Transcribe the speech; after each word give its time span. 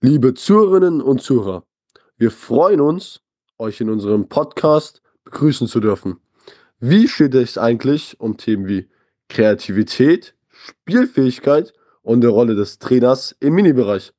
Liebe 0.00 0.32
Zuhörerinnen 0.32 1.00
und 1.00 1.22
Zuhörer, 1.22 1.64
wir 2.18 2.30
freuen 2.30 2.80
uns, 2.80 3.20
euch 3.58 3.80
in 3.80 3.90
unserem 3.90 4.28
Podcast 4.28 5.02
begrüßen 5.24 5.66
zu 5.66 5.80
dürfen. 5.80 6.20
Wie 6.78 7.08
steht 7.08 7.34
es 7.34 7.58
eigentlich 7.58 8.20
um 8.20 8.36
Themen 8.36 8.68
wie 8.68 8.88
Kreativität, 9.28 10.36
Spielfähigkeit 10.50 11.72
und 12.02 12.20
die 12.20 12.28
Rolle 12.28 12.54
des 12.54 12.78
Trainers 12.78 13.34
im 13.40 13.54
Minibereich? 13.54 14.12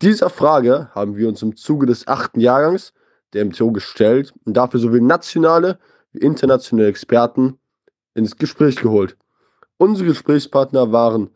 Dieser 0.00 0.30
Frage 0.30 0.88
haben 0.94 1.16
wir 1.16 1.28
uns 1.28 1.42
im 1.42 1.54
Zuge 1.54 1.84
des 1.84 2.08
achten 2.08 2.40
Jahrgangs 2.40 2.94
der 3.34 3.44
MTO 3.44 3.72
gestellt 3.72 4.32
und 4.46 4.56
dafür 4.56 4.80
sowohl 4.80 5.02
nationale 5.02 5.80
wie 6.12 6.20
internationale 6.20 6.88
Experten 6.88 7.58
ins 8.14 8.38
Gespräch 8.38 8.76
geholt. 8.76 9.18
Unsere 9.76 10.08
Gesprächspartner 10.08 10.92
waren 10.92 11.28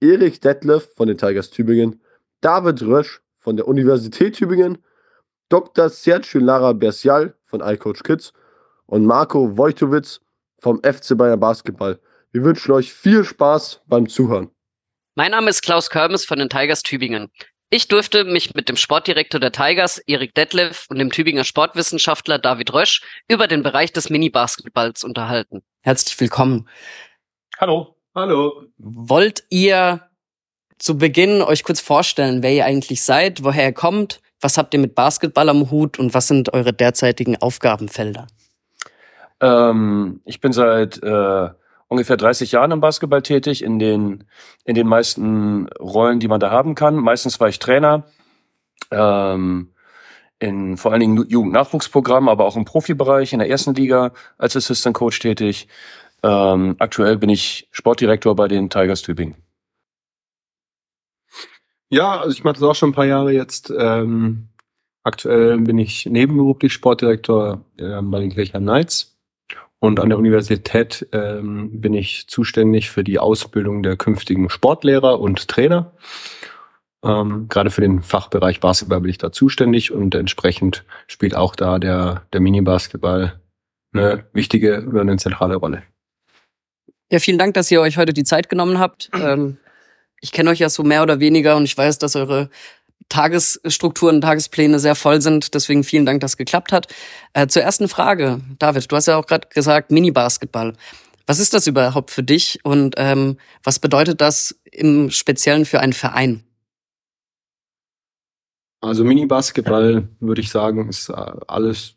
Erik 0.00 0.40
Detlef 0.40 0.92
von 0.96 1.06
den 1.06 1.16
Tigers 1.16 1.50
Tübingen, 1.50 2.01
David 2.42 2.82
Rösch 2.82 3.22
von 3.38 3.56
der 3.56 3.66
Universität 3.68 4.36
Tübingen, 4.36 4.78
Dr. 5.48 5.88
Sergio 5.88 6.40
Lara 6.40 6.72
Bercial 6.72 7.34
von 7.44 7.60
iCoach 7.60 8.02
Kids 8.02 8.32
und 8.86 9.06
Marco 9.06 9.56
Wojtowitz 9.56 10.20
vom 10.58 10.80
FC 10.82 11.16
Bayern 11.16 11.40
Basketball. 11.40 12.00
Wir 12.32 12.42
wünschen 12.42 12.72
euch 12.72 12.92
viel 12.92 13.24
Spaß 13.24 13.82
beim 13.86 14.08
Zuhören. 14.08 14.50
Mein 15.14 15.30
Name 15.30 15.50
ist 15.50 15.62
Klaus 15.62 15.88
Körmes 15.88 16.24
von 16.24 16.38
den 16.38 16.48
Tigers 16.48 16.82
Tübingen. 16.82 17.30
Ich 17.70 17.88
durfte 17.88 18.24
mich 18.24 18.54
mit 18.54 18.68
dem 18.68 18.76
Sportdirektor 18.76 19.40
der 19.40 19.52
Tigers, 19.52 19.98
Erik 19.98 20.34
Detlef, 20.34 20.86
und 20.90 20.98
dem 20.98 21.10
Tübinger 21.10 21.44
Sportwissenschaftler 21.44 22.38
David 22.38 22.72
Rösch 22.74 23.02
über 23.28 23.46
den 23.46 23.62
Bereich 23.62 23.92
des 23.92 24.10
Mini-Basketballs 24.10 25.04
unterhalten. 25.04 25.62
Herzlich 25.80 26.18
willkommen. 26.20 26.68
Hallo. 27.58 27.96
Hallo. 28.14 28.66
Wollt 28.78 29.44
ihr 29.48 30.10
zu 30.82 30.98
Beginn 30.98 31.42
euch 31.42 31.62
kurz 31.62 31.80
vorstellen, 31.80 32.42
wer 32.42 32.52
ihr 32.52 32.64
eigentlich 32.64 33.02
seid, 33.02 33.44
woher 33.44 33.66
ihr 33.66 33.72
kommt, 33.72 34.20
was 34.40 34.58
habt 34.58 34.74
ihr 34.74 34.80
mit 34.80 34.96
Basketball 34.96 35.48
am 35.48 35.70
Hut 35.70 35.96
und 36.00 36.12
was 36.12 36.26
sind 36.26 36.52
eure 36.52 36.72
derzeitigen 36.72 37.36
Aufgabenfelder? 37.36 38.26
Ähm, 39.40 40.20
ich 40.24 40.40
bin 40.40 40.52
seit 40.52 41.00
äh, 41.00 41.48
ungefähr 41.86 42.16
30 42.16 42.50
Jahren 42.50 42.72
im 42.72 42.80
Basketball 42.80 43.22
tätig, 43.22 43.62
in 43.62 43.78
den, 43.78 44.24
in 44.64 44.74
den 44.74 44.88
meisten 44.88 45.68
Rollen, 45.78 46.18
die 46.18 46.26
man 46.26 46.40
da 46.40 46.50
haben 46.50 46.74
kann. 46.74 46.96
Meistens 46.96 47.38
war 47.38 47.48
ich 47.48 47.60
Trainer, 47.60 48.02
ähm, 48.90 49.70
in 50.40 50.76
vor 50.76 50.90
allen 50.90 51.00
Dingen 51.00 51.24
Jugendnachwuchsprogramm, 51.28 52.28
aber 52.28 52.44
auch 52.44 52.56
im 52.56 52.64
Profibereich, 52.64 53.32
in 53.32 53.38
der 53.38 53.48
ersten 53.48 53.74
Liga 53.74 54.12
als 54.36 54.56
Assistant 54.56 54.96
Coach 54.96 55.20
tätig. 55.20 55.68
Ähm, 56.24 56.74
aktuell 56.80 57.18
bin 57.18 57.30
ich 57.30 57.68
Sportdirektor 57.70 58.34
bei 58.34 58.48
den 58.48 58.68
Tigers 58.68 59.02
Tübingen. 59.02 59.41
Ja, 61.92 62.18
also 62.18 62.32
ich 62.32 62.42
mache 62.42 62.54
das 62.54 62.62
auch 62.62 62.74
schon 62.74 62.90
ein 62.90 62.94
paar 62.94 63.04
Jahre 63.04 63.32
jetzt. 63.32 63.70
Ähm, 63.76 64.48
aktuell 65.02 65.58
bin 65.58 65.76
ich 65.76 66.06
nebenberuflich 66.06 66.72
Sportdirektor 66.72 67.66
äh, 67.76 68.00
bei 68.00 68.18
den 68.18 68.30
Kirchheim 68.30 68.62
Knights. 68.62 69.18
Und 69.78 70.00
an 70.00 70.08
der 70.08 70.16
Universität 70.16 71.06
ähm, 71.12 71.82
bin 71.82 71.92
ich 71.92 72.28
zuständig 72.28 72.88
für 72.88 73.04
die 73.04 73.18
Ausbildung 73.18 73.82
der 73.82 73.96
künftigen 73.96 74.48
Sportlehrer 74.48 75.20
und 75.20 75.48
Trainer. 75.48 75.92
Ähm, 77.04 77.48
Gerade 77.50 77.68
für 77.68 77.82
den 77.82 78.00
Fachbereich 78.00 78.60
Basketball 78.60 79.02
bin 79.02 79.10
ich 79.10 79.18
da 79.18 79.30
zuständig 79.30 79.92
und 79.92 80.14
entsprechend 80.14 80.84
spielt 81.08 81.36
auch 81.36 81.54
da 81.54 81.78
der, 81.78 82.22
der 82.32 82.40
Mini-Basketball 82.40 83.38
eine 83.92 84.24
wichtige 84.32 84.86
oder 84.88 85.02
eine 85.02 85.18
zentrale 85.18 85.56
Rolle. 85.56 85.82
Ja, 87.10 87.18
vielen 87.18 87.38
Dank, 87.38 87.52
dass 87.52 87.70
ihr 87.70 87.82
euch 87.82 87.98
heute 87.98 88.14
die 88.14 88.24
Zeit 88.24 88.48
genommen 88.48 88.78
habt. 88.78 89.10
Ähm, 89.12 89.58
ich 90.22 90.32
kenne 90.32 90.50
euch 90.50 90.60
ja 90.60 90.70
so 90.70 90.84
mehr 90.84 91.02
oder 91.02 91.20
weniger 91.20 91.56
und 91.56 91.64
ich 91.64 91.76
weiß, 91.76 91.98
dass 91.98 92.16
eure 92.16 92.48
Tagesstrukturen, 93.08 94.20
Tagespläne 94.20 94.78
sehr 94.78 94.94
voll 94.94 95.20
sind. 95.20 95.54
Deswegen 95.54 95.84
vielen 95.84 96.06
Dank, 96.06 96.20
dass 96.20 96.32
es 96.32 96.36
geklappt 96.36 96.72
hat. 96.72 96.86
Äh, 97.34 97.48
zur 97.48 97.62
ersten 97.62 97.88
Frage, 97.88 98.40
David, 98.58 98.90
du 98.90 98.96
hast 98.96 99.06
ja 99.06 99.18
auch 99.18 99.26
gerade 99.26 99.48
gesagt, 99.48 99.90
Mini-Basketball. 99.90 100.74
Was 101.26 101.40
ist 101.40 101.52
das 101.54 101.66
überhaupt 101.66 102.10
für 102.10 102.22
dich 102.22 102.60
und 102.64 102.94
ähm, 102.96 103.36
was 103.62 103.80
bedeutet 103.80 104.20
das 104.20 104.58
im 104.70 105.10
Speziellen 105.10 105.66
für 105.66 105.80
einen 105.80 105.92
Verein? 105.92 106.44
Also 108.80 109.04
Mini-Basketball 109.04 110.08
würde 110.20 110.40
ich 110.40 110.50
sagen, 110.50 110.88
ist 110.88 111.08
äh, 111.08 111.32
alles 111.46 111.96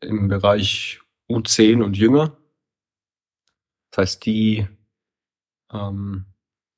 im 0.00 0.28
Bereich 0.28 1.00
U10 1.30 1.82
und 1.82 1.96
jünger. 1.96 2.36
Das 3.90 4.02
heißt, 4.02 4.26
die 4.26 4.66
ähm, 5.72 6.26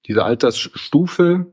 diese 0.09 0.25
Altersstufe 0.25 1.47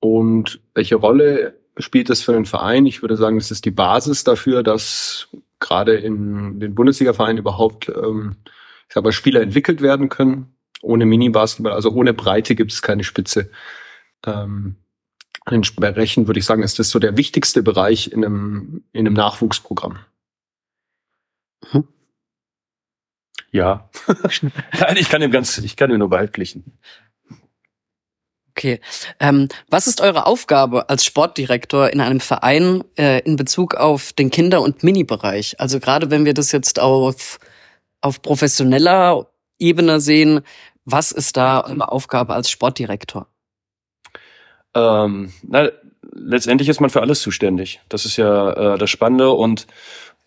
und 0.00 0.60
welche 0.74 0.96
Rolle 0.96 1.58
spielt 1.78 2.10
das 2.10 2.20
für 2.20 2.32
den 2.32 2.44
Verein? 2.44 2.86
Ich 2.86 3.02
würde 3.02 3.16
sagen, 3.16 3.38
das 3.38 3.50
ist 3.50 3.64
die 3.64 3.70
Basis 3.70 4.24
dafür, 4.24 4.62
dass 4.62 5.28
gerade 5.60 5.94
in 5.94 6.60
den 6.60 6.74
Bundesliga-Vereinen 6.74 7.38
überhaupt 7.38 7.88
ähm, 7.88 8.36
ich 8.88 8.94
sag 8.94 9.04
mal, 9.04 9.12
Spieler 9.12 9.40
entwickelt 9.40 9.80
werden 9.80 10.08
können. 10.08 10.54
Ohne 10.82 11.06
Mini-Basketball, 11.06 11.72
also 11.72 11.90
ohne 11.90 12.12
Breite 12.12 12.54
gibt 12.54 12.72
es 12.72 12.82
keine 12.82 13.04
Spitze. 13.04 13.50
Ähm, 14.26 14.76
entsprechend 15.46 16.26
würde 16.26 16.40
ich 16.40 16.46
sagen, 16.46 16.62
ist 16.62 16.78
das 16.78 16.90
so 16.90 16.98
der 16.98 17.16
wichtigste 17.16 17.62
Bereich 17.62 18.12
in 18.12 18.24
einem, 18.24 18.84
in 18.92 19.06
einem 19.06 19.14
Nachwuchsprogramm. 19.14 19.98
Hm. 21.70 21.88
Ja. 23.50 23.88
Nein, 24.78 24.96
ich 24.96 25.08
kann 25.08 25.22
ihm 25.22 25.30
ganz, 25.30 25.58
ich 25.58 25.76
kann 25.76 25.90
ihm 25.90 25.98
nur 25.98 26.10
beipflichten. 26.10 26.78
Okay. 28.64 28.80
Ähm, 29.20 29.48
was 29.68 29.86
ist 29.86 30.00
eure 30.00 30.24
Aufgabe 30.24 30.88
als 30.88 31.04
Sportdirektor 31.04 31.90
in 31.90 32.00
einem 32.00 32.20
Verein 32.20 32.82
äh, 32.96 33.20
in 33.20 33.36
Bezug 33.36 33.74
auf 33.74 34.14
den 34.14 34.30
Kinder- 34.30 34.62
und 34.62 34.82
Mini-Bereich? 34.82 35.60
Also 35.60 35.80
gerade 35.80 36.10
wenn 36.10 36.24
wir 36.24 36.32
das 36.32 36.50
jetzt 36.50 36.80
auf, 36.80 37.40
auf 38.00 38.22
professioneller 38.22 39.26
Ebene 39.58 40.00
sehen, 40.00 40.40
was 40.86 41.12
ist 41.12 41.36
da 41.36 41.62
eure 41.62 41.92
Aufgabe 41.92 42.32
als 42.32 42.48
Sportdirektor? 42.48 43.26
Ähm, 44.74 45.34
na, 45.42 45.68
letztendlich 46.14 46.70
ist 46.70 46.80
man 46.80 46.88
für 46.88 47.02
alles 47.02 47.20
zuständig. 47.20 47.82
Das 47.90 48.06
ist 48.06 48.16
ja 48.16 48.76
äh, 48.76 48.78
das 48.78 48.88
Spannende 48.88 49.28
und 49.28 49.66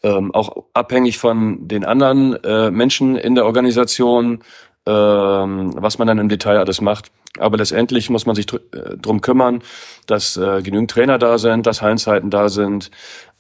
ähm, 0.04 0.32
auch 0.36 0.66
abhängig 0.76 1.18
von 1.18 1.68
den 1.68 1.86
anderen 1.86 2.36
äh, 2.44 2.70
Menschen 2.70 3.16
in 3.16 3.34
der 3.34 3.48
Organisation, 3.48 4.44
ähm, 4.86 5.74
was 5.76 5.98
man 5.98 6.08
dann 6.08 6.20
im 6.20 6.30
Detail 6.30 6.60
alles 6.60 6.82
macht. 6.82 7.12
Aber 7.40 7.58
letztendlich 7.58 8.10
muss 8.10 8.26
man 8.26 8.36
sich 8.36 8.46
dr 8.46 8.62
äh, 8.74 8.98
drum 8.98 9.22
kümmern, 9.22 9.62
dass 10.06 10.38
äh, 10.38 10.62
genügend 10.62 10.92
Trainer 10.92 11.18
da 11.18 11.38
sind, 11.38 11.66
dass 11.66 11.82
Hallenzeiten 11.82 12.30
da 12.30 12.50
sind, 12.50 12.92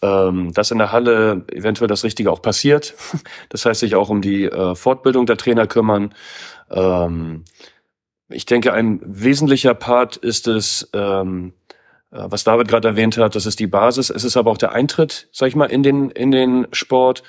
ähm, 0.01 0.53
dass 0.53 0.71
in 0.71 0.77
der 0.77 0.91
Halle 0.91 1.45
eventuell 1.51 1.87
das 1.87 2.03
Richtige 2.03 2.31
auch 2.31 2.41
passiert. 2.41 2.95
Das 3.49 3.65
heißt, 3.65 3.79
sich 3.79 3.95
auch 3.95 4.09
um 4.09 4.21
die 4.21 4.45
äh, 4.45 4.75
Fortbildung 4.75 5.25
der 5.25 5.37
Trainer 5.37 5.67
kümmern. 5.67 6.13
Ähm, 6.69 7.45
ich 8.29 8.45
denke, 8.45 8.73
ein 8.73 8.99
wesentlicher 9.03 9.73
Part 9.73 10.17
ist 10.17 10.47
es, 10.47 10.89
ähm, 10.93 11.53
äh, 12.11 12.25
was 12.25 12.43
David 12.43 12.67
gerade 12.67 12.89
erwähnt 12.89 13.17
hat, 13.17 13.35
das 13.35 13.45
ist 13.45 13.59
die 13.59 13.67
Basis. 13.67 14.09
Es 14.09 14.23
ist 14.23 14.37
aber 14.37 14.51
auch 14.51 14.57
der 14.57 14.73
Eintritt, 14.73 15.29
sag 15.31 15.47
ich 15.47 15.55
mal, 15.55 15.65
in 15.65 15.83
den 15.83 16.09
in 16.11 16.31
den 16.31 16.67
Sport 16.71 17.23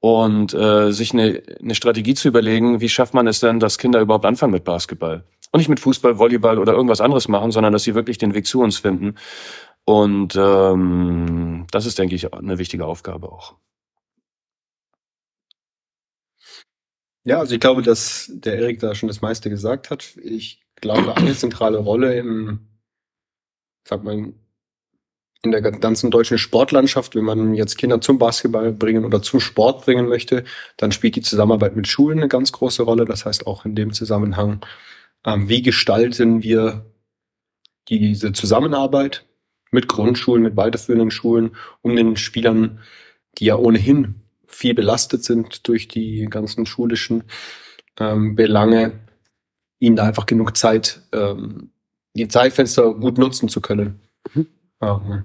und 0.00 0.52
äh, 0.52 0.90
sich 0.90 1.12
eine, 1.12 1.42
eine 1.60 1.76
Strategie 1.76 2.14
zu 2.14 2.26
überlegen, 2.28 2.80
wie 2.80 2.88
schafft 2.88 3.14
man 3.14 3.28
es 3.28 3.38
denn, 3.38 3.60
dass 3.60 3.78
Kinder 3.78 4.00
überhaupt 4.00 4.26
anfangen 4.26 4.52
mit 4.52 4.64
Basketball 4.64 5.24
und 5.52 5.58
nicht 5.58 5.68
mit 5.68 5.80
Fußball, 5.80 6.18
Volleyball 6.18 6.58
oder 6.58 6.72
irgendwas 6.72 7.00
anderes 7.00 7.28
machen, 7.28 7.52
sondern 7.52 7.72
dass 7.72 7.84
sie 7.84 7.94
wirklich 7.94 8.18
den 8.18 8.34
Weg 8.34 8.46
zu 8.46 8.60
uns 8.60 8.78
finden. 8.78 9.14
Und 9.84 10.34
ähm, 10.36 11.66
das 11.70 11.86
ist, 11.86 11.98
denke 11.98 12.14
ich, 12.14 12.32
eine 12.32 12.58
wichtige 12.58 12.86
Aufgabe 12.86 13.30
auch. 13.30 13.56
Ja, 17.24 17.38
also 17.38 17.54
ich 17.54 17.60
glaube, 17.60 17.82
dass 17.82 18.30
der 18.32 18.58
Erik 18.58 18.80
da 18.80 18.94
schon 18.94 19.08
das 19.08 19.20
meiste 19.20 19.48
gesagt 19.50 19.90
hat. 19.90 20.16
Ich 20.16 20.64
glaube, 20.76 21.16
eine 21.16 21.34
zentrale 21.34 21.78
Rolle 21.78 22.18
im, 22.18 22.66
sag 23.86 24.02
mal, 24.02 24.32
in 25.44 25.50
der 25.50 25.60
ganzen 25.60 26.10
deutschen 26.10 26.38
Sportlandschaft, 26.38 27.14
wenn 27.14 27.24
man 27.24 27.54
jetzt 27.54 27.76
Kinder 27.76 28.00
zum 28.00 28.18
Basketball 28.18 28.72
bringen 28.72 29.04
oder 29.04 29.22
zum 29.22 29.40
Sport 29.40 29.84
bringen 29.84 30.08
möchte, 30.08 30.44
dann 30.76 30.92
spielt 30.92 31.16
die 31.16 31.22
Zusammenarbeit 31.22 31.74
mit 31.74 31.88
Schulen 31.88 32.18
eine 32.18 32.28
ganz 32.28 32.52
große 32.52 32.84
Rolle. 32.84 33.04
Das 33.04 33.26
heißt 33.26 33.46
auch 33.46 33.64
in 33.64 33.74
dem 33.74 33.92
Zusammenhang, 33.92 34.64
ähm, 35.24 35.48
wie 35.48 35.62
gestalten 35.62 36.42
wir 36.42 36.86
diese 37.88 38.32
Zusammenarbeit 38.32 39.26
mit 39.70 39.88
Grundschulen, 39.88 40.42
mit 40.42 40.56
weiterführenden 40.56 41.10
Schulen, 41.10 41.56
um 41.80 41.96
den 41.96 42.16
Spielern, 42.16 42.80
die 43.38 43.46
ja 43.46 43.56
ohnehin 43.56 44.16
viel 44.46 44.74
belastet 44.74 45.24
sind 45.24 45.66
durch 45.66 45.88
die 45.88 46.26
ganzen 46.26 46.66
schulischen 46.66 47.24
ähm, 47.98 48.36
Belange, 48.36 49.00
ihnen 49.78 49.96
da 49.96 50.04
einfach 50.04 50.26
genug 50.26 50.56
Zeit, 50.56 51.02
ähm, 51.12 51.72
die 52.14 52.28
Zeitfenster 52.28 52.94
gut 52.94 53.18
nutzen 53.18 53.48
zu 53.48 53.60
können. 53.60 54.00
Mhm. 54.34 54.46
Ähm, 54.80 55.24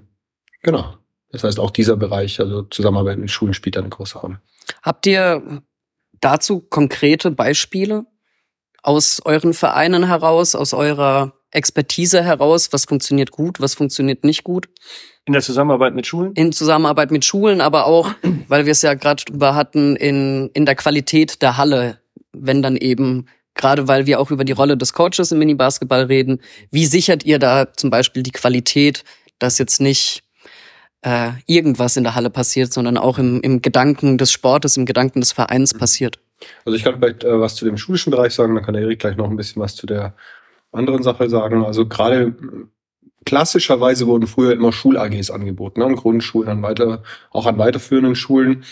Genau. 0.62 0.94
Das 1.30 1.44
heißt, 1.44 1.60
auch 1.60 1.70
dieser 1.70 1.96
Bereich, 1.96 2.40
also 2.40 2.62
Zusammenarbeit 2.62 3.18
mit 3.18 3.30
Schulen 3.30 3.54
spielt 3.54 3.76
eine 3.76 3.88
große 3.88 4.18
Rolle. 4.18 4.40
Habt 4.82 5.06
ihr 5.06 5.62
dazu 6.20 6.60
konkrete 6.60 7.30
Beispiele 7.30 8.06
aus 8.82 9.20
euren 9.24 9.54
Vereinen 9.54 10.06
heraus, 10.06 10.54
aus 10.54 10.74
eurer 10.74 11.32
Expertise 11.50 12.22
heraus, 12.22 12.72
was 12.72 12.84
funktioniert 12.84 13.30
gut, 13.30 13.60
was 13.60 13.74
funktioniert 13.74 14.24
nicht 14.24 14.44
gut. 14.44 14.68
In 15.24 15.32
der 15.32 15.42
Zusammenarbeit 15.42 15.94
mit 15.94 16.06
Schulen? 16.06 16.32
In 16.34 16.52
Zusammenarbeit 16.52 17.10
mit 17.10 17.24
Schulen, 17.24 17.60
aber 17.60 17.86
auch, 17.86 18.10
weil 18.48 18.66
wir 18.66 18.72
es 18.72 18.82
ja 18.82 18.94
gerade 18.94 19.24
drüber 19.24 19.54
hatten, 19.54 19.96
in, 19.96 20.50
in 20.54 20.66
der 20.66 20.74
Qualität 20.74 21.42
der 21.42 21.56
Halle, 21.56 22.00
wenn 22.32 22.62
dann 22.62 22.76
eben, 22.76 23.26
gerade 23.54 23.88
weil 23.88 24.06
wir 24.06 24.20
auch 24.20 24.30
über 24.30 24.44
die 24.44 24.52
Rolle 24.52 24.76
des 24.76 24.92
Coaches 24.92 25.32
im 25.32 25.38
Mini-Basketball 25.38 26.04
reden, 26.04 26.40
wie 26.70 26.86
sichert 26.86 27.24
ihr 27.24 27.38
da 27.38 27.72
zum 27.74 27.90
Beispiel 27.90 28.22
die 28.22 28.30
Qualität, 28.30 29.04
dass 29.38 29.58
jetzt 29.58 29.80
nicht 29.80 30.22
äh, 31.02 31.30
irgendwas 31.46 31.96
in 31.96 32.04
der 32.04 32.14
Halle 32.14 32.30
passiert, 32.30 32.72
sondern 32.72 32.98
auch 32.98 33.18
im, 33.18 33.40
im 33.40 33.62
Gedanken 33.62 34.18
des 34.18 34.32
Sportes, 34.32 34.76
im 34.76 34.86
Gedanken 34.86 35.20
des 35.20 35.32
Vereins 35.32 35.74
passiert? 35.74 36.18
Also 36.64 36.76
ich 36.76 36.84
kann 36.84 36.96
vielleicht 36.96 37.24
äh, 37.24 37.40
was 37.40 37.56
zu 37.56 37.64
dem 37.64 37.76
schulischen 37.76 38.10
Bereich 38.10 38.34
sagen, 38.34 38.54
dann 38.54 38.64
kann 38.64 38.74
der 38.74 38.82
Erik 38.82 39.00
gleich 39.00 39.16
noch 39.16 39.28
ein 39.28 39.36
bisschen 39.36 39.62
was 39.62 39.74
zu 39.74 39.86
der 39.86 40.14
anderen 40.72 41.02
Sache 41.02 41.28
sagen. 41.28 41.64
Also 41.64 41.86
gerade 41.86 42.34
klassischerweise 43.24 44.06
wurden 44.06 44.26
früher 44.26 44.52
immer 44.52 44.72
Schul-AGs 44.72 45.30
angeboten, 45.30 45.80
ne, 45.80 45.86
an 45.86 45.96
Grundschulen, 45.96 46.48
an 46.48 46.62
weiter, 46.62 47.02
auch 47.30 47.46
an 47.46 47.58
weiterführenden 47.58 48.14
Schulen. 48.14 48.64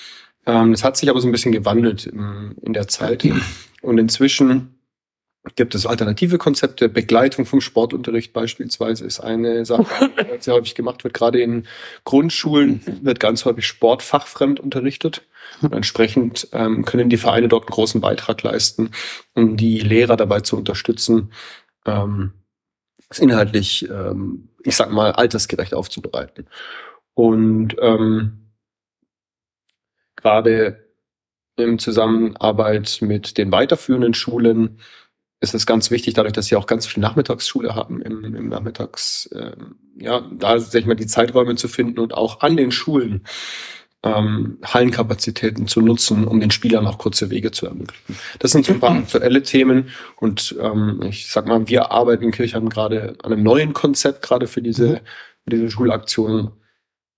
Ähm, 0.46 0.72
das 0.72 0.84
hat 0.84 0.96
sich 0.96 1.10
aber 1.10 1.20
so 1.20 1.28
ein 1.28 1.32
bisschen 1.32 1.52
gewandelt 1.52 2.06
in, 2.06 2.54
in 2.62 2.72
der 2.72 2.88
Zeit. 2.88 3.26
Und 3.82 3.98
inzwischen 3.98 4.75
gibt 5.54 5.74
es 5.74 5.86
alternative 5.86 6.38
Konzepte. 6.38 6.88
Begleitung 6.88 7.46
vom 7.46 7.60
Sportunterricht 7.60 8.32
beispielsweise 8.32 9.04
ist 9.04 9.20
eine 9.20 9.64
Sache, 9.64 10.10
die 10.38 10.42
sehr 10.42 10.54
häufig 10.54 10.74
gemacht 10.74 11.04
wird. 11.04 11.14
Gerade 11.14 11.40
in 11.40 11.66
Grundschulen 12.04 12.80
wird 13.02 13.20
ganz 13.20 13.44
häufig 13.44 13.66
sportfachfremd 13.66 14.58
unterrichtet. 14.58 15.22
Und 15.62 15.72
entsprechend 15.72 16.48
ähm, 16.52 16.84
können 16.84 17.08
die 17.08 17.16
Vereine 17.16 17.46
dort 17.46 17.64
einen 17.64 17.74
großen 17.74 18.00
Beitrag 18.00 18.42
leisten, 18.42 18.90
um 19.34 19.56
die 19.56 19.78
Lehrer 19.78 20.16
dabei 20.16 20.40
zu 20.40 20.56
unterstützen, 20.56 21.32
ähm, 21.86 22.32
es 23.08 23.20
inhaltlich, 23.20 23.88
ähm, 23.88 24.48
ich 24.64 24.74
sag 24.74 24.90
mal, 24.90 25.12
altersgerecht 25.12 25.72
aufzubereiten. 25.72 26.48
Und 27.14 27.76
ähm, 27.80 28.50
gerade 30.16 30.86
in 31.56 31.78
Zusammenarbeit 31.78 32.98
mit 33.00 33.38
den 33.38 33.52
weiterführenden 33.52 34.14
Schulen 34.14 34.80
ist 35.40 35.54
es 35.54 35.66
ganz 35.66 35.90
wichtig, 35.90 36.14
dadurch, 36.14 36.32
dass 36.32 36.46
sie 36.46 36.56
auch 36.56 36.66
ganz 36.66 36.86
viel 36.86 37.02
Nachmittagsschule 37.02 37.74
haben, 37.74 38.00
im, 38.00 38.24
im 38.24 38.48
Nachmittags, 38.48 39.26
äh, 39.26 39.52
ja, 39.98 40.22
da 40.32 40.58
sag 40.58 40.80
ich 40.80 40.86
mal, 40.86 40.94
die 40.94 41.06
Zeiträume 41.06 41.56
zu 41.56 41.68
finden 41.68 42.00
und 42.00 42.14
auch 42.14 42.40
an 42.40 42.56
den 42.56 42.72
Schulen 42.72 43.22
ähm, 44.02 44.58
Hallenkapazitäten 44.64 45.66
zu 45.66 45.80
nutzen, 45.80 46.26
um 46.26 46.40
den 46.40 46.50
Spielern 46.50 46.86
auch 46.86 46.98
kurze 46.98 47.30
Wege 47.30 47.50
zu 47.50 47.66
ermöglichen. 47.66 48.16
Das 48.38 48.52
sind 48.52 48.64
so 48.64 48.72
ein 48.72 48.80
paar 48.80 48.96
aktuelle 48.96 49.42
Themen 49.42 49.90
und 50.16 50.56
ähm, 50.60 51.02
ich 51.04 51.30
sag 51.30 51.46
mal, 51.46 51.68
wir 51.68 51.90
arbeiten 51.90 52.24
in 52.24 52.30
Kirchheim 52.30 52.68
gerade 52.68 53.16
an 53.22 53.32
einem 53.32 53.42
neuen 53.42 53.72
Konzept, 53.74 54.22
gerade 54.22 54.46
für 54.46 54.62
diese, 54.62 54.88
mhm. 54.88 55.00
für 55.44 55.50
diese 55.50 55.70
Schulaktionen, 55.70 56.52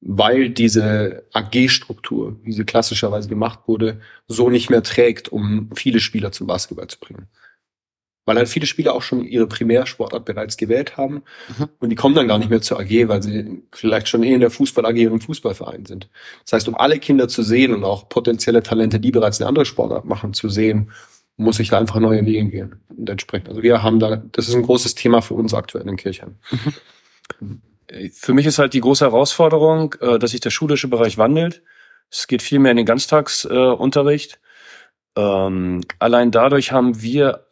weil 0.00 0.50
diese 0.50 1.24
AG-Struktur, 1.32 2.36
wie 2.42 2.52
sie 2.52 2.64
klassischerweise 2.64 3.28
gemacht 3.28 3.60
wurde, 3.66 4.00
so 4.26 4.50
nicht 4.50 4.70
mehr 4.70 4.82
trägt, 4.82 5.28
um 5.28 5.70
viele 5.74 6.00
Spieler 6.00 6.32
zum 6.32 6.46
Basketball 6.48 6.88
zu 6.88 6.98
bringen 6.98 7.28
weil 8.28 8.36
halt 8.36 8.48
viele 8.48 8.66
Spieler 8.66 8.94
auch 8.94 9.00
schon 9.00 9.24
ihre 9.24 9.46
Primärsportart 9.46 10.26
bereits 10.26 10.58
gewählt 10.58 10.98
haben 10.98 11.22
mhm. 11.58 11.68
und 11.80 11.88
die 11.88 11.96
kommen 11.96 12.14
dann 12.14 12.28
gar 12.28 12.38
nicht 12.38 12.50
mehr 12.50 12.60
zur 12.60 12.78
AG, 12.78 13.08
weil 13.08 13.22
sie 13.22 13.62
vielleicht 13.72 14.06
schon 14.06 14.22
eh 14.22 14.34
in 14.34 14.40
der 14.40 14.50
Fußball 14.50 14.84
AG 14.84 15.06
und 15.06 15.14
im 15.14 15.20
Fußballverein 15.22 15.86
sind. 15.86 16.10
Das 16.44 16.52
heißt, 16.52 16.68
um 16.68 16.74
alle 16.74 16.98
Kinder 16.98 17.28
zu 17.28 17.42
sehen 17.42 17.74
und 17.74 17.84
auch 17.84 18.10
potenzielle 18.10 18.62
Talente, 18.62 19.00
die 19.00 19.12
bereits 19.12 19.40
eine 19.40 19.48
andere 19.48 19.64
Sportart 19.64 20.04
machen, 20.04 20.34
zu 20.34 20.50
sehen, 20.50 20.92
muss 21.38 21.58
ich 21.58 21.70
da 21.70 21.78
einfach 21.78 22.00
neue 22.00 22.26
Wege 22.26 22.44
gehen. 22.50 22.80
Und 22.94 23.08
entsprechend, 23.08 23.48
also 23.48 23.62
wir 23.62 23.82
haben 23.82 23.98
da, 23.98 24.16
das 24.16 24.46
ist 24.46 24.54
ein 24.54 24.62
großes 24.62 24.94
Thema 24.94 25.22
für 25.22 25.34
uns 25.34 25.54
aktuell 25.54 25.88
in 25.88 25.96
Kirchheim. 25.96 26.36
Mhm. 27.40 27.62
Für 28.12 28.34
mich 28.34 28.44
ist 28.44 28.58
halt 28.58 28.74
die 28.74 28.82
große 28.82 29.06
Herausforderung, 29.06 29.94
äh, 30.00 30.18
dass 30.18 30.32
sich 30.32 30.40
der 30.40 30.50
schulische 30.50 30.88
Bereich 30.88 31.16
wandelt. 31.16 31.62
Es 32.10 32.26
geht 32.26 32.42
viel 32.42 32.58
mehr 32.58 32.72
in 32.72 32.76
den 32.76 32.86
Ganztagsunterricht. 32.86 34.38
Ähm, 35.16 35.80
allein 35.98 36.30
dadurch 36.30 36.72
haben 36.72 37.00
wir 37.00 37.47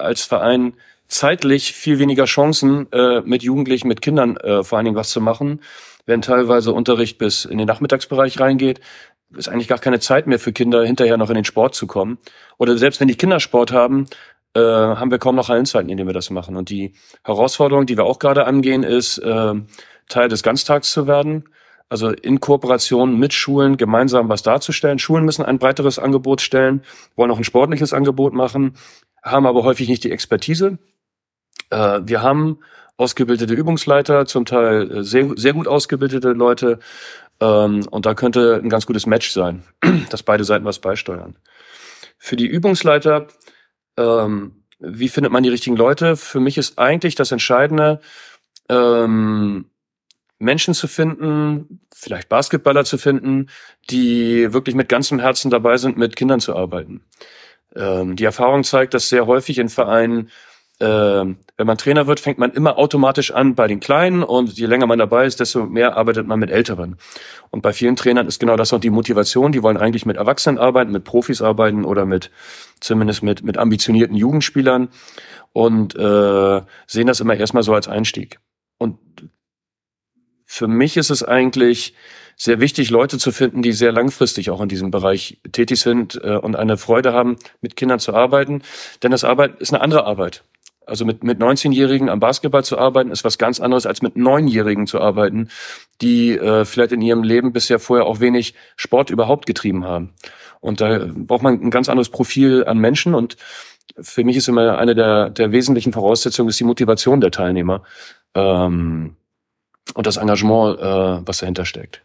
als 0.00 0.22
Verein 0.22 0.74
zeitlich 1.10 1.72
viel 1.72 1.98
weniger 1.98 2.24
Chancen, 2.24 2.90
äh, 2.92 3.20
mit 3.22 3.42
Jugendlichen, 3.42 3.88
mit 3.88 4.00
Kindern 4.00 4.36
äh, 4.36 4.62
vor 4.62 4.78
allen 4.78 4.84
Dingen 4.84 4.96
was 4.96 5.10
zu 5.10 5.20
machen. 5.20 5.60
Wenn 6.06 6.22
teilweise 6.22 6.72
Unterricht 6.72 7.18
bis 7.18 7.44
in 7.44 7.58
den 7.58 7.66
Nachmittagsbereich 7.66 8.40
reingeht, 8.40 8.80
ist 9.36 9.48
eigentlich 9.48 9.68
gar 9.68 9.78
keine 9.78 10.00
Zeit 10.00 10.26
mehr 10.26 10.38
für 10.38 10.52
Kinder, 10.52 10.84
hinterher 10.84 11.16
noch 11.16 11.28
in 11.28 11.34
den 11.34 11.44
Sport 11.44 11.74
zu 11.74 11.86
kommen. 11.86 12.18
Oder 12.58 12.78
selbst 12.78 13.00
wenn 13.00 13.08
die 13.08 13.16
Kinder 13.16 13.40
Sport 13.40 13.72
haben, 13.72 14.06
äh, 14.54 14.60
haben 14.60 15.10
wir 15.10 15.18
kaum 15.18 15.36
noch 15.36 15.48
Hallenzeiten, 15.48 15.88
in 15.88 15.96
denen 15.96 16.08
wir 16.08 16.14
das 16.14 16.30
machen. 16.30 16.56
Und 16.56 16.70
die 16.70 16.94
Herausforderung, 17.24 17.86
die 17.86 17.96
wir 17.96 18.04
auch 18.04 18.18
gerade 18.18 18.46
angehen, 18.46 18.82
ist, 18.82 19.18
äh, 19.18 19.54
Teil 20.08 20.28
des 20.28 20.42
Ganztags 20.42 20.90
zu 20.90 21.06
werden. 21.06 21.44
Also 21.88 22.10
in 22.10 22.38
Kooperation 22.38 23.18
mit 23.18 23.32
Schulen 23.32 23.76
gemeinsam 23.76 24.28
was 24.28 24.42
darzustellen. 24.42 25.00
Schulen 25.00 25.24
müssen 25.24 25.44
ein 25.44 25.58
breiteres 25.58 25.98
Angebot 25.98 26.40
stellen, 26.40 26.82
wollen 27.16 27.32
auch 27.32 27.38
ein 27.38 27.44
sportliches 27.44 27.92
Angebot 27.92 28.32
machen 28.32 28.74
haben 29.22 29.46
aber 29.46 29.64
häufig 29.64 29.88
nicht 29.88 30.04
die 30.04 30.12
Expertise. 30.12 30.78
Äh, 31.70 32.00
wir 32.04 32.22
haben 32.22 32.58
ausgebildete 32.96 33.54
Übungsleiter, 33.54 34.26
zum 34.26 34.44
Teil 34.44 34.90
äh, 34.90 35.02
sehr, 35.02 35.30
sehr 35.36 35.54
gut 35.54 35.66
ausgebildete 35.66 36.32
Leute. 36.32 36.78
Ähm, 37.40 37.86
und 37.90 38.06
da 38.06 38.14
könnte 38.14 38.60
ein 38.62 38.68
ganz 38.68 38.86
gutes 38.86 39.06
Match 39.06 39.30
sein, 39.30 39.64
dass 40.10 40.22
beide 40.22 40.44
Seiten 40.44 40.64
was 40.64 40.78
beisteuern. 40.78 41.36
Für 42.18 42.36
die 42.36 42.46
Übungsleiter, 42.46 43.28
ähm, 43.96 44.64
wie 44.78 45.08
findet 45.08 45.32
man 45.32 45.42
die 45.42 45.48
richtigen 45.48 45.76
Leute? 45.76 46.16
Für 46.16 46.40
mich 46.40 46.58
ist 46.58 46.78
eigentlich 46.78 47.14
das 47.14 47.32
Entscheidende, 47.32 48.00
ähm, 48.68 49.66
Menschen 50.38 50.72
zu 50.74 50.88
finden, 50.88 51.80
vielleicht 51.94 52.28
Basketballer 52.28 52.84
zu 52.84 52.96
finden, 52.96 53.48
die 53.90 54.52
wirklich 54.52 54.74
mit 54.74 54.88
ganzem 54.88 55.18
Herzen 55.18 55.50
dabei 55.50 55.76
sind, 55.76 55.98
mit 55.98 56.16
Kindern 56.16 56.40
zu 56.40 56.56
arbeiten. 56.56 57.04
Ähm, 57.76 58.16
die 58.16 58.24
Erfahrung 58.24 58.64
zeigt, 58.64 58.94
dass 58.94 59.08
sehr 59.08 59.26
häufig 59.26 59.58
in 59.58 59.68
Vereinen, 59.68 60.30
äh, 60.80 60.86
wenn 60.86 61.66
man 61.66 61.78
Trainer 61.78 62.06
wird, 62.06 62.20
fängt 62.20 62.38
man 62.38 62.52
immer 62.52 62.78
automatisch 62.78 63.32
an 63.32 63.54
bei 63.54 63.66
den 63.66 63.80
Kleinen 63.80 64.22
und 64.22 64.58
je 64.58 64.66
länger 64.66 64.86
man 64.86 64.98
dabei 64.98 65.26
ist, 65.26 65.40
desto 65.40 65.66
mehr 65.66 65.96
arbeitet 65.96 66.26
man 66.26 66.38
mit 66.38 66.50
Älteren. 66.50 66.96
Und 67.50 67.62
bei 67.62 67.72
vielen 67.72 67.96
Trainern 67.96 68.26
ist 68.26 68.40
genau 68.40 68.56
das 68.56 68.72
auch 68.72 68.80
die 68.80 68.90
Motivation. 68.90 69.52
Die 69.52 69.62
wollen 69.62 69.76
eigentlich 69.76 70.06
mit 70.06 70.16
Erwachsenen 70.16 70.58
arbeiten, 70.58 70.92
mit 70.92 71.04
Profis 71.04 71.42
arbeiten 71.42 71.84
oder 71.84 72.06
mit 72.06 72.30
zumindest 72.80 73.22
mit, 73.22 73.42
mit 73.42 73.58
ambitionierten 73.58 74.16
Jugendspielern 74.16 74.88
und 75.52 75.94
äh, 75.96 76.62
sehen 76.86 77.06
das 77.06 77.20
immer 77.20 77.34
erstmal 77.34 77.62
so 77.62 77.74
als 77.74 77.88
Einstieg. 77.88 78.40
Und 78.78 78.98
für 80.46 80.66
mich 80.66 80.96
ist 80.96 81.10
es 81.10 81.22
eigentlich 81.22 81.94
sehr 82.40 82.58
wichtig, 82.58 82.88
Leute 82.88 83.18
zu 83.18 83.32
finden, 83.32 83.60
die 83.60 83.72
sehr 83.72 83.92
langfristig 83.92 84.48
auch 84.48 84.62
in 84.62 84.68
diesem 84.70 84.90
Bereich 84.90 85.38
tätig 85.52 85.78
sind 85.78 86.18
äh, 86.24 86.36
und 86.36 86.56
eine 86.56 86.78
Freude 86.78 87.12
haben, 87.12 87.36
mit 87.60 87.76
Kindern 87.76 87.98
zu 87.98 88.14
arbeiten. 88.14 88.62
Denn 89.02 89.10
das 89.10 89.24
Arbeit 89.24 89.60
ist 89.60 89.74
eine 89.74 89.82
andere 89.82 90.06
Arbeit. 90.06 90.42
Also 90.86 91.04
mit, 91.04 91.22
mit 91.22 91.38
19-Jährigen 91.38 92.08
am 92.08 92.18
Basketball 92.18 92.64
zu 92.64 92.78
arbeiten, 92.78 93.10
ist 93.10 93.24
was 93.24 93.36
ganz 93.36 93.60
anderes 93.60 93.84
als 93.84 94.00
mit 94.00 94.16
9-Jährigen 94.16 94.86
zu 94.86 95.02
arbeiten, 95.02 95.50
die 96.00 96.30
äh, 96.30 96.64
vielleicht 96.64 96.92
in 96.92 97.02
ihrem 97.02 97.24
Leben 97.24 97.52
bisher 97.52 97.78
vorher 97.78 98.06
auch 98.06 98.20
wenig 98.20 98.54
Sport 98.74 99.10
überhaupt 99.10 99.44
getrieben 99.44 99.84
haben. 99.84 100.14
Und 100.60 100.80
da 100.80 101.10
braucht 101.14 101.42
man 101.42 101.60
ein 101.60 101.70
ganz 101.70 101.90
anderes 101.90 102.08
Profil 102.08 102.64
an 102.64 102.78
Menschen 102.78 103.14
und 103.14 103.36
für 104.00 104.24
mich 104.24 104.36
ist 104.38 104.48
immer 104.48 104.78
eine 104.78 104.94
der, 104.94 105.28
der 105.28 105.52
wesentlichen 105.52 105.92
Voraussetzungen 105.92 106.48
ist 106.48 106.58
die 106.58 106.64
Motivation 106.64 107.20
der 107.20 107.32
Teilnehmer 107.32 107.82
ähm, 108.34 109.16
und 109.92 110.06
das 110.06 110.16
Engagement, 110.16 110.78
äh, 110.78 111.26
was 111.26 111.38
dahinter 111.38 111.66
steckt. 111.66 112.02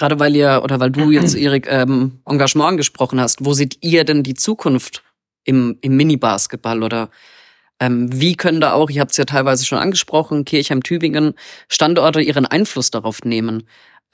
Gerade 0.00 0.18
weil 0.18 0.34
ihr 0.34 0.62
oder 0.64 0.80
weil 0.80 0.90
du 0.90 1.10
jetzt 1.10 1.34
Erik 1.34 1.66
ähm, 1.70 2.22
Engagement 2.24 2.70
angesprochen 2.70 3.20
hast, 3.20 3.44
wo 3.44 3.52
seht 3.52 3.76
ihr 3.82 4.04
denn 4.04 4.22
die 4.22 4.32
Zukunft 4.32 5.02
im, 5.44 5.76
im 5.82 5.94
Mini-Basketball 5.94 6.82
oder 6.82 7.10
ähm, 7.80 8.08
wie 8.10 8.34
können 8.34 8.62
da 8.62 8.72
auch, 8.72 8.88
ihr 8.88 9.02
habt 9.02 9.10
es 9.10 9.18
ja 9.18 9.26
teilweise 9.26 9.66
schon 9.66 9.76
angesprochen, 9.76 10.46
Kirchheim, 10.46 10.82
Tübingen, 10.82 11.34
Standorte 11.68 12.22
ihren 12.22 12.46
Einfluss 12.46 12.90
darauf 12.90 13.24
nehmen? 13.24 13.64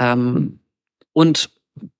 Ähm, 0.00 0.58
und 1.12 1.50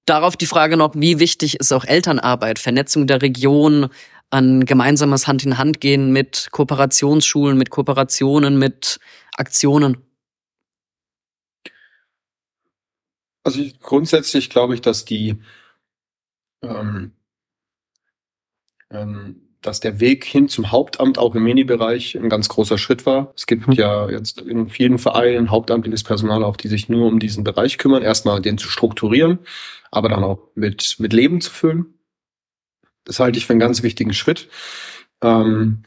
darauf 0.05 0.37
die 0.37 0.47
Frage 0.47 0.77
noch, 0.77 0.97
wie 0.97 1.21
wichtig 1.21 1.61
ist 1.61 1.71
auch 1.71 1.85
Elternarbeit, 1.85 2.59
Vernetzung 2.59 3.07
der 3.07 3.23
Region, 3.23 3.87
an 4.31 4.65
gemeinsames 4.65 5.29
Hand 5.29 5.47
in 5.47 5.59
Hand 5.59 5.81
gehen 5.81 6.11
mit 6.11 6.49
Kooperationsschulen, 6.51 7.57
mit 7.57 7.71
Kooperationen, 7.71 8.59
mit 8.59 8.99
Aktionen? 9.37 9.99
Also 13.47 13.61
ich, 13.61 13.79
grundsätzlich 13.79 14.51
glaube 14.51 14.75
ich, 14.75 14.81
dass 14.81 15.05
die, 15.05 15.37
ähm, 16.63 17.13
ähm, 18.91 19.41
dass 19.63 19.79
der 19.79 20.01
Weg 20.01 20.25
hin 20.25 20.49
zum 20.49 20.73
Hauptamt 20.73 21.17
auch 21.17 21.37
im 21.37 21.45
Mini-Bereich 21.45 22.17
ein 22.17 22.29
ganz 22.29 22.49
großer 22.49 22.77
Schritt 22.77 23.07
war. 23.07 23.33
Es 23.37 23.47
gibt 23.47 23.69
mhm. 23.69 23.75
ja 23.75 24.11
jetzt 24.11 24.41
in 24.41 24.69
vielen 24.69 24.99
Vereinen 24.99 25.53
hauptamtliches 25.53 26.03
Personal 26.03 26.43
auch, 26.43 26.57
die 26.57 26.67
sich 26.67 26.89
nur 26.89 27.07
um 27.07 27.21
diesen 27.21 27.45
Bereich 27.45 27.79
kümmern. 27.79 28.03
Erstmal 28.03 28.43
den 28.43 28.59
zu 28.59 28.69
strukturieren, 28.69 29.39
aber 29.93 30.09
dann 30.09 30.25
auch 30.25 30.51
mit, 30.57 30.97
mit 30.99 31.13
Leben 31.13 31.41
zu 31.41 31.53
füllen. 31.53 31.95
Das 33.05 33.21
halte 33.21 33.39
ich 33.39 33.47
für 33.47 33.53
einen 33.53 33.61
ganz 33.61 33.85
wichtigen 33.85 34.13
Schritt. 34.13 34.49
Ähm, 35.23 35.85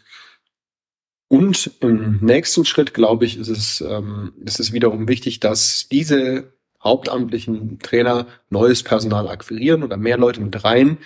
Und 1.27 1.71
im 1.81 2.19
nächsten 2.21 2.63
Schritt, 2.63 2.93
glaube 2.93 3.25
ich, 3.25 3.37
ist 3.37 3.49
es, 3.49 3.81
ähm, 3.81 4.31
ist 4.45 4.61
es 4.61 4.71
wiederum 4.71 5.09
wichtig, 5.09 5.41
dass 5.41 5.89
diese 5.89 6.57
hauptamtlichen 6.83 7.79
Trainer 7.79 8.27
neues 8.49 8.83
Personal 8.83 9.27
akquirieren 9.27 9.83
oder 9.83 9.97
mehr 9.97 10.17
Leute 10.17 10.41
mit 10.41 10.63
rein 10.63 10.97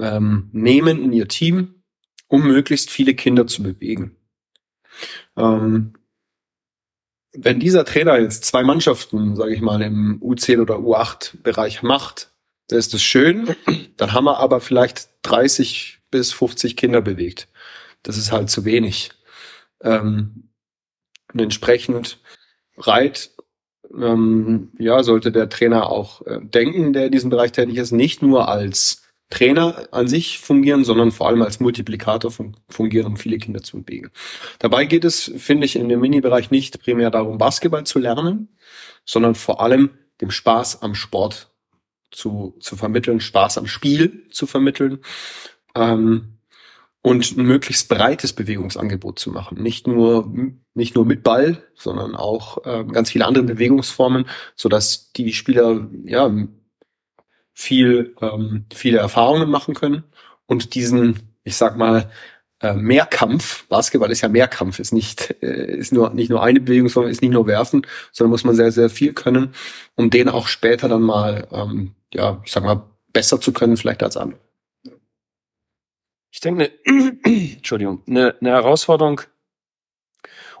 ähm, 0.00 0.48
nehmen 0.52 1.02
in 1.02 1.12
ihr 1.12 1.28
Team, 1.28 1.82
um 2.28 2.46
möglichst 2.46 2.90
viele 2.90 3.14
Kinder 3.14 3.46
zu 3.46 3.62
bewegen. 3.62 4.16
Ähm, 5.36 5.94
wenn 7.34 7.60
dieser 7.60 7.84
Trainer 7.84 8.18
jetzt 8.18 8.44
zwei 8.44 8.62
Mannschaften, 8.62 9.36
sage 9.36 9.54
ich 9.54 9.60
mal, 9.60 9.80
im 9.82 10.20
U10 10.20 10.60
oder 10.60 10.76
U8-Bereich 10.76 11.82
macht, 11.82 12.30
dann 12.68 12.78
ist 12.78 12.94
das 12.94 13.02
schön. 13.02 13.54
Dann 13.96 14.12
haben 14.12 14.24
wir 14.24 14.38
aber 14.38 14.60
vielleicht 14.60 15.10
30 15.22 16.00
bis 16.10 16.32
50 16.32 16.76
Kinder 16.76 17.00
bewegt. 17.00 17.48
Das 18.02 18.16
ist 18.16 18.32
halt 18.32 18.50
zu 18.50 18.64
wenig. 18.64 19.12
Ähm, 19.82 20.50
und 21.32 21.40
entsprechend 21.40 22.18
reit, 22.76 23.30
ähm, 23.96 24.70
ja, 24.78 25.02
sollte 25.02 25.32
der 25.32 25.48
Trainer 25.48 25.90
auch 25.90 26.26
äh, 26.26 26.40
denken, 26.42 26.92
der 26.92 27.06
in 27.06 27.12
diesem 27.12 27.30
Bereich 27.30 27.52
tätig 27.52 27.76
ist, 27.76 27.92
nicht 27.92 28.22
nur 28.22 28.48
als 28.48 29.02
Trainer 29.30 29.88
an 29.92 30.08
sich 30.08 30.38
fungieren, 30.38 30.84
sondern 30.84 31.10
vor 31.10 31.26
allem 31.26 31.42
als 31.42 31.58
Multiplikator 31.58 32.30
fungieren, 32.68 33.06
um 33.06 33.16
viele 33.16 33.38
Kinder 33.38 33.62
zu 33.62 33.82
bewegen. 33.82 34.10
Dabei 34.58 34.84
geht 34.84 35.04
es, 35.04 35.32
finde 35.36 35.64
ich, 35.64 35.76
in 35.76 35.88
dem 35.88 36.00
Mini-Bereich 36.00 36.50
nicht 36.50 36.82
primär 36.82 37.10
darum, 37.10 37.38
Basketball 37.38 37.84
zu 37.84 37.98
lernen, 37.98 38.48
sondern 39.06 39.34
vor 39.34 39.62
allem 39.62 39.90
dem 40.20 40.30
Spaß 40.30 40.82
am 40.82 40.94
Sport 40.94 41.50
zu, 42.10 42.54
zu 42.60 42.76
vermitteln, 42.76 43.20
Spaß 43.20 43.56
am 43.56 43.66
Spiel 43.66 44.28
zu 44.30 44.46
vermitteln. 44.46 44.98
Ähm, 45.74 46.38
und 47.02 47.36
ein 47.36 47.44
möglichst 47.44 47.88
breites 47.88 48.32
Bewegungsangebot 48.32 49.18
zu 49.18 49.30
machen. 49.30 49.60
Nicht 49.60 49.86
nur, 49.86 50.32
nicht 50.74 50.94
nur 50.94 51.04
mit 51.04 51.24
Ball, 51.24 51.62
sondern 51.74 52.14
auch 52.14 52.64
äh, 52.64 52.84
ganz 52.84 53.10
viele 53.10 53.26
andere 53.26 53.44
Bewegungsformen, 53.44 54.26
so 54.54 54.68
dass 54.68 55.12
die 55.12 55.32
Spieler 55.32 55.88
ja 56.04 56.32
viel, 57.52 58.14
ähm, 58.20 58.66
viele 58.72 58.98
Erfahrungen 58.98 59.50
machen 59.50 59.74
können 59.74 60.04
und 60.46 60.74
diesen, 60.74 61.34
ich 61.44 61.56
sag 61.56 61.76
mal, 61.76 62.10
äh, 62.60 62.74
Mehrkampf, 62.74 63.66
Basketball 63.68 64.12
ist 64.12 64.20
ja 64.20 64.28
Mehrkampf, 64.28 64.78
ist 64.78 64.92
nicht, 64.92 65.34
äh, 65.42 65.76
ist 65.76 65.92
nur, 65.92 66.10
nicht 66.10 66.30
nur 66.30 66.42
eine 66.42 66.60
Bewegungsform, 66.60 67.08
ist 67.08 67.20
nicht 67.20 67.32
nur 67.32 67.48
werfen, 67.48 67.84
sondern 68.12 68.30
muss 68.30 68.44
man 68.44 68.54
sehr, 68.54 68.70
sehr 68.70 68.88
viel 68.88 69.12
können, 69.12 69.54
um 69.96 70.10
den 70.10 70.28
auch 70.28 70.46
später 70.46 70.88
dann 70.88 71.02
mal, 71.02 71.48
ähm, 71.50 71.94
ja, 72.14 72.40
ich 72.44 72.52
sag 72.52 72.62
mal, 72.62 72.84
besser 73.12 73.40
zu 73.40 73.52
können 73.52 73.76
vielleicht 73.76 74.02
als 74.04 74.16
andere. 74.16 74.38
Ich 76.32 76.40
denke, 76.40 76.72
eine, 76.86 77.22
Entschuldigung, 77.24 78.02
eine, 78.08 78.34
eine 78.40 78.50
Herausforderung, 78.50 79.20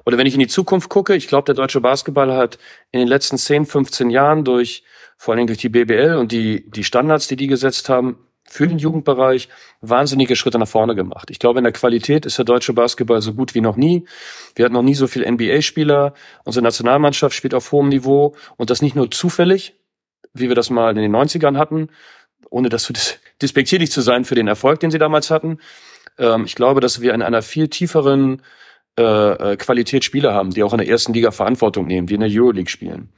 oder 0.04 0.18
wenn 0.18 0.26
ich 0.26 0.34
in 0.34 0.40
die 0.40 0.48
Zukunft 0.48 0.88
gucke, 0.90 1.14
ich 1.14 1.28
glaube, 1.28 1.46
der 1.46 1.54
deutsche 1.54 1.80
Basketball 1.80 2.32
hat 2.34 2.58
in 2.90 2.98
den 2.98 3.08
letzten 3.08 3.38
10, 3.38 3.66
15 3.66 4.10
Jahren 4.10 4.44
durch, 4.44 4.84
vor 5.16 5.34
allem 5.34 5.46
durch 5.46 5.60
die 5.60 5.68
BBL 5.68 6.16
und 6.16 6.32
die, 6.32 6.68
die 6.70 6.84
Standards, 6.84 7.28
die 7.28 7.36
die 7.36 7.46
gesetzt 7.46 7.88
haben, 7.88 8.18
für 8.44 8.66
den 8.66 8.78
Jugendbereich 8.78 9.48
wahnsinnige 9.80 10.36
Schritte 10.36 10.58
nach 10.58 10.68
vorne 10.68 10.94
gemacht. 10.94 11.30
Ich 11.30 11.38
glaube, 11.38 11.60
in 11.60 11.64
der 11.64 11.72
Qualität 11.72 12.26
ist 12.26 12.36
der 12.36 12.44
deutsche 12.44 12.74
Basketball 12.74 13.22
so 13.22 13.32
gut 13.32 13.54
wie 13.54 13.60
noch 13.60 13.76
nie. 13.76 14.04
Wir 14.56 14.64
hatten 14.64 14.74
noch 14.74 14.82
nie 14.82 14.94
so 14.94 15.06
viele 15.06 15.30
NBA-Spieler. 15.30 16.12
Unsere 16.44 16.62
Nationalmannschaft 16.62 17.34
spielt 17.34 17.54
auf 17.54 17.72
hohem 17.72 17.88
Niveau 17.88 18.34
und 18.56 18.68
das 18.68 18.82
nicht 18.82 18.96
nur 18.96 19.10
zufällig, 19.10 19.74
wie 20.34 20.48
wir 20.48 20.56
das 20.56 20.68
mal 20.68 20.90
in 20.90 21.02
den 21.02 21.14
90ern 21.14 21.56
hatten, 21.56 21.88
ohne 22.50 22.68
das 22.68 22.82
zu 22.82 22.92
dis 22.92 23.20
despektierlich 23.42 23.90
zu 23.90 24.00
sein 24.00 24.24
für 24.24 24.34
den 24.34 24.48
Erfolg, 24.48 24.80
den 24.80 24.90
sie 24.90 24.98
damals 24.98 25.30
hatten. 25.30 25.58
Ähm, 26.18 26.44
ich 26.44 26.54
glaube, 26.54 26.80
dass 26.80 27.00
wir 27.00 27.14
in 27.14 27.22
einer 27.22 27.42
viel 27.42 27.68
tieferen 27.68 28.42
äh, 28.98 29.02
äh, 29.52 29.56
Qualität 29.56 30.04
Spieler 30.04 30.34
haben, 30.34 30.50
die 30.50 30.62
auch 30.62 30.72
in 30.72 30.78
der 30.78 30.88
ersten 30.88 31.12
Liga 31.12 31.30
Verantwortung 31.30 31.86
nehmen, 31.86 32.06
die 32.06 32.14
in 32.14 32.20
der 32.20 32.30
Euroleague 32.30 32.68
spielen. 32.68 33.10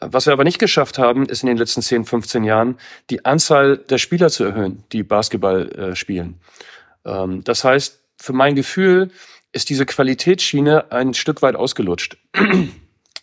Was 0.00 0.26
wir 0.26 0.32
aber 0.32 0.44
nicht 0.44 0.58
geschafft 0.58 0.98
haben, 0.98 1.26
ist 1.26 1.42
in 1.42 1.48
den 1.48 1.56
letzten 1.56 1.82
10, 1.82 2.04
15 2.04 2.44
Jahren 2.44 2.78
die 3.10 3.24
Anzahl 3.24 3.78
der 3.78 3.98
Spieler 3.98 4.28
zu 4.28 4.44
erhöhen, 4.44 4.84
die 4.92 5.02
Basketball 5.02 5.70
äh, 5.72 5.96
spielen. 5.96 6.40
Ähm, 7.04 7.42
das 7.44 7.64
heißt, 7.64 8.00
für 8.20 8.32
mein 8.32 8.54
Gefühl 8.54 9.10
ist 9.52 9.70
diese 9.70 9.86
Qualitätsschiene 9.86 10.92
ein 10.92 11.14
Stück 11.14 11.42
weit 11.42 11.56
ausgelutscht. 11.56 12.18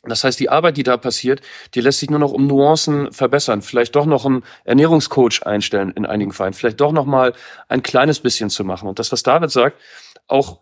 Das 0.10 0.24
heißt, 0.24 0.40
die 0.40 0.50
Arbeit, 0.50 0.78
die 0.78 0.84
da 0.84 0.98
passiert, 0.98 1.42
die 1.74 1.82
lässt 1.82 2.00
sich 2.00 2.10
nur 2.10 2.20
noch 2.20 2.32
um 2.32 2.48
Nuancen 2.48 3.12
verbessern. 3.12 3.62
Vielleicht 3.62 3.96
doch 3.96 4.06
noch 4.06 4.26
einen 4.26 4.44
Ernährungscoach 4.64 5.44
einstellen 5.46 5.92
in 5.96 6.06
einigen 6.06 6.32
Vereinen. 6.32 6.54
Vielleicht 6.54 6.82
doch 6.82 6.92
noch 6.92 7.06
mal 7.06 7.34
ein 7.68 7.84
kleines 7.84 8.20
bisschen 8.20 8.50
zu 8.50 8.64
machen. 8.64 8.88
Und 8.88 9.00
das, 9.00 9.12
was 9.12 9.24
David 9.24 9.52
sagt, 9.52 9.80
auch 10.28 10.60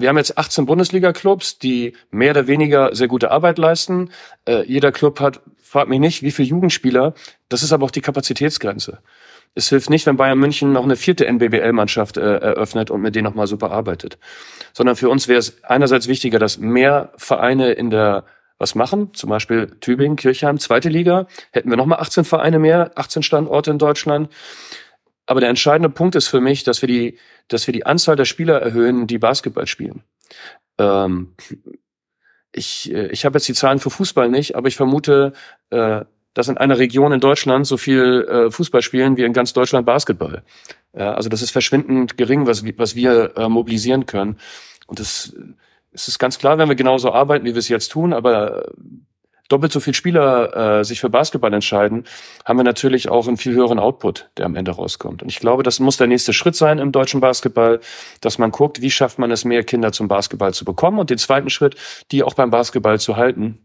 wir 0.00 0.08
haben 0.08 0.16
jetzt 0.16 0.38
18 0.38 0.64
Bundesliga-Clubs, 0.66 1.58
die 1.58 1.96
mehr 2.10 2.30
oder 2.30 2.46
weniger 2.46 2.94
sehr 2.94 3.08
gute 3.08 3.32
Arbeit 3.32 3.58
leisten. 3.58 4.10
Äh, 4.46 4.62
jeder 4.64 4.92
Club 4.92 5.18
hat, 5.18 5.40
fragt 5.60 5.88
mich 5.88 5.98
nicht, 5.98 6.22
wie 6.22 6.30
viele 6.30 6.48
Jugendspieler. 6.48 7.14
Das 7.48 7.64
ist 7.64 7.72
aber 7.72 7.84
auch 7.84 7.90
die 7.90 8.00
Kapazitätsgrenze. 8.00 9.00
Es 9.56 9.70
hilft 9.70 9.90
nicht, 9.90 10.06
wenn 10.06 10.16
Bayern 10.16 10.38
München 10.38 10.72
noch 10.72 10.84
eine 10.84 10.94
vierte 10.94 11.26
NBBL-Mannschaft 11.26 12.16
äh, 12.16 12.36
eröffnet 12.36 12.92
und 12.92 13.00
mit 13.00 13.16
denen 13.16 13.24
nochmal 13.24 13.48
super 13.48 13.72
arbeitet. 13.72 14.18
Sondern 14.72 14.94
für 14.94 15.08
uns 15.08 15.26
wäre 15.26 15.40
es 15.40 15.64
einerseits 15.64 16.06
wichtiger, 16.06 16.38
dass 16.38 16.58
mehr 16.58 17.12
Vereine 17.16 17.72
in 17.72 17.90
der 17.90 18.24
was 18.58 18.74
machen, 18.74 19.14
zum 19.14 19.30
Beispiel 19.30 19.76
Tübingen, 19.80 20.16
Kirchheim, 20.16 20.58
zweite 20.58 20.88
Liga, 20.88 21.26
hätten 21.52 21.70
wir 21.70 21.76
nochmal 21.76 22.00
18 22.00 22.24
Vereine 22.24 22.58
mehr, 22.58 22.92
18 22.96 23.22
Standorte 23.22 23.70
in 23.70 23.78
Deutschland. 23.78 24.30
Aber 25.26 25.40
der 25.40 25.50
entscheidende 25.50 25.90
Punkt 25.90 26.14
ist 26.14 26.28
für 26.28 26.40
mich, 26.40 26.64
dass 26.64 26.82
wir 26.82 26.88
die, 26.88 27.18
dass 27.48 27.66
wir 27.66 27.72
die 27.72 27.86
Anzahl 27.86 28.16
der 28.16 28.24
Spieler 28.24 28.60
erhöhen, 28.60 29.06
die 29.06 29.18
Basketball 29.18 29.66
spielen. 29.66 30.02
Ähm, 30.78 31.34
ich 32.52 32.92
äh, 32.92 33.08
ich 33.08 33.24
habe 33.24 33.36
jetzt 33.36 33.48
die 33.48 33.54
Zahlen 33.54 33.78
für 33.78 33.90
Fußball 33.90 34.28
nicht, 34.28 34.56
aber 34.56 34.68
ich 34.68 34.76
vermute, 34.76 35.32
äh, 35.70 36.04
dass 36.34 36.48
in 36.48 36.56
einer 36.56 36.78
Region 36.78 37.12
in 37.12 37.20
Deutschland 37.20 37.66
so 37.66 37.76
viel 37.76 38.26
äh, 38.28 38.50
Fußball 38.50 38.82
spielen 38.82 39.16
wie 39.16 39.24
in 39.24 39.32
ganz 39.32 39.52
Deutschland 39.52 39.86
Basketball. 39.86 40.42
Ja, 40.96 41.14
also 41.14 41.28
das 41.28 41.42
ist 41.42 41.50
verschwindend 41.50 42.16
gering, 42.16 42.46
was, 42.46 42.64
was 42.76 42.94
wir 42.94 43.36
äh, 43.36 43.48
mobilisieren 43.48 44.06
können. 44.06 44.38
Und 44.86 45.00
das, 45.00 45.34
es 45.92 46.08
ist 46.08 46.18
ganz 46.18 46.38
klar, 46.38 46.58
wenn 46.58 46.68
wir 46.68 46.76
genauso 46.76 47.12
arbeiten, 47.12 47.44
wie 47.44 47.54
wir 47.54 47.58
es 47.58 47.68
jetzt 47.68 47.88
tun, 47.90 48.12
aber 48.12 48.66
doppelt 49.48 49.72
so 49.72 49.80
viel 49.80 49.94
Spieler 49.94 50.80
äh, 50.80 50.84
sich 50.84 51.00
für 51.00 51.10
Basketball 51.10 51.52
entscheiden, 51.52 52.04
haben 52.44 52.58
wir 52.58 52.64
natürlich 52.64 53.08
auch 53.08 53.26
einen 53.26 53.36
viel 53.36 53.54
höheren 53.54 53.78
Output, 53.78 54.30
der 54.36 54.46
am 54.46 54.54
Ende 54.54 54.72
rauskommt. 54.72 55.22
Und 55.22 55.28
ich 55.28 55.40
glaube, 55.40 55.62
das 55.62 55.80
muss 55.80 55.96
der 55.96 56.06
nächste 56.06 56.32
Schritt 56.32 56.54
sein 56.54 56.78
im 56.78 56.92
deutschen 56.92 57.20
Basketball, 57.20 57.80
dass 58.20 58.38
man 58.38 58.50
guckt, 58.50 58.82
wie 58.82 58.90
schafft 58.90 59.18
man 59.18 59.30
es, 59.30 59.44
mehr 59.44 59.64
Kinder 59.64 59.92
zum 59.92 60.08
Basketball 60.08 60.52
zu 60.52 60.64
bekommen 60.64 60.98
und 60.98 61.10
den 61.10 61.18
zweiten 61.18 61.50
Schritt, 61.50 61.76
die 62.12 62.22
auch 62.22 62.34
beim 62.34 62.50
Basketball 62.50 63.00
zu 63.00 63.16
halten, 63.16 63.58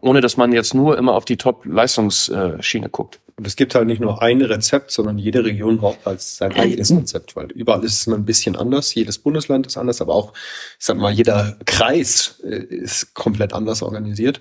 ohne 0.00 0.20
dass 0.20 0.36
man 0.36 0.52
jetzt 0.52 0.74
nur 0.74 0.98
immer 0.98 1.14
auf 1.14 1.24
die 1.24 1.36
Top-Leistungsschiene 1.36 2.88
guckt. 2.88 3.20
Und 3.36 3.46
es 3.46 3.56
gibt 3.56 3.74
halt 3.74 3.86
nicht 3.86 4.00
nur 4.00 4.22
ein 4.22 4.42
Rezept, 4.42 4.90
sondern 4.90 5.18
jede 5.18 5.44
Region 5.44 5.78
braucht 5.78 6.04
halt 6.04 6.20
sein 6.20 6.52
eigenes 6.52 6.90
Rezept, 6.90 7.34
weil 7.34 7.50
überall 7.52 7.82
ist 7.84 8.00
es 8.00 8.06
mal 8.06 8.16
ein 8.16 8.24
bisschen 8.24 8.56
anders. 8.56 8.94
Jedes 8.94 9.18
Bundesland 9.18 9.66
ist 9.66 9.76
anders, 9.76 10.00
aber 10.00 10.14
auch, 10.14 10.32
ich 10.78 10.84
sag 10.84 10.96
mal, 10.98 11.12
jeder 11.12 11.56
Kreis 11.64 12.40
äh, 12.44 12.62
ist 12.64 13.14
komplett 13.14 13.52
anders 13.52 13.82
organisiert. 13.82 14.40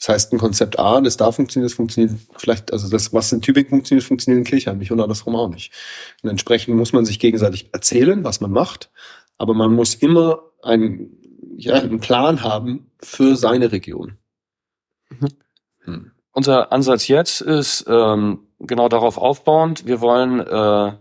Das 0.00 0.08
heißt, 0.08 0.32
ein 0.32 0.38
Konzept 0.38 0.78
A, 0.78 1.00
das 1.02 1.18
da 1.18 1.30
funktioniert, 1.30 1.70
das 1.70 1.76
funktioniert 1.76 2.18
vielleicht, 2.36 2.72
also 2.72 2.88
das, 2.88 3.12
was 3.12 3.32
in 3.32 3.42
Tübingen 3.42 3.68
funktioniert, 3.68 4.06
funktioniert 4.06 4.38
in 4.38 4.50
Kirchheim 4.50 4.78
nicht 4.78 4.90
und 4.92 5.00
andersrum 5.00 5.36
auch 5.36 5.50
nicht. 5.50 5.72
Und 6.22 6.30
entsprechend 6.30 6.74
muss 6.74 6.94
man 6.94 7.04
sich 7.04 7.18
gegenseitig 7.18 7.68
erzählen, 7.72 8.24
was 8.24 8.40
man 8.40 8.50
macht, 8.50 8.90
aber 9.36 9.52
man 9.52 9.74
muss 9.74 9.94
immer 9.94 10.42
einen, 10.62 11.18
ja, 11.56 11.74
einen 11.74 12.00
Plan 12.00 12.42
haben 12.42 12.90
für 13.02 13.36
seine 13.36 13.72
Region. 13.72 14.16
Mhm. 15.10 15.28
Unser 16.32 16.72
Ansatz 16.72 17.08
jetzt 17.08 17.40
ist 17.40 17.84
ähm, 17.88 18.46
genau 18.60 18.88
darauf 18.88 19.18
aufbauend. 19.18 19.86
Wir 19.86 20.00
wollen 20.00 20.40
äh, 20.40 20.92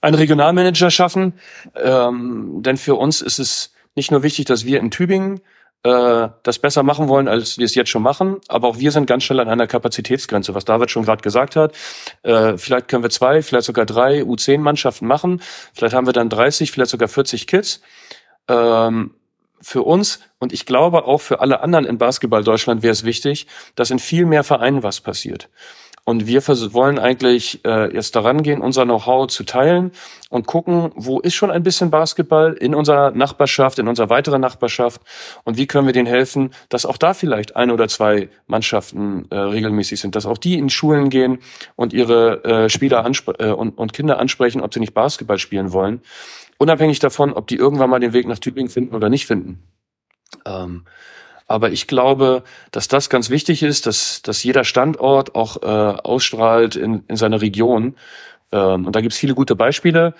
einen 0.00 0.14
Regionalmanager 0.14 0.90
schaffen, 0.90 1.34
ähm, 1.74 2.62
denn 2.62 2.76
für 2.76 2.94
uns 2.94 3.20
ist 3.20 3.38
es 3.38 3.72
nicht 3.94 4.10
nur 4.10 4.22
wichtig, 4.22 4.44
dass 4.44 4.64
wir 4.64 4.80
in 4.80 4.90
Tübingen 4.90 5.40
äh, 5.82 6.28
das 6.42 6.58
besser 6.58 6.82
machen 6.82 7.08
wollen, 7.08 7.28
als 7.28 7.58
wir 7.58 7.64
es 7.64 7.74
jetzt 7.74 7.90
schon 7.90 8.02
machen. 8.02 8.38
Aber 8.48 8.68
auch 8.68 8.78
wir 8.78 8.92
sind 8.92 9.06
ganz 9.06 9.24
schnell 9.24 9.40
an 9.40 9.48
einer 9.48 9.66
Kapazitätsgrenze, 9.66 10.54
was 10.54 10.64
David 10.64 10.90
schon 10.90 11.04
gerade 11.04 11.22
gesagt 11.22 11.56
hat. 11.56 11.74
Äh, 12.22 12.58
vielleicht 12.58 12.88
können 12.88 13.02
wir 13.02 13.10
zwei, 13.10 13.42
vielleicht 13.42 13.66
sogar 13.66 13.86
drei 13.86 14.22
U10-Mannschaften 14.22 15.06
machen. 15.06 15.40
Vielleicht 15.72 15.94
haben 15.94 16.06
wir 16.06 16.12
dann 16.12 16.28
30, 16.28 16.70
vielleicht 16.70 16.90
sogar 16.90 17.08
40 17.08 17.46
Kids. 17.46 17.80
Ähm, 18.48 19.14
für 19.60 19.82
uns 19.82 20.20
und 20.38 20.52
ich 20.52 20.66
glaube 20.66 21.04
auch 21.04 21.20
für 21.20 21.40
alle 21.40 21.60
anderen 21.60 21.84
in 21.84 21.98
Basketball 21.98 22.44
Deutschland 22.44 22.82
wäre 22.82 22.92
es 22.92 23.04
wichtig, 23.04 23.46
dass 23.74 23.90
in 23.90 23.98
viel 23.98 24.26
mehr 24.26 24.44
Vereinen 24.44 24.82
was 24.82 25.00
passiert. 25.00 25.48
Und 26.08 26.26
wir 26.26 26.40
wollen 26.72 26.98
eigentlich 26.98 27.62
äh, 27.66 27.94
jetzt 27.94 28.16
daran 28.16 28.42
gehen, 28.42 28.62
unser 28.62 28.86
Know-how 28.86 29.26
zu 29.26 29.44
teilen 29.44 29.92
und 30.30 30.46
gucken, 30.46 30.90
wo 30.94 31.20
ist 31.20 31.34
schon 31.34 31.50
ein 31.50 31.62
bisschen 31.62 31.90
Basketball 31.90 32.54
in 32.54 32.74
unserer 32.74 33.10
Nachbarschaft, 33.10 33.78
in 33.78 33.88
unserer 33.88 34.08
weiteren 34.08 34.40
Nachbarschaft 34.40 35.02
und 35.44 35.58
wie 35.58 35.66
können 35.66 35.86
wir 35.86 35.92
denen 35.92 36.06
helfen, 36.06 36.54
dass 36.70 36.86
auch 36.86 36.96
da 36.96 37.12
vielleicht 37.12 37.56
ein 37.56 37.70
oder 37.70 37.88
zwei 37.88 38.30
Mannschaften 38.46 39.26
äh, 39.28 39.36
regelmäßig 39.36 40.00
sind, 40.00 40.16
dass 40.16 40.24
auch 40.24 40.38
die 40.38 40.56
in 40.56 40.70
Schulen 40.70 41.10
gehen 41.10 41.40
und 41.76 41.92
ihre 41.92 42.42
äh, 42.42 42.68
Spieler 42.70 43.04
äh, 43.38 43.50
und, 43.50 43.76
und 43.76 43.92
Kinder 43.92 44.18
ansprechen, 44.18 44.62
ob 44.62 44.72
sie 44.72 44.80
nicht 44.80 44.94
Basketball 44.94 45.38
spielen 45.38 45.74
wollen. 45.74 46.00
Unabhängig 46.58 46.98
davon, 46.98 47.32
ob 47.32 47.46
die 47.46 47.56
irgendwann 47.56 47.90
mal 47.90 48.00
den 48.00 48.12
Weg 48.12 48.26
nach 48.26 48.38
Tübingen 48.38 48.70
finden 48.70 48.94
oder 48.94 49.08
nicht 49.08 49.26
finden. 49.26 49.62
Ähm, 50.44 50.84
aber 51.46 51.70
ich 51.70 51.86
glaube, 51.86 52.42
dass 52.72 52.88
das 52.88 53.08
ganz 53.08 53.30
wichtig 53.30 53.62
ist, 53.62 53.86
dass, 53.86 54.20
dass 54.20 54.44
jeder 54.44 54.64
Standort 54.64 55.34
auch 55.34 55.62
äh, 55.62 55.66
ausstrahlt 55.66 56.76
in, 56.76 57.04
in 57.08 57.16
seiner 57.16 57.40
Region. 57.40 57.96
Ähm, 58.52 58.86
und 58.86 58.94
da 58.94 59.00
gibt's 59.00 59.16
viele 59.16 59.34
gute 59.34 59.56
Beispiele. 59.56 60.14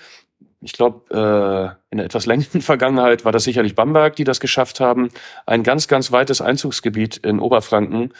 Ich 0.61 0.73
glaube, 0.73 1.05
äh, 1.11 1.91
in 1.91 1.99
der 1.99 2.05
etwas 2.05 2.25
längeren 2.25 2.61
Vergangenheit 2.61 3.25
war 3.25 3.31
das 3.31 3.43
sicherlich 3.43 3.75
Bamberg, 3.75 4.15
die 4.15 4.23
das 4.23 4.39
geschafft 4.39 4.79
haben, 4.79 5.09
ein 5.45 5.61
ganz, 5.61 5.87
ganz 5.87 6.11
weites 6.11 6.41
Einzugsgebiet 6.41 7.17
in 7.17 7.39
Oberfranken 7.39 8.11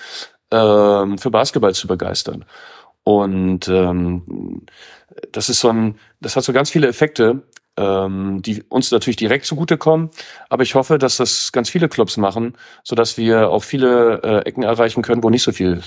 ähm, 0.52 1.18
für 1.18 1.32
Basketball 1.32 1.74
zu 1.74 1.88
begeistern. 1.88 2.46
Und 3.04 3.68
ähm, 3.70 4.66
das 5.32 5.50
ist 5.50 5.62
so 5.62 5.70
ein, 5.70 5.96
das 6.22 6.36
hat 6.36 6.44
so 6.44 6.54
ganz 6.54 6.70
viele 6.70 6.88
Effekte, 6.88 7.42
ähm, 7.80 8.42
die 8.42 8.64
uns 8.70 8.92
natürlich 8.92 9.16
direkt 9.16 9.46
zugutekommen. 9.46 10.10
Aber 10.50 10.64
ich 10.64 10.76
hoffe, 10.76 10.98
dass 10.98 11.18
das 11.18 11.52
ganz 11.52 11.70
viele 11.70 11.88
Clubs 11.88 12.18
machen, 12.18 12.56
so 12.84 12.96
dass 12.96 13.18
wir 13.18 13.50
auch 13.50 13.64
viele 13.64 14.22
äh, 14.22 14.48
Ecken 14.48 14.64
erreichen 14.64 15.02
können, 15.02 15.24
wo 15.24 15.30
nicht 15.30 15.44
so 15.44 15.52
viel 15.52 15.82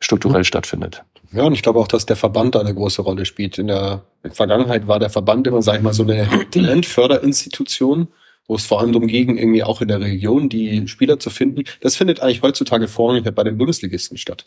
strukturell 0.00 0.40
mhm. 0.40 0.44
stattfindet. 0.44 1.04
Ja, 1.32 1.42
und 1.42 1.52
ich 1.52 1.62
glaube 1.62 1.80
auch, 1.80 1.88
dass 1.88 2.06
der 2.06 2.16
Verband 2.16 2.54
da 2.54 2.60
eine 2.60 2.74
große 2.74 3.02
Rolle 3.02 3.24
spielt. 3.26 3.58
In 3.58 3.66
der 3.66 4.02
Vergangenheit 4.30 4.86
war 4.86 4.98
der 4.98 5.10
Verband 5.10 5.46
immer, 5.46 5.62
sag 5.62 5.76
ich 5.76 5.82
mal, 5.82 5.92
so 5.92 6.04
eine 6.04 6.28
Talentförderinstitution 6.50 8.08
wo 8.46 8.56
es 8.56 8.66
vor 8.66 8.80
allem 8.80 8.92
darum 8.92 9.08
ging, 9.08 9.38
irgendwie 9.38 9.62
auch 9.62 9.80
in 9.80 9.88
der 9.88 10.00
Region 10.00 10.48
die 10.48 10.86
Spieler 10.86 11.18
zu 11.18 11.30
finden. 11.30 11.64
Das 11.80 11.96
findet 11.96 12.20
eigentlich 12.20 12.42
heutzutage 12.42 12.88
vorrangig 12.88 13.24
bei 13.34 13.44
den 13.44 13.56
Bundesligisten 13.56 14.18
statt. 14.18 14.44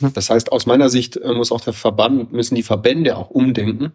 Mhm. 0.00 0.12
Das 0.12 0.30
heißt, 0.30 0.52
aus 0.52 0.66
meiner 0.66 0.90
Sicht 0.90 1.16
äh, 1.16 1.32
muss 1.32 1.52
auch 1.52 1.60
der 1.60 1.72
Verband, 1.72 2.32
müssen 2.32 2.54
die 2.54 2.62
Verbände 2.62 3.16
auch 3.16 3.30
umdenken 3.30 3.92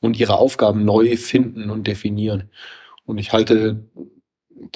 und 0.00 0.18
ihre 0.18 0.38
Aufgaben 0.38 0.84
neu 0.84 1.16
finden 1.16 1.70
und 1.70 1.86
definieren. 1.86 2.50
Und 3.06 3.18
ich 3.18 3.32
halte 3.32 3.88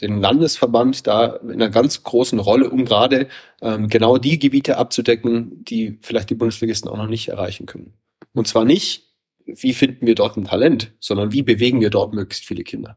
den 0.01 0.21
Landesverband 0.21 1.07
da 1.07 1.37
in 1.37 1.53
einer 1.53 1.69
ganz 1.69 2.03
großen 2.03 2.39
Rolle, 2.39 2.71
um 2.71 2.85
gerade 2.85 3.29
ähm, 3.61 3.89
genau 3.89 4.17
die 4.17 4.39
Gebiete 4.39 4.79
abzudecken, 4.79 5.63
die 5.65 5.99
vielleicht 6.01 6.31
die 6.31 6.35
Bundesligisten 6.35 6.91
auch 6.91 6.97
noch 6.97 7.07
nicht 7.09 7.29
erreichen 7.29 7.67
können. 7.67 7.95
Und 8.33 8.49
zwar 8.49 8.65
nicht, 8.65 9.11
wie 9.45 9.75
finden 9.75 10.07
wir 10.07 10.15
dort 10.15 10.37
ein 10.37 10.45
Talent, 10.45 10.93
sondern 11.01 11.33
wie 11.33 11.43
bewegen 11.43 11.81
wir 11.81 11.91
dort 11.91 12.15
möglichst 12.15 12.47
viele 12.47 12.65
Kinder. 12.65 12.97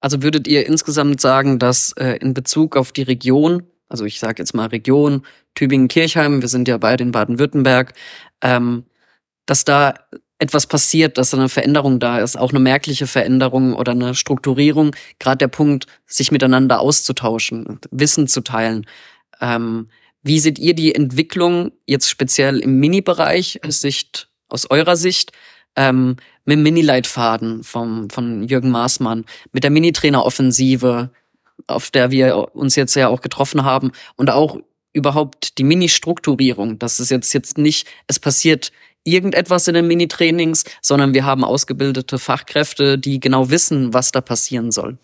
Also 0.00 0.22
würdet 0.22 0.46
ihr 0.46 0.66
insgesamt 0.66 1.20
sagen, 1.20 1.58
dass 1.58 1.92
äh, 1.92 2.18
in 2.20 2.34
Bezug 2.34 2.76
auf 2.76 2.92
die 2.92 3.02
Region, 3.02 3.64
also 3.88 4.04
ich 4.04 4.18
sage 4.18 4.42
jetzt 4.42 4.54
mal 4.54 4.66
Region 4.66 5.22
Tübingen-Kirchheim, 5.54 6.42
wir 6.42 6.48
sind 6.48 6.68
ja 6.68 6.78
beide 6.78 7.04
in 7.04 7.12
Baden-Württemberg, 7.12 7.94
ähm, 8.42 8.84
dass 9.46 9.64
da 9.64 9.94
etwas 10.38 10.66
passiert, 10.66 11.16
dass 11.16 11.30
da 11.30 11.38
eine 11.38 11.48
Veränderung 11.48 11.98
da 11.98 12.18
ist, 12.18 12.36
auch 12.36 12.50
eine 12.50 12.60
merkliche 12.60 13.06
Veränderung 13.06 13.72
oder 13.72 13.92
eine 13.92 14.14
Strukturierung, 14.14 14.94
gerade 15.18 15.38
der 15.38 15.48
Punkt, 15.48 15.86
sich 16.06 16.30
miteinander 16.30 16.80
auszutauschen, 16.80 17.80
Wissen 17.90 18.28
zu 18.28 18.42
teilen. 18.42 18.86
Ähm, 19.40 19.88
wie 20.22 20.40
seht 20.40 20.58
ihr 20.58 20.74
die 20.74 20.94
Entwicklung 20.94 21.72
jetzt 21.86 22.10
speziell 22.10 22.58
im 22.58 22.78
Mini-Bereich 22.80 23.60
aus 23.64 23.80
Sicht, 23.80 24.28
aus 24.48 24.68
eurer 24.70 24.96
Sicht? 24.96 25.32
ähm, 25.76 26.16
mit 26.46 26.56
dem 26.56 26.62
Mini-Leitfaden 26.62 27.62
vom, 27.62 28.08
von 28.08 28.44
Jürgen 28.44 28.70
Maßmann, 28.70 29.24
mit 29.52 29.64
der 29.64 29.70
Mini-Trainer-Offensive, 29.70 31.10
auf 31.66 31.90
der 31.90 32.10
wir 32.10 32.54
uns 32.54 32.76
jetzt 32.76 32.94
ja 32.94 33.08
auch 33.08 33.20
getroffen 33.20 33.64
haben 33.64 33.92
und 34.16 34.30
auch 34.30 34.58
überhaupt 34.92 35.58
die 35.58 35.64
Mini-Strukturierung. 35.64 36.78
Das 36.78 37.00
ist 37.00 37.10
jetzt, 37.10 37.32
jetzt 37.34 37.58
nicht, 37.58 37.86
es 38.06 38.18
passiert 38.18 38.72
irgendetwas 39.04 39.68
in 39.68 39.74
den 39.74 39.86
Mini-Trainings, 39.86 40.64
sondern 40.80 41.14
wir 41.14 41.24
haben 41.24 41.44
ausgebildete 41.44 42.18
Fachkräfte, 42.18 42.98
die 42.98 43.20
genau 43.20 43.50
wissen, 43.50 43.92
was 43.92 44.10
da 44.12 44.20
passieren 44.20 44.70
soll. 44.70 44.98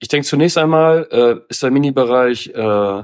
Ich 0.00 0.08
denke, 0.08 0.26
zunächst 0.26 0.58
einmal 0.58 1.06
äh, 1.12 1.36
ist 1.48 1.62
der 1.62 1.70
Mini-Bereich 1.70 2.48
äh, 2.48 3.02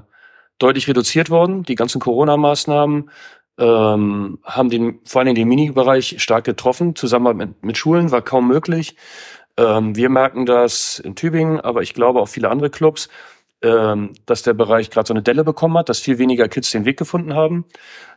deutlich 0.58 0.88
reduziert 0.88 1.30
worden. 1.30 1.62
Die 1.62 1.76
ganzen 1.76 2.00
Corona-Maßnahmen 2.00 3.10
ähm, 3.58 4.38
haben 4.44 4.70
den, 4.70 5.00
vor 5.04 5.20
allem 5.22 5.34
den 5.34 5.48
Mini-Bereich 5.48 6.16
stark 6.22 6.44
getroffen. 6.44 6.94
Zusammen 6.94 7.36
mit, 7.36 7.62
mit 7.62 7.76
Schulen 7.76 8.10
war 8.10 8.22
kaum 8.22 8.48
möglich. 8.48 8.96
Ähm, 9.56 9.96
wir 9.96 10.08
merken 10.08 10.46
das 10.46 11.00
in 11.00 11.16
Tübingen, 11.16 11.60
aber 11.60 11.82
ich 11.82 11.92
glaube 11.92 12.20
auch 12.20 12.28
viele 12.28 12.48
andere 12.50 12.70
Clubs, 12.70 13.08
ähm, 13.60 14.12
dass 14.26 14.42
der 14.42 14.54
Bereich 14.54 14.90
gerade 14.90 15.08
so 15.08 15.14
eine 15.14 15.22
Delle 15.22 15.42
bekommen 15.42 15.76
hat, 15.76 15.88
dass 15.88 15.98
viel 15.98 16.18
weniger 16.18 16.48
Kids 16.48 16.70
den 16.70 16.84
Weg 16.84 16.96
gefunden 16.96 17.34
haben, 17.34 17.64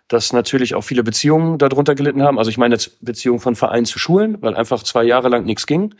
dass 0.08 0.34
natürlich 0.34 0.75
auch 0.75 0.84
viele 0.84 1.04
Beziehungen 1.04 1.58
darunter 1.58 1.95
gelitten 1.95 2.21
haben. 2.21 2.38
Also 2.38 2.51
ich 2.51 2.60
meine 2.60 2.77
Beziehungen 3.01 3.39
von 3.39 3.56
Vereinen 3.56 3.86
zu 3.86 3.97
Schulen, 3.97 4.39
weil 4.41 4.56
einfach 4.56 4.84
zwei 4.84 5.04
Jahre 5.04 5.30
lang 5.30 5.45
nichts 5.45 5.65
ging. 5.65 5.95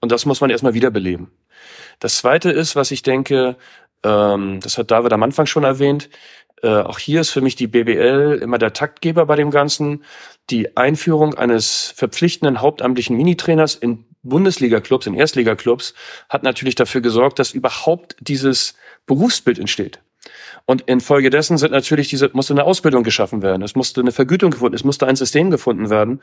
Und 0.00 0.10
das 0.10 0.26
muss 0.26 0.40
man 0.40 0.50
erstmal 0.50 0.74
wiederbeleben. 0.74 1.30
Das 2.00 2.16
Zweite 2.16 2.50
ist, 2.50 2.74
was 2.74 2.90
ich 2.90 3.02
denke, 3.02 3.56
ähm, 4.02 4.58
das 4.60 4.78
hat 4.78 4.90
David 4.90 5.12
am 5.12 5.22
Anfang 5.22 5.46
schon 5.46 5.62
erwähnt, 5.62 6.10
äh, 6.62 6.68
auch 6.68 6.98
hier 6.98 7.20
ist 7.20 7.30
für 7.30 7.40
mich 7.40 7.56
die 7.56 7.66
BBL 7.66 8.38
immer 8.40 8.58
der 8.58 8.72
Taktgeber 8.72 9.26
bei 9.26 9.36
dem 9.36 9.50
Ganzen. 9.50 10.04
Die 10.50 10.76
Einführung 10.76 11.34
eines 11.34 11.92
verpflichtenden 11.96 12.60
hauptamtlichen 12.60 13.16
Minitrainers 13.16 13.74
in 13.74 14.04
Bundesliga-Clubs, 14.22 15.06
in 15.06 15.14
Erstliga-Clubs, 15.14 15.94
hat 16.28 16.44
natürlich 16.44 16.76
dafür 16.76 17.00
gesorgt, 17.00 17.40
dass 17.40 17.52
überhaupt 17.52 18.16
dieses 18.20 18.74
Berufsbild 19.06 19.58
entsteht. 19.58 20.00
Und 20.64 20.82
infolgedessen 20.82 21.58
sind 21.58 21.72
natürlich 21.72 22.08
diese, 22.08 22.30
musste 22.32 22.54
eine 22.54 22.62
Ausbildung 22.62 23.02
geschaffen 23.02 23.42
werden. 23.42 23.62
Es 23.62 23.74
musste 23.74 24.00
eine 24.00 24.12
Vergütung 24.12 24.52
gefunden, 24.52 24.76
es 24.76 24.84
musste 24.84 25.08
ein 25.08 25.16
System 25.16 25.50
gefunden 25.50 25.90
werden. 25.90 26.22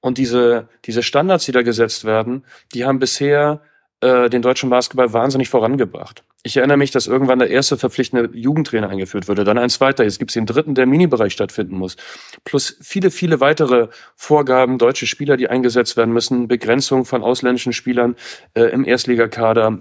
Und 0.00 0.16
diese, 0.16 0.68
diese 0.86 1.02
Standards, 1.02 1.44
die 1.44 1.52
da 1.52 1.60
gesetzt 1.60 2.06
werden, 2.06 2.44
die 2.72 2.86
haben 2.86 2.98
bisher 2.98 3.60
äh, 4.00 4.28
den 4.28 4.42
deutschen 4.42 4.70
Basketball 4.70 5.12
wahnsinnig 5.12 5.48
vorangebracht. 5.48 6.22
Ich 6.42 6.56
erinnere 6.56 6.76
mich, 6.76 6.90
dass 6.90 7.06
irgendwann 7.06 7.38
der 7.38 7.50
erste 7.50 7.76
verpflichtende 7.76 8.36
Jugendtrainer 8.36 8.88
eingeführt 8.88 9.26
wurde, 9.26 9.44
dann 9.44 9.58
ein 9.58 9.70
zweiter, 9.70 10.04
jetzt 10.04 10.18
gibt 10.18 10.30
es 10.30 10.34
den 10.34 10.46
dritten, 10.46 10.74
der 10.74 10.84
im 10.84 10.90
Minibereich 10.90 11.32
stattfinden 11.32 11.76
muss. 11.76 11.96
Plus 12.44 12.76
viele, 12.80 13.10
viele 13.10 13.40
weitere 13.40 13.88
Vorgaben, 14.14 14.78
deutsche 14.78 15.06
Spieler, 15.06 15.36
die 15.36 15.48
eingesetzt 15.48 15.96
werden 15.96 16.12
müssen, 16.12 16.46
Begrenzung 16.46 17.04
von 17.04 17.22
ausländischen 17.22 17.72
Spielern 17.72 18.16
äh, 18.54 18.64
im 18.64 18.84
Erstligakader, 18.84 19.80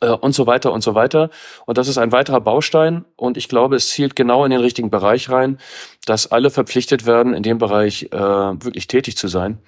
äh, 0.00 0.08
und 0.08 0.34
so 0.34 0.46
weiter 0.46 0.72
und 0.72 0.82
so 0.82 0.94
weiter. 0.94 1.30
Und 1.66 1.78
das 1.78 1.88
ist 1.88 1.98
ein 1.98 2.12
weiterer 2.12 2.40
Baustein. 2.40 3.04
Und 3.16 3.36
ich 3.36 3.48
glaube, 3.48 3.76
es 3.76 3.88
zielt 3.90 4.16
genau 4.16 4.44
in 4.44 4.50
den 4.50 4.60
richtigen 4.60 4.90
Bereich 4.90 5.30
rein, 5.30 5.58
dass 6.06 6.30
alle 6.30 6.50
verpflichtet 6.50 7.06
werden, 7.06 7.34
in 7.34 7.42
dem 7.42 7.58
Bereich 7.58 8.04
äh, 8.12 8.18
wirklich 8.18 8.86
tätig 8.86 9.16
zu 9.16 9.28
sein. 9.28 9.58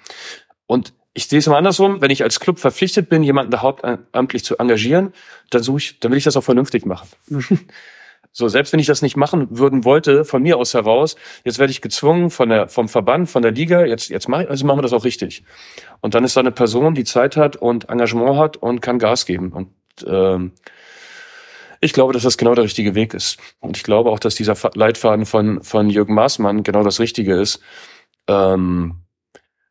Und 0.67 0.93
ich 1.17 1.27
sehe 1.27 1.39
es 1.39 1.47
mal 1.47 1.57
andersrum, 1.57 2.01
wenn 2.01 2.11
ich 2.11 2.23
als 2.23 2.41
Club 2.41 2.59
verpflichtet 2.59 3.07
bin, 3.07 3.23
jemanden 3.23 3.49
da 3.49 3.61
hauptamtlich 3.61 4.43
zu 4.43 4.57
engagieren, 4.57 5.13
dann 5.49 5.63
suche 5.63 5.77
ich, 5.77 5.99
dann 6.01 6.11
will 6.11 6.17
ich 6.17 6.25
das 6.25 6.35
auch 6.35 6.43
vernünftig 6.43 6.85
machen. 6.85 7.07
so, 8.33 8.49
selbst 8.49 8.73
wenn 8.73 8.81
ich 8.81 8.85
das 8.85 9.01
nicht 9.01 9.15
machen 9.15 9.47
würden 9.57 9.85
wollte, 9.85 10.25
von 10.25 10.43
mir 10.43 10.57
aus 10.57 10.73
heraus, 10.73 11.15
jetzt 11.45 11.57
werde 11.57 11.71
ich 11.71 11.81
gezwungen 11.81 12.29
von 12.29 12.49
der, 12.49 12.67
vom 12.67 12.89
Verband, 12.89 13.29
von 13.29 13.41
der 13.41 13.51
Liga, 13.51 13.85
jetzt, 13.85 14.09
jetzt 14.09 14.27
mache 14.27 14.43
ich, 14.43 14.49
also 14.49 14.65
machen 14.65 14.79
wir 14.79 14.81
das 14.81 14.91
auch 14.91 15.05
richtig. 15.05 15.45
Und 16.01 16.15
dann 16.15 16.25
ist 16.25 16.35
da 16.35 16.41
eine 16.41 16.51
Person, 16.51 16.95
die 16.95 17.05
Zeit 17.05 17.37
hat 17.37 17.55
und 17.55 17.87
Engagement 17.87 18.37
hat 18.37 18.57
und 18.57 18.81
kann 18.81 18.99
Gas 18.99 19.25
geben. 19.25 19.53
Und 19.53 19.69
ähm, 20.05 20.51
ich 21.79 21.93
glaube, 21.93 22.11
dass 22.11 22.23
das 22.23 22.37
genau 22.37 22.55
der 22.55 22.65
richtige 22.65 22.93
Weg 22.93 23.13
ist. 23.13 23.39
Und 23.61 23.77
ich 23.77 23.83
glaube 23.83 24.11
auch, 24.11 24.19
dass 24.19 24.35
dieser 24.35 24.57
Leitfaden 24.73 25.25
von, 25.25 25.63
von 25.63 25.89
Jürgen 25.89 26.13
Maßmann 26.13 26.63
genau 26.63 26.83
das 26.83 26.99
Richtige 26.99 27.39
ist. 27.39 27.61
Ähm, 28.27 29.04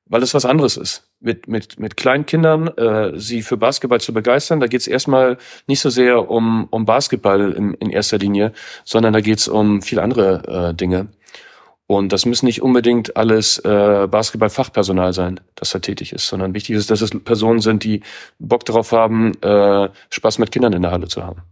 weil 0.06 0.22
es 0.22 0.34
was 0.34 0.44
anderes 0.44 0.76
ist. 0.76 1.08
Mit, 1.20 1.48
mit, 1.48 1.78
mit 1.80 1.96
kleinen 1.96 2.26
Kindern 2.26 2.68
äh, 2.76 3.18
sie 3.18 3.42
für 3.42 3.56
Basketball 3.56 4.00
zu 4.00 4.12
begeistern, 4.12 4.60
da 4.60 4.66
geht 4.66 4.80
es 4.80 4.86
erstmal 4.86 5.38
nicht 5.66 5.80
so 5.80 5.90
sehr 5.90 6.30
um, 6.30 6.66
um 6.70 6.84
Basketball 6.84 7.52
in, 7.52 7.74
in 7.74 7.90
erster 7.90 8.18
Linie, 8.18 8.52
sondern 8.84 9.12
da 9.12 9.20
geht 9.20 9.38
es 9.38 9.48
um 9.48 9.82
viel 9.82 10.00
andere 10.00 10.70
äh, 10.70 10.74
Dinge. 10.74 11.08
Und 11.86 12.12
das 12.12 12.24
müssen 12.24 12.46
nicht 12.46 12.62
unbedingt 12.62 13.16
alles 13.16 13.58
äh, 13.58 14.08
Basketball-Fachpersonal 14.10 15.12
sein, 15.12 15.40
das 15.54 15.70
da 15.70 15.80
tätig 15.80 16.12
ist, 16.12 16.26
sondern 16.26 16.54
wichtig 16.54 16.76
ist, 16.76 16.90
dass 16.90 17.02
es 17.02 17.10
Personen 17.10 17.60
sind, 17.60 17.84
die 17.84 18.02
Bock 18.38 18.64
darauf 18.64 18.92
haben, 18.92 19.32
äh, 19.42 19.90
Spaß 20.08 20.38
mit 20.38 20.50
Kindern 20.50 20.72
in 20.72 20.82
der 20.82 20.92
Halle 20.92 21.08
zu 21.08 21.22
haben. 21.22 21.42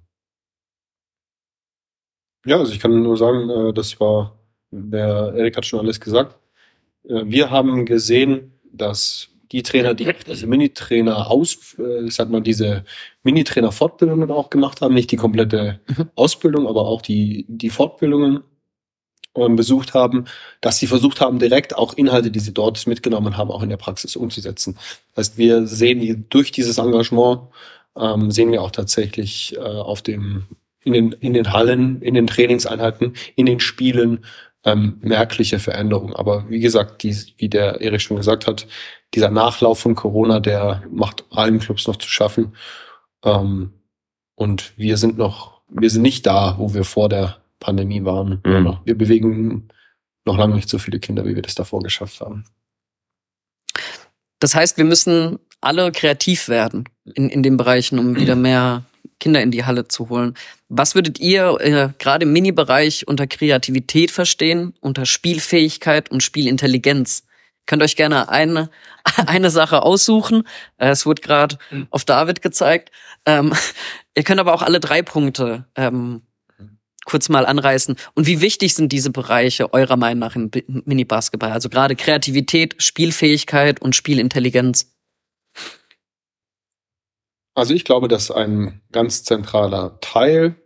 Ja, 2.46 2.58
also 2.58 2.72
ich 2.72 2.80
kann 2.80 3.02
nur 3.02 3.16
sagen, 3.16 3.50
äh, 3.50 3.72
das 3.74 4.00
war, 4.00 4.38
der 4.70 5.34
Erik 5.36 5.56
hat 5.56 5.66
schon 5.66 5.80
alles 5.80 6.00
gesagt. 6.00 6.38
Äh, 7.04 7.22
wir 7.26 7.50
haben 7.50 7.86
gesehen, 7.86 8.52
dass 8.72 9.28
die 9.52 9.62
Trainer, 9.62 9.94
die 9.94 10.10
diese 10.26 10.46
Minitrainer 10.46 11.30
aus, 11.30 11.76
äh, 11.78 12.06
ich 12.06 12.14
sag 12.14 12.30
mal, 12.30 12.40
diese 12.40 12.84
Minitrainer-Fortbildungen 13.22 14.30
auch 14.30 14.50
gemacht 14.50 14.80
haben, 14.80 14.94
nicht 14.94 15.10
die 15.12 15.16
komplette 15.16 15.80
mhm. 15.88 16.08
Ausbildung, 16.14 16.66
aber 16.66 16.86
auch 16.86 17.02
die, 17.02 17.44
die 17.48 17.70
Fortbildungen 17.70 18.44
ähm, 19.34 19.56
besucht 19.56 19.94
haben, 19.94 20.24
dass 20.60 20.78
sie 20.78 20.86
versucht 20.86 21.20
haben, 21.20 21.38
direkt 21.38 21.76
auch 21.76 21.94
Inhalte, 21.94 22.30
die 22.30 22.40
sie 22.40 22.54
dort 22.54 22.86
mitgenommen 22.86 23.36
haben, 23.36 23.50
auch 23.50 23.62
in 23.62 23.68
der 23.68 23.76
Praxis 23.76 24.16
umzusetzen. 24.16 24.76
Das 25.14 25.26
heißt, 25.28 25.38
wir 25.38 25.66
sehen 25.66 26.26
durch 26.30 26.50
dieses 26.52 26.78
Engagement, 26.78 27.42
ähm, 27.96 28.30
sehen 28.30 28.52
wir 28.52 28.62
auch 28.62 28.70
tatsächlich 28.70 29.56
äh, 29.56 29.60
auf 29.60 30.02
dem, 30.02 30.44
in 30.82 30.94
den, 30.94 31.12
in 31.12 31.34
den 31.34 31.52
Hallen, 31.52 32.00
in 32.00 32.14
den 32.14 32.26
Trainingseinheiten, 32.26 33.14
in 33.36 33.46
den 33.46 33.60
Spielen, 33.60 34.24
ähm, 34.64 34.98
merkliche 35.00 35.58
Veränderung. 35.58 36.14
Aber 36.14 36.48
wie 36.48 36.60
gesagt, 36.60 37.02
die, 37.02 37.16
wie 37.38 37.48
der 37.48 37.80
Erik 37.80 38.00
schon 38.00 38.16
gesagt 38.16 38.46
hat, 38.46 38.66
dieser 39.14 39.30
Nachlauf 39.30 39.80
von 39.80 39.94
Corona, 39.94 40.40
der 40.40 40.82
macht 40.90 41.24
allen 41.30 41.58
Clubs 41.58 41.86
noch 41.86 41.96
zu 41.96 42.08
schaffen. 42.08 42.54
Ähm, 43.24 43.72
und 44.34 44.72
wir 44.76 44.96
sind 44.96 45.18
noch, 45.18 45.60
wir 45.68 45.90
sind 45.90 46.02
nicht 46.02 46.26
da, 46.26 46.56
wo 46.58 46.74
wir 46.74 46.84
vor 46.84 47.08
der 47.08 47.38
Pandemie 47.60 48.04
waren. 48.04 48.40
Mhm. 48.44 48.78
Wir 48.84 48.96
bewegen 48.96 49.68
noch 50.24 50.36
lange 50.36 50.54
nicht 50.54 50.68
so 50.68 50.78
viele 50.78 51.00
Kinder, 51.00 51.24
wie 51.24 51.34
wir 51.34 51.42
das 51.42 51.54
davor 51.54 51.82
geschafft 51.82 52.20
haben. 52.20 52.44
Das 54.38 54.54
heißt, 54.54 54.76
wir 54.76 54.84
müssen 54.84 55.38
alle 55.60 55.92
kreativ 55.92 56.48
werden 56.48 56.88
in, 57.14 57.28
in 57.28 57.42
den 57.42 57.56
Bereichen, 57.56 57.98
um 57.98 58.16
wieder 58.16 58.34
mehr 58.34 58.82
Kinder 59.20 59.42
in 59.42 59.50
die 59.50 59.64
Halle 59.64 59.86
zu 59.88 60.08
holen. 60.08 60.34
Was 60.68 60.94
würdet 60.94 61.20
ihr 61.20 61.56
äh, 61.60 61.90
gerade 61.98 62.24
im 62.24 62.32
Mini-Bereich 62.32 63.06
unter 63.06 63.26
Kreativität 63.26 64.10
verstehen, 64.10 64.74
unter 64.80 65.06
Spielfähigkeit 65.06 66.10
und 66.10 66.22
Spielintelligenz? 66.22 67.24
Könnt 67.66 67.82
euch 67.82 67.96
gerne 67.96 68.28
eine, 68.28 68.70
eine 69.26 69.50
Sache 69.50 69.82
aussuchen. 69.82 70.42
Äh, 70.78 70.90
es 70.90 71.06
wurde 71.06 71.22
gerade 71.22 71.58
auf 71.90 72.04
David 72.04 72.42
gezeigt. 72.42 72.90
Ähm, 73.26 73.52
ihr 74.16 74.24
könnt 74.24 74.40
aber 74.40 74.54
auch 74.54 74.62
alle 74.62 74.80
drei 74.80 75.02
Punkte 75.02 75.66
ähm, 75.76 76.22
kurz 77.04 77.28
mal 77.28 77.46
anreißen. 77.46 77.96
Und 78.14 78.26
wie 78.26 78.40
wichtig 78.40 78.74
sind 78.74 78.92
diese 78.92 79.10
Bereiche 79.10 79.72
eurer 79.72 79.96
Meinung 79.96 80.20
nach 80.20 80.36
im 80.36 80.50
Mini-Basketball? 80.66 81.52
Also 81.52 81.68
gerade 81.68 81.96
Kreativität, 81.96 82.76
Spielfähigkeit 82.78 83.80
und 83.80 83.94
Spielintelligenz. 83.94 84.91
Also 87.54 87.74
ich 87.74 87.84
glaube, 87.84 88.08
dass 88.08 88.30
ein 88.30 88.80
ganz 88.92 89.24
zentraler 89.24 89.98
Teil, 90.00 90.56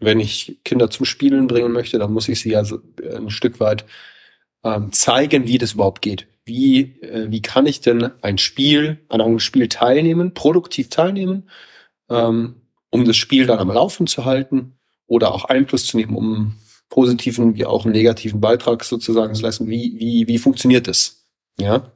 wenn 0.00 0.20
ich 0.20 0.60
Kinder 0.64 0.90
zum 0.90 1.04
Spielen 1.04 1.46
bringen 1.46 1.72
möchte, 1.72 1.98
dann 1.98 2.12
muss 2.12 2.28
ich 2.28 2.40
sie 2.40 2.56
also 2.56 2.78
ein 3.14 3.30
Stück 3.30 3.60
weit 3.60 3.84
ähm, 4.64 4.92
zeigen, 4.92 5.46
wie 5.46 5.58
das 5.58 5.74
überhaupt 5.74 6.02
geht. 6.02 6.26
Wie, 6.44 7.00
äh, 7.02 7.30
wie 7.30 7.42
kann 7.42 7.66
ich 7.66 7.80
denn 7.80 8.10
ein 8.22 8.38
Spiel, 8.38 9.04
an 9.08 9.20
einem 9.20 9.38
Spiel 9.38 9.68
teilnehmen, 9.68 10.32
produktiv 10.32 10.88
teilnehmen, 10.88 11.50
ähm, 12.08 12.62
um 12.90 13.04
das 13.04 13.16
Spiel 13.16 13.46
dann 13.46 13.58
am 13.58 13.70
Laufen 13.70 14.06
zu 14.06 14.24
halten 14.24 14.78
oder 15.06 15.34
auch 15.34 15.44
Einfluss 15.44 15.86
zu 15.86 15.96
nehmen, 15.96 16.16
um 16.16 16.54
positiven 16.88 17.54
wie 17.54 17.66
auch 17.66 17.84
einen 17.84 17.92
negativen 17.92 18.40
Beitrag 18.40 18.84
sozusagen 18.84 19.34
zu 19.34 19.42
leisten. 19.42 19.68
Wie, 19.68 19.94
wie, 19.98 20.26
wie 20.26 20.38
funktioniert 20.38 20.88
das? 20.88 21.28
Ja. 21.58 21.92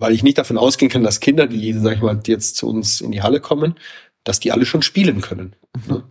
Weil 0.00 0.12
ich 0.12 0.22
nicht 0.24 0.38
davon 0.38 0.58
ausgehen 0.58 0.90
kann, 0.90 1.04
dass 1.04 1.20
Kinder, 1.20 1.46
die, 1.46 1.72
sag 1.74 1.94
ich 1.96 2.02
mal, 2.02 2.18
jetzt 2.26 2.56
zu 2.56 2.68
uns 2.68 3.00
in 3.00 3.12
die 3.12 3.22
Halle 3.22 3.40
kommen, 3.40 3.76
dass 4.24 4.40
die 4.40 4.50
alle 4.50 4.66
schon 4.66 4.82
spielen 4.82 5.20
können. 5.20 5.54
Ne? 5.86 6.02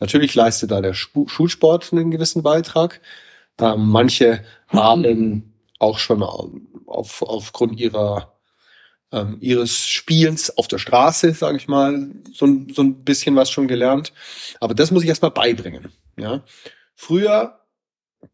Natürlich 0.00 0.34
leistet 0.34 0.70
da 0.72 0.80
der 0.82 0.92
Schulsport 0.92 1.92
einen 1.92 2.10
gewissen 2.10 2.42
Beitrag. 2.42 3.00
Ähm, 3.58 3.86
manche 3.88 4.44
haben 4.68 5.54
auch 5.78 5.98
schon 5.98 6.22
auf, 6.22 7.22
aufgrund 7.22 7.80
ihrer 7.80 8.32
ähm, 9.12 9.36
ihres 9.40 9.86
Spielens 9.86 10.58
auf 10.58 10.66
der 10.66 10.78
Straße, 10.78 11.32
sage 11.32 11.56
ich 11.58 11.68
mal, 11.68 12.10
so, 12.32 12.44
ein- 12.44 12.72
so 12.74 12.82
ein 12.82 13.04
bisschen 13.04 13.36
was 13.36 13.48
schon 13.50 13.68
gelernt. 13.68 14.12
Aber 14.60 14.74
das 14.74 14.90
muss 14.90 15.04
ich 15.04 15.08
erstmal 15.08 15.30
beibringen. 15.30 15.92
Ja, 16.18 16.42
früher, 16.96 17.60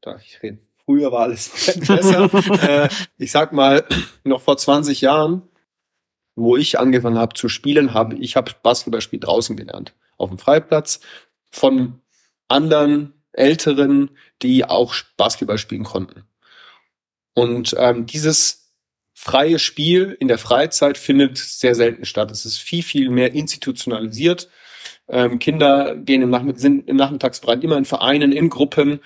da 0.01 0.17
ich 0.17 0.43
rede, 0.43 0.59
früher 0.85 1.13
war 1.13 1.23
alles 1.23 1.51
besser. 1.87 2.31
äh, 2.63 2.89
ich 3.19 3.33
sag 3.33 3.53
mal, 3.53 3.85
noch 4.25 4.41
vor 4.41 4.57
20 4.57 5.01
Jahren, 5.01 5.43
wo 6.35 6.57
ich 6.57 6.79
angefangen 6.79 7.19
habe 7.19 7.35
zu 7.35 7.49
spielen, 7.49 7.95
habe 7.95 8.17
ich 8.17 8.37
habe 8.37 8.53
Basketballspiel 8.63 9.21
draußen 9.21 9.57
gelernt, 9.57 9.95
auf 10.17 10.31
dem 10.31 10.39
Freiplatz 10.39 11.01
von 11.51 12.01
anderen 12.49 13.15
Älteren, 13.33 14.11
die 14.43 14.65
auch 14.65 14.95
Basketball 15.17 15.59
spielen 15.59 15.85
konnten. 15.85 16.25
Und 17.35 17.75
ähm, 17.79 18.07
dieses 18.07 18.63
freie 19.15 19.59
Spiel 19.59 20.17
in 20.19 20.29
der 20.29 20.39
Freizeit 20.39 20.99
findet 20.99 21.39
sehr 21.39 21.75
selten 21.75 22.05
statt. 22.05 22.31
Es 22.31 22.45
ist 22.45 22.59
viel, 22.59 22.83
viel 22.83 23.11
mehr 23.11 23.33
institutionalisiert. 23.33 24.49
Ähm, 25.09 25.39
Kinder 25.39 25.97
gehen 25.97 26.23
im 26.23 26.31
Nachmittag, 26.31 26.61
sind 26.61 26.89
im 26.89 26.97
Nachmittagsbereich 26.97 27.63
immer 27.63 27.77
in 27.77 27.85
Vereinen, 27.85 28.33
in 28.33 28.51
Gruppen 28.51 29.01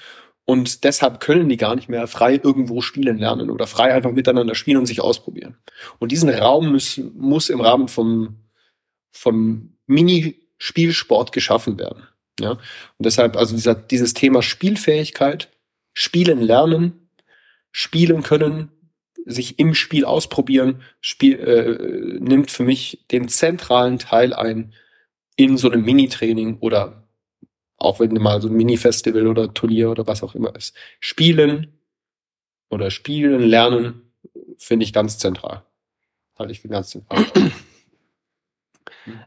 und 0.46 0.84
deshalb 0.84 1.18
können 1.18 1.48
die 1.48 1.56
gar 1.56 1.74
nicht 1.74 1.88
mehr 1.88 2.06
frei 2.06 2.40
irgendwo 2.42 2.80
spielen 2.80 3.18
lernen 3.18 3.50
oder 3.50 3.66
frei 3.66 3.92
einfach 3.92 4.12
miteinander 4.12 4.54
spielen 4.54 4.78
und 4.78 4.86
sich 4.86 5.00
ausprobieren. 5.00 5.56
Und 5.98 6.12
diesen 6.12 6.30
Raum 6.30 6.72
muss, 6.72 7.00
muss 7.14 7.50
im 7.50 7.60
Rahmen 7.60 7.88
vom, 7.88 8.36
vom 9.10 9.76
Minispielsport 9.86 11.32
geschaffen 11.32 11.78
werden. 11.78 12.06
Ja? 12.38 12.52
Und 12.52 12.60
deshalb, 13.00 13.36
also 13.36 13.56
dieser, 13.56 13.74
dieses 13.74 14.14
Thema 14.14 14.40
Spielfähigkeit, 14.40 15.50
Spielen 15.92 16.40
lernen, 16.40 17.08
spielen 17.72 18.22
können, 18.22 18.70
sich 19.24 19.58
im 19.58 19.74
Spiel 19.74 20.04
ausprobieren, 20.04 20.82
Spiel, 21.00 21.40
äh, 21.40 22.20
nimmt 22.20 22.52
für 22.52 22.62
mich 22.62 23.04
den 23.10 23.28
zentralen 23.28 23.98
Teil 23.98 24.32
ein 24.32 24.74
in 25.34 25.56
so 25.56 25.70
einem 25.70 25.84
Mini-Training 25.84 26.58
oder 26.60 27.05
auch 27.78 28.00
wenn 28.00 28.14
mal 28.14 28.40
so 28.40 28.48
ein 28.48 28.54
Mini-Festival 28.54 29.26
oder 29.26 29.52
Turnier 29.52 29.90
oder 29.90 30.06
was 30.06 30.22
auch 30.22 30.34
immer 30.34 30.54
ist. 30.56 30.74
Spielen 31.00 31.78
oder 32.70 32.90
spielen, 32.90 33.42
lernen, 33.42 34.12
finde 34.58 34.84
ich 34.84 34.92
ganz 34.92 35.18
zentral. 35.18 35.62
Halte 36.38 36.52
ich 36.52 36.60
für 36.60 36.68
ganz 36.68 36.90
zentral. 36.90 37.24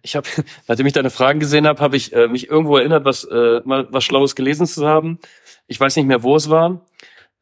Ich 0.01 0.15
habe, 0.15 0.27
nachdem 0.67 0.85
ich 0.85 0.93
deine 0.93 1.09
Fragen 1.09 1.39
gesehen 1.39 1.67
habe, 1.67 1.81
habe 1.81 1.95
ich 1.95 2.13
äh, 2.13 2.27
mich 2.27 2.49
irgendwo 2.49 2.77
erinnert, 2.77 3.05
was 3.05 3.23
äh, 3.23 3.61
mal 3.65 3.87
was 3.91 4.03
Schlaues 4.03 4.35
gelesen 4.35 4.67
zu 4.67 4.85
haben. 4.87 5.19
Ich 5.67 5.79
weiß 5.79 5.95
nicht 5.95 6.05
mehr, 6.05 6.23
wo 6.23 6.35
es 6.35 6.49
war, 6.49 6.85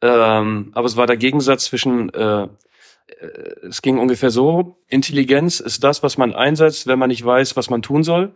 ähm, 0.02 0.70
aber 0.74 0.86
es 0.86 0.96
war 0.96 1.06
der 1.06 1.16
Gegensatz 1.16 1.64
zwischen. 1.64 2.12
Äh, 2.14 2.44
äh, 2.44 3.66
es 3.68 3.82
ging 3.82 3.98
ungefähr 3.98 4.30
so: 4.30 4.76
Intelligenz 4.86 5.60
ist 5.60 5.82
das, 5.82 6.02
was 6.02 6.18
man 6.18 6.34
einsetzt, 6.34 6.86
wenn 6.86 6.98
man 6.98 7.08
nicht 7.08 7.24
weiß, 7.24 7.56
was 7.56 7.70
man 7.70 7.82
tun 7.82 8.04
soll. 8.04 8.34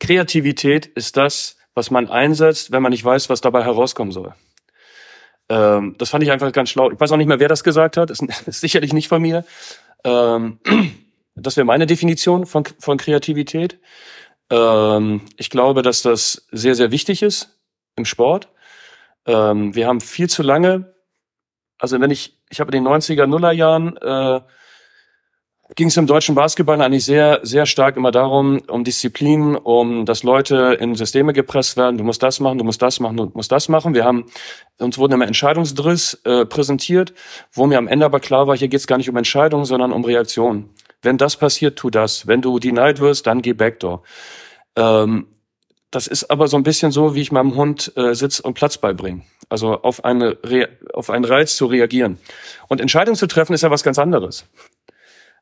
Kreativität 0.00 0.86
ist 0.86 1.16
das, 1.16 1.56
was 1.74 1.90
man 1.90 2.08
einsetzt, 2.08 2.72
wenn 2.72 2.82
man 2.82 2.90
nicht 2.90 3.04
weiß, 3.04 3.28
was 3.28 3.40
dabei 3.40 3.64
herauskommen 3.64 4.12
soll. 4.12 4.34
Ähm, 5.48 5.94
das 5.98 6.10
fand 6.10 6.24
ich 6.24 6.30
einfach 6.30 6.50
ganz 6.52 6.70
schlau. 6.70 6.90
Ich 6.90 6.98
weiß 6.98 7.12
auch 7.12 7.16
nicht 7.16 7.28
mehr, 7.28 7.40
wer 7.40 7.48
das 7.48 7.64
gesagt 7.64 7.96
hat. 7.96 8.10
Ist, 8.10 8.22
ist 8.46 8.60
sicherlich 8.60 8.92
nicht 8.92 9.08
von 9.08 9.22
mir. 9.22 9.44
Ähm, 10.04 10.58
das 11.34 11.56
wäre 11.56 11.64
meine 11.64 11.86
Definition 11.86 12.46
von, 12.46 12.64
von 12.78 12.98
Kreativität. 12.98 13.78
Ähm, 14.50 15.22
ich 15.36 15.50
glaube, 15.50 15.82
dass 15.82 16.02
das 16.02 16.46
sehr, 16.50 16.74
sehr 16.74 16.90
wichtig 16.90 17.22
ist 17.22 17.58
im 17.96 18.04
Sport. 18.04 18.48
Ähm, 19.26 19.74
wir 19.74 19.86
haben 19.86 20.00
viel 20.00 20.28
zu 20.28 20.42
lange, 20.42 20.94
also 21.78 22.00
wenn 22.00 22.10
ich, 22.10 22.38
ich 22.48 22.60
habe 22.60 22.74
in 22.76 22.84
den 22.84 22.92
90er, 22.92 23.26
Nuller 23.26 23.52
Jahren, 23.52 23.96
äh, 23.96 24.40
ging 25.74 25.88
es 25.88 25.96
im 25.96 26.06
deutschen 26.06 26.34
Basketball 26.34 26.80
eigentlich 26.80 27.04
sehr, 27.04 27.40
sehr 27.42 27.66
stark 27.66 27.96
immer 27.96 28.12
darum, 28.12 28.60
um 28.68 28.84
Disziplin, 28.84 29.56
um 29.56 30.06
dass 30.06 30.22
Leute 30.22 30.76
in 30.80 30.94
Systeme 30.94 31.32
gepresst 31.32 31.76
werden. 31.76 31.98
Du 31.98 32.04
musst 32.04 32.22
das 32.22 32.38
machen, 32.38 32.58
du 32.58 32.64
musst 32.64 32.80
das 32.82 33.00
machen, 33.00 33.16
du 33.16 33.30
musst 33.34 33.50
das 33.50 33.68
machen. 33.68 33.94
Wir 33.94 34.04
haben, 34.04 34.26
uns 34.78 34.96
wurden 34.98 35.14
immer 35.14 35.26
Entscheidungsdriss 35.26 36.20
äh, 36.24 36.46
präsentiert, 36.46 37.14
wo 37.52 37.66
mir 37.66 37.78
am 37.78 37.88
Ende 37.88 38.06
aber 38.06 38.20
klar 38.20 38.46
war, 38.46 38.56
hier 38.56 38.68
geht 38.68 38.80
es 38.80 38.86
gar 38.86 38.98
nicht 38.98 39.10
um 39.10 39.16
Entscheidungen, 39.16 39.64
sondern 39.64 39.92
um 39.92 40.04
Reaktionen. 40.04 40.70
Wenn 41.02 41.18
das 41.18 41.36
passiert, 41.36 41.76
tu 41.78 41.90
das. 41.90 42.26
Wenn 42.26 42.42
du 42.42 42.58
denied 42.58 43.00
wirst, 43.00 43.26
dann 43.26 43.42
geh 43.42 43.52
Backdoor. 43.52 44.02
Ähm, 44.76 45.26
das 45.90 46.06
ist 46.06 46.30
aber 46.30 46.48
so 46.48 46.56
ein 46.56 46.62
bisschen 46.62 46.92
so, 46.92 47.14
wie 47.14 47.22
ich 47.22 47.32
meinem 47.32 47.54
Hund 47.54 47.92
äh, 47.96 48.14
Sitz 48.14 48.40
und 48.40 48.54
Platz 48.54 48.78
beibringe. 48.78 49.22
Also 49.48 49.82
auf, 49.82 50.04
eine 50.04 50.36
auf 50.92 51.10
einen 51.10 51.24
Reiz 51.24 51.56
zu 51.56 51.66
reagieren. 51.66 52.18
Und 52.68 52.80
Entscheidungen 52.80 53.16
zu 53.16 53.26
treffen 53.26 53.54
ist 53.54 53.62
ja 53.62 53.70
was 53.70 53.84
ganz 53.84 53.98
anderes. 53.98 54.44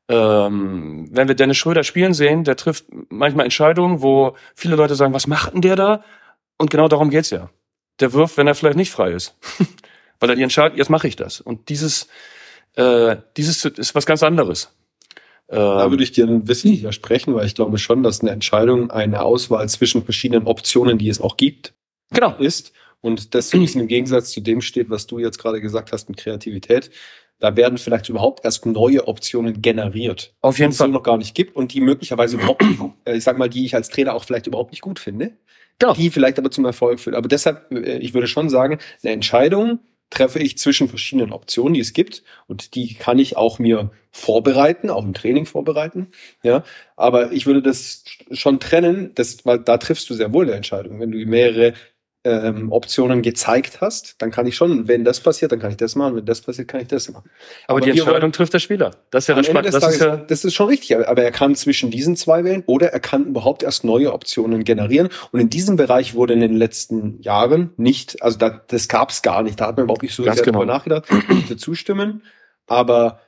Ähm, 0.09 1.09
wenn 1.11 1.29
wir 1.29 1.35
Dennis 1.35 1.57
Schröder 1.57 1.83
spielen 1.83 2.13
sehen, 2.13 2.45
der 2.45 2.57
trifft 2.57 2.85
manchmal 3.09 3.45
Entscheidungen, 3.45 4.03
wo 4.03 4.37
viele 4.55 4.77
Leute 4.77 4.95
sagen, 4.95 5.15
was 5.15 5.27
macht 5.27 5.55
denn 5.55 5.63
der 5.63 5.77
da? 5.77 6.05
Und 6.59 6.71
genau 6.71 6.89
darum 6.89 7.11
geht's 7.11 7.31
ja. 7.31 7.51
Der 8.01 8.13
wirft, 8.13 8.37
wenn 8.37 8.47
er 8.47 8.55
vielleicht 8.55 8.77
nicht 8.77 8.91
frei 8.91 9.13
ist. 9.13 9.37
Weil 10.21 10.31
er 10.31 10.37
die 10.37 10.43
entscheidet, 10.43 10.77
jetzt 10.79 10.91
mache 10.91 11.09
ich 11.09 11.17
das. 11.17 11.41
Und 11.41 11.69
dieses, 11.69 12.09
äh, 12.77 13.17
dieses 13.37 13.65
ist 13.65 13.95
was 13.95 14.07
ganz 14.07 14.23
anderes. 14.23 14.75
Da 15.47 15.85
Ähm, 15.85 15.91
würde 15.91 16.03
ich 16.03 16.13
dir 16.13 16.27
ein 16.27 16.45
bisschen 16.45 16.73
widersprechen, 16.73 17.35
weil 17.35 17.47
ich 17.47 17.55
glaube 17.55 17.77
schon, 17.77 18.03
dass 18.03 18.23
eine 18.23 18.31
Entscheidung 18.31 18.91
eine 18.91 19.23
Auswahl 19.23 19.69
zwischen 19.69 20.03
verschiedenen 20.03 20.47
Optionen, 20.47 20.97
die 20.97 21.09
es 21.09 21.21
auch 21.21 21.37
gibt, 21.37 21.75
genau. 22.11 22.35
ist. 22.39 22.73
Und 23.03 23.35
das 23.35 23.51
so 23.51 23.59
ein 23.59 23.61
bisschen 23.61 23.83
im 23.83 23.89
Gegensatz 23.89 24.31
zu 24.31 24.41
dem 24.41 24.63
steht, 24.63 24.89
was 24.89 25.07
du 25.07 25.19
jetzt 25.19 25.39
gerade 25.39 25.61
gesagt 25.61 25.93
hast 25.93 26.09
mit 26.09 26.19
Kreativität. 26.19 26.91
Da 27.45 27.57
werden 27.57 27.77
vielleicht 27.77 28.09
überhaupt 28.09 28.43
erst 28.43 28.65
neue 28.65 29.07
Optionen 29.07 29.61
generiert, 29.61 30.33
Auf 30.41 30.59
jeden 30.59 30.71
die 30.71 30.73
es 30.73 30.79
so 30.79 30.85
Fall. 30.85 30.93
noch 30.93 31.03
gar 31.03 31.19
nicht 31.19 31.35
gibt 31.35 31.55
und 31.55 31.75
die 31.75 31.83
möglicherweise 31.83 32.37
überhaupt, 32.39 32.63
nicht, 32.63 32.81
äh, 33.05 33.17
ich 33.17 33.23
sag 33.25 33.37
mal, 33.37 33.51
die 33.51 33.67
ich 33.67 33.75
als 33.75 33.91
Trainer 33.91 34.15
auch 34.15 34.25
vielleicht 34.25 34.47
überhaupt 34.47 34.71
nicht 34.71 34.81
gut 34.81 34.99
finde, 34.99 35.33
Genau. 35.79 35.93
die 35.93 36.09
vielleicht 36.09 36.39
aber 36.39 36.51
zum 36.51 36.65
Erfolg 36.65 37.01
führen. 37.01 37.15
Aber 37.17 37.29
deshalb, 37.29 37.71
äh, 37.71 37.99
ich 37.99 38.15
würde 38.15 38.29
schon 38.29 38.49
sagen, 38.49 38.79
eine 39.03 39.13
Entscheidung 39.13 39.81
treffe 40.09 40.39
ich 40.39 40.57
zwischen 40.57 40.89
verschiedenen 40.89 41.33
Optionen, 41.33 41.75
die 41.75 41.81
es 41.81 41.93
gibt 41.93 42.23
und 42.47 42.75
die 42.77 42.95
kann 42.95 43.19
ich 43.19 43.37
auch 43.37 43.59
mir 43.59 43.91
vorbereiten, 44.11 44.89
auch 44.89 45.05
im 45.05 45.13
Training 45.13 45.45
vorbereiten. 45.45 46.09
Ja, 46.43 46.65
aber 46.97 47.33
ich 47.33 47.45
würde 47.45 47.61
das 47.61 48.05
schon 48.33 48.59
trennen, 48.59 49.11
das, 49.17 49.45
weil 49.45 49.59
da 49.59 49.77
triffst 49.77 50.09
du 50.09 50.15
sehr 50.15 50.33
wohl 50.33 50.47
eine 50.47 50.55
Entscheidung. 50.55 50.99
Wenn 50.99 51.11
du 51.13 51.19
mehrere 51.27 51.75
ähm, 52.25 52.73
Optionen 52.73 53.21
gezeigt 53.21 53.81
hast, 53.83 54.21
dann 54.21 54.31
kann 54.31 54.47
ich 54.47 54.57
schon, 54.57 54.89
wenn 54.89 55.05
das 55.05 55.21
passiert, 55.21 55.53
dann 55.53 55.61
kann 55.61 55.71
ich 55.71 55.77
das 55.77 55.95
machen, 55.95 56.17
wenn 56.17 56.25
das 56.25 56.41
passiert, 56.41 56.69
kann 56.69 56.81
ich 56.81 56.89
das 56.89 57.11
machen. 57.11 57.31
Aber, 57.67 57.79
Aber 57.79 57.81
die 57.83 57.91
Entscheidung 57.91 58.33
trifft 58.33 58.55
der 58.55 58.59
Spieler. 58.59 58.93
Das 59.11 59.25
ist 59.25 59.29
ja 59.29 59.35
das 59.35 59.47
Ende 59.47 59.69
Spannende. 59.69 59.81
Das 59.81 59.95
ist 59.95 60.01
ja, 60.01 60.17
das 60.17 60.45
ist 60.45 60.55
schon 60.55 60.69
richtig, 60.69 60.97
aber 60.97 61.23
er 61.23 61.31
kann 61.31 61.55
zwischen 61.55 61.91
diesen 61.91 62.17
zwei 62.17 62.43
wählen 62.43 62.63
oder 62.67 62.89
er 62.89 63.01
kann 63.01 63.27
überhaupt 63.27 63.63
erst 63.63 63.85
neue 63.85 64.13
Optionen 64.13 64.65
generieren. 64.65 65.11
Und 65.33 65.41
in 65.41 65.51
diesem 65.51 65.77
Bereich 65.77 66.15
wurde 66.15 66.33
in 66.33 66.41
den 66.41 66.57
letzten 66.57 67.21
Jahren 67.21 67.75
nicht, 67.77 68.23
also 68.23 68.39
da, 68.39 68.63
das 68.69 68.89
gab 68.89 69.11
es 69.11 69.21
gar 69.21 69.43
nicht, 69.43 69.61
da 69.61 69.67
hat 69.67 69.77
man 69.77 69.85
überhaupt 69.85 70.03
nicht 70.03 70.15
so 70.15 70.25
Ganz 70.25 70.39
sehr 70.39 70.47
genau. 70.47 70.65
nachgedacht, 70.65 71.05
ich 71.11 71.29
würde 71.29 71.57
zustimmen. 71.59 72.23
Aber 72.67 73.21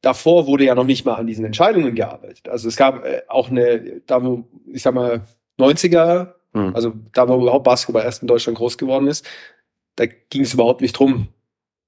davor 0.00 0.46
wurde 0.46 0.64
ja 0.64 0.74
noch 0.76 0.84
nicht 0.84 1.04
mal 1.04 1.14
an 1.14 1.26
diesen 1.26 1.44
Entscheidungen 1.44 1.94
gearbeitet. 1.96 2.48
Also 2.48 2.68
es 2.68 2.76
gab 2.76 3.04
äh, 3.04 3.22
auch 3.26 3.50
eine, 3.50 4.02
da 4.06 4.22
wo, 4.22 4.44
ich 4.72 4.82
sag 4.82 4.94
mal, 4.94 5.22
90er, 5.58 6.34
Hm. 6.54 6.74
also 6.74 6.92
da 7.12 7.28
wo 7.28 7.40
überhaupt 7.40 7.64
Basketball 7.64 8.04
erst 8.04 8.22
in 8.22 8.28
Deutschland 8.28 8.58
groß 8.58 8.76
geworden 8.78 9.06
ist, 9.06 9.26
da 9.96 10.06
ging 10.06 10.42
es 10.42 10.54
überhaupt 10.54 10.80
nicht 10.80 10.92
drum. 10.92 11.28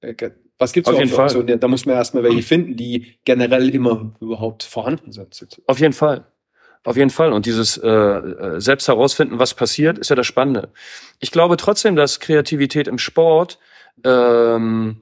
äh, 0.01 0.15
Was 0.59 0.75
überhaupt 0.75 0.99
jeden 0.99 1.11
für 1.11 1.17
Fall. 1.17 1.27
Optionen? 1.27 1.61
Da 1.61 1.69
muss 1.69 1.87
man 1.87 1.95
erstmal 1.97 2.23
welche 2.23 2.43
finden, 2.43 2.77
die 2.77 3.19
generell 3.25 3.75
immer 3.75 4.15
überhaupt 4.21 4.63
vorhanden 4.63 5.13
sind. 5.13 5.61
Auf 5.67 5.81
jeden 5.81 5.95
Fall. 5.95 6.27
Auf 6.85 6.97
jeden 6.97 7.11
Fall. 7.11 7.33
Und 7.33 7.47
dieses 7.47 7.79
äh, 7.79 7.89
äh, 7.89 8.61
selbst 8.61 8.89
herausfinden, 8.89 9.39
was 9.39 9.55
passiert, 9.55 9.99
ist 9.99 10.11
ja 10.11 10.17
das 10.17 10.27
Spannende. 10.27 10.69
Ich 11.19 11.31
glaube 11.31 11.57
trotzdem, 11.57 11.97
dass 11.97 12.21
Kreativität 12.21 12.89
im 12.89 12.99
Sport 12.99 13.59
ähm, 14.05 15.01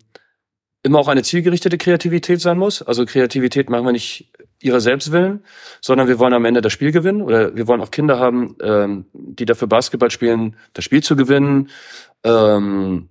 immer 0.83 0.99
auch 0.99 1.09
eine 1.09 1.23
zielgerichtete 1.23 1.79
Kreativität 1.79 2.41
sein 2.41 2.59
muss. 2.59 2.83
Also 2.83 3.07
Kreativität 3.07 3.71
machen 3.71 3.85
wir 3.85 3.93
nicht 3.93 4.33
ihrer 4.61 4.81
Selbstwillen, 4.81 5.45
sondern 5.81 6.09
wir 6.09 6.19
wollen 6.19 6.33
am 6.33 6.45
Ende 6.45 6.61
das 6.61 6.73
Spiel 6.73 6.93
gewinnen 6.93 7.23
oder 7.23 7.55
wir 7.55 7.69
wollen 7.69 7.81
auch 7.81 7.91
Kinder 7.91 8.19
haben, 8.19 8.57
ähm, 8.63 9.07
die 9.13 9.45
dafür 9.45 9.69
Basketball 9.69 10.11
spielen, 10.11 10.57
das 10.73 10.85
Spiel 10.85 11.03
zu 11.03 11.17
gewinnen. 11.17 11.71
Ähm, 12.25 13.09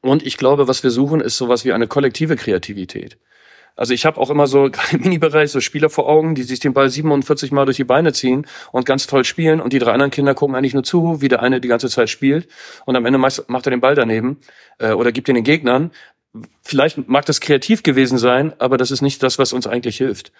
und 0.00 0.22
ich 0.24 0.36
glaube, 0.36 0.68
was 0.68 0.82
wir 0.82 0.90
suchen, 0.90 1.20
ist 1.20 1.36
sowas 1.36 1.64
wie 1.64 1.72
eine 1.72 1.88
kollektive 1.88 2.36
Kreativität. 2.36 3.18
Also 3.78 3.94
ich 3.94 4.04
habe 4.04 4.20
auch 4.20 4.28
immer 4.28 4.48
so, 4.48 4.66
im 4.92 5.00
Mini-Bereich, 5.00 5.50
so 5.52 5.60
Spieler 5.60 5.88
vor 5.88 6.08
Augen, 6.08 6.34
die 6.34 6.42
sich 6.42 6.58
den 6.60 6.74
Ball 6.74 6.90
47 6.90 7.52
Mal 7.52 7.64
durch 7.64 7.76
die 7.76 7.84
Beine 7.84 8.12
ziehen 8.12 8.46
und 8.72 8.84
ganz 8.84 9.06
toll 9.06 9.24
spielen 9.24 9.60
und 9.60 9.72
die 9.72 9.78
drei 9.78 9.92
anderen 9.92 10.10
Kinder 10.10 10.34
gucken 10.34 10.56
eigentlich 10.56 10.74
nur 10.74 10.82
zu, 10.82 11.20
wie 11.22 11.28
der 11.28 11.42
eine 11.42 11.60
die 11.60 11.68
ganze 11.68 11.88
Zeit 11.88 12.10
spielt 12.10 12.48
und 12.86 12.96
am 12.96 13.06
Ende 13.06 13.18
macht 13.18 13.66
er 13.66 13.70
den 13.70 13.80
Ball 13.80 13.94
daneben 13.94 14.38
äh, 14.78 14.92
oder 14.92 15.12
gibt 15.12 15.28
ihn 15.28 15.36
den 15.36 15.44
Gegnern. 15.44 15.92
Vielleicht 16.62 17.08
mag 17.08 17.24
das 17.26 17.40
kreativ 17.40 17.82
gewesen 17.82 18.18
sein, 18.18 18.52
aber 18.58 18.76
das 18.76 18.90
ist 18.90 19.02
nicht 19.02 19.22
das, 19.22 19.38
was 19.38 19.52
uns 19.52 19.66
eigentlich 19.66 19.96
hilft. 19.96 20.32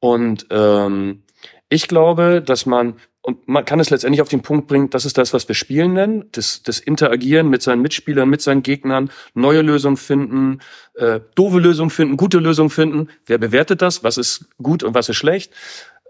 Und 0.00 0.46
ähm, 0.50 1.22
ich 1.68 1.86
glaube, 1.86 2.42
dass 2.42 2.64
man, 2.64 2.94
und 3.20 3.46
man 3.46 3.64
kann 3.64 3.78
es 3.78 3.90
letztendlich 3.90 4.22
auf 4.22 4.28
den 4.28 4.40
Punkt 4.40 4.68
bringen, 4.68 4.88
das 4.88 5.04
ist 5.04 5.18
das, 5.18 5.34
was 5.34 5.46
wir 5.48 5.54
Spielen 5.54 5.92
nennen, 5.92 6.24
das, 6.32 6.62
das 6.62 6.78
Interagieren 6.78 7.50
mit 7.50 7.60
seinen 7.60 7.82
Mitspielern, 7.82 8.28
mit 8.28 8.40
seinen 8.40 8.62
Gegnern, 8.62 9.10
neue 9.34 9.60
Lösungen 9.60 9.98
finden, 9.98 10.60
äh, 10.94 11.20
doofe 11.34 11.58
Lösungen 11.58 11.90
finden, 11.90 12.16
gute 12.16 12.38
Lösungen 12.38 12.70
finden. 12.70 13.08
Wer 13.26 13.38
bewertet 13.38 13.82
das? 13.82 14.02
Was 14.02 14.16
ist 14.16 14.46
gut 14.62 14.82
und 14.82 14.94
was 14.94 15.10
ist 15.10 15.16
schlecht? 15.16 15.52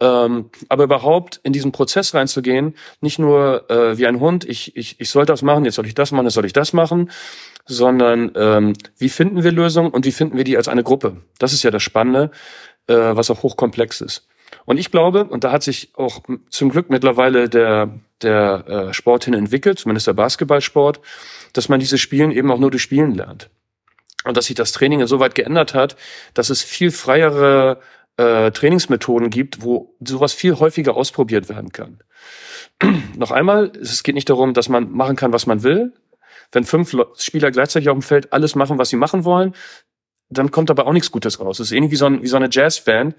Ähm, 0.01 0.51
aber 0.69 0.85
überhaupt 0.85 1.41
in 1.43 1.53
diesen 1.53 1.73
Prozess 1.73 2.15
reinzugehen, 2.15 2.75
nicht 3.01 3.19
nur 3.19 3.69
äh, 3.69 3.99
wie 3.99 4.07
ein 4.07 4.21
Hund, 4.21 4.49
ich, 4.49 4.77
ich, 4.77 5.01
ich 5.01 5.11
soll 5.11 5.27
das 5.27 5.43
machen, 5.43 5.65
jetzt 5.65 5.75
soll 5.75 5.87
ich 5.87 5.95
das 5.95 6.13
machen, 6.13 6.27
jetzt 6.27 6.35
soll 6.35 6.45
ich 6.45 6.53
das 6.53 6.73
machen, 6.73 7.11
sondern 7.67 8.31
ähm, 8.37 8.75
wie 8.97 9.09
finden 9.09 9.43
wir 9.43 9.51
Lösungen 9.51 9.91
und 9.91 10.07
wie 10.07 10.13
finden 10.13 10.37
wir 10.37 10.45
die 10.45 10.57
als 10.57 10.69
eine 10.69 10.85
Gruppe? 10.85 11.17
Das 11.39 11.53
ist 11.53 11.65
ja 11.65 11.71
das 11.71 11.83
Spannende, 11.83 12.31
äh, 12.87 12.95
was 12.95 13.31
auch 13.31 13.43
hochkomplex 13.43 14.01
ist. 14.01 14.29
Und 14.65 14.79
ich 14.79 14.91
glaube, 14.91 15.25
und 15.25 15.45
da 15.45 15.53
hat 15.53 15.63
sich 15.63 15.91
auch 15.95 16.21
zum 16.51 16.71
Glück 16.71 16.91
mittlerweile 16.91 17.49
der, 17.49 17.99
der 18.23 18.65
äh, 18.69 18.95
Sport 18.95 19.25
hin 19.25 19.35
entwickelt, 19.35 19.79
zumindest 19.79 20.07
der 20.07 20.13
Basketballsport, 20.15 21.01
dass 21.53 21.69
man 21.69 21.81
dieses 21.81 22.01
Spielen 22.01 22.31
eben 22.31 22.51
auch 22.51 22.59
nur 22.59 22.71
durch 22.71 22.83
Spielen 22.83 23.15
lernt. 23.15 23.51
Und 24.25 24.37
dass 24.37 24.47
sich 24.47 24.57
das 24.57 24.73
Training 24.73 25.01
insoweit 25.01 25.35
geändert 25.35 25.75
hat, 25.75 25.97
dass 26.35 26.51
es 26.51 26.63
viel 26.63 26.91
freiere 26.91 27.81
äh, 28.19 28.51
Trainingsmethoden 28.51 29.31
gibt, 29.31 29.63
wo 29.63 29.95
sowas 30.01 30.35
viel 30.35 30.59
häufiger 30.59 30.95
ausprobiert 30.97 31.49
werden 31.49 31.73
kann. 31.73 32.01
Noch 33.17 33.31
einmal, 33.31 33.73
es 33.81 34.03
geht 34.03 34.15
nicht 34.15 34.29
darum, 34.29 34.53
dass 34.53 34.69
man 34.69 34.91
machen 34.93 35.17
kann, 35.17 35.33
was 35.33 35.47
man 35.47 35.63
will. 35.63 35.95
Wenn 36.53 36.65
fünf 36.65 36.93
Le- 36.93 37.09
Spieler 37.17 37.51
gleichzeitig 37.51 37.89
auf 37.89 37.97
dem 37.97 38.03
Feld 38.03 38.33
alles 38.33 38.55
machen, 38.55 38.79
was 38.79 38.91
sie 38.91 38.97
machen 38.97 39.25
wollen, 39.25 39.55
dann 40.31 40.51
kommt 40.51 40.69
dabei 40.69 40.85
auch 40.85 40.93
nichts 40.93 41.11
Gutes 41.11 41.41
raus. 41.41 41.59
Es 41.59 41.69
ist 41.69 41.73
ähnlich 41.73 41.93
wie 41.93 41.97
so, 41.97 42.07
ein, 42.07 42.23
wie 42.23 42.27
so 42.27 42.37
eine 42.37 42.49
Jazzband. 42.51 43.15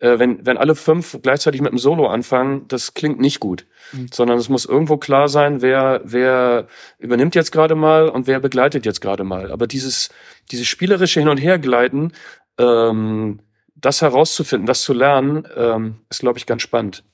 Äh, 0.00 0.18
wenn, 0.18 0.44
wenn 0.46 0.56
alle 0.56 0.74
fünf 0.74 1.18
gleichzeitig 1.22 1.60
mit 1.60 1.70
einem 1.70 1.78
Solo 1.78 2.06
anfangen, 2.08 2.66
das 2.68 2.94
klingt 2.94 3.20
nicht 3.20 3.40
gut. 3.40 3.66
Mhm. 3.92 4.08
Sondern 4.12 4.38
es 4.38 4.48
muss 4.48 4.64
irgendwo 4.64 4.96
klar 4.96 5.28
sein, 5.28 5.60
wer, 5.62 6.00
wer 6.04 6.66
übernimmt 6.98 7.34
jetzt 7.34 7.52
gerade 7.52 7.74
mal 7.74 8.08
und 8.08 8.26
wer 8.26 8.40
begleitet 8.40 8.86
jetzt 8.86 9.00
gerade 9.00 9.24
mal. 9.24 9.52
Aber 9.52 9.66
dieses, 9.66 10.08
dieses 10.50 10.66
spielerische 10.66 11.20
Hin- 11.20 11.28
und 11.28 11.38
Hergleiten, 11.38 12.12
ähm, 12.58 13.40
das 13.80 14.02
herauszufinden, 14.02 14.66
das 14.66 14.82
zu 14.82 14.92
lernen, 14.92 15.46
ähm, 15.56 16.00
ist, 16.10 16.20
glaube 16.20 16.38
ich, 16.38 16.46
ganz 16.46 16.62
spannend. 16.62 17.04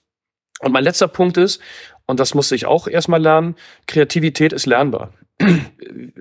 Und 0.61 0.73
mein 0.73 0.85
letzter 0.85 1.09
Punkt 1.09 1.37
ist, 1.37 1.61
und 2.07 2.21
das 2.21 2.35
musste 2.35 2.55
ich 2.55 2.67
auch 2.67 2.87
erstmal 2.87 3.21
lernen, 3.21 3.57
Kreativität 3.87 4.53
ist 4.53 4.67
lernbar. 4.67 5.13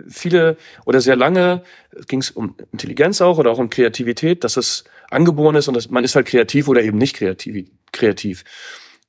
Viele 0.08 0.58
oder 0.86 1.02
sehr 1.02 1.16
lange 1.16 1.64
ging 2.08 2.20
es 2.20 2.32
um 2.32 2.56
Intelligenz 2.72 3.22
auch 3.22 3.38
oder 3.38 3.52
auch 3.52 3.60
um 3.60 3.70
Kreativität, 3.70 4.44
dass 4.44 4.58
es 4.58 4.86
angeboren 5.10 5.56
ist 5.56 5.68
und 5.68 5.76
dass 5.76 5.90
man 5.90 6.04
ist 6.04 6.16
halt 6.16 6.26
kreativ 6.26 6.68
oder 6.68 6.82
eben 6.82 6.98
nicht 6.98 7.16
kreativ. 7.16 7.70
kreativ. 7.92 8.44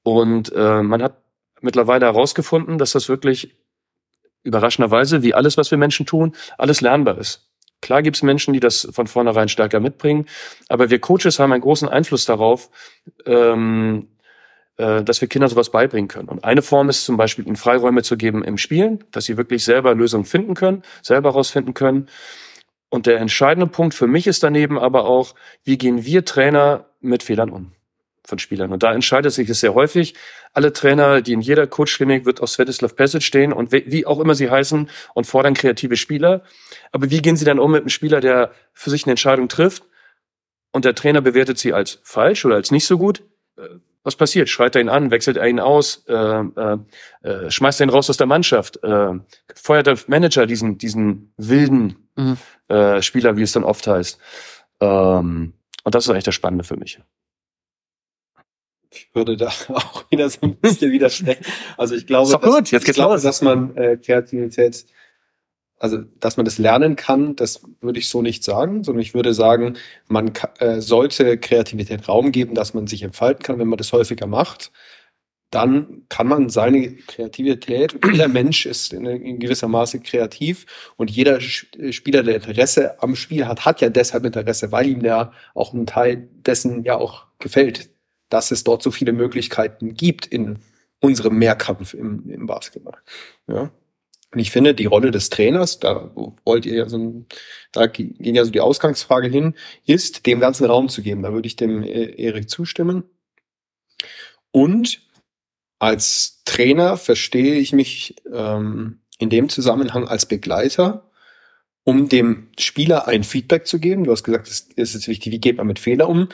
Und 0.02 0.52
äh, 0.52 0.82
man 0.82 1.02
hat 1.02 1.22
mittlerweile 1.62 2.06
herausgefunden, 2.06 2.76
dass 2.76 2.92
das 2.92 3.08
wirklich 3.08 3.56
überraschenderweise, 4.42 5.22
wie 5.22 5.34
alles, 5.34 5.56
was 5.56 5.70
wir 5.70 5.78
Menschen 5.78 6.04
tun, 6.04 6.36
alles 6.58 6.82
lernbar 6.82 7.16
ist. 7.18 7.48
Klar 7.84 8.00
gibt 8.00 8.16
es 8.16 8.22
Menschen, 8.22 8.54
die 8.54 8.60
das 8.60 8.88
von 8.92 9.06
vornherein 9.06 9.50
stärker 9.50 9.78
mitbringen, 9.78 10.24
aber 10.70 10.88
wir 10.88 11.00
Coaches 11.00 11.38
haben 11.38 11.52
einen 11.52 11.60
großen 11.60 11.86
Einfluss 11.86 12.24
darauf, 12.24 12.70
ähm, 13.26 14.08
äh, 14.78 15.04
dass 15.04 15.20
wir 15.20 15.28
Kindern 15.28 15.50
sowas 15.50 15.70
beibringen 15.70 16.08
können. 16.08 16.30
Und 16.30 16.44
eine 16.44 16.62
Form 16.62 16.88
ist 16.88 17.04
zum 17.04 17.18
Beispiel, 17.18 17.46
ihnen 17.46 17.56
Freiräume 17.56 18.02
zu 18.02 18.16
geben 18.16 18.42
im 18.42 18.56
Spielen, 18.56 19.04
dass 19.12 19.26
sie 19.26 19.36
wirklich 19.36 19.64
selber 19.64 19.94
Lösungen 19.94 20.24
finden 20.24 20.54
können, 20.54 20.82
selber 21.02 21.32
herausfinden 21.32 21.74
können. 21.74 22.08
Und 22.88 23.04
der 23.04 23.18
entscheidende 23.18 23.66
Punkt 23.66 23.92
für 23.92 24.06
mich 24.06 24.26
ist 24.26 24.42
daneben 24.42 24.78
aber 24.78 25.04
auch, 25.04 25.34
wie 25.62 25.76
gehen 25.76 26.06
wir 26.06 26.24
Trainer 26.24 26.86
mit 27.02 27.22
Fehlern 27.22 27.50
um 27.50 27.72
von 28.26 28.38
Spielern? 28.38 28.72
Und 28.72 28.82
da 28.82 28.92
entscheidet 28.92 29.32
sich 29.32 29.48
es 29.48 29.60
sehr 29.60 29.74
häufig. 29.74 30.14
Alle 30.52 30.72
Trainer, 30.72 31.20
die 31.20 31.32
in 31.32 31.40
jeder 31.40 31.66
Coachklinik 31.66 32.24
wird 32.24 32.40
auf 32.40 32.50
Svetislav 32.50 32.96
Pesic 32.96 33.22
stehen 33.22 33.52
und 33.52 33.72
wie 33.72 34.06
auch 34.06 34.20
immer 34.20 34.34
sie 34.34 34.50
heißen 34.50 34.88
und 35.14 35.26
fordern 35.26 35.54
kreative 35.54 35.96
Spieler. 35.96 36.42
Aber 36.92 37.10
wie 37.10 37.22
gehen 37.22 37.36
sie 37.36 37.44
dann 37.44 37.58
um 37.58 37.72
mit 37.72 37.82
einem 37.82 37.88
Spieler, 37.88 38.20
der 38.20 38.52
für 38.72 38.90
sich 38.90 39.04
eine 39.04 39.12
Entscheidung 39.12 39.48
trifft 39.48 39.84
und 40.72 40.84
der 40.84 40.94
Trainer 40.94 41.20
bewertet 41.20 41.58
sie 41.58 41.72
als 41.72 42.00
falsch 42.02 42.44
oder 42.44 42.56
als 42.56 42.70
nicht 42.70 42.86
so 42.86 42.98
gut? 42.98 43.22
Äh, 43.56 43.62
Was 44.02 44.16
passiert? 44.16 44.48
Schreit 44.50 44.74
er 44.74 44.82
ihn 44.82 44.90
an, 44.90 45.10
wechselt 45.10 45.38
er 45.38 45.46
ihn 45.48 45.60
aus, 45.60 46.04
äh, 46.08 46.14
äh, 46.14 46.78
äh, 47.22 47.50
schmeißt 47.50 47.80
er 47.80 47.86
ihn 47.86 47.90
raus 47.90 48.10
aus 48.10 48.18
der 48.18 48.26
Mannschaft, 48.26 48.82
äh, 48.82 49.12
feuert 49.54 49.86
der 49.86 49.98
Manager 50.08 50.46
diesen, 50.46 50.78
diesen 50.78 51.32
wilden 51.36 51.96
Mhm. 52.16 52.36
Spieler, 53.02 53.36
wie 53.36 53.42
es 53.42 53.50
dann 53.50 53.64
oft 53.64 53.88
heißt. 53.88 54.20
Ähm, 54.80 55.54
und 55.82 55.94
das 55.94 56.04
ist 56.04 56.10
eigentlich 56.10 56.22
das 56.22 56.36
Spannende 56.36 56.62
für 56.62 56.76
mich. 56.76 57.00
Ich 58.94 59.10
würde 59.14 59.36
da 59.36 59.48
auch 59.68 60.10
wieder 60.10 60.28
so 60.30 60.40
ein 60.42 60.56
bisschen 60.56 60.92
widersprechen. 60.92 61.44
Also 61.76 61.94
ich 61.94 62.06
glaube, 62.06 62.38
dass, 62.38 62.62
ich 62.80 62.92
glaube 62.92 63.20
dass 63.20 63.42
man 63.42 63.76
äh, 63.76 63.96
Kreativität, 63.96 64.86
also 65.78 65.98
dass 66.20 66.36
man 66.36 66.44
das 66.46 66.58
lernen 66.58 66.96
kann, 66.96 67.36
das 67.36 67.62
würde 67.80 67.98
ich 67.98 68.08
so 68.08 68.22
nicht 68.22 68.44
sagen, 68.44 68.84
sondern 68.84 69.02
ich 69.02 69.14
würde 69.14 69.34
sagen, 69.34 69.76
man 70.08 70.32
äh, 70.60 70.80
sollte 70.80 71.38
Kreativität 71.38 72.08
Raum 72.08 72.32
geben, 72.32 72.54
dass 72.54 72.74
man 72.74 72.86
sich 72.86 73.02
entfalten 73.02 73.42
kann, 73.42 73.58
wenn 73.58 73.68
man 73.68 73.78
das 73.78 73.92
häufiger 73.92 74.26
macht. 74.26 74.72
Dann 75.50 76.02
kann 76.08 76.26
man 76.26 76.48
seine 76.50 76.96
Kreativität, 76.96 77.94
jeder 78.12 78.28
Mensch 78.28 78.66
ist 78.66 78.92
in, 78.92 79.06
in 79.06 79.38
gewisser 79.38 79.68
Maße 79.68 80.00
kreativ 80.00 80.66
und 80.96 81.10
jeder 81.10 81.36
Sch- 81.38 81.92
Spieler, 81.92 82.22
der 82.24 82.36
Interesse 82.36 83.00
am 83.02 83.14
Spiel 83.14 83.46
hat, 83.46 83.64
hat 83.64 83.80
ja 83.80 83.88
deshalb 83.88 84.24
Interesse, 84.24 84.72
weil 84.72 84.88
ihm 84.88 85.04
ja 85.04 85.32
auch 85.54 85.72
ein 85.72 85.86
Teil 85.86 86.28
dessen 86.46 86.82
ja 86.84 86.96
auch 86.96 87.26
gefällt, 87.38 87.90
dass 88.28 88.50
es 88.50 88.64
dort 88.64 88.82
so 88.82 88.90
viele 88.90 89.12
Möglichkeiten 89.12 89.94
gibt 89.94 90.26
in 90.26 90.58
unserem 91.00 91.38
Mehrkampf 91.38 91.94
im, 91.94 92.28
im 92.28 92.46
Basketball. 92.46 92.98
Ja. 93.46 93.70
Und 94.32 94.40
ich 94.40 94.50
finde, 94.50 94.74
die 94.74 94.86
Rolle 94.86 95.12
des 95.12 95.30
Trainers, 95.30 95.78
da 95.78 96.10
wollt 96.44 96.66
ihr 96.66 96.74
ja 96.74 96.88
so 96.88 96.98
ein, 96.98 97.26
da 97.70 97.86
ging 97.86 98.34
ja 98.34 98.44
so 98.44 98.50
die 98.50 98.60
Ausgangsfrage 98.60 99.28
hin, 99.28 99.54
ist, 99.86 100.26
dem 100.26 100.40
ganzen 100.40 100.64
Raum 100.64 100.88
zu 100.88 101.02
geben. 101.02 101.22
Da 101.22 101.32
würde 101.32 101.46
ich 101.46 101.54
dem 101.54 101.84
äh, 101.84 102.06
Erik 102.16 102.50
zustimmen. 102.50 103.04
Und 104.50 105.02
als 105.78 106.42
Trainer 106.44 106.96
verstehe 106.96 107.54
ich 107.56 107.72
mich 107.72 108.16
ähm, 108.32 109.00
in 109.18 109.30
dem 109.30 109.48
Zusammenhang 109.48 110.08
als 110.08 110.26
Begleiter, 110.26 111.10
um 111.84 112.08
dem 112.08 112.48
Spieler 112.58 113.06
ein 113.06 113.22
Feedback 113.22 113.66
zu 113.66 113.78
geben. 113.78 114.04
Du 114.04 114.10
hast 114.10 114.24
gesagt, 114.24 114.48
es 114.48 114.94
ist 114.94 115.06
wichtig, 115.06 115.32
wie 115.32 115.40
geht 115.40 115.58
man 115.58 115.66
mit 115.66 115.78
Fehler 115.78 116.08
um? 116.08 116.28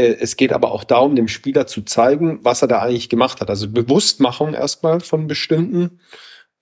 Äh, 0.00 0.16
Es 0.20 0.36
geht 0.36 0.52
aber 0.52 0.72
auch 0.72 0.84
darum, 0.84 1.16
dem 1.16 1.28
Spieler 1.28 1.66
zu 1.66 1.82
zeigen, 1.82 2.40
was 2.42 2.62
er 2.62 2.68
da 2.68 2.80
eigentlich 2.80 3.08
gemacht 3.08 3.40
hat. 3.40 3.50
Also 3.50 3.68
Bewusstmachung 3.70 4.54
erstmal 4.54 5.00
von 5.00 5.26
bestimmten 5.26 6.00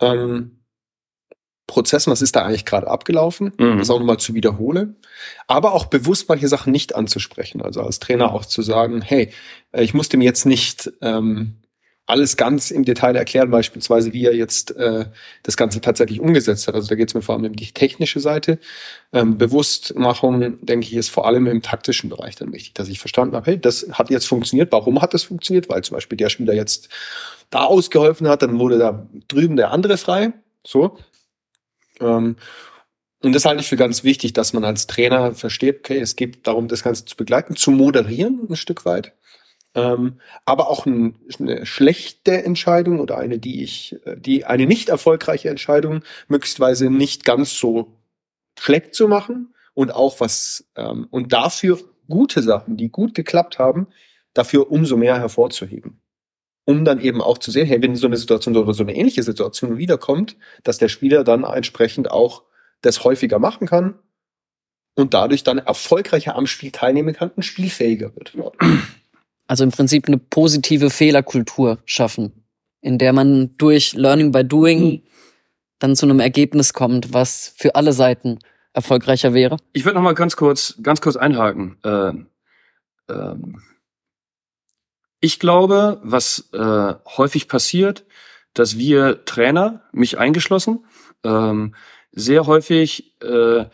ähm, 0.00 0.54
Prozessen, 1.66 2.10
was 2.10 2.22
ist 2.22 2.34
da 2.34 2.44
eigentlich 2.44 2.64
gerade 2.64 2.88
abgelaufen, 2.88 3.52
Mhm. 3.58 3.78
das 3.78 3.90
auch 3.90 3.98
nochmal 3.98 4.16
zu 4.18 4.32
wiederholen, 4.32 4.96
aber 5.46 5.72
auch 5.74 5.84
bewusst 5.86 6.26
manche 6.28 6.48
Sachen 6.48 6.72
nicht 6.72 6.94
anzusprechen. 6.94 7.60
Also 7.60 7.82
als 7.82 7.98
Trainer 7.98 8.32
auch 8.32 8.46
zu 8.46 8.62
sagen, 8.62 9.02
hey, 9.02 9.32
äh, 9.72 9.82
ich 9.84 9.92
muss 9.92 10.08
dem 10.08 10.22
jetzt 10.22 10.46
nicht 10.46 10.90
ähm, 11.02 11.56
alles 12.08 12.38
ganz 12.38 12.70
im 12.70 12.86
Detail 12.86 13.14
erklären, 13.16 13.50
beispielsweise 13.50 14.14
wie 14.14 14.24
er 14.24 14.34
jetzt 14.34 14.74
äh, 14.76 15.04
das 15.42 15.58
Ganze 15.58 15.82
tatsächlich 15.82 16.20
umgesetzt 16.20 16.66
hat. 16.66 16.74
Also 16.74 16.88
da 16.88 16.94
geht 16.94 17.08
es 17.08 17.14
mir 17.14 17.20
vor 17.20 17.34
allem 17.34 17.44
um 17.44 17.54
die 17.54 17.70
technische 17.70 18.18
Seite. 18.18 18.58
Ähm, 19.12 19.36
Bewusstmachung, 19.36 20.64
denke 20.64 20.86
ich, 20.86 20.94
ist 20.94 21.10
vor 21.10 21.26
allem 21.26 21.46
im 21.46 21.60
taktischen 21.60 22.08
Bereich 22.08 22.34
dann 22.34 22.50
wichtig, 22.50 22.72
dass 22.72 22.88
ich 22.88 22.98
verstanden 22.98 23.36
habe, 23.36 23.50
hey, 23.50 23.60
das 23.60 23.88
hat 23.92 24.08
jetzt 24.08 24.26
funktioniert. 24.26 24.72
Warum 24.72 25.02
hat 25.02 25.12
das 25.12 25.24
funktioniert? 25.24 25.68
Weil 25.68 25.84
zum 25.84 25.96
Beispiel 25.96 26.16
der 26.16 26.30
Spieler 26.30 26.54
jetzt 26.54 26.88
da 27.50 27.64
ausgeholfen 27.64 28.26
hat, 28.26 28.40
dann 28.40 28.58
wurde 28.58 28.78
da 28.78 29.06
drüben 29.28 29.56
der 29.56 29.70
andere 29.70 29.98
frei. 29.98 30.32
So. 30.66 30.98
Ähm, 32.00 32.36
und 33.22 33.34
das 33.34 33.44
halte 33.44 33.60
ich 33.60 33.68
für 33.68 33.76
ganz 33.76 34.02
wichtig, 34.02 34.32
dass 34.32 34.54
man 34.54 34.64
als 34.64 34.86
Trainer 34.86 35.34
versteht, 35.34 35.80
okay, 35.80 35.98
es 35.98 36.16
geht 36.16 36.46
darum, 36.46 36.68
das 36.68 36.82
Ganze 36.82 37.04
zu 37.04 37.16
begleiten, 37.16 37.54
zu 37.54 37.70
moderieren 37.70 38.46
ein 38.48 38.56
Stück 38.56 38.86
weit. 38.86 39.12
Ähm, 39.78 40.20
aber 40.44 40.68
auch 40.68 40.86
ein, 40.86 41.16
eine 41.38 41.64
schlechte 41.64 42.42
Entscheidung 42.42 42.98
oder 42.98 43.16
eine, 43.18 43.38
die 43.38 43.62
ich, 43.62 43.96
äh, 44.04 44.16
die 44.16 44.44
eine 44.44 44.66
nicht 44.66 44.88
erfolgreiche 44.88 45.50
Entscheidung 45.50 46.02
möglichstweise 46.26 46.90
nicht 46.90 47.24
ganz 47.24 47.56
so 47.56 47.94
schlecht 48.58 48.94
zu 48.94 49.06
machen 49.06 49.54
und 49.74 49.94
auch 49.94 50.20
was 50.20 50.68
ähm, 50.74 51.06
und 51.10 51.32
dafür 51.32 51.78
gute 52.08 52.42
Sachen, 52.42 52.76
die 52.76 52.88
gut 52.88 53.14
geklappt 53.14 53.60
haben, 53.60 53.86
dafür 54.34 54.72
umso 54.72 54.96
mehr 54.96 55.18
hervorzuheben. 55.18 56.00
Um 56.64 56.84
dann 56.84 57.00
eben 57.00 57.22
auch 57.22 57.38
zu 57.38 57.50
sehen, 57.50 57.66
hey, 57.66 57.80
wenn 57.80 57.94
so 57.94 58.06
eine 58.06 58.16
Situation 58.16 58.56
oder 58.56 58.74
so 58.74 58.82
eine 58.82 58.96
ähnliche 58.96 59.22
Situation 59.22 59.78
wiederkommt, 59.78 60.36
dass 60.64 60.78
der 60.78 60.88
Spieler 60.88 61.22
dann 61.22 61.44
entsprechend 61.44 62.10
auch 62.10 62.42
das 62.82 63.04
häufiger 63.04 63.38
machen 63.38 63.68
kann 63.68 63.98
und 64.96 65.14
dadurch 65.14 65.44
dann 65.44 65.58
erfolgreicher 65.58 66.34
am 66.34 66.46
Spiel 66.46 66.72
teilnehmen 66.72 67.14
kann 67.14 67.30
und 67.36 67.44
spielfähiger 67.44 68.14
wird. 68.16 68.34
Also 69.48 69.64
im 69.64 69.72
Prinzip 69.72 70.06
eine 70.06 70.18
positive 70.18 70.90
Fehlerkultur 70.90 71.78
schaffen, 71.86 72.44
in 72.80 72.98
der 72.98 73.12
man 73.12 73.56
durch 73.56 73.94
Learning 73.94 74.30
by 74.30 74.44
Doing 74.44 75.02
dann 75.78 75.96
zu 75.96 76.06
einem 76.06 76.20
Ergebnis 76.20 76.72
kommt, 76.74 77.12
was 77.12 77.54
für 77.56 77.74
alle 77.74 77.92
Seiten 77.92 78.38
erfolgreicher 78.72 79.34
wäre. 79.34 79.56
Ich 79.72 79.84
würde 79.84 79.96
noch 79.96 80.02
mal 80.02 80.14
ganz 80.14 80.36
kurz, 80.36 80.78
ganz 80.82 81.00
kurz 81.00 81.16
einhaken. 81.16 81.78
Ähm, 81.84 82.26
ähm, 83.08 83.62
ich 85.20 85.40
glaube, 85.40 86.00
was 86.04 86.50
äh, 86.52 86.94
häufig 87.16 87.48
passiert, 87.48 88.04
dass 88.54 88.76
wir 88.76 89.24
Trainer, 89.24 89.82
mich 89.92 90.18
eingeschlossen, 90.18 90.84
ähm, 91.24 91.74
sehr 92.12 92.46
häufig 92.46 93.20
äh, 93.22 93.64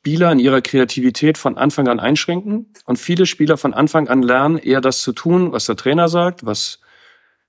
Spieler 0.00 0.30
in 0.30 0.38
ihrer 0.38 0.60
Kreativität 0.60 1.38
von 1.38 1.58
Anfang 1.58 1.88
an 1.88 1.98
einschränken 1.98 2.72
und 2.86 2.98
viele 2.98 3.26
Spieler 3.26 3.56
von 3.56 3.74
Anfang 3.74 4.08
an 4.08 4.22
lernen, 4.22 4.56
eher 4.56 4.80
das 4.80 5.02
zu 5.02 5.12
tun, 5.12 5.52
was 5.52 5.66
der 5.66 5.76
Trainer 5.76 6.08
sagt, 6.08 6.46
was, 6.46 6.80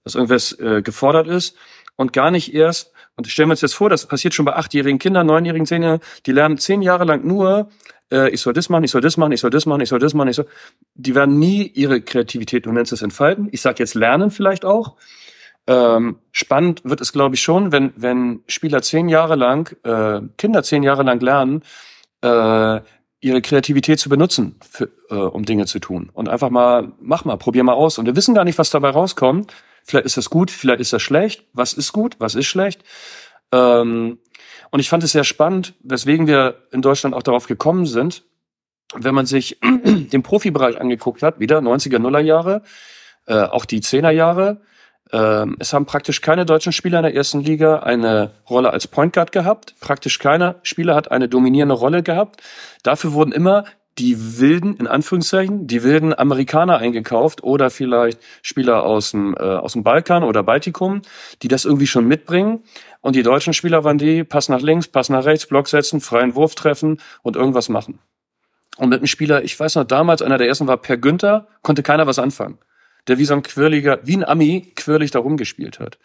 was 0.03 0.15
irgendwas 0.15 0.53
äh, 0.59 0.81
gefordert 0.81 1.27
ist 1.27 1.55
und 1.95 2.11
gar 2.11 2.31
nicht 2.31 2.53
erst, 2.53 2.91
und 3.15 3.27
stellen 3.27 3.49
wir 3.49 3.53
uns 3.53 3.61
jetzt 3.61 3.75
vor, 3.75 3.89
das 3.89 4.07
passiert 4.07 4.33
schon 4.33 4.45
bei 4.45 4.55
achtjährigen 4.55 4.97
Kindern, 4.97 5.27
neunjährigen, 5.27 5.67
zehnjährigen, 5.67 6.05
die 6.25 6.31
lernen 6.31 6.57
zehn 6.57 6.81
Jahre 6.81 7.03
lang 7.03 7.25
nur, 7.25 7.69
äh, 8.11 8.29
ich 8.29 8.41
soll 8.41 8.53
das 8.53 8.69
machen, 8.69 8.83
ich 8.83 8.91
soll 8.91 9.01
das 9.01 9.17
machen, 9.17 9.31
ich 9.31 9.41
soll 9.41 9.49
das 9.51 9.65
machen, 9.65 9.81
ich 9.81 9.89
soll 9.89 9.99
das 9.99 10.13
machen, 10.13 10.29
ich 10.29 10.35
soll, 10.35 10.47
die 10.95 11.15
werden 11.15 11.37
nie 11.37 11.67
ihre 11.67 12.01
Kreativität, 12.01 12.65
du 12.65 12.71
nennst 12.71 12.93
es 12.93 13.01
entfalten. 13.01 13.49
Ich 13.51 13.61
sage 13.61 13.75
jetzt 13.79 13.93
lernen 13.93 14.31
vielleicht 14.31 14.65
auch. 14.65 14.95
Ähm, 15.67 16.19
spannend 16.31 16.81
wird 16.83 17.01
es, 17.01 17.13
glaube 17.13 17.35
ich, 17.35 17.41
schon, 17.41 17.71
wenn, 17.71 17.93
wenn 17.95 18.41
Spieler 18.47 18.81
zehn 18.81 19.07
Jahre 19.09 19.35
lang, 19.35 19.75
äh, 19.83 20.21
Kinder 20.37 20.63
zehn 20.63 20.81
Jahre 20.81 21.03
lang 21.03 21.19
lernen, 21.19 21.63
äh, 22.21 22.81
ihre 23.21 23.41
Kreativität 23.41 23.99
zu 23.99 24.09
benutzen, 24.09 24.55
für, 24.69 24.89
äh, 25.09 25.15
um 25.15 25.43
Dinge 25.45 25.65
zu 25.65 25.79
tun. 25.79 26.09
Und 26.13 26.29
einfach 26.29 26.49
mal, 26.49 26.93
mach 26.99 27.25
mal, 27.25 27.37
probier 27.37 27.63
mal 27.63 27.73
aus. 27.73 27.97
Und 27.97 28.05
wir 28.05 28.15
wissen 28.15 28.35
gar 28.35 28.45
nicht, 28.45 28.57
was 28.57 28.69
dabei 28.69 28.89
rauskommt. 28.89 29.53
Vielleicht 29.83 30.05
ist 30.05 30.17
das 30.17 30.29
gut, 30.29 30.51
vielleicht 30.51 30.79
ist 30.79 30.93
das 30.93 31.01
schlecht. 31.01 31.45
Was 31.53 31.73
ist 31.73 31.91
gut, 31.91 32.15
was 32.19 32.35
ist 32.35 32.45
schlecht? 32.45 32.83
Ähm, 33.51 34.19
und 34.71 34.79
ich 34.79 34.89
fand 34.89 35.03
es 35.03 35.11
sehr 35.11 35.23
spannend, 35.23 35.73
weswegen 35.81 36.27
wir 36.27 36.67
in 36.71 36.81
Deutschland 36.81 37.15
auch 37.15 37.23
darauf 37.23 37.47
gekommen 37.47 37.85
sind, 37.85 38.23
wenn 38.95 39.15
man 39.15 39.25
sich 39.25 39.59
den 39.85 40.23
Profibereich 40.23 40.79
angeguckt 40.79 41.23
hat, 41.23 41.39
wieder 41.39 41.59
90er, 41.59 41.99
Nuller 41.99 42.19
Jahre, 42.19 42.63
äh, 43.25 43.41
auch 43.41 43.65
die 43.65 43.81
10er 43.81 44.11
Jahre, 44.11 44.61
ähm, 45.11 45.55
es 45.59 45.73
haben 45.73 45.85
praktisch 45.85 46.21
keine 46.21 46.45
deutschen 46.45 46.71
Spieler 46.71 46.99
in 46.99 47.03
der 47.03 47.15
ersten 47.15 47.41
Liga 47.41 47.79
eine 47.79 48.31
Rolle 48.49 48.71
als 48.71 48.87
Point 48.87 49.13
Guard 49.13 49.31
gehabt. 49.31 49.75
Praktisch 49.79 50.19
keiner 50.19 50.55
Spieler 50.63 50.95
hat 50.95 51.11
eine 51.11 51.27
dominierende 51.27 51.75
Rolle 51.75 52.03
gehabt. 52.03 52.41
Dafür 52.83 53.13
wurden 53.13 53.31
immer 53.31 53.65
die 53.97 54.39
wilden, 54.39 54.77
in 54.77 54.87
Anführungszeichen, 54.87 55.67
die 55.67 55.83
wilden 55.83 56.17
Amerikaner 56.17 56.77
eingekauft 56.77 57.43
oder 57.43 57.69
vielleicht 57.69 58.19
Spieler 58.41 58.83
aus 58.83 59.11
dem, 59.11 59.35
äh, 59.35 59.41
aus 59.41 59.73
dem 59.73 59.83
Balkan 59.83 60.23
oder 60.23 60.43
Baltikum, 60.43 61.01
die 61.41 61.49
das 61.49 61.65
irgendwie 61.65 61.87
schon 61.87 62.07
mitbringen. 62.07 62.63
Und 63.01 63.15
die 63.15 63.23
deutschen 63.23 63.53
Spieler 63.53 63.83
waren 63.83 63.97
die, 63.97 64.23
Pass 64.23 64.47
nach 64.47 64.61
links, 64.61 64.87
Pass 64.87 65.09
nach 65.09 65.25
rechts, 65.25 65.47
Block 65.47 65.67
setzen, 65.67 65.99
freien 65.99 66.35
Wurf 66.35 66.55
treffen 66.55 67.01
und 67.23 67.35
irgendwas 67.35 67.67
machen. 67.67 67.99
Und 68.77 68.89
mit 68.89 68.99
einem 68.99 69.07
Spieler, 69.07 69.43
ich 69.43 69.59
weiß 69.59 69.75
noch, 69.75 69.83
damals 69.83 70.21
einer 70.21 70.37
der 70.37 70.47
ersten 70.47 70.67
war 70.67 70.77
Per 70.77 70.95
Günther, 70.95 71.47
konnte 71.61 71.83
keiner 71.83 72.07
was 72.07 72.19
anfangen. 72.19 72.59
Der 73.09 73.17
wie 73.17 73.25
so 73.25 73.33
ein 73.33 73.43
quirliger, 73.43 73.99
wie 74.03 74.15
ein 74.15 74.23
Ami 74.23 74.71
quirlig 74.75 75.11
da 75.11 75.19
rumgespielt 75.19 75.79
hat. 75.79 75.97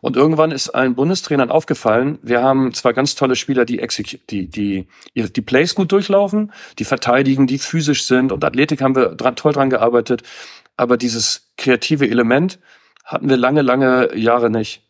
Und 0.00 0.16
irgendwann 0.16 0.50
ist 0.50 0.68
allen 0.68 0.94
Bundestrainern 0.94 1.50
aufgefallen, 1.50 2.18
wir 2.22 2.42
haben 2.42 2.74
zwar 2.74 2.92
ganz 2.92 3.14
tolle 3.14 3.36
Spieler, 3.36 3.64
die, 3.64 3.78
die, 3.78 4.48
die, 4.50 4.86
die, 5.14 5.32
die 5.32 5.40
Plays 5.40 5.74
gut 5.74 5.92
durchlaufen, 5.92 6.52
die 6.78 6.84
verteidigen, 6.84 7.46
die 7.46 7.58
physisch 7.58 8.04
sind 8.04 8.30
und 8.30 8.44
Athletik 8.44 8.82
haben 8.82 8.94
wir 8.94 9.14
dran, 9.14 9.34
toll 9.34 9.54
dran 9.54 9.70
gearbeitet, 9.70 10.22
aber 10.76 10.98
dieses 10.98 11.52
kreative 11.56 12.06
Element 12.06 12.58
hatten 13.02 13.30
wir 13.30 13.38
lange, 13.38 13.62
lange 13.62 14.14
Jahre 14.14 14.50
nicht. 14.50 14.82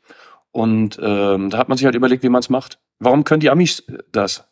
Und 0.50 0.98
ähm, 1.00 1.50
da 1.50 1.58
hat 1.58 1.68
man 1.68 1.78
sich 1.78 1.84
halt 1.84 1.94
überlegt, 1.94 2.24
wie 2.24 2.28
man 2.28 2.40
es 2.40 2.50
macht. 2.50 2.78
Warum 2.98 3.22
können 3.22 3.40
die 3.40 3.50
Amis 3.50 3.84
das? 4.10 4.44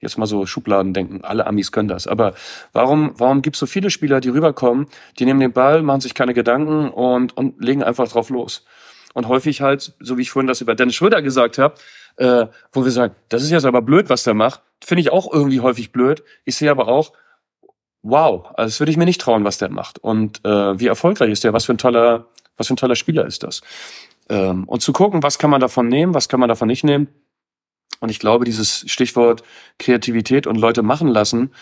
Jetzt 0.00 0.16
mal 0.16 0.26
so 0.26 0.46
Schubladen 0.46 0.94
denken, 0.94 1.20
alle 1.22 1.46
Amis 1.46 1.72
können 1.72 1.88
das. 1.88 2.06
Aber 2.06 2.34
warum, 2.72 3.12
warum 3.16 3.42
gibt 3.42 3.56
es 3.56 3.60
so 3.60 3.66
viele 3.66 3.90
Spieler, 3.90 4.20
die 4.20 4.30
rüberkommen, 4.30 4.86
die 5.18 5.26
nehmen 5.26 5.40
den 5.40 5.52
Ball, 5.52 5.82
machen 5.82 6.00
sich 6.00 6.14
keine 6.14 6.32
Gedanken 6.32 6.88
und, 6.88 7.36
und 7.36 7.62
legen 7.62 7.82
einfach 7.82 8.08
drauf 8.08 8.30
los? 8.30 8.64
Und 9.12 9.28
häufig 9.28 9.60
halt, 9.60 9.94
so 10.00 10.16
wie 10.16 10.22
ich 10.22 10.30
vorhin 10.30 10.46
das 10.46 10.60
über 10.60 10.74
Dennis 10.74 10.94
Schröder 10.94 11.20
gesagt 11.20 11.58
habe, 11.58 11.74
äh, 12.16 12.46
wo 12.72 12.84
wir 12.84 12.92
sagen, 12.92 13.14
das 13.28 13.42
ist 13.42 13.50
jetzt 13.50 13.64
aber 13.64 13.82
blöd, 13.82 14.08
was 14.08 14.24
der 14.24 14.34
macht, 14.34 14.62
finde 14.82 15.02
ich 15.02 15.12
auch 15.12 15.30
irgendwie 15.32 15.60
häufig 15.60 15.92
blöd. 15.92 16.22
Ich 16.44 16.56
sehe 16.56 16.70
aber 16.70 16.88
auch, 16.88 17.12
wow, 18.02 18.46
also 18.54 18.68
das 18.68 18.80
würde 18.80 18.92
ich 18.92 18.96
mir 18.96 19.04
nicht 19.04 19.20
trauen, 19.20 19.44
was 19.44 19.58
der 19.58 19.70
macht. 19.70 19.98
Und 19.98 20.44
äh, 20.44 20.78
wie 20.78 20.86
erfolgreich 20.86 21.30
ist 21.30 21.44
der? 21.44 21.52
Was 21.52 21.64
für 21.64 21.74
ein 21.74 21.78
toller, 21.78 22.26
was 22.56 22.68
für 22.68 22.74
ein 22.74 22.78
toller 22.78 22.96
Spieler 22.96 23.26
ist 23.26 23.42
das? 23.42 23.60
Ähm, 24.28 24.64
und 24.64 24.80
zu 24.80 24.92
gucken, 24.92 25.22
was 25.22 25.38
kann 25.38 25.50
man 25.50 25.60
davon 25.60 25.88
nehmen, 25.88 26.14
was 26.14 26.28
kann 26.28 26.40
man 26.40 26.48
davon 26.48 26.68
nicht 26.68 26.84
nehmen. 26.84 27.08
Und 28.00 28.08
ich 28.10 28.18
glaube, 28.18 28.44
dieses 28.44 28.84
Stichwort 28.90 29.42
Kreativität 29.78 30.46
und 30.46 30.56
Leute 30.56 30.82
machen 30.82 31.08
lassen 31.08 31.52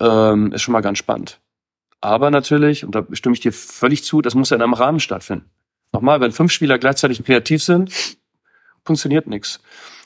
ähm, 0.00 0.52
ist 0.52 0.62
schon 0.62 0.72
mal 0.72 0.80
ganz 0.80 0.98
spannend. 0.98 1.40
Aber 2.00 2.30
natürlich, 2.30 2.84
und 2.84 2.94
da 2.94 3.04
stimme 3.12 3.34
ich 3.34 3.40
dir 3.40 3.52
völlig 3.52 4.04
zu, 4.04 4.22
das 4.22 4.34
muss 4.34 4.50
ja 4.50 4.56
in 4.56 4.62
einem 4.62 4.74
Rahmen 4.74 5.00
stattfinden. 5.00 5.50
Nochmal, 5.92 6.20
wenn 6.20 6.32
fünf 6.32 6.52
Spieler 6.52 6.78
gleichzeitig 6.78 7.24
kreativ 7.24 7.62
sind, 7.62 7.92
funktioniert 8.84 9.26
nichts. 9.26 9.60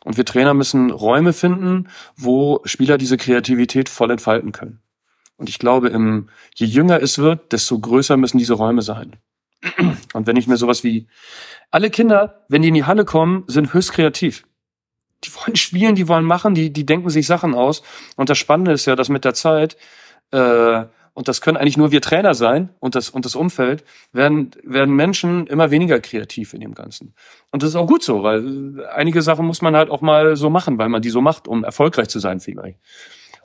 Und 0.04 0.16
wir 0.16 0.24
Trainer 0.24 0.54
müssen 0.54 0.90
Räume 0.90 1.32
finden, 1.32 1.88
wo 2.16 2.60
Spieler 2.64 2.98
diese 2.98 3.16
Kreativität 3.16 3.88
voll 3.88 4.10
entfalten 4.10 4.52
können. 4.52 4.80
Und 5.36 5.48
ich 5.48 5.58
glaube, 5.58 5.88
im, 5.88 6.28
je 6.54 6.66
jünger 6.66 7.02
es 7.02 7.18
wird, 7.18 7.52
desto 7.52 7.78
größer 7.78 8.16
müssen 8.16 8.38
diese 8.38 8.54
Räume 8.54 8.82
sein. 8.82 9.16
Und 10.12 10.26
wenn 10.26 10.36
ich 10.36 10.46
mir 10.46 10.56
sowas 10.56 10.82
wie, 10.82 11.08
alle 11.70 11.90
Kinder, 11.90 12.44
wenn 12.48 12.62
die 12.62 12.68
in 12.68 12.74
die 12.74 12.84
Halle 12.84 13.04
kommen, 13.04 13.44
sind 13.46 13.72
höchst 13.74 13.92
kreativ. 13.92 14.44
Die 15.24 15.30
wollen 15.34 15.56
spielen, 15.56 15.94
die 15.94 16.08
wollen 16.08 16.24
machen, 16.24 16.54
die, 16.54 16.72
die 16.72 16.84
denken 16.86 17.10
sich 17.10 17.26
Sachen 17.26 17.54
aus. 17.54 17.82
Und 18.16 18.28
das 18.30 18.38
Spannende 18.38 18.72
ist 18.72 18.86
ja, 18.86 18.96
dass 18.96 19.08
mit 19.08 19.24
der 19.24 19.34
Zeit, 19.34 19.76
äh, 20.32 20.84
und 21.14 21.28
das 21.28 21.40
können 21.42 21.58
eigentlich 21.58 21.76
nur 21.76 21.92
wir 21.92 22.00
Trainer 22.00 22.32
sein 22.34 22.70
und 22.80 22.94
das, 22.94 23.10
und 23.10 23.24
das 23.26 23.34
Umfeld, 23.34 23.84
werden, 24.12 24.50
werden 24.64 24.94
Menschen 24.94 25.46
immer 25.46 25.70
weniger 25.70 26.00
kreativ 26.00 26.54
in 26.54 26.60
dem 26.60 26.74
Ganzen. 26.74 27.14
Und 27.50 27.62
das 27.62 27.70
ist 27.70 27.76
auch 27.76 27.86
gut 27.86 28.02
so, 28.02 28.22
weil 28.22 28.86
einige 28.94 29.20
Sachen 29.20 29.46
muss 29.46 29.60
man 29.62 29.76
halt 29.76 29.90
auch 29.90 30.00
mal 30.00 30.36
so 30.36 30.48
machen, 30.50 30.78
weil 30.78 30.88
man 30.88 31.02
die 31.02 31.10
so 31.10 31.20
macht, 31.20 31.46
um 31.48 31.64
erfolgreich 31.64 32.08
zu 32.08 32.18
sein 32.18 32.40
vielleicht. 32.40 32.78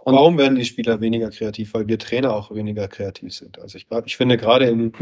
Und- 0.03 0.15
Warum 0.15 0.38
werden 0.38 0.55
die 0.55 0.63
Spieler 0.63 1.01
weniger 1.01 1.30
kreativ? 1.30 1.73
Weil 1.73 1.88
wir 1.89 1.99
Trainer 1.99 2.34
auch 2.34 2.51
weniger 2.55 2.88
kreativ 2.88 3.34
sind. 3.34 3.59
Also 3.59 3.78
ich, 3.78 3.88
ich 4.05 4.15
finde 4.15 4.38
gerade 4.38 4.65
im, 4.69 4.93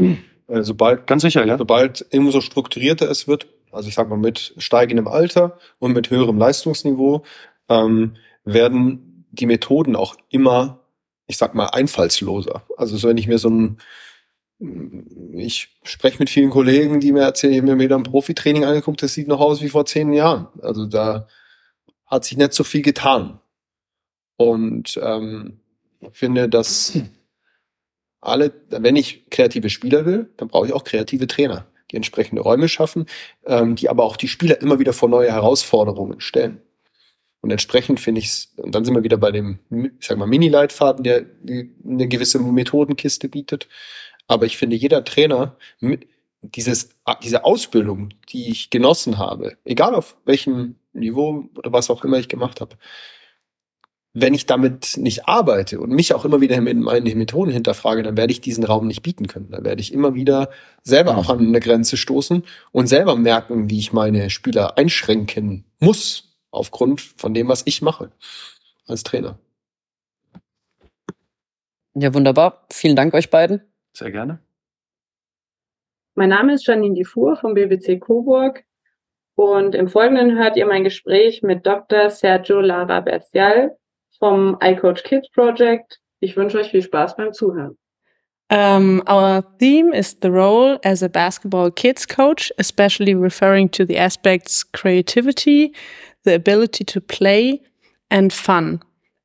äh, 0.48 0.62
sobald, 0.62 1.06
Ganz 1.06 1.22
sicher, 1.22 1.46
ja. 1.46 1.56
sobald 1.56 2.04
umso 2.12 2.40
strukturierter 2.40 3.08
es 3.08 3.28
wird, 3.28 3.46
also 3.72 3.88
ich 3.88 3.94
sag 3.94 4.08
mal 4.08 4.16
mit 4.16 4.54
steigendem 4.58 5.08
Alter 5.08 5.58
und 5.78 5.92
mit 5.92 6.10
höherem 6.10 6.38
Leistungsniveau, 6.38 7.24
ähm, 7.68 8.16
werden 8.44 9.26
die 9.30 9.46
Methoden 9.46 9.96
auch 9.96 10.16
immer, 10.30 10.80
ich 11.26 11.36
sag 11.36 11.54
mal, 11.54 11.66
einfallsloser. 11.66 12.62
Also 12.76 12.96
so 12.96 13.08
wenn 13.08 13.18
ich 13.18 13.28
mir 13.28 13.38
so 13.38 13.50
ein 13.50 13.78
ich 14.58 15.76
spreche 15.82 16.18
mit 16.18 16.30
vielen 16.30 16.50
Kollegen, 16.50 17.00
die 17.00 17.12
mir 17.12 17.22
erzählen, 17.22 17.52
ich 17.52 17.60
habe 17.60 17.74
mir 17.74 17.84
wieder 17.84 17.96
ein 17.96 18.04
Profitraining 18.04 18.64
angeguckt, 18.64 19.02
das 19.02 19.12
sieht 19.12 19.28
noch 19.28 19.40
aus 19.40 19.60
wie 19.60 19.68
vor 19.68 19.84
zehn 19.84 20.12
Jahren. 20.12 20.48
Also 20.62 20.86
da 20.86 21.28
hat 22.06 22.24
sich 22.24 22.38
nicht 22.38 22.54
so 22.54 22.64
viel 22.64 22.82
getan. 22.82 23.38
Und 24.36 24.98
ähm, 25.02 25.60
ich 26.00 26.16
finde, 26.16 26.48
dass 26.48 26.98
alle, 28.20 28.52
wenn 28.70 28.96
ich 28.96 29.28
kreative 29.28 29.68
Spieler 29.68 30.06
will, 30.06 30.30
dann 30.36 30.48
brauche 30.48 30.66
ich 30.66 30.72
auch 30.72 30.84
kreative 30.84 31.26
Trainer, 31.26 31.66
die 31.90 31.96
entsprechende 31.96 32.42
Räume 32.42 32.68
schaffen, 32.68 33.06
ähm, 33.46 33.76
die 33.76 33.88
aber 33.88 34.04
auch 34.04 34.16
die 34.16 34.28
Spieler 34.28 34.60
immer 34.60 34.78
wieder 34.78 34.92
vor 34.92 35.08
neue 35.08 35.32
Herausforderungen 35.32 36.20
stellen. 36.20 36.60
Und 37.40 37.50
entsprechend 37.50 38.00
finde 38.00 38.20
ich 38.20 38.26
es, 38.26 38.52
und 38.56 38.74
dann 38.74 38.84
sind 38.84 38.94
wir 38.94 39.04
wieder 39.04 39.18
bei 39.18 39.30
dem, 39.30 39.60
ich 39.70 40.06
sag 40.06 40.18
mal, 40.18 40.26
Mini-Leitfaden, 40.26 41.04
der 41.04 41.26
eine 41.46 42.08
gewisse 42.08 42.40
Methodenkiste 42.40 43.28
bietet. 43.28 43.68
Aber 44.26 44.46
ich 44.46 44.56
finde, 44.56 44.74
jeder 44.74 45.04
Trainer, 45.04 45.56
dieses, 46.42 46.90
diese 47.22 47.44
Ausbildung, 47.44 48.08
die 48.30 48.50
ich 48.50 48.70
genossen 48.70 49.18
habe, 49.18 49.56
egal 49.64 49.94
auf 49.94 50.16
welchem 50.24 50.76
Niveau 50.92 51.48
oder 51.54 51.72
was 51.72 51.90
auch 51.90 52.04
immer 52.04 52.18
ich 52.18 52.28
gemacht 52.28 52.60
habe, 52.60 52.76
wenn 54.18 54.32
ich 54.32 54.46
damit 54.46 54.96
nicht 54.96 55.28
arbeite 55.28 55.78
und 55.78 55.90
mich 55.90 56.14
auch 56.14 56.24
immer 56.24 56.40
wieder 56.40 56.58
mit 56.62 56.78
meinen 56.78 57.18
Methoden 57.18 57.50
hinterfrage, 57.50 58.02
dann 58.02 58.16
werde 58.16 58.32
ich 58.32 58.40
diesen 58.40 58.64
Raum 58.64 58.86
nicht 58.86 59.02
bieten 59.02 59.26
können. 59.26 59.50
Dann 59.50 59.62
werde 59.62 59.82
ich 59.82 59.92
immer 59.92 60.14
wieder 60.14 60.48
selber 60.82 61.18
auch 61.18 61.28
an 61.28 61.40
eine 61.40 61.60
Grenze 61.60 61.98
stoßen 61.98 62.42
und 62.72 62.86
selber 62.86 63.14
merken, 63.16 63.68
wie 63.68 63.78
ich 63.78 63.92
meine 63.92 64.30
Spieler 64.30 64.78
einschränken 64.78 65.66
muss 65.80 66.34
aufgrund 66.50 67.02
von 67.02 67.34
dem, 67.34 67.48
was 67.48 67.62
ich 67.66 67.82
mache 67.82 68.10
als 68.86 69.02
Trainer. 69.02 69.38
Ja, 71.92 72.14
wunderbar. 72.14 72.64
Vielen 72.72 72.96
Dank 72.96 73.12
euch 73.12 73.28
beiden. 73.28 73.60
Sehr 73.92 74.10
gerne. 74.10 74.38
Mein 76.14 76.30
Name 76.30 76.54
ist 76.54 76.66
Janine 76.66 76.94
Dufour 76.94 77.36
vom 77.36 77.52
BBC 77.52 78.00
Coburg 78.00 78.64
und 79.34 79.74
im 79.74 79.88
Folgenden 79.88 80.38
hört 80.38 80.56
ihr 80.56 80.64
mein 80.64 80.84
Gespräch 80.84 81.42
mit 81.42 81.66
Dr. 81.66 82.08
Sergio 82.08 82.62
Lara 82.62 83.00
Bercial 83.00 83.76
vom 84.18 84.56
iCoach 84.60 85.02
Kids 85.04 85.30
Project. 85.30 85.98
Ich 86.20 86.36
wünsche 86.36 86.58
euch 86.58 86.70
viel 86.70 86.82
Spaß 86.82 87.16
beim 87.16 87.32
Zuhören. 87.32 87.76
Um, 88.48 89.02
our 89.08 89.42
theme 89.58 89.92
is 89.92 90.14
the 90.20 90.30
role 90.30 90.78
as 90.84 91.02
a 91.02 91.08
basketball 91.08 91.70
kids 91.70 92.06
coach, 92.06 92.52
especially 92.58 93.12
referring 93.12 93.68
to 93.70 93.84
the 93.84 93.98
aspects 93.98 94.62
creativity, 94.62 95.74
the 96.22 96.34
ability 96.34 96.84
to 96.84 97.00
play, 97.00 97.60
and 98.08 98.32
fun. 98.32 98.82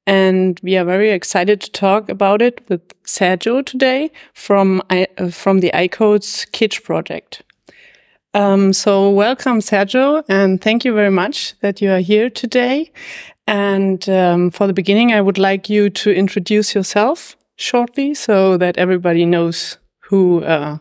And 0.08 0.60
we 0.64 0.76
are 0.76 0.86
very 0.86 1.12
excited 1.12 1.62
to 1.62 1.72
talk 1.72 2.10
about 2.10 2.42
it 2.42 2.68
with 2.68 2.82
Sergio 3.04 3.64
today 3.64 4.10
from 4.34 4.82
uh, 4.90 5.06
from 5.30 5.60
the 5.60 5.70
iCodes 5.76 6.52
Kids 6.52 6.80
project. 6.80 7.44
Um, 8.34 8.72
so 8.72 9.10
welcome, 9.10 9.60
Sergio, 9.60 10.24
and 10.30 10.62
thank 10.62 10.86
you 10.86 10.94
very 10.94 11.12
much 11.12 11.54
that 11.60 11.82
you 11.82 11.92
are 11.92 12.00
here 12.00 12.30
today. 12.30 12.92
And 13.48 14.08
um, 14.10 14.52
for 14.52 14.68
the 14.68 14.74
beginning, 14.74 15.14
I 15.14 15.22
would 15.22 15.38
like 15.38 15.70
you 15.70 15.90
to 15.90 16.14
introduce 16.14 16.76
yourself 16.76 17.36
shortly 17.58 18.14
so 18.14 18.58
that 18.58 18.78
everybody 18.78 19.26
knows 19.26 19.78
who 20.00 20.44
uh, 20.44 20.78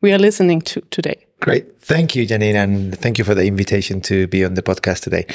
we 0.00 0.12
are 0.12 0.18
listening 0.18 0.60
to 0.62 0.80
today. 0.90 1.26
Great. 1.42 1.80
Thank 1.80 2.14
you, 2.14 2.24
Janine, 2.24 2.54
and 2.54 2.96
thank 2.96 3.18
you 3.18 3.24
for 3.24 3.34
the 3.34 3.44
invitation 3.44 4.00
to 4.02 4.28
be 4.28 4.44
on 4.44 4.54
the 4.54 4.62
podcast 4.62 5.00
today. 5.00 5.26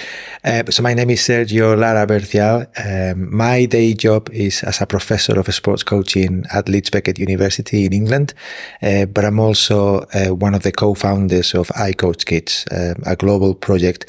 Uh, 0.45 0.63
so 0.69 0.81
my 0.81 0.93
name 0.93 1.09
is 1.09 1.19
Sergio 1.19 1.77
Lara 1.77 2.07
Bercial. 2.07 2.65
Um, 2.77 3.35
my 3.35 3.65
day 3.65 3.93
job 3.93 4.29
is 4.31 4.63
as 4.63 4.79
a 4.79 4.85
professor 4.85 5.37
of 5.37 5.53
sports 5.53 5.83
coaching 5.83 6.45
at 6.53 6.69
Leeds 6.69 6.89
Beckett 6.89 7.19
University 7.19 7.85
in 7.85 7.91
England, 7.91 8.33
uh, 8.81 9.05
but 9.05 9.25
I'm 9.25 9.37
also 9.37 10.05
uh, 10.13 10.27
one 10.33 10.53
of 10.53 10.63
the 10.63 10.71
co-founders 10.71 11.53
of 11.53 11.67
iCoach 11.75 12.25
Kids, 12.25 12.63
um, 12.71 13.03
a 13.05 13.17
global 13.17 13.53
project 13.53 14.05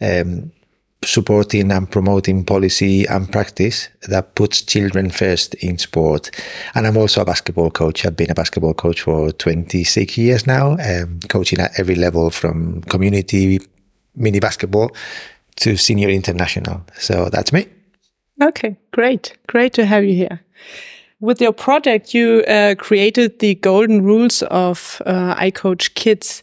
um, 0.00 0.50
supporting 1.04 1.70
and 1.70 1.90
promoting 1.90 2.44
policy 2.44 3.06
and 3.06 3.30
practice 3.30 3.88
that 4.08 4.34
puts 4.34 4.62
children 4.62 5.10
first 5.10 5.54
in 5.54 5.78
sport. 5.78 6.30
And 6.74 6.86
I'm 6.86 6.96
also 6.96 7.22
a 7.22 7.24
basketball 7.24 7.70
coach. 7.70 8.04
I've 8.04 8.16
been 8.16 8.30
a 8.30 8.34
basketball 8.34 8.74
coach 8.74 9.02
for 9.02 9.30
26 9.32 10.18
years 10.18 10.46
now, 10.46 10.72
um, 10.72 11.20
coaching 11.28 11.60
at 11.60 11.78
every 11.78 11.94
level 11.94 12.30
from 12.30 12.82
community 12.82 13.60
mini 14.14 14.40
basketball 14.40 14.90
to 15.56 15.76
senior 15.76 16.08
international. 16.08 16.82
So 16.98 17.28
that's 17.30 17.52
me. 17.52 17.66
Okay, 18.42 18.76
great. 18.92 19.36
Great 19.46 19.72
to 19.74 19.86
have 19.86 20.04
you 20.04 20.14
here. 20.14 20.40
With 21.20 21.40
your 21.40 21.52
project, 21.52 22.12
you 22.12 22.44
uh, 22.46 22.74
created 22.74 23.38
the 23.38 23.54
golden 23.54 24.02
rules 24.04 24.42
of 24.42 25.00
uh, 25.06 25.34
iCoach 25.36 25.94
Kids. 25.94 26.42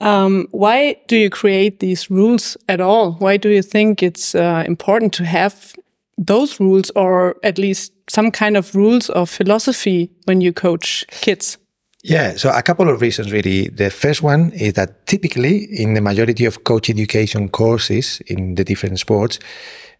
Um, 0.00 0.48
why 0.50 0.96
do 1.06 1.16
you 1.16 1.30
create 1.30 1.80
these 1.80 2.10
rules 2.10 2.56
at 2.68 2.80
all? 2.80 3.12
Why 3.12 3.36
do 3.36 3.48
you 3.48 3.62
think 3.62 4.02
it's 4.02 4.34
uh, 4.34 4.64
important 4.66 5.12
to 5.14 5.24
have 5.24 5.74
those 6.18 6.60
rules 6.60 6.90
or 6.96 7.36
at 7.42 7.58
least 7.58 7.92
some 8.08 8.30
kind 8.30 8.56
of 8.56 8.74
rules 8.74 9.10
or 9.10 9.26
philosophy 9.26 10.10
when 10.24 10.40
you 10.40 10.52
coach 10.52 11.04
kids? 11.20 11.58
Yeah, 12.02 12.36
so 12.36 12.50
a 12.50 12.62
couple 12.62 12.90
of 12.90 13.00
reasons 13.00 13.32
really. 13.32 13.68
The 13.68 13.88
first 13.88 14.22
one 14.22 14.50
is 14.52 14.74
that 14.74 15.06
typically 15.06 15.64
in 15.64 15.94
the 15.94 16.02
majority 16.02 16.44
of 16.44 16.64
coach 16.64 16.90
education 16.90 17.48
courses 17.48 18.20
in 18.26 18.56
the 18.56 18.64
different 18.64 18.98
sports, 18.98 19.38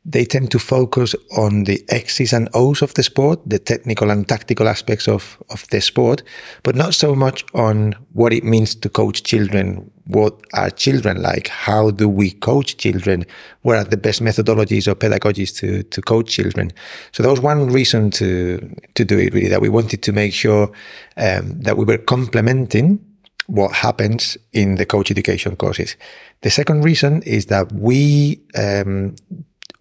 they 0.04 0.24
tend 0.24 0.50
to 0.50 0.58
focus 0.58 1.14
on 1.36 1.64
the 1.64 1.82
X's 1.88 2.34
and 2.34 2.48
O's 2.52 2.82
of 2.82 2.92
the 2.94 3.02
sport, 3.02 3.40
the 3.46 3.58
technical 3.58 4.10
and 4.10 4.28
tactical 4.28 4.68
aspects 4.68 5.08
of, 5.08 5.42
of 5.48 5.66
the 5.68 5.80
sport, 5.80 6.22
but 6.62 6.76
not 6.76 6.94
so 6.94 7.14
much 7.14 7.44
on 7.54 7.94
what 8.12 8.32
it 8.32 8.44
means 8.44 8.74
to 8.74 8.88
coach 8.90 9.22
children. 9.22 9.90
What 10.06 10.38
are 10.52 10.68
children 10.68 11.22
like? 11.22 11.48
How 11.48 11.90
do 11.90 12.06
we 12.06 12.32
coach 12.32 12.76
children? 12.76 13.24
What 13.62 13.76
are 13.78 13.84
the 13.84 13.96
best 13.96 14.22
methodologies 14.22 14.86
or 14.86 14.94
pedagogies 14.94 15.56
to, 15.60 15.82
to 15.82 16.02
coach 16.02 16.28
children? 16.28 16.72
So 17.12 17.22
that 17.22 17.30
was 17.30 17.40
one 17.40 17.68
reason 17.68 18.10
to, 18.12 18.58
to 18.94 19.04
do 19.06 19.18
it 19.18 19.32
really, 19.32 19.48
that 19.48 19.62
we 19.62 19.70
wanted 19.70 20.02
to 20.02 20.12
make 20.12 20.34
sure 20.34 20.70
um, 21.16 21.58
that 21.60 21.78
we 21.78 21.86
were 21.86 21.98
complementing 21.98 23.02
what 23.46 23.72
happens 23.72 24.36
in 24.52 24.76
the 24.76 24.86
coach 24.86 25.10
education 25.10 25.56
courses. 25.56 25.96
The 26.42 26.50
second 26.50 26.82
reason 26.82 27.22
is 27.22 27.46
that 27.46 27.72
we 27.72 28.40
um, 28.54 29.16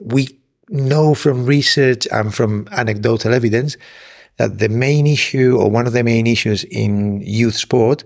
we 0.04 0.40
know 0.70 1.14
from 1.14 1.46
research 1.46 2.08
and 2.12 2.34
from 2.34 2.68
anecdotal 2.72 3.34
evidence 3.34 3.78
that 4.38 4.60
the 4.60 4.70
main 4.70 5.06
issue 5.06 5.58
or 5.60 5.70
one 5.70 5.86
of 5.86 5.94
the 5.94 6.04
main 6.04 6.26
issues 6.28 6.64
in 6.66 7.22
youth 7.22 7.56
sport 7.56 8.04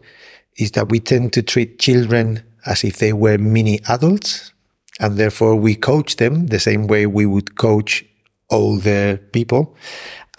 is 0.58 0.72
that 0.72 0.90
we 0.90 1.00
tend 1.00 1.34
to 1.34 1.42
treat 1.42 1.80
children 1.80 2.44
as 2.66 2.84
if 2.84 2.98
they 2.98 3.14
were 3.14 3.38
mini 3.38 3.80
adults 3.88 4.52
and 5.00 5.18
therefore 5.18 5.56
we 5.56 5.76
coach 5.76 6.18
them 6.18 6.48
the 6.48 6.60
same 6.60 6.88
way 6.88 7.06
we 7.06 7.26
would 7.26 7.58
coach 7.58 8.04
older 8.50 9.18
people 9.32 9.76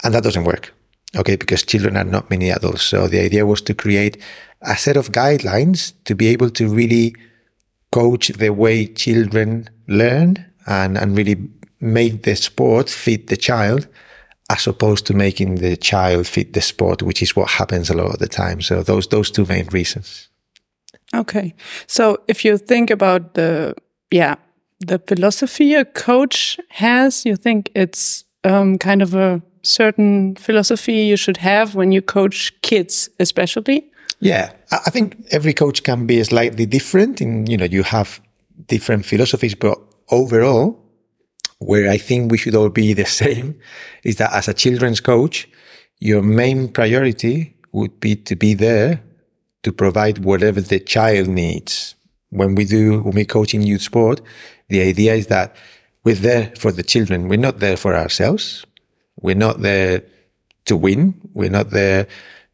and 0.03 0.13
that 0.13 0.23
doesn't 0.23 0.43
work 0.43 0.73
okay 1.15 1.35
because 1.35 1.63
children 1.63 1.97
are 1.97 2.03
not 2.03 2.29
mini 2.29 2.49
adults. 2.49 2.83
So 2.83 3.07
the 3.07 3.19
idea 3.19 3.45
was 3.45 3.61
to 3.63 3.73
create 3.73 4.21
a 4.61 4.75
set 4.75 4.97
of 4.97 5.11
guidelines 5.11 5.93
to 6.05 6.15
be 6.15 6.27
able 6.27 6.49
to 6.51 6.67
really 6.67 7.15
coach 7.91 8.27
the 8.27 8.49
way 8.49 8.85
children 8.85 9.69
learn 9.87 10.48
and, 10.69 10.97
and 10.97 11.17
really 11.17 11.49
make 11.81 12.23
the 12.23 12.35
sport 12.35 12.89
fit 12.89 13.27
the 13.27 13.37
child 13.37 13.87
as 14.49 14.67
opposed 14.67 15.05
to 15.05 15.13
making 15.13 15.55
the 15.55 15.77
child 15.77 16.27
fit 16.27 16.53
the 16.53 16.61
sport, 16.61 17.01
which 17.01 17.21
is 17.21 17.35
what 17.35 17.49
happens 17.49 17.89
a 17.89 17.93
lot 17.93 18.13
of 18.13 18.19
the 18.19 18.27
time. 18.27 18.61
So 18.61 18.83
those 18.83 19.07
those 19.07 19.31
two 19.31 19.45
main 19.45 19.67
reasons. 19.67 20.29
Okay. 21.13 21.53
So 21.87 22.17
if 22.27 22.45
you 22.45 22.57
think 22.57 22.89
about 22.89 23.33
the 23.33 23.75
yeah, 24.11 24.35
the 24.79 24.99
philosophy 24.99 25.75
a 25.75 25.85
coach 25.85 26.59
has, 26.69 27.25
you 27.25 27.35
think 27.35 27.69
it's 27.75 28.25
um, 28.43 28.77
kind 28.77 29.01
of 29.01 29.13
a 29.13 29.41
certain 29.61 30.35
philosophy 30.35 30.93
you 30.93 31.17
should 31.17 31.37
have 31.37 31.75
when 31.75 31.91
you 31.91 32.01
coach 32.01 32.53
kids, 32.61 33.09
especially? 33.19 33.91
Yeah, 34.19 34.51
I 34.71 34.89
think 34.89 35.15
every 35.31 35.53
coach 35.53 35.83
can 35.83 36.05
be 36.05 36.23
slightly 36.23 36.65
different 36.65 37.21
in, 37.21 37.45
you 37.47 37.57
know, 37.57 37.65
you 37.65 37.83
have 37.83 38.19
different 38.67 39.05
philosophies, 39.05 39.55
but 39.55 39.79
overall, 40.11 40.79
where 41.59 41.89
I 41.89 41.97
think 41.97 42.31
we 42.31 42.37
should 42.37 42.55
all 42.55 42.69
be 42.69 42.93
the 42.93 43.05
same 43.05 43.59
is 44.03 44.17
that 44.17 44.33
as 44.33 44.47
a 44.47 44.53
children's 44.53 44.99
coach, 44.99 45.47
your 45.99 46.21
main 46.21 46.69
priority 46.69 47.55
would 47.71 47.99
be 47.99 48.15
to 48.15 48.35
be 48.35 48.53
there 48.53 49.01
to 49.63 49.71
provide 49.71 50.19
whatever 50.19 50.61
the 50.61 50.79
child 50.79 51.27
needs. 51.27 51.95
When 52.29 52.55
we 52.55 52.65
do, 52.65 53.01
when 53.01 53.15
we 53.15 53.25
coach 53.25 53.53
in 53.53 53.61
youth 53.61 53.81
sport, 53.81 54.21
the 54.69 54.81
idea 54.81 55.15
is 55.15 55.27
that 55.27 55.55
we're 56.03 56.15
there 56.15 56.53
for 56.57 56.71
the 56.71 56.83
children. 56.83 57.27
We're 57.27 57.37
not 57.37 57.59
there 57.59 57.75
for 57.75 57.95
ourselves. 57.95 58.65
We're 59.19 59.35
not 59.35 59.61
there 59.61 60.03
to 60.65 60.77
win. 60.77 61.19
We're 61.33 61.49
not 61.49 61.71
there 61.71 62.07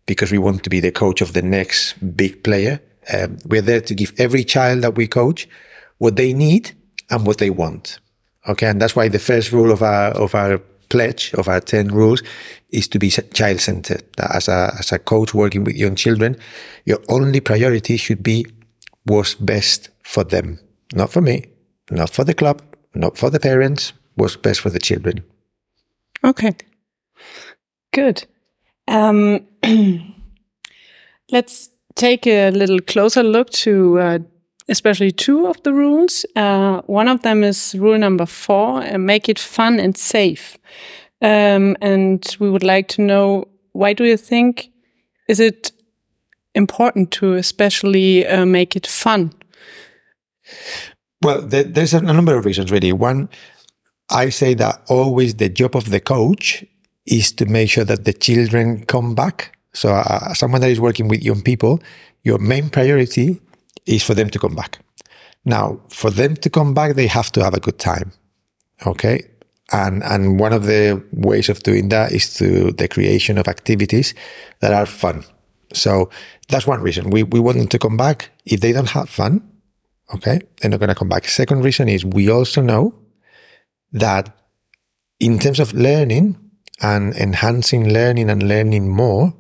because 0.08 0.32
we 0.32 0.38
want 0.38 0.64
to 0.64 0.70
be 0.70 0.80
the 0.80 0.92
coach 0.92 1.22
of 1.22 1.34
the 1.34 1.42
next 1.42 1.94
big 2.16 2.44
player. 2.44 2.82
Um, 3.14 3.38
we're 3.46 3.62
there 3.62 3.82
to 3.82 3.94
give 3.94 4.14
every 4.18 4.44
child 4.44 4.82
that 4.82 4.96
we 4.96 5.08
coach 5.08 5.48
what 6.00 6.16
they 6.16 6.34
need 6.34 6.72
and 7.10 7.26
what 7.26 7.38
they 7.38 7.50
want. 7.50 8.00
Okay. 8.48 8.68
And 8.68 8.82
that's 8.82 8.96
why 8.96 9.08
the 9.08 9.20
first 9.20 9.52
rule 9.52 9.72
of 9.72 9.82
our, 9.82 10.12
of 10.12 10.36
our 10.36 10.60
pledge 10.90 11.34
of 11.34 11.48
our 11.48 11.60
10 11.60 11.90
rules 11.90 12.22
is 12.70 12.88
to 12.90 13.00
be 13.00 13.10
child 13.10 13.60
centered. 13.60 14.04
As 14.20 14.48
a, 14.48 14.76
as 14.80 14.92
a 14.92 15.00
coach 15.00 15.34
working 15.34 15.64
with 15.64 15.76
young 15.76 15.96
children, 15.96 16.38
your 16.86 17.00
only 17.10 17.40
priority 17.40 17.98
should 17.98 18.24
be 18.24 18.46
what's 19.04 19.36
best 19.36 19.90
for 20.04 20.24
them, 20.24 20.60
not 20.94 21.12
for 21.12 21.22
me, 21.22 21.46
not 21.90 22.10
for 22.10 22.24
the 22.24 22.34
club, 22.34 22.62
not 22.94 23.18
for 23.18 23.30
the 23.30 23.40
parents, 23.40 23.94
what's 24.16 24.36
best 24.36 24.62
for 24.62 24.70
the 24.70 24.80
children. 24.80 25.24
Okay. 26.24 26.56
Good. 27.92 28.26
Um, 28.88 29.48
let's 31.32 31.70
take 31.96 32.28
a 32.28 32.52
little 32.52 32.80
closer 32.80 33.24
look 33.24 33.50
to 33.50 34.00
uh, 34.00 34.20
especially 34.68 35.12
two 35.12 35.48
of 35.48 35.62
the 35.64 35.74
rules. 35.74 36.26
Uh, 36.36 36.82
one 36.88 37.08
of 37.08 37.22
them 37.22 37.44
is 37.44 37.76
rule 37.76 37.98
number 37.98 38.26
four 38.26 38.84
uh, 38.84 38.98
make 38.98 39.30
it 39.30 39.40
fun 39.40 39.80
and 39.80 39.98
safe. 39.98 40.58
Um, 41.22 41.76
and 41.82 42.36
we 42.40 42.50
would 42.50 42.64
like 42.64 42.88
to 42.90 43.02
know 43.02 43.46
why 43.72 43.94
do 43.94 44.04
you 44.04 44.18
think 44.18 44.70
is 45.28 45.40
it 45.40 45.72
important 46.54 47.12
to 47.12 47.34
especially 47.34 48.26
uh, 48.26 48.46
make 48.46 48.76
it 48.76 48.88
fun? 48.88 49.34
Well, 51.22 51.42
there, 51.42 51.64
there's 51.64 51.94
a 51.94 52.02
number 52.02 52.38
of 52.38 52.46
reasons, 52.46 52.72
really. 52.72 52.94
One, 52.94 53.30
I 54.10 54.30
say 54.30 54.54
that 54.56 54.82
always 54.88 55.36
the 55.36 55.50
job 55.50 55.76
of 55.76 55.90
the 55.90 56.00
coach 56.00 56.64
is 57.06 57.32
to 57.34 57.46
make 57.46 57.70
sure 57.70 57.84
that 57.84 58.06
the 58.06 58.14
children 58.14 58.86
come 58.86 59.16
back. 59.16 59.58
So, 59.74 59.90
uh, 59.90 60.34
someone 60.34 60.62
that 60.62 60.70
is 60.70 60.80
working 60.80 61.08
with 61.08 61.24
young 61.24 61.42
people, 61.42 61.82
your 62.24 62.38
main 62.38 62.70
priority 62.70 63.42
is 63.86 64.04
for 64.04 64.14
them 64.14 64.30
to 64.30 64.40
come 64.40 64.56
back. 64.56 64.80
Now, 65.46 65.80
for 65.90 66.10
them 66.10 66.36
to 66.38 66.50
come 66.50 66.74
back, 66.74 66.96
they 66.96 67.08
have 67.08 67.32
to 67.34 67.44
have 67.44 67.54
a 67.54 67.60
good 67.60 67.80
time. 67.80 68.12
Okay. 68.86 69.22
And, 69.72 70.04
and 70.04 70.40
one 70.40 70.54
of 70.54 70.66
the 70.66 71.04
ways 71.12 71.50
of 71.50 71.64
doing 71.64 71.90
that 71.90 72.12
is 72.12 72.38
through 72.38 72.74
the 72.74 72.88
creation 72.88 73.38
of 73.38 73.48
activities 73.48 74.14
that 74.60 74.74
are 74.74 74.86
fun. 74.86 75.24
So 75.74 76.10
that's 76.50 76.68
one 76.68 76.82
reason. 76.82 77.10
We, 77.10 77.24
we 77.24 77.40
want 77.40 77.58
them 77.58 77.68
to 77.68 77.80
come 77.80 77.98
back. 77.98 78.30
If 78.46 78.62
they 78.62 78.72
don't 78.72 78.90
have 78.90 79.10
fun, 79.10 79.48
okay, 80.14 80.42
they're 80.62 80.72
not 80.72 80.80
going 80.80 80.90
to 80.90 80.96
come 80.96 81.10
back. 81.10 81.28
Second 81.28 81.64
reason 81.64 81.90
is 81.90 82.06
we 82.06 82.30
also 82.30 82.62
know 82.62 82.96
that 83.92 84.36
in 85.20 85.40
terms 85.40 85.60
of 85.60 85.74
learning 85.74 86.38
and 86.82 87.16
enhancing 87.16 87.92
learning 87.92 88.30
and 88.30 88.48
learning 88.48 88.90
more, 88.90 89.34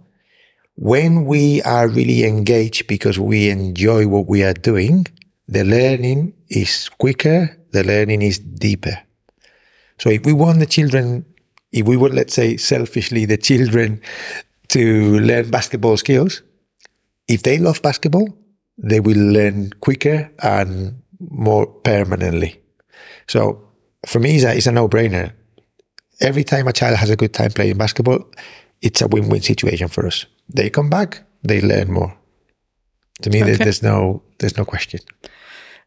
when 0.75 1.25
we 1.25 1.61
are 1.63 1.87
really 1.87 2.25
engaged 2.25 2.87
because 2.87 3.17
we 3.17 3.49
enjoy 3.49 4.07
what 4.07 4.27
we 4.27 4.43
are 4.43 4.53
doing, 4.53 5.07
the 5.47 5.63
learning 5.63 6.33
is 6.49 6.89
quicker, 6.89 7.57
the 7.71 7.83
learning 7.83 8.21
is 8.21 8.39
deeper. 8.39 8.97
So 9.97 10.09
if 10.09 10.25
we 10.25 10.33
want 10.33 10.59
the 10.59 10.65
children, 10.65 11.25
if 11.71 11.85
we 11.85 11.95
would, 11.97 12.13
let's 12.13 12.33
say, 12.33 12.57
selfishly, 12.57 13.25
the 13.25 13.37
children 13.37 14.01
to 14.69 15.19
learn 15.19 15.49
basketball 15.49 15.97
skills, 15.97 16.41
if 17.27 17.43
they 17.43 17.57
love 17.57 17.81
basketball, 17.81 18.27
they 18.77 18.99
will 18.99 19.17
learn 19.17 19.71
quicker 19.79 20.31
and 20.39 21.01
more 21.19 21.65
permanently. 21.65 22.61
So 23.27 23.61
for 24.05 24.19
me, 24.19 24.35
it's 24.35 24.65
a, 24.65 24.69
a 24.69 24.73
no-brainer. 24.73 25.31
Every 26.19 26.43
time 26.43 26.67
a 26.67 26.73
child 26.73 26.97
has 26.97 27.09
a 27.09 27.15
good 27.15 27.33
time 27.33 27.51
playing 27.51 27.77
basketball, 27.77 28.25
it's 28.81 29.01
a 29.01 29.07
win-win 29.07 29.41
situation 29.41 29.87
for 29.87 30.05
us. 30.05 30.25
They 30.49 30.69
come 30.69 30.89
back, 30.89 31.23
they 31.43 31.61
learn 31.61 31.91
more. 31.91 32.17
To 33.21 33.29
me, 33.29 33.41
okay. 33.43 33.55
there's 33.55 33.81
no 33.81 34.21
there's 34.39 34.57
no 34.57 34.65
question. 34.65 34.99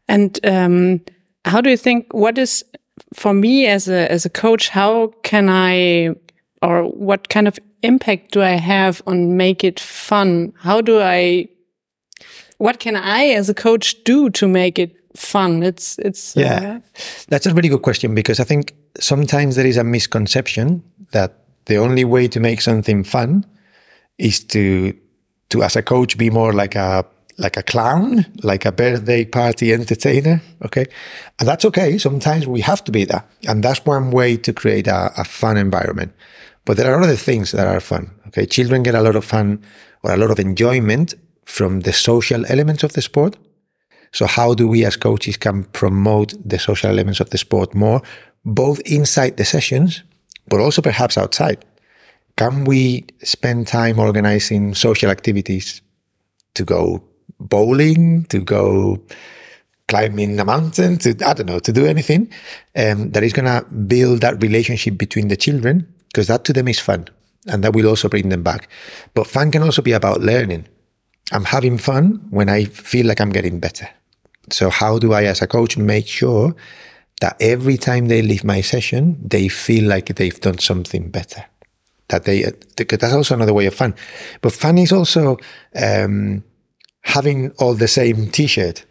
And 0.07 0.39
um, 0.43 1.01
how 1.45 1.61
do 1.61 1.69
you 1.69 1.77
think? 1.77 2.11
What 2.13 2.37
is 2.37 2.63
for 3.13 3.33
me 3.33 3.67
as 3.67 3.87
a 3.87 4.11
as 4.11 4.25
a 4.25 4.29
coach? 4.29 4.69
How 4.69 5.13
can 5.23 5.47
I, 5.49 6.15
or 6.61 6.83
what 6.83 7.29
kind 7.29 7.47
of 7.47 7.59
impact 7.83 8.31
do 8.31 8.41
I 8.41 8.57
have 8.57 9.01
on 9.05 9.37
make 9.37 9.63
it 9.63 9.79
fun? 9.79 10.53
How 10.57 10.81
do 10.81 10.99
I? 10.99 11.47
What 12.57 12.79
can 12.79 12.95
I 12.95 13.27
as 13.27 13.47
a 13.47 13.53
coach 13.53 14.03
do 14.03 14.29
to 14.31 14.47
make 14.47 14.79
it 14.79 14.95
fun? 15.15 15.61
It's 15.61 15.99
it's 15.99 16.35
yeah. 16.35 16.77
Uh, 16.77 16.79
That's 17.27 17.45
a 17.45 17.53
really 17.53 17.69
good 17.69 17.83
question 17.83 18.15
because 18.15 18.39
I 18.39 18.43
think 18.43 18.73
sometimes 18.99 19.55
there 19.55 19.67
is 19.67 19.77
a 19.77 19.83
misconception 19.83 20.83
that 21.11 21.38
the 21.69 21.77
only 21.77 22.03
way 22.03 22.27
to 22.27 22.39
make 22.39 22.61
something 22.61 23.03
fun 23.03 23.45
is 24.17 24.43
to 24.43 24.93
to 25.49 25.63
as 25.63 25.75
a 25.75 25.81
coach 25.81 26.17
be 26.17 26.29
more 26.29 26.51
like 26.51 26.75
a 26.75 27.05
like 27.37 27.55
a 27.55 27.63
clown, 27.63 28.25
like 28.43 28.65
a 28.65 28.71
birthday 28.71 29.23
party 29.23 29.71
entertainer. 29.71 30.41
Okay. 30.65 30.85
And 31.39 31.47
that's 31.47 31.63
okay. 31.65 31.97
Sometimes 31.97 32.45
we 32.45 32.61
have 32.61 32.83
to 32.83 32.91
be 32.91 33.05
that. 33.05 33.25
And 33.47 33.63
that's 33.63 33.85
one 33.85 34.11
way 34.11 34.35
to 34.37 34.51
create 34.51 34.87
a, 34.87 35.13
a, 35.15 35.23
fun 35.23 35.55
environment. 35.55 36.11
But 36.65 36.75
there 36.75 36.93
are 36.93 37.01
other 37.01 37.15
things 37.15 37.51
that 37.51 37.65
are 37.65 37.79
fun. 37.79 38.11
Okay. 38.27 38.45
Children 38.45 38.83
get 38.83 38.93
a 38.93 39.01
lot 39.01 39.15
of 39.15 39.23
fun 39.23 39.63
or 40.03 40.11
a 40.11 40.17
lot 40.17 40.31
of 40.31 40.39
enjoyment 40.39 41.13
from 41.45 41.81
the 41.81 41.93
social 41.93 42.45
elements 42.47 42.83
of 42.83 42.91
the 42.91 43.01
sport. 43.01 43.37
So 44.11 44.25
how 44.25 44.53
do 44.53 44.67
we 44.67 44.83
as 44.83 44.97
coaches 44.97 45.37
can 45.37 45.63
promote 45.63 46.33
the 46.43 46.59
social 46.59 46.89
elements 46.89 47.21
of 47.21 47.29
the 47.29 47.37
sport 47.37 47.73
more, 47.73 48.01
both 48.43 48.81
inside 48.81 49.37
the 49.37 49.45
sessions, 49.45 50.03
but 50.49 50.59
also 50.59 50.81
perhaps 50.81 51.17
outside? 51.17 51.63
Can 52.37 52.65
we 52.65 53.05
spend 53.23 53.67
time 53.67 53.99
organizing 53.99 54.73
social 54.73 55.09
activities 55.09 55.81
to 56.53 56.63
go 56.63 57.03
bowling, 57.39 58.25
to 58.25 58.39
go 58.39 59.01
climbing 59.87 60.39
a 60.39 60.45
mountain, 60.45 60.97
to, 60.99 61.09
I 61.25 61.33
don't 61.33 61.47
know, 61.47 61.59
to 61.59 61.73
do 61.73 61.85
anything 61.85 62.31
um, 62.75 63.11
that 63.11 63.23
is 63.23 63.33
going 63.33 63.45
to 63.45 63.65
build 63.73 64.21
that 64.21 64.41
relationship 64.41 64.97
between 64.97 65.27
the 65.27 65.35
children 65.35 65.91
because 66.07 66.27
that 66.27 66.45
to 66.45 66.53
them 66.53 66.67
is 66.67 66.79
fun 66.79 67.07
and 67.47 67.63
that 67.63 67.73
will 67.73 67.87
also 67.87 68.07
bring 68.07 68.29
them 68.29 68.43
back. 68.43 68.69
But 69.13 69.27
fun 69.27 69.51
can 69.51 69.63
also 69.63 69.81
be 69.81 69.91
about 69.91 70.21
learning. 70.21 70.67
I'm 71.31 71.45
having 71.45 71.77
fun 71.77 72.25
when 72.29 72.49
I 72.49 72.65
feel 72.65 73.05
like 73.05 73.19
I'm 73.19 73.31
getting 73.31 73.59
better. 73.59 73.89
So 74.51 74.69
how 74.69 74.99
do 74.99 75.13
I, 75.13 75.25
as 75.25 75.41
a 75.41 75.47
coach, 75.47 75.77
make 75.77 76.07
sure 76.07 76.55
that 77.21 77.37
every 77.39 77.77
time 77.77 78.07
they 78.07 78.21
leave 78.21 78.43
my 78.43 78.61
session, 78.61 79.19
they 79.23 79.47
feel 79.47 79.87
like 79.87 80.15
they've 80.15 80.39
done 80.39 80.59
something 80.59 81.09
better? 81.09 81.45
That 82.07 82.25
they, 82.25 82.51
that's 82.75 83.13
also 83.13 83.35
another 83.35 83.53
way 83.53 83.67
of 83.67 83.75
fun. 83.75 83.93
But 84.41 84.53
fun 84.53 84.77
is 84.77 84.91
also, 84.91 85.37
um, 85.75 86.43
having 87.01 87.51
all 87.59 87.73
the 87.73 87.87
same 87.87 88.29
T-shirt. 88.29 88.85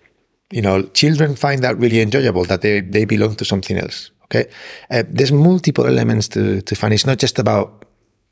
You 0.51 0.63
know, 0.63 0.83
children 0.95 1.37
find 1.37 1.63
that 1.63 1.79
really 1.79 2.01
enjoyable 2.01 2.45
that 2.45 2.63
they 2.63 2.81
they 2.81 3.05
belong 3.05 3.37
to 3.37 3.45
something 3.45 3.77
else. 3.77 4.11
Okay, 4.25 4.49
uh, 4.91 5.03
there's 5.09 5.33
multiple 5.33 5.87
elements 5.87 6.29
to 6.29 6.63
to 6.63 6.75
fun. 6.75 6.93
It's 6.93 7.07
not 7.07 7.19
just 7.19 7.39
about 7.39 7.85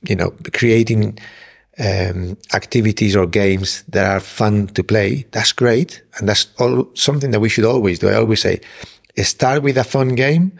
you 0.08 0.16
know 0.16 0.32
creating 0.52 1.18
um, 1.78 2.38
activities 2.54 3.14
or 3.16 3.26
games 3.26 3.84
that 3.88 4.06
are 4.06 4.20
fun 4.20 4.68
to 4.68 4.82
play. 4.82 5.26
That's 5.32 5.52
great, 5.52 6.02
and 6.18 6.28
that's 6.28 6.46
all 6.58 6.88
something 6.94 7.32
that 7.32 7.40
we 7.40 7.50
should 7.50 7.66
always 7.66 7.98
do. 7.98 8.08
I 8.08 8.14
always 8.14 8.40
say, 8.40 8.60
start 9.24 9.62
with 9.62 9.78
a 9.78 9.84
fun 9.84 10.14
game, 10.14 10.58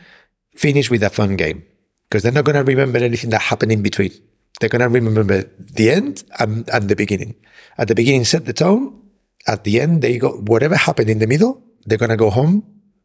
finish 0.55 0.91
with 0.91 1.03
a 1.03 1.11
fun 1.11 1.37
game, 1.37 1.65
because 2.09 2.23
they're 2.23 2.33
not 2.33 2.45
going 2.45 2.57
to 2.57 2.65
remember 2.65 2.99
anything 2.99 3.31
that 3.31 3.43
happened 3.43 3.73
in 3.73 3.83
between. 3.83 4.13
They're 4.61 4.71
going 4.71 4.81
to 4.81 4.89
remember 4.89 5.43
the 5.59 5.91
end 5.91 6.25
and, 6.39 6.69
and 6.71 6.89
the 6.89 6.97
beginning. 6.97 7.35
At 7.79 7.89
the 7.89 7.95
beginning, 7.95 8.25
set 8.25 8.47
the 8.47 8.55
tone 8.55 9.07
at 9.47 9.65
the 9.65 9.81
end, 9.81 10.03
they 10.03 10.19
go, 10.19 10.33
whatever 10.33 10.77
happened 10.77 11.09
in 11.09 11.19
the 11.19 11.27
middle, 11.27 11.63
they're 11.85 11.99
going 11.99 12.11
to 12.11 12.17
go 12.17 12.31
home 12.31 12.65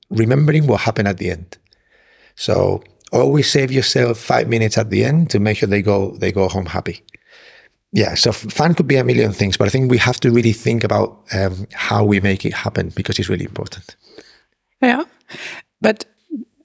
remembering 0.09 0.67
what 0.67 0.81
happened 0.81 1.07
at 1.07 1.17
the 1.17 1.29
end. 1.29 1.57
So 2.35 2.83
always 3.11 3.49
save 3.49 3.71
yourself 3.71 4.17
five 4.17 4.47
minutes 4.47 4.77
at 4.77 4.89
the 4.89 5.03
end 5.03 5.29
to 5.31 5.39
make 5.39 5.57
sure 5.57 5.67
they 5.69 5.81
go, 5.81 6.11
they 6.17 6.31
go 6.31 6.47
home 6.47 6.65
happy. 6.65 7.03
Yeah. 7.91 8.15
So 8.15 8.31
fun 8.31 8.73
could 8.73 8.87
be 8.87 8.95
a 8.95 9.03
million 9.03 9.33
things, 9.33 9.57
but 9.57 9.67
I 9.67 9.69
think 9.69 9.91
we 9.91 9.97
have 9.97 10.19
to 10.21 10.31
really 10.31 10.53
think 10.53 10.83
about 10.83 11.23
um, 11.33 11.67
how 11.73 12.03
we 12.03 12.19
make 12.19 12.45
it 12.45 12.53
happen 12.53 12.89
because 12.95 13.19
it's 13.19 13.29
really 13.29 13.45
important. 13.45 13.95
Yeah. 14.81 15.03
But 15.81 16.05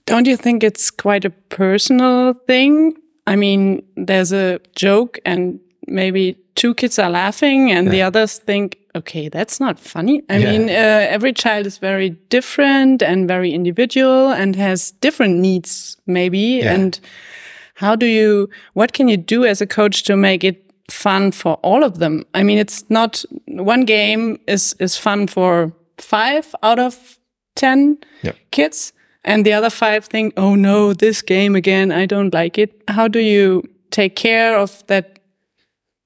don't 0.07 0.27
you 0.27 0.37
think 0.37 0.63
it's 0.63 0.91
quite 0.91 1.25
a 1.25 1.31
personal 1.31 2.35
thing? 2.47 2.95
I 3.27 3.37
mean, 3.37 3.83
there's 3.97 4.33
a 4.33 4.61
joke 4.75 5.19
and 5.25 5.59
maybe 5.87 6.37
two 6.55 6.75
kids 6.75 6.99
are 6.99 7.11
laughing 7.11 7.71
and 7.71 7.87
yeah. 7.87 7.93
the 7.93 8.03
others 8.03 8.39
think, 8.39 8.79
okay, 8.95 9.29
that's 9.29 9.61
not 9.61 9.79
funny. 9.79 10.23
I 10.31 10.39
yeah. 10.39 10.51
mean, 10.51 10.69
uh, 10.69 11.07
every 11.11 11.33
child 11.33 11.67
is 11.67 11.79
very 11.79 12.11
different 12.11 13.03
and 13.03 13.29
very 13.29 13.53
individual 13.53 14.31
and 14.31 14.57
has 14.57 14.93
different 14.93 15.39
needs, 15.39 15.97
maybe. 16.07 16.61
Yeah. 16.63 16.75
And 16.75 17.01
how 17.75 17.97
do 17.97 18.07
you, 18.07 18.49
what 18.73 18.93
can 18.93 19.09
you 19.09 19.17
do 19.17 19.45
as 19.45 19.61
a 19.61 19.67
coach 19.67 20.05
to 20.05 20.17
make 20.17 20.45
it 20.45 20.73
fun 20.91 21.33
for 21.33 21.55
all 21.63 21.85
of 21.85 21.99
them? 21.99 22.25
I 22.33 22.43
mean, 22.43 22.59
it's 22.59 22.89
not 22.89 23.25
one 23.47 23.85
game 23.85 24.39
is, 24.47 24.75
is 24.79 24.97
fun 24.97 25.27
for 25.27 25.73
five 25.99 26.55
out 26.63 26.79
of 26.79 27.19
10 27.57 27.99
yeah. 28.23 28.33
kids. 28.51 28.93
And 29.25 29.45
the 29.45 29.53
other 29.53 29.71
five 29.71 30.05
think, 30.05 30.35
oh 30.37 30.55
no, 30.55 30.93
this 30.93 31.21
game 31.21 31.57
again, 31.57 31.91
I 31.91 32.07
don't 32.07 32.33
like 32.33 32.59
it. 32.59 32.83
How 32.87 33.09
do 33.09 33.19
you 33.19 33.65
take 33.91 34.15
care 34.15 34.57
of 34.57 34.87
that? 34.87 35.19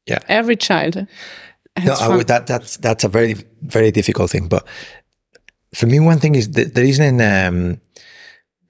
Yeah. 0.06 0.20
Every 0.28 0.56
child 0.56 1.06
no, 1.84 1.94
I 1.94 2.16
would, 2.16 2.26
that 2.26 2.46
that's 2.46 2.76
that's 2.78 3.04
a 3.04 3.08
very 3.08 3.34
very 3.62 3.90
difficult 3.90 4.30
thing. 4.30 4.48
But 4.48 4.66
for 5.74 5.86
me, 5.86 6.00
one 6.00 6.18
thing 6.18 6.34
is 6.34 6.50
that 6.52 6.74
there 6.74 6.84
isn't. 6.84 7.20
Um, 7.20 7.80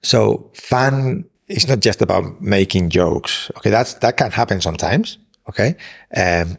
so 0.03 0.51
fun 0.53 1.25
is 1.47 1.67
not 1.67 1.79
just 1.79 2.01
about 2.01 2.41
making 2.41 2.89
jokes. 2.89 3.51
Okay, 3.57 3.69
that's 3.69 3.95
that 3.95 4.17
can 4.17 4.31
happen 4.31 4.61
sometimes. 4.61 5.17
Okay, 5.49 5.75
um, 6.15 6.57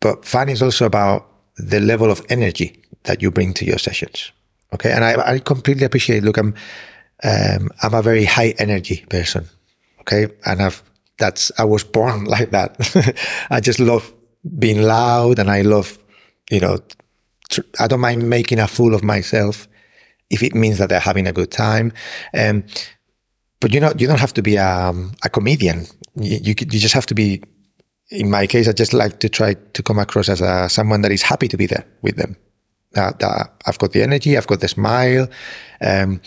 but 0.00 0.24
fun 0.24 0.48
is 0.48 0.62
also 0.62 0.86
about 0.86 1.26
the 1.56 1.80
level 1.80 2.10
of 2.10 2.24
energy 2.28 2.82
that 3.04 3.22
you 3.22 3.30
bring 3.30 3.52
to 3.54 3.64
your 3.64 3.78
sessions. 3.78 4.32
Okay, 4.74 4.92
and 4.92 5.04
I, 5.04 5.34
I 5.34 5.38
completely 5.38 5.84
appreciate. 5.84 6.18
It. 6.18 6.24
Look, 6.24 6.36
I'm 6.36 6.54
Um, 7.22 7.70
I'm 7.82 7.94
a 7.94 8.02
very 8.02 8.24
high 8.24 8.54
energy 8.58 9.04
person. 9.08 9.48
Okay. 10.00 10.28
And 10.46 10.62
I've, 10.62 10.82
that's, 11.18 11.50
I 11.58 11.64
was 11.64 11.84
born 11.84 12.24
like 12.36 12.50
that. 12.50 12.76
I 13.50 13.60
just 13.60 13.80
love 13.80 14.12
being 14.58 14.82
loud 14.82 15.38
and 15.38 15.50
I 15.50 15.62
love, 15.62 15.98
you 16.50 16.60
know, 16.60 16.78
I 17.80 17.88
don't 17.88 18.00
mind 18.00 18.28
making 18.28 18.58
a 18.60 18.68
fool 18.68 18.94
of 18.94 19.02
myself 19.02 19.68
if 20.30 20.42
it 20.42 20.54
means 20.54 20.78
that 20.78 20.90
they're 20.90 21.00
having 21.00 21.26
a 21.26 21.32
good 21.32 21.50
time. 21.50 21.92
Um, 22.34 22.64
but 23.60 23.72
you 23.72 23.80
know, 23.80 23.92
you 23.98 24.06
don't 24.06 24.20
have 24.20 24.34
to 24.34 24.42
be 24.42 24.56
a, 24.56 24.88
um, 24.88 25.12
a 25.24 25.28
comedian. 25.28 25.86
You, 26.14 26.38
you, 26.42 26.54
you 26.58 26.78
just 26.78 26.94
have 26.94 27.06
to 27.06 27.14
be, 27.14 27.42
in 28.10 28.30
my 28.30 28.46
case, 28.46 28.68
I 28.68 28.72
just 28.72 28.92
like 28.92 29.18
to 29.20 29.28
try 29.28 29.54
to 29.54 29.82
come 29.82 29.98
across 29.98 30.28
as 30.28 30.40
a, 30.40 30.68
someone 30.68 31.02
that 31.02 31.10
is 31.10 31.22
happy 31.22 31.48
to 31.48 31.56
be 31.56 31.66
there 31.66 31.84
with 32.02 32.16
them. 32.16 32.36
That, 32.92 33.18
that 33.18 33.62
I've 33.66 33.78
got 33.78 33.92
the 33.92 34.02
energy, 34.02 34.36
I've 34.36 34.46
got 34.46 34.60
the 34.60 34.68
smile. 34.68 35.28
Um, 35.80 36.20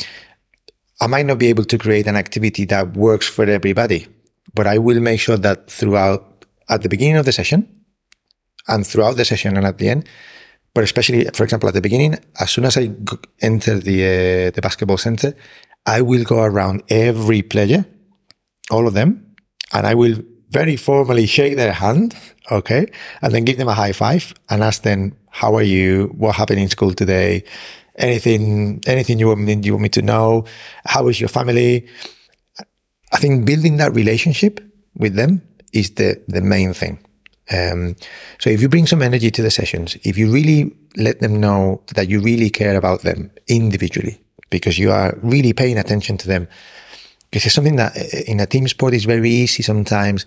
I 1.02 1.08
might 1.08 1.26
not 1.26 1.40
be 1.40 1.48
able 1.48 1.66
to 1.66 1.78
create 1.78 2.06
an 2.06 2.16
activity 2.16 2.66
that 2.66 2.96
works 2.96 3.28
for 3.28 3.46
everybody, 3.46 4.08
but 4.54 4.68
I 4.68 4.78
will 4.78 5.00
make 5.00 5.20
sure 5.20 5.38
that 5.38 5.70
throughout, 5.72 6.46
at 6.70 6.84
the 6.84 6.90
beginning 6.90 7.18
of 7.18 7.26
the 7.26 7.32
session 7.32 7.68
and 8.68 8.86
throughout 8.86 9.18
the 9.18 9.26
session 9.26 9.58
and 9.58 9.66
at 9.66 9.80
the 9.80 9.90
end, 9.90 10.08
but 10.74 10.84
especially, 10.84 11.26
for 11.34 11.44
example, 11.44 11.68
at 11.68 11.74
the 11.74 11.82
beginning, 11.82 12.18
as 12.40 12.52
soon 12.52 12.66
as 12.66 12.78
I 12.78 12.92
enter 13.42 13.80
the, 13.80 14.06
uh, 14.48 14.52
the 14.52 14.62
basketball 14.62 14.98
center, 14.98 15.34
I 15.86 16.02
will 16.02 16.24
go 16.24 16.44
around 16.44 16.84
every 16.90 17.42
player, 17.42 17.86
all 18.70 18.88
of 18.88 18.94
them, 18.94 19.36
and 19.74 19.88
I 19.88 19.96
will 19.96 20.18
very 20.50 20.76
formally 20.76 21.26
shake 21.38 21.56
their 21.56 21.74
hand, 21.74 22.16
okay, 22.50 22.88
and 23.22 23.34
then 23.34 23.46
give 23.46 23.58
them 23.58 23.68
a 23.68 23.74
high 23.74 23.92
five 23.92 24.34
and 24.50 24.64
ask 24.64 24.84
them, 24.84 25.16
"How 25.30 25.56
are 25.56 25.64
you? 25.64 26.14
What 26.18 26.36
happened 26.36 26.60
in 26.60 26.70
school 26.70 26.94
today? 26.94 27.44
Anything, 27.98 28.82
anything 28.88 29.20
you 29.20 29.28
want 29.28 29.42
me, 29.42 29.56
you 29.62 29.74
want 29.74 29.84
me 29.84 29.90
to 29.90 30.02
know? 30.02 30.46
How 30.86 31.08
is 31.08 31.20
your 31.20 31.30
family?" 31.30 31.88
I 33.14 33.18
think 33.18 33.46
building 33.46 33.78
that 33.78 33.94
relationship 33.94 34.62
with 34.96 35.16
them 35.16 35.42
is 35.74 35.92
the 35.92 36.22
the 36.28 36.42
main 36.42 36.74
thing. 36.74 37.00
Um, 37.52 37.96
so 38.40 38.50
if 38.50 38.62
you 38.62 38.70
bring 38.70 38.88
some 38.88 39.02
energy 39.02 39.30
to 39.32 39.42
the 39.42 39.52
sessions, 39.52 39.98
if 40.04 40.18
you 40.18 40.32
really 40.32 40.72
let 40.96 41.20
them 41.20 41.40
know 41.42 41.82
that 41.96 42.08
you 42.08 42.22
really 42.22 42.50
care 42.50 42.78
about 42.78 43.02
them 43.02 43.30
individually, 43.48 44.22
because 44.50 44.80
you 44.80 44.92
are 44.92 45.18
really 45.22 45.52
paying 45.52 45.78
attention 45.78 46.18
to 46.18 46.28
them, 46.28 46.48
because 47.30 47.46
it's 47.46 47.56
something 47.56 47.76
that 47.76 47.98
in 48.28 48.40
a 48.40 48.46
team 48.46 48.68
sport 48.68 48.94
is 48.94 49.04
very 49.04 49.30
easy 49.30 49.64
sometimes 49.64 50.26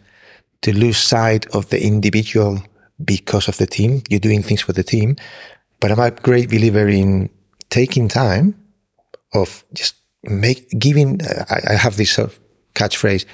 to 0.64 0.72
lose 0.72 0.96
sight 0.96 1.44
of 1.54 1.68
the 1.68 1.84
individual 1.84 2.58
because 3.04 3.48
of 3.48 3.58
the 3.58 3.66
team. 3.66 4.02
You're 4.08 4.20
doing 4.20 4.42
things 4.42 4.62
for 4.62 4.72
the 4.72 4.82
team, 4.82 5.16
but 5.78 5.92
I'm 5.92 6.00
a 6.00 6.10
great 6.10 6.48
believer 6.48 6.88
in 6.88 7.28
taking 7.68 8.08
time 8.08 8.56
of 9.34 9.64
just 9.74 9.94
make 10.22 10.68
giving. 10.78 11.20
I, 11.22 11.60
I 11.70 11.74
have 11.74 11.96
this 11.96 12.12
sort 12.12 12.30
of 12.30 12.40
catchphrase: 12.74 13.26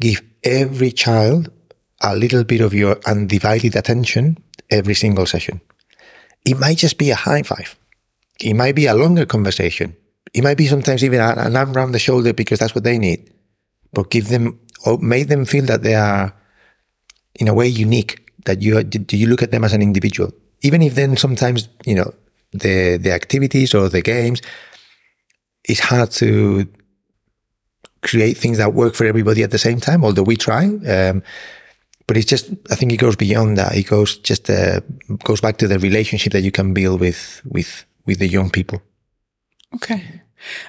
give 0.00 0.22
every 0.42 0.90
child 0.90 1.52
a 2.00 2.16
little 2.16 2.44
bit 2.44 2.62
of 2.62 2.72
your 2.72 2.98
undivided 3.06 3.76
attention 3.76 4.38
every 4.70 4.94
single 4.94 5.26
session. 5.26 5.60
It 6.46 6.58
might 6.58 6.78
just 6.78 6.96
be 6.96 7.10
a 7.10 7.14
high 7.14 7.42
five. 7.42 7.76
It 8.40 8.54
might 8.54 8.74
be 8.74 8.86
a 8.86 8.94
longer 8.94 9.26
conversation. 9.26 9.94
It 10.32 10.42
might 10.42 10.56
be 10.56 10.66
sometimes 10.66 11.04
even 11.04 11.20
an 11.20 11.56
arm 11.56 11.76
around 11.76 11.92
the 11.92 11.98
shoulder 11.98 12.32
because 12.32 12.58
that's 12.58 12.74
what 12.74 12.84
they 12.84 12.96
need. 12.96 13.30
But 13.92 14.10
give 14.10 14.28
them 14.28 14.60
or 14.86 14.96
make 14.96 15.28
them 15.28 15.44
feel 15.44 15.66
that 15.66 15.82
they 15.82 15.94
are 15.94 16.32
in 17.40 17.48
a 17.48 17.54
way 17.54 17.66
unique, 17.66 18.12
that 18.44 18.62
you 18.62 18.82
do 18.84 19.16
you 19.16 19.26
look 19.26 19.42
at 19.42 19.50
them 19.50 19.64
as 19.64 19.72
an 19.72 19.82
individual. 19.82 20.30
Even 20.62 20.82
if 20.82 20.94
then 20.94 21.16
sometimes, 21.16 21.68
you 21.84 21.94
know, 21.94 22.12
the 22.52 22.98
the 22.98 23.12
activities 23.12 23.74
or 23.74 23.88
the 23.88 24.02
games, 24.02 24.40
it's 25.64 25.80
hard 25.80 26.10
to 26.12 26.66
create 28.02 28.36
things 28.38 28.58
that 28.58 28.72
work 28.72 28.94
for 28.94 29.06
everybody 29.06 29.42
at 29.42 29.50
the 29.50 29.58
same 29.58 29.78
time, 29.80 30.04
although 30.04 30.22
we 30.22 30.36
try. 30.36 30.64
Um, 30.64 31.22
but 32.06 32.16
it's 32.16 32.26
just, 32.26 32.50
I 32.70 32.74
think 32.74 32.92
it 32.92 32.96
goes 32.96 33.14
beyond 33.14 33.56
that. 33.58 33.76
It 33.76 33.86
goes 33.86 34.18
just, 34.18 34.50
uh, 34.50 34.80
goes 35.22 35.40
back 35.40 35.58
to 35.58 35.68
the 35.68 35.78
relationship 35.78 36.32
that 36.32 36.40
you 36.40 36.50
can 36.50 36.72
build 36.72 36.98
with, 37.00 37.42
with, 37.44 37.84
with 38.06 38.18
the 38.18 38.26
young 38.26 38.50
people. 38.50 38.80
Okay. 39.74 40.22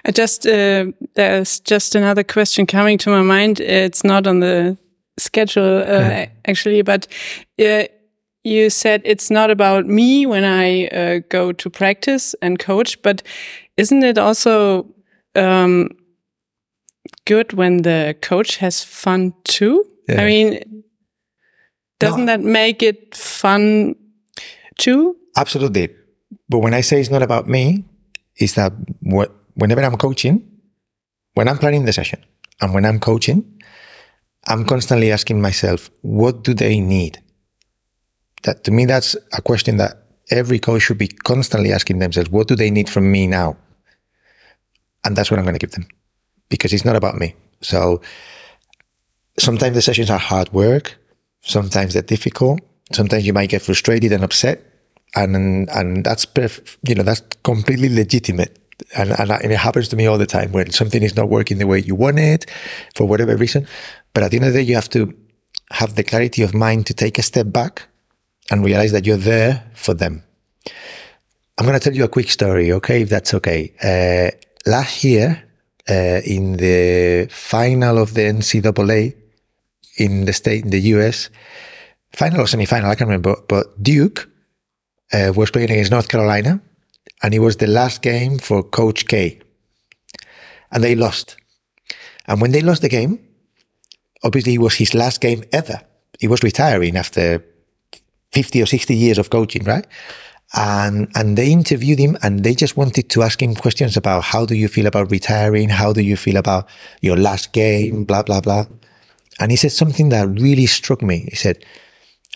I 0.05 0.11
just, 0.11 0.45
uh, 0.45 0.91
there's 1.15 1.61
just 1.61 1.95
another 1.95 2.23
question 2.23 2.67
coming 2.67 2.97
to 2.99 3.09
my 3.09 3.21
mind. 3.21 3.59
It's 3.59 4.03
not 4.03 4.27
on 4.27 4.41
the 4.41 4.77
schedule, 5.17 5.83
uh, 5.85 6.25
actually, 6.45 6.81
but, 6.81 7.07
uh, 7.59 7.83
you 8.43 8.69
said 8.69 9.01
it's 9.05 9.29
not 9.29 9.51
about 9.51 9.85
me 9.85 10.25
when 10.25 10.43
I 10.43 10.87
uh, 10.87 11.19
go 11.29 11.51
to 11.51 11.69
practice 11.69 12.33
and 12.41 12.57
coach, 12.57 13.01
but 13.03 13.21
isn't 13.77 14.03
it 14.03 14.17
also 14.17 14.87
um, 15.35 15.89
good 17.25 17.53
when 17.53 17.83
the 17.83 18.15
coach 18.21 18.57
has 18.57 18.83
fun 18.83 19.33
too? 19.43 19.85
Yeah. 20.09 20.21
I 20.21 20.25
mean, 20.25 20.83
doesn't 21.99 22.25
that 22.25 22.41
make 22.41 22.81
it 22.81 23.15
fun 23.15 23.95
too? 24.77 25.15
Absolutely. 25.37 25.89
But 26.49 26.59
when 26.59 26.73
I 26.73 26.81
say 26.81 26.99
it's 26.99 27.11
not 27.11 27.21
about 27.21 27.47
me, 27.47 27.85
is 28.37 28.55
that 28.55 28.73
wh- 29.05 29.29
whenever 29.55 29.83
I'm 29.83 29.97
coaching, 29.97 30.41
when 31.35 31.47
I'm 31.47 31.57
planning 31.57 31.85
the 31.85 31.93
session 31.93 32.23
and 32.59 32.73
when 32.73 32.85
I'm 32.85 32.99
coaching, 32.99 33.60
I'm 34.47 34.65
constantly 34.65 35.11
asking 35.11 35.41
myself, 35.41 35.89
what 36.01 36.43
do 36.43 36.53
they 36.53 36.79
need? 36.79 37.21
That 38.43 38.63
to 38.63 38.71
me, 38.71 38.85
that's 38.85 39.15
a 39.33 39.41
question 39.41 39.77
that 39.77 40.03
every 40.31 40.59
coach 40.59 40.83
should 40.83 40.97
be 40.97 41.07
constantly 41.07 41.71
asking 41.71 41.99
themselves, 41.99 42.29
what 42.29 42.47
do 42.47 42.55
they 42.55 42.71
need 42.71 42.89
from 42.89 43.11
me 43.11 43.27
now? 43.27 43.57
And 45.03 45.15
that's 45.15 45.29
what 45.29 45.39
I'm 45.39 45.45
going 45.45 45.55
to 45.55 45.59
give 45.59 45.71
them 45.71 45.87
because 46.49 46.73
it's 46.73 46.85
not 46.85 46.95
about 46.95 47.17
me. 47.17 47.35
So 47.61 48.01
sometimes 49.39 49.75
the 49.75 49.81
sessions 49.81 50.09
are 50.09 50.19
hard 50.19 50.51
work. 50.53 50.97
Sometimes 51.41 51.93
they're 51.93 52.03
difficult. 52.03 52.61
Sometimes 52.91 53.25
you 53.25 53.33
might 53.33 53.49
get 53.49 53.61
frustrated 53.61 54.11
and 54.11 54.23
upset 54.23 54.71
and 55.15 55.69
and 55.69 56.03
that's 56.03 56.25
perf- 56.25 56.77
you 56.87 56.95
know 56.95 57.03
that's 57.03 57.21
completely 57.43 57.89
legitimate 57.89 58.57
and, 58.95 59.11
and 59.19 59.31
and 59.31 59.51
it 59.51 59.57
happens 59.57 59.87
to 59.89 59.95
me 59.95 60.05
all 60.05 60.17
the 60.17 60.25
time 60.25 60.51
when 60.51 60.71
something 60.71 61.03
is 61.03 61.15
not 61.15 61.29
working 61.29 61.57
the 61.57 61.67
way 61.67 61.79
you 61.79 61.95
want 61.95 62.19
it 62.19 62.49
for 62.95 63.07
whatever 63.07 63.35
reason 63.35 63.67
but 64.13 64.23
at 64.23 64.31
the 64.31 64.37
end 64.37 64.45
of 64.45 64.53
the 64.53 64.59
day 64.59 64.65
you 64.65 64.75
have 64.75 64.89
to 64.89 65.13
have 65.71 65.95
the 65.95 66.03
clarity 66.03 66.41
of 66.43 66.53
mind 66.53 66.85
to 66.85 66.93
take 66.93 67.17
a 67.17 67.21
step 67.21 67.51
back 67.51 67.87
and 68.49 68.65
realize 68.65 68.91
that 68.91 69.05
you're 69.05 69.17
there 69.17 69.71
for 69.73 69.93
them 69.93 70.23
i'm 71.57 71.65
going 71.65 71.77
to 71.77 71.83
tell 71.83 71.95
you 71.95 72.03
a 72.03 72.09
quick 72.09 72.29
story 72.29 72.71
okay 72.71 73.01
if 73.01 73.09
that's 73.09 73.33
okay 73.33 73.73
uh, 73.83 74.29
last 74.69 75.03
year 75.03 75.43
uh, 75.89 76.21
in 76.25 76.57
the 76.57 77.27
final 77.29 77.97
of 77.97 78.13
the 78.13 78.21
ncaa 78.21 79.13
in 79.97 80.25
the 80.25 80.33
state 80.33 80.63
in 80.63 80.69
the 80.69 80.79
us 80.79 81.29
final 82.13 82.41
or 82.41 82.47
semi-final 82.47 82.89
i 82.89 82.95
can't 82.95 83.07
remember 83.07 83.35
but 83.47 83.81
duke 83.81 84.31
uh, 85.13 85.33
was 85.35 85.51
playing 85.51 85.71
against 85.71 85.91
North 85.91 86.07
Carolina, 86.07 86.61
and 87.23 87.33
it 87.33 87.39
was 87.39 87.57
the 87.57 87.67
last 87.67 88.01
game 88.01 88.39
for 88.39 88.63
Coach 88.63 89.07
K. 89.07 89.39
And 90.71 90.83
they 90.83 90.95
lost. 90.95 91.37
And 92.27 92.41
when 92.41 92.51
they 92.51 92.61
lost 92.61 92.81
the 92.81 92.89
game, 92.89 93.19
obviously 94.23 94.55
it 94.55 94.61
was 94.61 94.75
his 94.75 94.93
last 94.93 95.21
game 95.21 95.43
ever. 95.51 95.81
He 96.19 96.27
was 96.27 96.43
retiring 96.43 96.97
after 96.97 97.43
50 98.31 98.61
or 98.61 98.65
60 98.65 98.95
years 98.95 99.17
of 99.17 99.29
coaching, 99.29 99.63
right? 99.63 99.85
And, 100.53 101.09
and 101.15 101.37
they 101.37 101.51
interviewed 101.51 101.99
him 101.99 102.17
and 102.23 102.43
they 102.43 102.53
just 102.53 102.75
wanted 102.75 103.09
to 103.09 103.23
ask 103.23 103.41
him 103.41 103.55
questions 103.55 103.95
about 103.95 104.23
how 104.25 104.45
do 104.45 104.55
you 104.55 104.67
feel 104.67 104.85
about 104.85 105.09
retiring? 105.09 105.69
How 105.69 105.93
do 105.93 106.01
you 106.01 106.17
feel 106.17 106.37
about 106.37 106.67
your 107.01 107.15
last 107.15 107.53
game? 107.53 108.03
Blah, 108.03 108.23
blah, 108.23 108.41
blah. 108.41 108.65
And 109.39 109.51
he 109.51 109.57
said 109.57 109.71
something 109.71 110.09
that 110.09 110.27
really 110.27 110.65
struck 110.65 111.01
me. 111.01 111.27
He 111.29 111.35
said, 111.35 111.63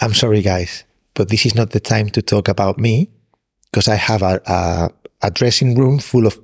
I'm 0.01 0.13
sorry, 0.13 0.41
guys 0.41 0.85
but 1.15 1.29
this 1.29 1.45
is 1.45 1.55
not 1.55 1.71
the 1.71 1.79
time 1.79 2.09
to 2.09 2.21
talk 2.21 2.47
about 2.47 2.77
me 2.77 3.09
because 3.71 3.87
I 3.87 3.95
have 3.95 4.21
a, 4.21 4.39
a, 4.45 4.89
a, 5.23 5.31
dressing 5.31 5.75
room 5.75 5.97
full 5.97 6.27
of 6.27 6.39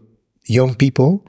young 0.45 0.73
people 0.73 1.23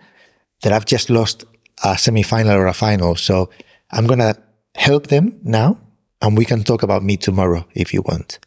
that 0.63 0.73
I've 0.73 0.87
just 0.87 1.11
lost 1.11 1.45
a 1.85 1.99
semi-final 1.99 2.57
or 2.57 2.67
a 2.67 2.73
final. 2.73 3.17
So 3.17 3.51
I'm 3.93 4.07
going 4.07 4.21
to 4.21 4.37
help 4.75 5.09
them 5.09 5.39
now 5.43 5.79
and 6.21 6.37
we 6.37 6.45
can 6.45 6.63
talk 6.63 6.83
about 6.83 7.03
me 7.03 7.17
tomorrow 7.17 7.67
if 7.75 7.93
you 7.93 8.03
want. 8.03 8.39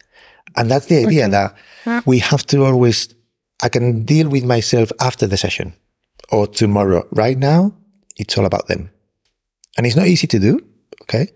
And 0.55 0.71
that's 0.71 0.85
the 0.87 1.05
idea 1.05 1.25
okay. 1.25 1.31
that 1.31 2.05
we 2.05 2.19
have 2.19 2.45
to 2.47 2.63
always, 2.63 3.13
I 3.61 3.69
can 3.69 4.03
deal 4.03 4.29
with 4.29 4.45
myself 4.45 4.91
after 4.99 5.27
the 5.27 5.37
session 5.37 5.73
or 6.31 6.47
tomorrow. 6.47 7.07
Right 7.11 7.37
now, 7.37 7.73
it's 8.17 8.37
all 8.37 8.45
about 8.45 8.67
them. 8.67 8.89
And 9.77 9.85
it's 9.85 9.95
not 9.95 10.07
easy 10.07 10.27
to 10.27 10.39
do. 10.39 10.65
Okay. 11.03 11.27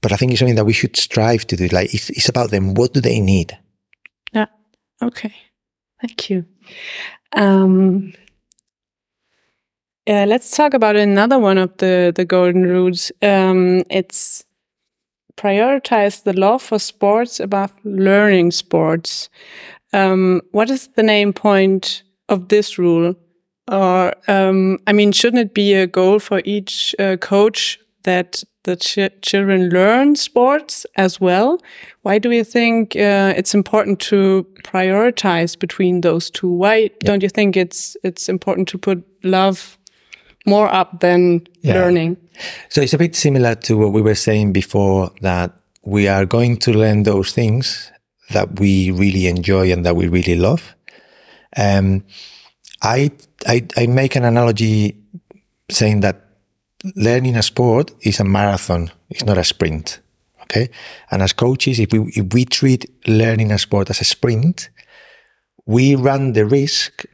But 0.00 0.12
I 0.12 0.16
think 0.16 0.32
it's 0.32 0.40
something 0.40 0.56
that 0.56 0.66
we 0.66 0.72
should 0.72 0.96
strive 0.96 1.46
to 1.46 1.56
do. 1.56 1.68
Like 1.68 1.94
it's, 1.94 2.10
it's 2.10 2.28
about 2.28 2.50
them. 2.50 2.74
What 2.74 2.92
do 2.92 3.00
they 3.00 3.20
need? 3.20 3.56
Yeah. 4.32 4.46
Okay. 5.00 5.32
Thank 6.00 6.28
you. 6.28 6.44
Um, 7.32 8.12
yeah, 10.06 10.24
let's 10.24 10.50
talk 10.56 10.74
about 10.74 10.96
another 10.96 11.38
one 11.38 11.58
of 11.58 11.76
the 11.78 12.12
the 12.14 12.24
golden 12.24 12.64
rules. 12.64 13.10
Um, 13.22 13.84
it's 13.90 14.44
prioritize 15.36 16.22
the 16.22 16.32
love 16.32 16.62
for 16.62 16.78
sports 16.78 17.40
above 17.40 17.72
learning 17.84 18.50
sports. 18.52 19.28
Um, 19.92 20.42
what 20.52 20.70
is 20.70 20.88
the 20.88 21.02
main 21.02 21.32
point 21.32 22.02
of 22.28 22.48
this 22.48 22.78
rule? 22.78 23.14
Or, 23.70 24.12
um, 24.28 24.78
I 24.86 24.92
mean, 24.92 25.12
shouldn't 25.12 25.40
it 25.40 25.54
be 25.54 25.74
a 25.74 25.86
goal 25.86 26.18
for 26.18 26.42
each 26.44 26.94
uh, 26.98 27.16
coach 27.16 27.78
that 28.02 28.44
the 28.64 28.76
ch 28.76 28.98
children 29.22 29.70
learn 29.70 30.16
sports 30.16 30.86
as 30.96 31.20
well? 31.20 31.58
Why 32.02 32.18
do 32.18 32.30
you 32.30 32.44
think 32.44 32.94
uh, 32.96 33.32
it's 33.36 33.54
important 33.54 34.00
to 34.00 34.46
prioritize 34.64 35.58
between 35.58 36.02
those 36.02 36.30
two? 36.30 36.48
Why 36.48 36.74
yeah. 36.76 36.88
don't 37.00 37.22
you 37.22 37.30
think 37.30 37.56
it's 37.56 37.96
it's 38.02 38.28
important 38.28 38.68
to 38.68 38.78
put 38.78 39.02
love 39.22 39.78
more 40.44 40.72
up 40.72 41.00
than 41.00 41.46
yeah. 41.62 41.74
learning? 41.74 42.16
So 42.68 42.80
it's 42.80 42.94
a 42.94 42.98
bit 42.98 43.14
similar 43.14 43.54
to 43.54 43.76
what 43.76 43.92
we 43.92 44.02
were 44.02 44.14
saying 44.14 44.52
before 44.52 45.10
that 45.20 45.52
we 45.84 46.08
are 46.08 46.24
going 46.24 46.56
to 46.58 46.72
learn 46.72 47.02
those 47.02 47.32
things 47.32 47.92
that 48.30 48.58
we 48.58 48.90
really 48.90 49.26
enjoy 49.26 49.70
and 49.70 49.84
that 49.84 49.96
we 49.96 50.08
really 50.08 50.36
love. 50.36 50.74
Um, 51.56 52.04
I, 52.82 53.10
I, 53.46 53.66
I 53.76 53.86
make 53.86 54.16
an 54.16 54.24
analogy 54.24 54.96
saying 55.70 56.00
that 56.00 56.24
learning 56.96 57.36
a 57.36 57.42
sport 57.42 57.92
is 58.00 58.20
a 58.20 58.24
marathon. 58.24 58.90
It's 59.10 59.24
not 59.24 59.38
a 59.38 59.44
sprint. 59.44 60.00
Okay. 60.42 60.70
And 61.10 61.22
as 61.22 61.32
coaches, 61.32 61.78
if 61.78 61.92
we, 61.92 62.12
if 62.14 62.32
we 62.32 62.44
treat 62.44 62.86
learning 63.08 63.52
a 63.52 63.58
sport 63.58 63.90
as 63.90 64.00
a 64.00 64.04
sprint, 64.04 64.70
we 65.66 65.94
run 65.94 66.32
the 66.32 66.44
risk 66.44 67.04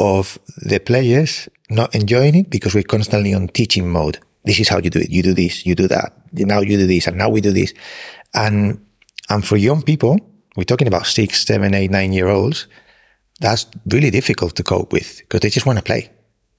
of 0.00 0.38
the 0.56 0.78
players 0.78 1.48
not 1.70 1.94
enjoying 1.94 2.34
it 2.34 2.50
because 2.50 2.74
we're 2.74 2.82
constantly 2.82 3.34
on 3.34 3.48
teaching 3.48 3.88
mode. 3.90 4.18
This 4.44 4.60
is 4.60 4.68
how 4.68 4.78
you 4.78 4.90
do 4.90 5.00
it. 5.00 5.10
You 5.10 5.22
do 5.22 5.34
this, 5.34 5.66
you 5.66 5.74
do 5.74 5.88
that. 5.88 6.12
Now 6.32 6.60
you 6.60 6.76
do 6.78 6.86
this, 6.86 7.06
and 7.06 7.18
now 7.18 7.28
we 7.28 7.40
do 7.40 7.52
this. 7.52 7.74
And, 8.34 8.84
and 9.28 9.44
for 9.44 9.56
young 9.56 9.82
people, 9.82 10.18
we're 10.56 10.64
talking 10.64 10.88
about 10.88 11.06
six, 11.06 11.44
seven, 11.44 11.74
eight, 11.74 11.90
nine 11.90 12.12
year 12.12 12.28
olds, 12.28 12.66
that's 13.40 13.66
really 13.86 14.10
difficult 14.10 14.56
to 14.56 14.62
cope 14.62 14.92
with 14.92 15.18
because 15.18 15.40
they 15.40 15.50
just 15.50 15.66
want 15.66 15.78
to 15.78 15.84
play. 15.84 16.10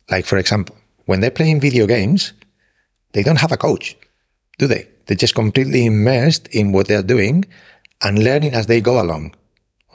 Like, 0.10 0.26
for 0.26 0.38
example, 0.38 0.76
when 1.06 1.20
they're 1.20 1.32
playing 1.32 1.60
video 1.60 1.86
games, 1.86 2.34
they 3.14 3.24
don't 3.24 3.40
have 3.40 3.52
a 3.52 3.58
coach, 3.58 3.98
do 4.58 4.68
they? 4.68 4.88
They're 5.06 5.18
just 5.18 5.36
completely 5.36 5.86
immersed 5.86 6.48
in 6.50 6.72
what 6.72 6.88
they're 6.88 7.04
doing 7.04 7.46
and 8.02 8.24
learning 8.24 8.54
as 8.54 8.68
they 8.68 8.82
go 8.82 9.02
along. 9.02 9.36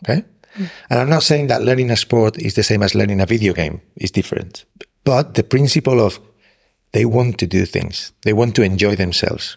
Okay. 0.03 0.25
Mm. 0.57 0.71
And 0.91 1.01
I'm 1.01 1.09
not 1.09 1.23
saying 1.23 1.47
that 1.49 1.63
learning 1.63 1.91
a 1.91 1.97
sport 1.97 2.37
is 2.39 2.55
the 2.55 2.63
same 2.63 2.83
as 2.83 2.95
learning 2.95 3.21
a 3.21 3.27
video 3.27 3.53
game. 3.53 3.81
It's 3.97 4.11
different. 4.11 4.65
But 5.05 5.35
the 5.35 5.45
principle 5.45 6.01
of 6.01 6.19
they 6.93 7.05
want 7.05 7.39
to 7.39 7.47
do 7.47 7.67
things, 7.67 8.13
they 8.23 8.33
want 8.33 8.55
to 8.57 8.63
enjoy 8.63 8.97
themselves. 8.97 9.57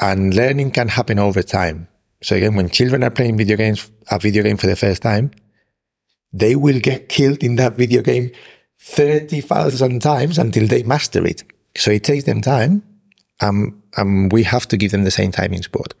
And 0.00 0.34
learning 0.34 0.72
can 0.72 0.88
happen 0.88 1.18
over 1.18 1.42
time. 1.42 1.88
So 2.22 2.36
again, 2.36 2.54
when 2.54 2.68
children 2.68 3.02
are 3.02 3.10
playing 3.10 3.36
video 3.36 3.56
games, 3.56 3.90
a 4.10 4.18
video 4.18 4.42
game 4.42 4.56
for 4.56 4.66
the 4.66 4.76
first 4.76 5.02
time, 5.02 5.30
they 6.32 6.54
will 6.54 6.80
get 6.80 7.08
killed 7.08 7.42
in 7.42 7.56
that 7.56 7.74
video 7.74 8.02
game 8.02 8.30
30,000 8.80 10.00
times 10.00 10.38
until 10.38 10.66
they 10.66 10.82
master 10.82 11.26
it. 11.26 11.42
So 11.76 11.90
it 11.90 12.04
takes 12.04 12.24
them 12.24 12.40
time. 12.40 12.82
Um, 13.40 13.82
and 13.96 14.32
we 14.32 14.42
have 14.44 14.66
to 14.68 14.76
give 14.76 14.92
them 14.92 15.04
the 15.04 15.10
same 15.10 15.32
time 15.32 15.52
in 15.52 15.62
sport. 15.62 15.94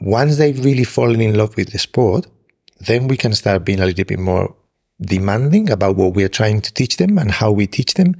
Once 0.00 0.36
they've 0.36 0.64
really 0.64 0.84
fallen 0.84 1.20
in 1.20 1.36
love 1.36 1.56
with 1.56 1.72
the 1.72 1.78
sport, 1.78 2.26
then 2.80 3.08
we 3.08 3.16
can 3.16 3.34
start 3.34 3.64
being 3.64 3.80
a 3.80 3.86
little 3.86 4.04
bit 4.04 4.18
more 4.18 4.54
demanding 5.00 5.70
about 5.70 5.96
what 5.96 6.14
we're 6.14 6.28
trying 6.28 6.60
to 6.60 6.72
teach 6.72 6.96
them 6.96 7.18
and 7.18 7.30
how 7.30 7.50
we 7.50 7.66
teach 7.66 7.94
them. 7.94 8.16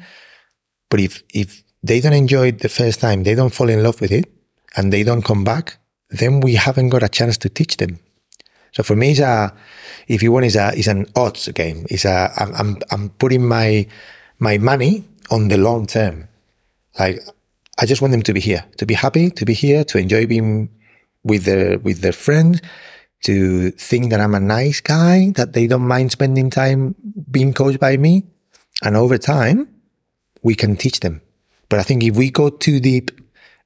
But 0.90 1.00
if, 1.00 1.22
if 1.34 1.62
they 1.82 2.00
don't 2.00 2.12
enjoy 2.12 2.48
it 2.48 2.60
the 2.60 2.68
first 2.68 3.00
time, 3.00 3.24
they 3.24 3.34
don't 3.34 3.52
fall 3.52 3.68
in 3.68 3.82
love 3.82 4.00
with 4.00 4.12
it 4.12 4.30
and 4.76 4.92
they 4.92 5.02
don't 5.02 5.24
come 5.24 5.44
back, 5.44 5.78
then 6.10 6.40
we 6.40 6.54
haven't 6.54 6.88
got 6.90 7.02
a 7.02 7.08
chance 7.08 7.36
to 7.38 7.48
teach 7.48 7.76
them. 7.76 7.98
So 8.72 8.82
for 8.82 8.96
me, 8.96 9.10
it's 9.10 9.20
a, 9.20 9.52
if 10.06 10.22
you 10.22 10.32
want, 10.32 10.46
it's 10.46 10.56
a, 10.56 10.72
it's 10.74 10.86
an 10.86 11.06
odds 11.16 11.48
game. 11.48 11.86
It's 11.90 12.04
a, 12.04 12.32
I'm, 12.36 12.54
I'm, 12.54 12.78
I'm 12.90 13.08
putting 13.10 13.46
my, 13.46 13.86
my 14.38 14.58
money 14.58 15.04
on 15.30 15.48
the 15.48 15.56
long 15.56 15.86
term. 15.86 16.28
Like, 16.98 17.20
I 17.78 17.86
just 17.86 18.02
want 18.02 18.12
them 18.12 18.22
to 18.22 18.32
be 18.32 18.40
here, 18.40 18.64
to 18.76 18.86
be 18.86 18.94
happy, 18.94 19.30
to 19.30 19.44
be 19.44 19.54
here, 19.54 19.84
to 19.84 19.98
enjoy 19.98 20.26
being 20.26 20.68
with 21.22 21.44
their, 21.44 21.78
with 21.78 22.00
their 22.00 22.12
friends, 22.12 22.60
to 23.24 23.70
think 23.72 24.10
that 24.10 24.20
I'm 24.20 24.34
a 24.34 24.40
nice 24.40 24.80
guy, 24.80 25.30
that 25.36 25.52
they 25.52 25.66
don't 25.66 25.86
mind 25.86 26.12
spending 26.12 26.50
time 26.50 26.94
being 27.30 27.52
coached 27.52 27.80
by 27.80 27.96
me. 27.96 28.24
And 28.82 28.96
over 28.96 29.18
time, 29.18 29.68
we 30.42 30.54
can 30.54 30.76
teach 30.76 31.00
them. 31.00 31.20
But 31.68 31.80
I 31.80 31.82
think 31.82 32.02
if 32.04 32.16
we 32.16 32.30
go 32.30 32.48
too 32.48 32.80
deep 32.80 33.10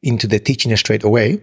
into 0.03 0.27
the 0.27 0.39
teaching 0.39 0.75
straight 0.77 1.05
away, 1.05 1.43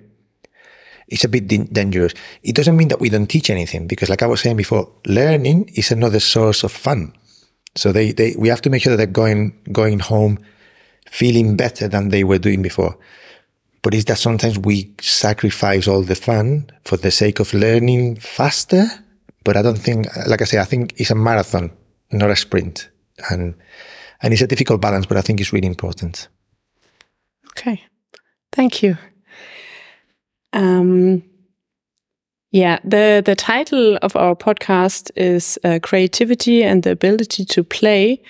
it's 1.08 1.24
a 1.24 1.30
bit 1.30 1.48
dangerous. 1.48 2.14
It 2.44 2.56
doesn't 2.56 2.78
mean 2.78 2.90
that 2.90 3.00
we 3.00 3.10
don't 3.10 3.28
teach 3.28 3.50
anything 3.50 3.88
because 3.88 4.10
like 4.10 4.22
I 4.22 4.28
was 4.28 4.42
saying 4.42 4.58
before, 4.58 4.92
learning 5.06 5.72
is 5.76 5.92
another 5.92 6.20
source 6.20 6.64
of 6.64 6.72
fun. 6.72 7.14
So 7.76 7.92
they, 7.92 8.12
they, 8.12 8.36
we 8.38 8.48
have 8.50 8.62
to 8.62 8.70
make 8.70 8.84
sure 8.84 8.92
that 8.92 8.98
they're 8.98 9.08
going, 9.08 9.58
going 9.72 10.00
home 10.00 10.40
feeling 11.10 11.56
better 11.56 11.88
than 11.88 12.10
they 12.10 12.24
were 12.24 12.38
doing 12.38 12.62
before. 12.62 12.98
But 13.82 13.94
it's 13.94 14.06
that 14.06 14.18
sometimes 14.18 14.60
we 14.60 14.94
sacrifice 15.00 15.88
all 15.88 16.02
the 16.02 16.16
fun 16.16 16.70
for 16.84 16.98
the 16.98 17.12
sake 17.12 17.40
of 17.40 17.54
learning 17.54 18.18
faster. 18.18 18.86
But 19.44 19.56
I 19.56 19.62
don't 19.62 19.78
think, 19.78 20.08
like 20.28 20.42
I 20.42 20.46
say, 20.46 20.60
I 20.60 20.66
think 20.66 20.94
it's 20.98 21.12
a 21.12 21.16
marathon, 21.16 21.72
not 22.12 22.30
a 22.30 22.36
sprint. 22.36 22.90
And, 23.30 23.56
and 24.22 24.34
it's 24.34 24.42
a 24.42 24.48
difficult 24.48 24.82
balance, 24.82 25.06
but 25.06 25.18
I 25.18 25.22
think 25.22 25.40
it's 25.40 25.54
really 25.54 25.68
important. 25.68 26.28
Okay. 27.52 27.84
Thank 28.52 28.84
you. 28.84 28.98
Um, 30.54 31.24
yeah, 32.52 32.80
the 32.84 33.22
the 33.24 33.36
title 33.36 33.98
of 34.02 34.16
our 34.16 34.36
podcast 34.36 35.12
is 35.16 35.60
uh, 35.64 35.80
creativity 35.84 36.64
and 36.64 36.82
the 36.82 36.92
ability 36.92 37.46
to 37.46 37.64
play. 37.64 38.22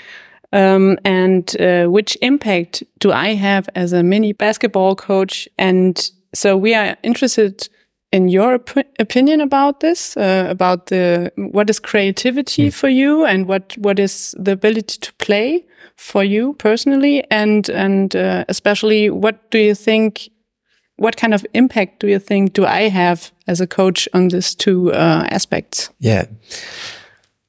Um, 0.52 0.98
and 1.06 1.56
uh, 1.62 1.86
which 1.86 2.18
impact 2.22 2.84
do 3.00 3.12
I 3.12 3.36
have 3.36 3.70
as 3.76 3.94
a 3.94 4.04
mini 4.04 4.34
basketball 4.34 4.96
coach? 4.96 5.48
And 5.58 6.12
so 6.34 6.58
we 6.58 6.74
are 6.74 6.98
interested 7.04 7.70
in 8.12 8.28
your 8.30 8.56
op 8.56 8.72
opinion 8.98 9.42
about 9.42 9.80
this, 9.80 10.18
uh, 10.18 10.48
about 10.50 10.88
the 10.88 11.32
what 11.36 11.70
is 11.70 11.80
creativity 11.80 12.70
mm. 12.70 12.74
for 12.74 12.90
you, 12.90 13.26
and 13.26 13.48
what 13.48 13.78
what 13.78 14.00
is 14.00 14.36
the 14.40 14.52
ability 14.52 14.98
to 15.00 15.14
play 15.14 15.66
for 15.96 16.24
you 16.24 16.54
personally, 16.54 17.24
and 17.30 17.70
and 17.70 18.16
uh, 18.16 18.46
especially 18.48 19.10
what 19.10 19.52
do 19.52 19.60
you 19.60 19.76
think 19.76 20.30
what 20.96 21.16
kind 21.18 21.34
of 21.34 21.46
impact 21.54 22.00
do 22.00 22.08
you 22.08 22.20
think 22.20 22.54
do 22.54 22.66
I 22.66 22.90
have 22.90 23.32
as 23.48 23.62
a 23.62 23.68
coach 23.68 24.10
on 24.14 24.28
these 24.30 24.56
two 24.56 24.92
uh, 24.92 25.26
aspects? 25.30 25.90
Yeah, 26.00 26.26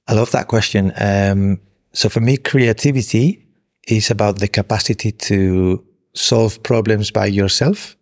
I 0.07 0.15
love 0.15 0.31
that 0.33 0.47
question. 0.47 0.93
Um, 1.01 1.59
so 1.93 2.09
for 2.09 2.21
me, 2.21 2.37
creativity 2.37 3.47
is 3.89 4.11
about 4.11 4.39
the 4.39 4.49
capacity 4.49 5.13
to 5.13 5.85
solve 6.15 6.63
problems 6.63 7.11
by 7.11 7.27
yourself. 7.27 7.97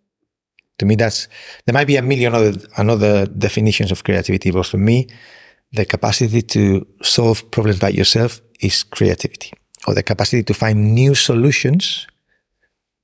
To 0.77 0.85
me, 0.85 0.95
that's 0.95 1.27
there 1.65 1.73
might 1.73 1.87
be 1.87 1.97
a 1.97 2.01
million 2.01 2.33
other 2.33 2.53
another 2.77 3.25
definitions 3.25 3.91
of 3.91 4.03
creativity, 4.03 4.51
but 4.51 4.65
for 4.65 4.77
me, 4.77 5.07
the 5.73 5.85
capacity 5.85 6.41
to 6.41 6.87
solve 7.01 7.49
problems 7.51 7.79
by 7.79 7.89
yourself 7.89 8.41
is 8.61 8.83
creativity, 8.83 9.51
or 9.87 9.93
the 9.93 10.03
capacity 10.03 10.43
to 10.43 10.53
find 10.53 10.93
new 10.93 11.15
solutions 11.15 12.07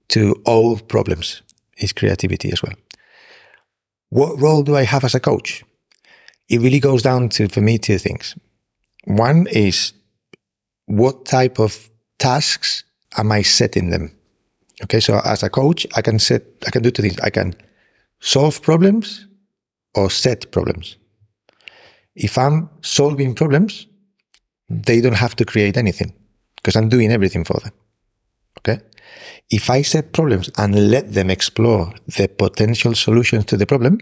to 0.09 0.41
old 0.45 0.88
problems 0.88 1.41
is 1.77 1.91
creativity 1.91 2.51
as 2.51 2.61
well. 2.63 2.75
What 4.09 4.39
role 4.39 4.63
do 4.63 4.75
I 4.75 4.83
have 4.83 5.03
as 5.03 5.15
a 5.15 5.19
coach? 5.19 5.63
It 6.47 6.61
really 6.61 6.79
goes 6.79 7.01
down 7.01 7.29
to, 7.29 7.47
for 7.49 7.59
me, 7.61 7.77
two 7.77 7.97
things. 7.97 8.36
One 9.05 9.47
is 9.47 9.93
what 10.86 11.25
type 11.25 11.59
of 11.59 11.89
tasks 12.19 12.83
am 13.17 13.31
I 13.31 13.41
setting 13.41 13.89
them? 13.89 14.11
Okay, 14.83 14.99
so 14.99 15.19
as 15.23 15.43
a 15.43 15.49
coach, 15.49 15.88
I 15.95 16.01
can 16.01 16.19
set, 16.19 16.43
I 16.67 16.71
can 16.71 16.83
do 16.83 16.91
two 16.91 17.01
things. 17.01 17.19
I 17.21 17.29
can 17.29 17.55
solve 18.19 18.61
problems 18.61 19.27
or 19.93 20.09
set 20.09 20.51
problems. 20.51 20.97
If 22.15 22.38
I'm 22.38 22.69
solving 22.81 23.36
problems, 23.36 23.88
they 24.69 25.01
don't 25.01 25.15
have 25.15 25.36
to 25.38 25.45
create 25.45 25.77
anything 25.77 26.13
because 26.57 26.75
I'm 26.75 26.89
doing 26.89 27.11
everything 27.11 27.43
for 27.43 27.59
them. 27.61 27.71
Okay. 28.59 28.81
If 29.49 29.69
I 29.69 29.81
set 29.81 30.13
problems 30.13 30.49
and 30.57 30.89
let 30.89 31.13
them 31.13 31.29
explore 31.29 31.93
the 32.07 32.27
potential 32.27 32.95
solutions 32.95 33.45
to 33.45 33.57
the 33.57 33.65
problem, 33.65 33.99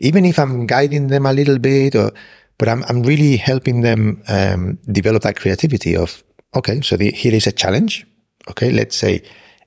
even 0.00 0.24
if 0.24 0.38
I'm 0.38 0.66
guiding 0.66 1.08
them 1.08 1.26
a 1.26 1.32
little 1.32 1.58
bit, 1.58 1.94
or 1.94 2.10
but 2.58 2.68
I'm 2.68 2.84
I'm 2.88 3.02
really 3.02 3.36
helping 3.36 3.80
them 3.82 4.22
um, 4.28 4.78
develop 4.90 5.22
that 5.22 5.36
creativity 5.36 5.96
of 5.96 6.22
okay, 6.54 6.80
so 6.80 6.96
the, 6.96 7.10
here 7.10 7.34
is 7.34 7.46
a 7.46 7.52
challenge. 7.52 8.06
Okay, 8.48 8.70
let's 8.70 8.96
say 8.96 9.22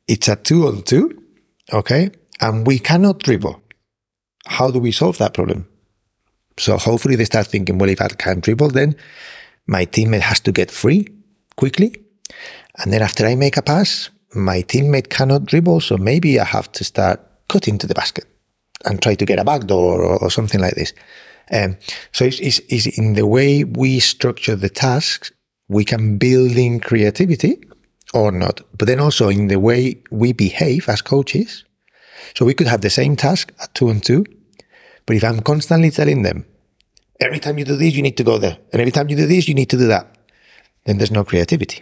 it's 0.08 0.28
a 0.28 0.36
two 0.36 0.68
on 0.68 0.84
two. 0.84 1.24
Okay, 1.74 2.12
and 2.40 2.66
we 2.66 2.80
cannot 2.80 3.20
dribble. 3.20 3.62
How 4.46 4.72
do 4.72 4.80
we 4.80 4.92
solve 4.92 5.18
that 5.18 5.34
problem? 5.34 5.68
So 6.58 6.78
hopefully 6.78 7.16
they 7.16 7.26
start 7.26 7.48
thinking, 7.48 7.78
well, 7.78 7.90
if 7.90 8.02
I 8.02 8.08
can 8.08 8.40
dribble, 8.40 8.70
then 8.70 8.96
my 9.68 9.86
teammate 9.86 10.22
has 10.22 10.40
to 10.42 10.52
get 10.52 10.72
free 10.72 11.08
quickly. 11.56 11.94
And 12.80 12.92
then 12.94 13.02
after 13.02 13.26
I 13.26 13.36
make 13.36 13.58
a 13.58 13.62
pass, 13.62 14.10
my 14.34 14.62
teammate 14.64 15.10
cannot 15.10 15.46
dribble, 15.46 15.82
so 15.82 15.98
maybe 15.98 16.40
I 16.40 16.46
have 16.46 16.72
to 16.74 16.84
start 16.84 17.22
cutting 17.50 17.78
to 17.80 17.88
the 17.88 17.94
basket 17.94 18.26
and 18.86 19.02
try 19.02 19.16
to 19.16 19.26
get 19.26 19.40
a 19.40 19.44
backdoor 19.44 20.02
or, 20.02 20.18
or 20.24 20.32
something 20.32 20.60
like 20.60 20.76
this. 20.76 20.94
Um, 21.52 21.78
so 22.12 22.26
it's, 22.26 22.40
it's, 22.40 22.60
it's, 22.68 22.98
in 22.98 23.14
the 23.14 23.26
way 23.26 23.64
we 23.64 24.00
structure 24.00 24.56
the 24.56 24.70
tasks, 24.70 25.32
we 25.70 25.86
can 25.86 26.18
build 26.18 26.52
in 26.52 26.80
creativity 26.80 27.62
or 28.14 28.32
not, 28.32 28.62
but 28.78 28.88
then 28.88 29.00
also 29.00 29.30
in 29.30 29.48
the 29.48 29.60
way 29.60 30.02
we 30.12 30.34
behave 30.34 30.90
as 30.90 31.02
coaches. 31.02 31.64
So 32.36 32.46
we 32.46 32.54
could 32.54 32.68
have 32.68 32.82
the 32.82 32.90
same 32.90 33.16
task 33.16 33.54
at 33.62 33.74
two 33.74 33.90
and 33.90 34.04
two, 34.04 34.26
but 35.06 35.16
if 35.16 35.24
I'm 35.24 35.42
constantly 35.42 35.92
telling 35.92 36.24
them, 36.24 36.46
every 37.20 37.40
time 37.40 37.58
you 37.58 37.66
do 37.66 37.76
this, 37.76 37.96
you 37.96 38.02
need 38.02 38.18
to 38.18 38.24
go 38.24 38.38
there, 38.38 38.58
and 38.72 38.82
every 38.82 38.92
time 38.92 39.10
you 39.10 39.16
do 39.16 39.26
this, 39.26 39.48
you 39.48 39.54
need 39.54 39.70
to 39.70 39.78
do 39.78 39.88
that, 39.88 40.18
then 40.86 40.98
there's 40.98 41.12
no 41.12 41.24
creativity. 41.24 41.82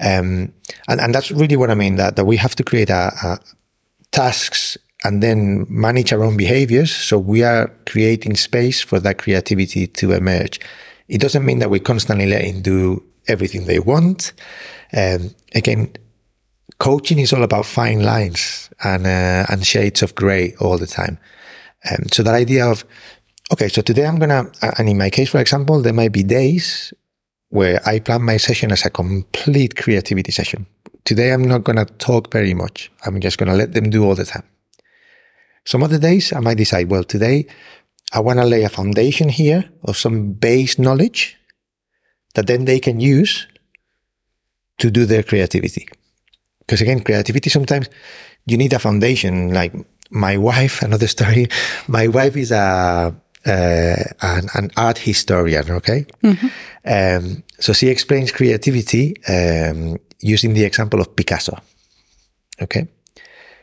Um, 0.00 0.52
and, 0.88 1.00
and 1.00 1.14
that's 1.14 1.30
really 1.30 1.56
what 1.56 1.70
I 1.70 1.74
mean 1.74 1.96
that, 1.96 2.16
that 2.16 2.24
we 2.24 2.36
have 2.36 2.54
to 2.56 2.64
create 2.64 2.90
a, 2.90 3.12
a 3.22 3.38
tasks 4.12 4.76
and 5.04 5.22
then 5.22 5.66
manage 5.68 6.12
our 6.12 6.24
own 6.24 6.36
behaviors. 6.36 6.94
So 6.94 7.18
we 7.18 7.42
are 7.42 7.72
creating 7.86 8.36
space 8.36 8.80
for 8.80 8.98
that 9.00 9.18
creativity 9.18 9.86
to 9.86 10.12
emerge. 10.12 10.60
It 11.08 11.20
doesn't 11.20 11.44
mean 11.44 11.60
that 11.60 11.70
we 11.70 11.80
constantly 11.80 12.26
let 12.26 12.42
them 12.42 12.62
do 12.62 13.04
everything 13.26 13.66
they 13.66 13.78
want. 13.78 14.32
Um, 14.92 15.34
again, 15.54 15.92
coaching 16.78 17.18
is 17.18 17.32
all 17.32 17.42
about 17.42 17.66
fine 17.66 18.02
lines 18.02 18.70
and 18.82 19.06
uh, 19.06 19.46
and 19.48 19.66
shades 19.66 20.02
of 20.02 20.14
gray 20.14 20.54
all 20.60 20.78
the 20.78 20.86
time. 20.86 21.18
Um, 21.90 22.06
so 22.12 22.22
that 22.22 22.34
idea 22.34 22.66
of 22.66 22.84
okay, 23.52 23.68
so 23.68 23.82
today 23.82 24.06
I'm 24.06 24.18
gonna, 24.18 24.50
and 24.78 24.88
in 24.88 24.98
my 24.98 25.10
case, 25.10 25.30
for 25.30 25.38
example, 25.38 25.80
there 25.80 25.92
might 25.92 26.12
be 26.12 26.22
days 26.22 26.92
where 27.50 27.80
I 27.86 28.00
plan 28.00 28.22
my 28.22 28.36
session 28.36 28.72
as 28.72 28.84
a 28.84 28.90
complete 28.90 29.76
creativity 29.76 30.32
session. 30.32 30.66
Today 31.04 31.32
I'm 31.32 31.44
not 31.44 31.64
gonna 31.64 31.86
talk 31.86 32.32
very 32.32 32.52
much. 32.52 32.90
I'm 33.06 33.20
just 33.20 33.38
gonna 33.38 33.54
let 33.54 33.72
them 33.72 33.90
do 33.90 34.04
all 34.04 34.14
the 34.14 34.26
time. 34.26 34.44
Some 35.68 35.82
other 35.82 35.98
days 35.98 36.32
I 36.32 36.40
might 36.40 36.56
decide, 36.56 36.88
well, 36.88 37.04
today 37.04 37.46
I 38.14 38.20
want 38.20 38.38
to 38.38 38.46
lay 38.46 38.64
a 38.64 38.70
foundation 38.70 39.28
here 39.28 39.68
of 39.82 39.98
some 39.98 40.32
base 40.32 40.78
knowledge 40.78 41.36
that 42.34 42.46
then 42.46 42.64
they 42.64 42.80
can 42.80 43.00
use 43.00 43.46
to 44.78 44.90
do 44.90 45.04
their 45.04 45.22
creativity. 45.22 45.86
Because 46.60 46.80
again, 46.80 47.00
creativity 47.00 47.50
sometimes 47.50 47.90
you 48.46 48.56
need 48.56 48.72
a 48.72 48.78
foundation. 48.78 49.52
Like 49.52 49.74
my 50.08 50.38
wife, 50.38 50.80
another 50.88 51.06
story. 51.06 51.48
My 51.86 52.08
wife 52.08 52.34
is 52.38 52.50
a 52.50 53.14
uh, 53.46 54.04
an, 54.22 54.48
an, 54.54 54.70
art 54.74 54.96
historian. 54.96 55.70
Okay, 55.70 56.06
mm-hmm. 56.22 56.48
um, 56.86 57.42
so 57.60 57.74
she 57.74 57.88
explains 57.88 58.32
creativity 58.32 59.14
um, 59.28 59.98
using 60.20 60.54
the 60.54 60.64
example 60.64 61.00
of 61.02 61.14
Picasso. 61.14 61.58
Okay, 62.62 62.88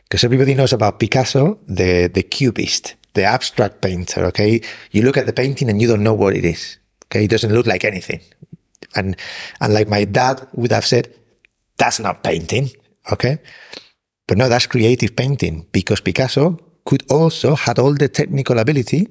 because 0.08 0.22
everybody 0.22 0.54
knows 0.54 0.72
about 0.72 1.00
Picasso, 1.00 1.58
the, 1.66 2.06
the 2.06 2.22
cubist, 2.22 2.94
the 3.14 3.24
abstract 3.24 3.80
painter. 3.80 4.24
Okay. 4.26 4.60
You 4.92 5.02
look 5.02 5.16
at 5.16 5.26
the 5.26 5.32
painting 5.32 5.68
and 5.68 5.82
you 5.82 5.88
don't 5.88 6.04
know 6.04 6.14
what 6.14 6.36
it 6.36 6.44
is. 6.44 6.78
Okay. 7.06 7.24
It 7.24 7.30
doesn't 7.30 7.52
look 7.52 7.66
like 7.66 7.84
anything. 7.84 8.20
And, 8.94 9.16
and 9.60 9.74
like 9.74 9.88
my 9.88 10.04
dad 10.04 10.46
would 10.52 10.70
have 10.70 10.86
said, 10.86 11.12
that's 11.76 11.98
not 11.98 12.22
painting. 12.22 12.70
Okay. 13.10 13.38
But 14.28 14.38
no, 14.38 14.48
that's 14.48 14.66
creative 14.66 15.16
painting 15.16 15.66
because 15.72 16.00
Picasso 16.00 16.58
could 16.84 17.04
also 17.10 17.56
had 17.56 17.78
all 17.80 17.94
the 17.94 18.08
technical 18.08 18.58
ability 18.58 19.08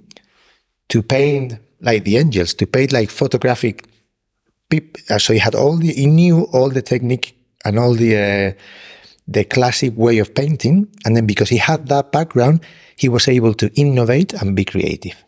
to 0.89 1.03
paint 1.03 1.59
like 1.81 2.05
the 2.05 2.17
angels, 2.17 2.53
to 2.53 2.65
paint 2.65 2.93
like 2.93 3.09
photographic 3.09 3.85
people. 4.69 5.01
Uh, 5.09 5.19
so 5.19 5.33
he 5.33 5.39
had 5.39 5.55
all 5.55 5.75
the, 5.75 5.91
he 5.91 6.05
knew 6.05 6.43
all 6.53 6.69
the 6.69 6.81
technique 6.81 7.37
and 7.65 7.77
all 7.77 7.93
the, 7.93 8.15
uh, 8.17 8.61
the 9.27 9.43
classic 9.43 9.93
way 9.95 10.19
of 10.19 10.33
painting. 10.35 10.87
And 11.05 11.15
then 11.15 11.25
because 11.25 11.49
he 11.49 11.57
had 11.57 11.87
that 11.87 12.11
background, 12.11 12.61
he 12.95 13.09
was 13.09 13.27
able 13.27 13.53
to 13.55 13.71
innovate 13.79 14.33
and 14.33 14.55
be 14.55 14.65
creative. 14.65 15.23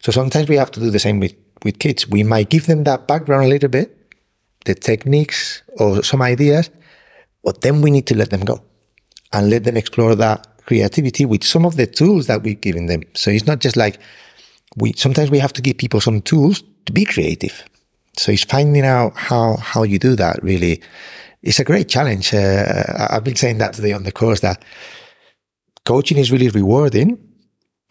So 0.00 0.12
sometimes 0.12 0.48
we 0.48 0.56
have 0.56 0.70
to 0.72 0.80
do 0.80 0.90
the 0.90 0.98
same 0.98 1.20
with, 1.20 1.34
with 1.64 1.78
kids. 1.78 2.08
We 2.08 2.22
might 2.22 2.48
give 2.48 2.66
them 2.66 2.84
that 2.84 3.06
background 3.06 3.44
a 3.44 3.48
little 3.48 3.68
bit, 3.68 3.96
the 4.64 4.74
techniques 4.74 5.62
or 5.76 6.02
some 6.02 6.22
ideas, 6.22 6.70
but 7.44 7.60
then 7.60 7.82
we 7.82 7.90
need 7.90 8.06
to 8.06 8.16
let 8.16 8.30
them 8.30 8.40
go 8.40 8.62
and 9.32 9.50
let 9.50 9.64
them 9.64 9.76
explore 9.76 10.14
that 10.14 10.46
creativity 10.66 11.24
with 11.24 11.44
some 11.44 11.66
of 11.66 11.76
the 11.76 11.86
tools 11.86 12.26
that 12.26 12.42
we've 12.42 12.60
given 12.60 12.86
them. 12.86 13.02
So 13.14 13.30
it's 13.30 13.46
not 13.46 13.60
just 13.60 13.76
like 13.76 13.98
we, 14.76 14.92
sometimes 14.94 15.30
we 15.30 15.38
have 15.38 15.52
to 15.54 15.62
give 15.62 15.78
people 15.78 16.00
some 16.00 16.22
tools 16.22 16.62
to 16.86 16.92
be 16.92 17.04
creative. 17.04 17.64
So 18.16 18.32
it's 18.32 18.44
finding 18.44 18.84
out 18.84 19.16
how, 19.16 19.56
how 19.56 19.82
you 19.82 19.98
do 19.98 20.16
that 20.16 20.42
really 20.42 20.82
it's 21.42 21.60
a 21.60 21.64
great 21.64 21.88
challenge. 21.88 22.34
Uh, 22.34 23.06
I've 23.10 23.24
been 23.24 23.36
saying 23.36 23.58
that 23.58 23.74
today 23.74 23.92
on 23.92 24.02
the 24.02 24.12
course 24.12 24.40
that 24.40 24.64
coaching 25.84 26.18
is 26.18 26.30
really 26.30 26.48
rewarding. 26.48 27.18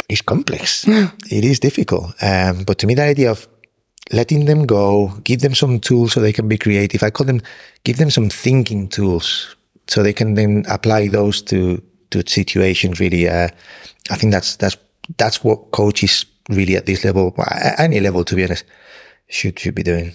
It's 0.08 0.22
complex. 0.22 0.88
it 0.88 1.44
is 1.44 1.60
difficult. 1.60 2.12
Um, 2.22 2.64
but 2.64 2.78
to 2.80 2.88
me, 2.88 2.96
the 2.96 3.04
idea 3.04 3.32
of 3.32 3.48
letting 4.12 4.46
them 4.46 4.66
go, 4.66 5.14
give 5.24 5.42
them 5.42 5.54
some 5.54 5.80
tools 5.80 6.14
so 6.14 6.20
they 6.20 6.34
can 6.34 6.48
be 6.48 6.58
creative. 6.58 7.04
I 7.04 7.12
call 7.12 7.26
them, 7.26 7.42
give 7.84 7.98
them 7.98 8.10
some 8.10 8.30
thinking 8.30 8.88
tools 8.88 9.56
so 9.88 10.04
they 10.04 10.14
can 10.14 10.34
then 10.36 10.66
apply 10.68 11.08
those 11.08 11.42
to, 11.44 11.82
to 12.12 12.24
situations 12.28 13.00
really. 13.00 13.28
Uh, 13.28 13.50
I 14.10 14.16
think 14.16 14.34
that's, 14.34 14.56
that's, 14.56 14.78
that's 15.18 15.44
what 15.44 15.72
coaches 15.72 16.26
really 16.50 16.76
at 16.76 16.86
this 16.86 17.04
level, 17.04 17.36
any 17.78 18.00
level, 18.00 18.24
to 18.24 18.36
be 18.36 18.44
honest, 18.44 18.66
should, 19.28 19.60
should 19.60 19.76
be 19.76 19.84
doing. 19.84 20.14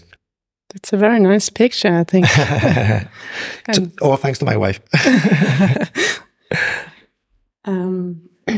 It's 0.74 0.92
a 0.92 0.96
very 0.96 1.20
nice 1.20 1.50
picture, 1.50 1.94
I 1.94 2.04
think. 2.04 2.26
and, 3.68 3.92
all 4.00 4.16
thanks 4.16 4.38
to 4.40 4.44
my 4.44 4.56
wife. 4.56 4.80
um, 7.64 8.28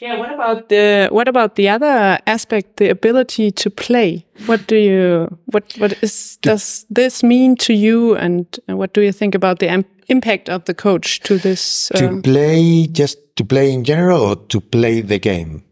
yeah. 0.00 0.18
What 0.18 0.32
about 0.32 0.68
the 0.68 1.08
what 1.10 1.26
about 1.26 1.56
the 1.56 1.68
other 1.68 2.18
aspect, 2.26 2.76
the 2.76 2.90
ability 2.90 3.50
to 3.50 3.70
play? 3.70 4.24
What 4.46 4.68
do 4.68 4.76
you 4.76 5.38
what 5.46 5.74
what 5.78 6.00
is 6.02 6.38
does 6.42 6.86
this 6.90 7.22
mean 7.24 7.56
to 7.56 7.74
you, 7.74 8.14
and 8.14 8.46
what 8.66 8.94
do 8.94 9.00
you 9.00 9.12
think 9.12 9.34
about 9.34 9.58
the 9.58 9.84
impact 10.06 10.48
of 10.48 10.64
the 10.64 10.74
coach 10.74 11.20
to 11.20 11.38
this? 11.38 11.90
Um, 11.96 12.22
to 12.22 12.22
play, 12.22 12.86
just 12.86 13.18
to 13.36 13.44
play 13.44 13.72
in 13.72 13.82
general, 13.82 14.20
or 14.22 14.36
to 14.36 14.60
play 14.60 15.00
the 15.00 15.18
game. 15.18 15.64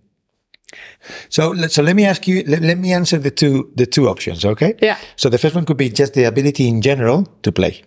So, 1.28 1.54
so 1.68 1.82
let 1.82 1.96
me 1.96 2.04
ask 2.04 2.26
you, 2.26 2.42
let, 2.46 2.62
let 2.62 2.78
me 2.78 2.92
answer 2.92 3.18
the 3.18 3.30
two, 3.30 3.72
the 3.76 3.86
two 3.86 4.08
options. 4.08 4.44
Okay. 4.44 4.74
Yeah. 4.82 4.98
So 5.16 5.28
the 5.28 5.38
first 5.38 5.54
one 5.54 5.64
could 5.64 5.76
be 5.76 5.88
just 5.88 6.14
the 6.14 6.24
ability 6.24 6.68
in 6.68 6.82
general 6.82 7.26
to 7.42 7.52
play. 7.52 7.82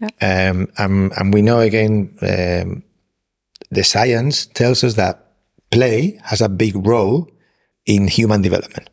Yeah. 0.00 0.50
Um, 0.50 0.68
and, 0.78 1.12
and 1.16 1.32
we 1.32 1.42
know 1.42 1.60
again, 1.60 2.16
um, 2.22 2.82
the 3.70 3.84
science 3.84 4.46
tells 4.46 4.82
us 4.84 4.94
that 4.94 5.32
play 5.70 6.18
has 6.24 6.40
a 6.40 6.48
big 6.48 6.74
role 6.86 7.28
in 7.86 8.08
human 8.08 8.42
development. 8.42 8.90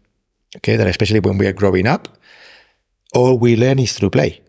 Okay. 0.58 0.76
That 0.76 0.88
especially 0.88 1.20
when 1.20 1.38
we 1.38 1.48
are 1.48 1.54
growing 1.54 1.88
up, 1.88 2.08
all 3.14 3.38
we 3.38 3.56
learn 3.56 3.80
is 3.80 3.94
through 3.94 4.12
play 4.12 4.42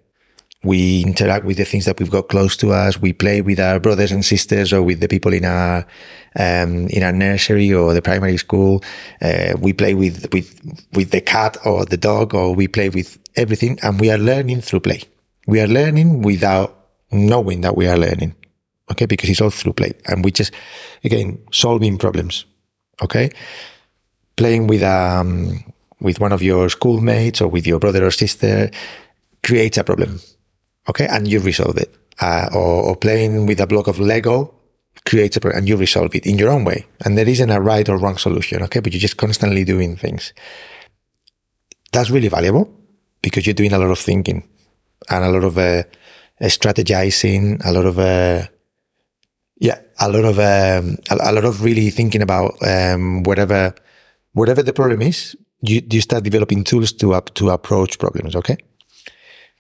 we 0.65 1.03
interact 1.03 1.45
with 1.45 1.57
the 1.57 1.65
things 1.65 1.87
that 1.87 1.99
we've 1.99 2.11
got 2.11 2.29
close 2.29 2.57
to 2.59 2.73
us. 2.73 3.01
We 3.01 3.13
play 3.13 3.41
with 3.41 3.59
our 3.59 3.81
brothers 3.81 4.13
and 4.13 4.25
sisters 4.25 4.73
or 4.73 4.83
with 4.83 5.01
the 5.01 5.09
people 5.09 5.33
in 5.33 5.45
our, 5.45 5.85
um, 6.39 6.87
in 6.89 7.03
our 7.03 7.13
nursery 7.13 7.73
or 7.73 7.93
the 7.95 8.03
primary 8.03 8.37
school. 8.37 8.83
Uh, 9.21 9.55
we 9.59 9.73
play 9.73 9.95
with, 9.95 10.33
with, 10.33 10.61
with 10.93 11.11
the 11.11 11.21
cat 11.21 11.57
or 11.65 11.85
the 11.85 11.97
dog 11.97 12.33
or 12.33 12.55
we 12.55 12.69
play 12.69 12.89
with 12.89 13.19
everything 13.35 13.79
and 13.83 14.01
we 14.01 14.11
are 14.11 14.19
learning 14.19 14.61
through 14.61 14.81
play. 14.81 15.03
We 15.49 15.61
are 15.61 15.67
learning 15.67 16.23
without 16.23 16.87
knowing 17.11 17.63
that 17.63 17.77
we 17.77 17.89
are 17.89 17.99
learning. 17.99 18.37
Okay. 18.91 19.07
Because 19.07 19.31
it's 19.31 19.41
all 19.41 19.51
through 19.51 19.73
play 19.73 19.95
and 20.07 20.25
we 20.25 20.31
just, 20.31 20.53
again, 21.03 21.45
solving 21.51 21.99
problems. 21.99 22.45
Okay. 23.03 23.31
Playing 24.37 24.69
with, 24.69 24.85
um, 24.85 25.65
with 26.01 26.21
one 26.21 26.33
of 26.33 26.41
your 26.41 26.69
schoolmates 26.69 27.41
or 27.41 27.49
with 27.49 27.67
your 27.67 27.81
brother 27.81 28.07
or 28.07 28.13
sister 28.13 28.71
creates 29.43 29.77
a 29.77 29.83
problem 29.83 30.21
okay, 30.89 31.07
and 31.07 31.29
you 31.29 31.41
resolve 31.41 31.77
it. 31.79 31.95
Uh, 32.21 32.49
or, 32.53 32.83
or, 32.83 32.97
playing 32.97 33.47
with 33.47 33.59
a 33.59 33.67
block 33.67 33.89
of 33.89 33.99
Lego 33.99 34.55
creates 35.07 35.37
a 35.37 35.41
problem 35.41 35.59
and 35.59 35.69
you 35.69 35.77
resolve 35.77 36.15
it 36.15 36.27
in 36.27 36.39
your 36.39 36.51
own 36.51 36.65
way. 36.65 36.87
And 37.05 37.17
there 37.17 37.29
isn't 37.29 37.51
a 37.51 37.61
right 37.61 37.89
or 37.89 37.97
wrong 37.99 38.19
solution, 38.19 38.63
okay? 38.65 38.81
But 38.81 38.93
you're 38.93 39.01
just 39.01 39.17
constantly 39.17 39.65
doing 39.65 39.97
things. 39.97 40.33
That's 41.91 42.11
really 42.11 42.29
valuable 42.29 42.71
because 43.23 43.47
you're 43.47 43.55
doing 43.55 43.73
a 43.73 43.79
lot 43.79 43.91
of 43.91 43.99
thinking 43.99 44.47
and 45.11 45.25
a 45.25 45.31
lot 45.31 45.45
of 45.45 45.59
uh, 45.59 45.83
strategizing, 46.43 47.65
a 47.65 47.73
lot 47.73 47.87
of 47.87 47.99
uh, 47.99 48.47
yeah, 49.59 49.81
a 50.01 50.09
lot 50.09 50.25
of 50.25 50.39
um, 50.39 50.97
a, 51.11 51.31
a, 51.31 51.33
lot 51.33 51.45
of 51.45 51.63
really 51.63 51.91
thinking 51.91 52.23
about 52.23 52.55
um, 52.67 53.23
whatever 53.23 53.75
whatever 54.33 54.63
the 54.63 54.73
problem 54.73 55.03
is. 55.03 55.37
You 55.61 55.83
you 55.91 56.01
start 56.01 56.25
developing 56.25 56.65
tools 56.65 56.93
to 56.95 57.15
up 57.15 57.33
to 57.35 57.51
approach 57.51 57.99
problems. 57.99 58.35
Okay, 58.35 58.57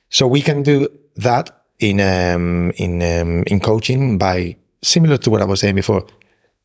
so 0.08 0.26
we 0.26 0.42
can 0.42 0.62
do 0.62 0.88
that 1.16 1.50
in 1.78 2.00
um, 2.00 2.70
in 2.76 3.02
um, 3.02 3.42
in 3.46 3.60
coaching 3.60 4.18
by 4.18 4.56
similar 4.82 5.18
to 5.18 5.30
what 5.30 5.42
I 5.42 5.44
was 5.44 5.60
saying 5.60 5.74
before, 5.76 6.06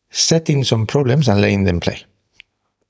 setting 0.10 0.64
some 0.64 0.86
problems 0.86 1.28
and 1.28 1.42
letting 1.42 1.64
them 1.66 1.80
play, 1.80 2.04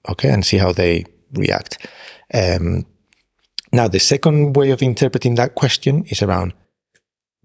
okay, 0.09 0.29
and 0.29 0.45
see 0.45 0.57
how 0.57 0.71
they 0.73 1.05
react. 1.33 1.87
Um, 2.33 2.85
now, 3.71 3.87
the 3.87 3.99
second 3.99 4.55
way 4.55 4.71
of 4.71 4.81
interpreting 4.81 5.35
that 5.35 5.55
question 5.55 6.03
is 6.07 6.21
around: 6.21 6.53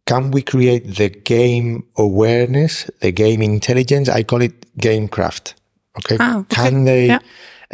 Can 0.07 0.31
we 0.31 0.43
create 0.43 0.97
the 0.97 1.09
game 1.09 1.85
awareness, 1.97 2.91
the 3.01 3.13
game 3.13 3.43
intelligence? 3.43 4.09
I 4.09 4.23
call 4.25 4.43
it 4.43 4.77
game 4.79 5.09
craft. 5.09 5.55
Okay, 5.99 6.17
ah, 6.21 6.39
okay. 6.39 6.55
can 6.57 6.85
they? 6.85 7.07
Yeah. 7.07 7.19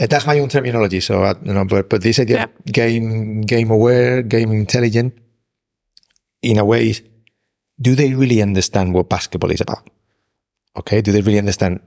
Uh, 0.01 0.07
that's 0.07 0.27
my 0.27 0.39
own 0.39 0.49
terminology. 0.49 1.01
So, 1.01 1.25
uh, 1.25 1.35
you 1.43 1.53
know, 1.53 1.65
but, 1.65 1.89
but 1.91 2.03
this 2.03 2.21
idea 2.21 2.37
Yeah. 2.37 2.73
game, 2.73 3.41
game 3.41 3.69
aware, 3.71 4.23
game 4.23 4.53
intelligent, 4.53 5.13
in 6.43 6.59
a 6.59 6.65
way, 6.65 6.95
do 7.81 7.95
they 7.95 8.15
really 8.15 8.43
understand 8.43 8.95
what 8.95 9.09
basketball 9.09 9.51
is 9.51 9.61
about? 9.61 9.89
Okay. 10.77 11.01
Do 11.01 11.13
they 11.13 11.21
really 11.21 11.39
understand 11.39 11.81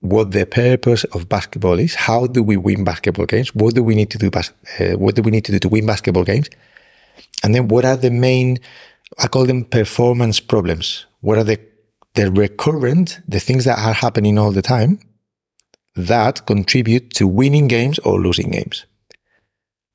what 0.00 0.30
the 0.30 0.46
purpose 0.46 1.04
of 1.04 1.28
basketball 1.28 1.78
is? 1.78 1.94
How 1.94 2.26
do 2.26 2.42
we 2.42 2.56
win 2.56 2.84
basketball 2.84 3.26
games? 3.26 3.54
What 3.54 3.74
do 3.74 3.82
we 3.82 3.94
need 3.94 4.10
to 4.10 4.18
do? 4.18 4.30
Bas- 4.30 4.52
uh, 4.78 4.96
what 4.96 5.14
do 5.14 5.22
we 5.22 5.30
need 5.30 5.44
to 5.46 5.52
do 5.52 5.58
to 5.58 5.68
win 5.68 5.86
basketball 5.86 6.24
games? 6.24 6.48
And 7.42 7.54
then 7.54 7.68
what 7.68 7.84
are 7.84 7.96
the 7.96 8.10
main, 8.10 8.58
I 9.18 9.28
call 9.28 9.44
them 9.46 9.64
performance 9.64 10.40
problems. 10.40 11.06
What 11.20 11.38
are 11.38 11.44
the, 11.44 11.60
the 12.14 12.30
recurrent, 12.30 13.20
the 13.26 13.40
things 13.40 13.64
that 13.64 13.78
are 13.78 13.92
happening 13.92 14.38
all 14.38 14.52
the 14.52 14.62
time 14.62 15.00
that 15.96 16.46
contribute 16.46 17.12
to 17.14 17.26
winning 17.26 17.68
games 17.68 17.98
or 18.00 18.20
losing 18.20 18.50
games? 18.50 18.86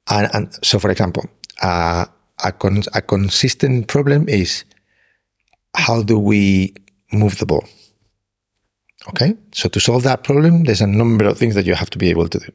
And, 0.10 0.30
and 0.34 0.60
so, 0.66 0.80
for 0.80 0.92
example, 0.92 1.30
uh, 1.62 2.06
a, 2.44 2.52
con- 2.52 2.84
a 2.94 3.02
consistent 3.02 3.88
problem 3.88 4.28
is 4.30 4.66
how 5.76 6.04
do 6.04 6.20
we 6.20 6.74
move 7.12 7.38
the 7.40 7.46
ball? 7.46 7.66
Okay. 9.10 9.36
So 9.52 9.70
to 9.70 9.80
solve 9.80 10.04
that 10.04 10.24
problem, 10.24 10.64
there's 10.64 10.82
a 10.82 10.88
number 10.88 11.26
of 11.26 11.38
things 11.38 11.56
that 11.56 11.66
you 11.66 11.76
have 11.76 11.90
to 11.92 11.98
be 11.98 12.10
able 12.10 12.28
to 12.30 12.40
do. 12.40 12.52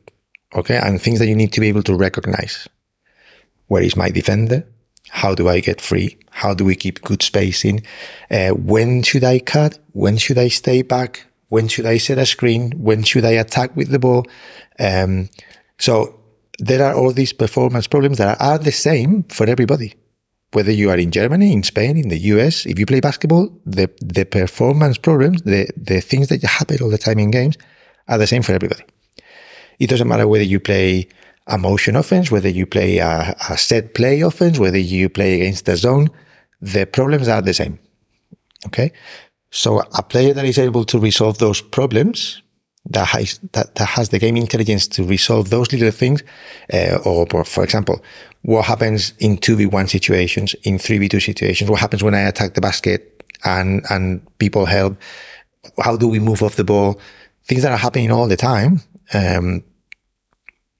Okay. 0.55 0.76
And 0.76 1.01
things 1.01 1.18
that 1.18 1.26
you 1.26 1.36
need 1.36 1.53
to 1.53 1.61
be 1.61 1.68
able 1.68 1.82
to 1.84 1.95
recognize. 1.95 2.68
Where 3.66 3.82
is 3.82 3.97
my 3.97 4.11
defender? 4.11 4.66
How 5.11 5.34
do 5.34 5.49
I 5.49 5.61
get 5.61 5.80
free? 5.80 6.18
How 6.30 6.55
do 6.55 6.64
we 6.64 6.74
keep 6.74 7.03
good 7.03 7.22
spacing? 7.22 7.84
Uh, 8.30 8.51
when 8.51 9.03
should 9.03 9.24
I 9.24 9.39
cut? 9.39 9.78
When 9.93 10.16
should 10.16 10.39
I 10.39 10.49
stay 10.49 10.82
back? 10.82 11.26
When 11.49 11.68
should 11.68 11.86
I 11.86 11.99
set 11.99 12.18
a 12.18 12.26
screen? 12.26 12.72
When 12.72 13.03
should 13.03 13.24
I 13.24 13.32
attack 13.32 13.74
with 13.74 13.89
the 13.89 13.99
ball? 13.99 14.26
Um, 14.78 15.30
so 15.78 16.17
there 16.59 16.84
are 16.84 16.94
all 16.94 17.12
these 17.12 17.32
performance 17.32 17.86
problems 17.86 18.18
that 18.18 18.40
are 18.40 18.59
the 18.59 18.72
same 18.72 19.24
for 19.24 19.48
everybody. 19.48 19.94
Whether 20.52 20.72
you 20.72 20.90
are 20.90 20.96
in 20.96 21.11
Germany, 21.11 21.52
in 21.52 21.62
Spain, 21.62 21.96
in 21.96 22.09
the 22.09 22.18
US, 22.32 22.66
if 22.66 22.78
you 22.78 22.86
play 22.86 23.00
basketball, 23.00 23.50
the, 23.66 23.90
the 24.00 24.24
performance 24.24 24.98
problems, 24.98 25.42
the, 25.42 25.68
the 25.76 26.00
things 26.00 26.28
that 26.28 26.42
happen 26.42 26.78
all 26.82 26.90
the 26.90 26.98
time 26.98 27.18
in 27.18 27.30
games 27.30 27.56
are 28.09 28.18
the 28.18 28.26
same 28.26 28.42
for 28.42 28.52
everybody. 28.52 28.82
It 29.78 29.88
doesn't 29.88 30.09
matter 30.09 30.26
whether 30.26 30.44
you 30.44 30.59
play 30.59 31.09
a 31.46 31.59
motion 31.59 31.96
offense, 31.96 32.30
whether 32.30 32.48
you 32.48 32.66
play 32.66 32.98
a, 32.98 33.36
a 33.48 33.56
set 33.56 33.94
play 33.94 34.20
offense, 34.20 34.59
whether 34.59 34.78
you 34.78 35.09
play 35.09 35.34
against 35.34 35.66
the 35.66 35.76
zone, 35.76 36.09
the 36.61 36.86
problems 36.86 37.28
are 37.28 37.42
the 37.42 37.54
same. 37.54 37.78
Okay. 38.66 38.92
So 39.50 39.80
a 39.80 40.02
player 40.02 40.34
that 40.34 40.44
is 40.44 40.59
able 40.59 40.84
to 40.86 40.98
resolve 40.98 41.38
those 41.38 41.61
problems, 41.61 42.42
that 42.91 43.09
has, 43.09 43.39
that, 43.53 43.74
that 43.74 43.86
has 43.86 44.09
the 44.09 44.18
game 44.18 44.36
intelligence 44.36 44.89
to 44.89 45.05
resolve 45.05 45.51
those 45.51 45.72
little 45.72 45.91
things, 45.91 46.22
uh, 46.72 46.99
or 47.05 47.26
for, 47.26 47.45
for 47.45 47.64
example, 47.64 48.03
what 48.43 48.64
happens 48.64 49.12
in 49.18 49.36
2v1 49.36 49.89
situations, 49.89 50.55
in 50.62 50.78
3v2 50.78 51.22
situations, 51.22 51.70
what 51.70 51.80
happens 51.80 52.03
when 52.03 52.14
I 52.14 52.20
attack 52.20 52.55
the 52.55 52.61
basket 52.61 53.22
and, 53.45 53.84
and 53.91 54.26
people 54.39 54.66
help, 54.66 54.97
how 55.82 55.97
do 55.97 56.09
we 56.09 56.18
move 56.18 56.43
off 56.43 56.57
the 56.57 56.64
ball, 56.64 57.01
things 57.45 57.62
that 57.62 57.72
are 57.72 57.78
happening 57.78 58.11
all 58.11 58.26
the 58.26 58.36
time, 58.36 58.80
um, 59.12 59.62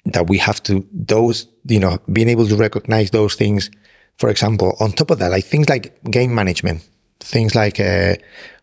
that 0.07 0.29
we 0.29 0.39
have 0.39 0.63
to, 0.63 0.87
those, 0.93 1.47
you 1.67 1.81
know, 1.81 1.99
being 2.13 2.29
able 2.29 2.47
to 2.47 2.57
recognize 2.57 3.11
those 3.11 3.35
things, 3.35 3.71
for 4.17 4.31
example, 4.31 4.77
on 4.81 4.93
top 4.93 5.11
of 5.11 5.19
that, 5.19 5.31
like 5.31 5.45
things 5.45 5.69
like 5.69 6.03
game 6.05 6.35
management, 6.35 6.89
things 7.21 7.55
like, 7.55 7.79
uh, 7.79 8.15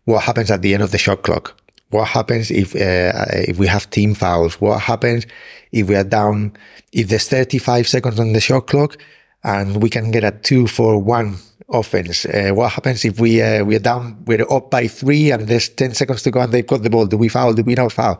what 0.06 0.24
happens 0.24 0.50
at 0.50 0.62
the 0.62 0.74
end 0.74 0.82
of 0.82 0.91
the 0.91 0.98
shot 0.98 1.24
clock, 1.24 1.60
what 1.90 2.08
happens 2.08 2.52
if 2.52 2.76
uh, 2.76 3.26
if 3.48 3.58
we 3.58 3.68
have 3.68 3.90
team 3.90 4.16
fouls? 4.16 4.60
What 4.60 4.82
happens 4.82 5.26
if 5.72 5.88
we 5.88 5.96
are 5.96 6.04
down? 6.04 6.54
If 6.92 7.10
there's 7.10 7.28
35 7.28 7.88
seconds 7.88 8.20
on 8.20 8.34
the 8.34 8.40
shot 8.40 8.68
clock 8.68 8.98
and 9.44 9.82
we 9.82 9.90
can 9.90 10.12
get 10.12 10.24
a 10.24 10.32
two 10.32 10.68
for 10.68 10.98
one 10.98 11.38
offense? 11.70 12.26
Uh, 12.26 12.52
what 12.54 12.72
happens 12.72 13.06
if 13.06 13.20
we 13.20 13.42
uh, 13.42 13.64
we 13.64 13.76
are 13.76 13.80
down? 13.80 14.24
We're 14.26 14.52
up 14.52 14.72
by 14.72 14.88
three 14.88 15.32
and 15.32 15.48
there's 15.48 15.70
10 15.70 15.94
seconds 15.94 16.24
to 16.24 16.32
go 16.32 16.42
and 16.42 16.52
they've 16.52 16.66
got 16.66 16.84
the 16.84 16.90
ball. 16.90 17.06
Do 17.06 17.18
we 17.18 17.30
foul? 17.30 17.54
Do 17.54 17.64
we 17.64 17.76
not 17.76 17.92
foul? 17.92 18.20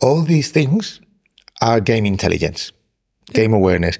All 0.00 0.22
these 0.22 0.50
things 0.50 1.00
are 1.62 1.80
game 1.80 2.04
intelligence, 2.04 2.72
game 3.32 3.54
awareness. 3.54 3.98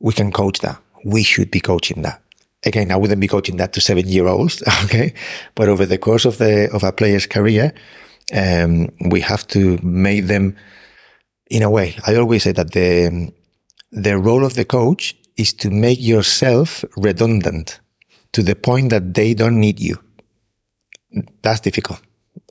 We 0.00 0.14
can 0.14 0.32
coach 0.32 0.60
that. 0.60 0.80
We 1.04 1.22
should 1.22 1.50
be 1.50 1.60
coaching 1.60 2.02
that 2.02 2.22
again, 2.64 2.90
I 2.90 2.96
wouldn't 2.96 3.20
be 3.20 3.28
coaching 3.28 3.56
that 3.56 3.72
to 3.74 3.80
seven 3.80 4.08
year 4.08 4.26
olds. 4.26 4.62
Okay. 4.84 5.14
But 5.54 5.68
over 5.68 5.86
the 5.86 5.98
course 5.98 6.24
of 6.24 6.38
the, 6.38 6.70
of 6.72 6.82
a 6.82 6.92
player's 6.92 7.26
career, 7.26 7.72
um, 8.32 8.88
we 9.10 9.20
have 9.20 9.46
to 9.48 9.78
make 9.82 10.26
them 10.26 10.56
in 11.50 11.62
a 11.62 11.70
way. 11.70 11.96
I 12.06 12.16
always 12.16 12.44
say 12.44 12.52
that 12.52 12.72
the, 12.72 13.32
the 13.90 14.18
role 14.18 14.44
of 14.44 14.54
the 14.54 14.64
coach 14.64 15.16
is 15.36 15.52
to 15.54 15.70
make 15.70 16.00
yourself 16.00 16.84
redundant 16.96 17.80
to 18.32 18.42
the 18.42 18.54
point 18.54 18.90
that 18.90 19.14
they 19.14 19.34
don't 19.34 19.58
need 19.58 19.80
you. 19.80 19.98
That's 21.42 21.60
difficult. 21.60 22.00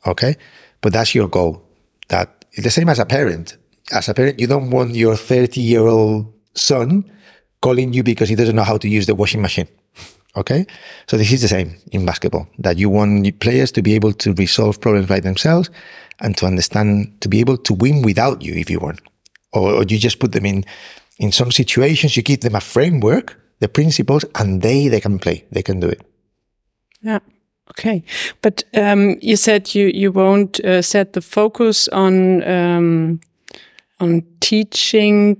Okay. 0.06 0.36
But 0.82 0.94
that's 0.94 1.16
your 1.16 1.28
goal. 1.28 1.64
That 2.10 2.46
the 2.58 2.70
same 2.70 2.90
as 2.90 3.00
a 3.00 3.06
parent. 3.06 3.58
As 3.92 4.10
a 4.10 4.14
parent, 4.14 4.40
you 4.40 4.48
don't 4.48 4.70
want 4.70 4.96
your 4.96 5.16
30 5.16 5.62
year 5.62 5.88
old 5.88 6.34
son 6.54 7.10
calling 7.62 7.94
you 7.94 8.04
because 8.04 8.30
he 8.30 8.36
doesn't 8.36 8.56
know 8.56 8.64
how 8.64 8.78
to 8.78 8.88
use 8.88 9.06
the 9.06 9.16
washing 9.16 9.42
machine. 9.42 9.68
Okay. 10.36 10.66
So 11.08 11.18
this 11.18 11.32
is 11.32 11.42
the 11.42 11.48
same 11.48 11.76
in 11.92 12.06
basketball 12.06 12.48
that 12.60 12.78
you 12.78 12.90
want 12.90 13.40
players 13.40 13.72
to 13.74 13.82
be 13.82 13.96
able 13.96 14.14
to 14.14 14.34
resolve 14.34 14.80
problems 14.80 15.08
by 15.08 15.20
themselves 15.20 15.70
and 16.20 16.38
to 16.38 16.46
understand, 16.46 17.20
to 17.22 17.30
be 17.30 17.40
able 17.40 17.58
to 17.58 17.74
win 17.74 18.02
without 18.04 18.42
you 18.42 18.54
if 18.54 18.70
you 18.70 18.80
want. 18.80 19.02
Or, 19.52 19.74
or 19.74 19.84
you 19.84 19.98
just 19.98 20.20
put 20.20 20.32
them 20.32 20.46
in, 20.46 20.66
in 21.18 21.32
some 21.32 21.52
situations, 21.52 22.16
you 22.16 22.24
give 22.24 22.42
them 22.42 22.56
a 22.56 22.62
framework, 22.62 23.40
the 23.60 23.68
principles, 23.68 24.24
and 24.36 24.62
they, 24.62 24.88
they 24.88 25.02
can 25.02 25.18
play. 25.18 25.46
They 25.52 25.64
can 25.64 25.80
do 25.80 25.88
it. 25.88 26.02
Yeah. 27.02 27.20
Okay. 27.72 28.04
But 28.42 28.64
um, 28.76 29.18
you 29.22 29.36
said 29.36 29.74
you, 29.74 29.88
you 29.88 30.12
won't 30.12 30.60
uh, 30.60 30.82
set 30.82 31.14
the 31.14 31.22
focus 31.22 31.88
on, 31.88 32.44
um, 32.48 33.20
on 34.00 34.24
teaching 34.40 35.38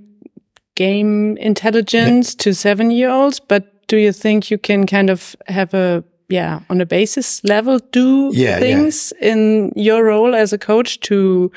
game 0.74 1.36
intelligence 1.36 2.34
to 2.36 2.54
seven 2.54 2.90
year 2.90 3.10
olds, 3.10 3.38
but 3.38 3.69
do 3.90 3.96
you 3.96 4.12
think 4.12 4.50
you 4.50 4.58
can 4.58 4.86
kind 4.86 5.10
of 5.10 5.34
have 5.46 5.74
a 5.74 6.02
yeah 6.28 6.60
on 6.70 6.80
a 6.80 6.86
basis 6.86 7.42
level 7.44 7.78
do 7.92 8.30
Yeah, 8.32 8.50
yeah. 8.50 8.60
things 8.60 9.12
in 9.20 9.72
your 9.76 10.04
role 10.04 10.34
as 10.42 10.52
a 10.52 10.58
coach 10.58 10.98
to 11.00 11.50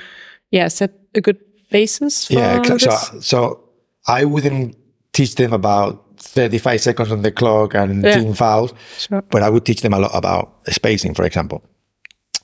yeah 0.52 0.70
set 0.70 0.92
a 1.16 1.22
good 1.22 1.38
basis 1.72 2.28
for 2.28 2.34
Yeah, 2.40 2.78
so 2.78 3.20
so 3.22 3.60
I 4.08 4.26
wouldn't 4.26 4.76
teach 5.12 5.36
them 5.36 5.54
about 5.54 6.00
35 6.18 6.80
seconds 6.82 7.12
on 7.12 7.22
the 7.22 7.32
clock 7.32 7.76
and 7.76 8.04
Yeah. 8.04 8.18
team 8.22 8.34
fouls, 8.34 8.74
Sure. 8.98 9.22
but 9.30 9.42
I 9.44 9.50
would 9.50 9.64
teach 9.66 9.82
them 9.82 9.94
a 9.94 10.00
lot 10.00 10.12
about 10.14 10.46
spacing, 10.70 11.14
for 11.16 11.26
example, 11.26 11.62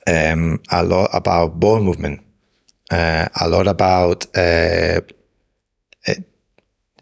um, 0.07 0.59
a 0.71 0.83
lot 0.83 1.09
about 1.13 1.59
ball 1.59 1.79
movement, 1.81 2.19
uh, 2.91 3.27
a 3.41 3.47
lot 3.49 3.67
about 3.67 4.25
uh, 4.37 4.99
uh, 6.07 6.13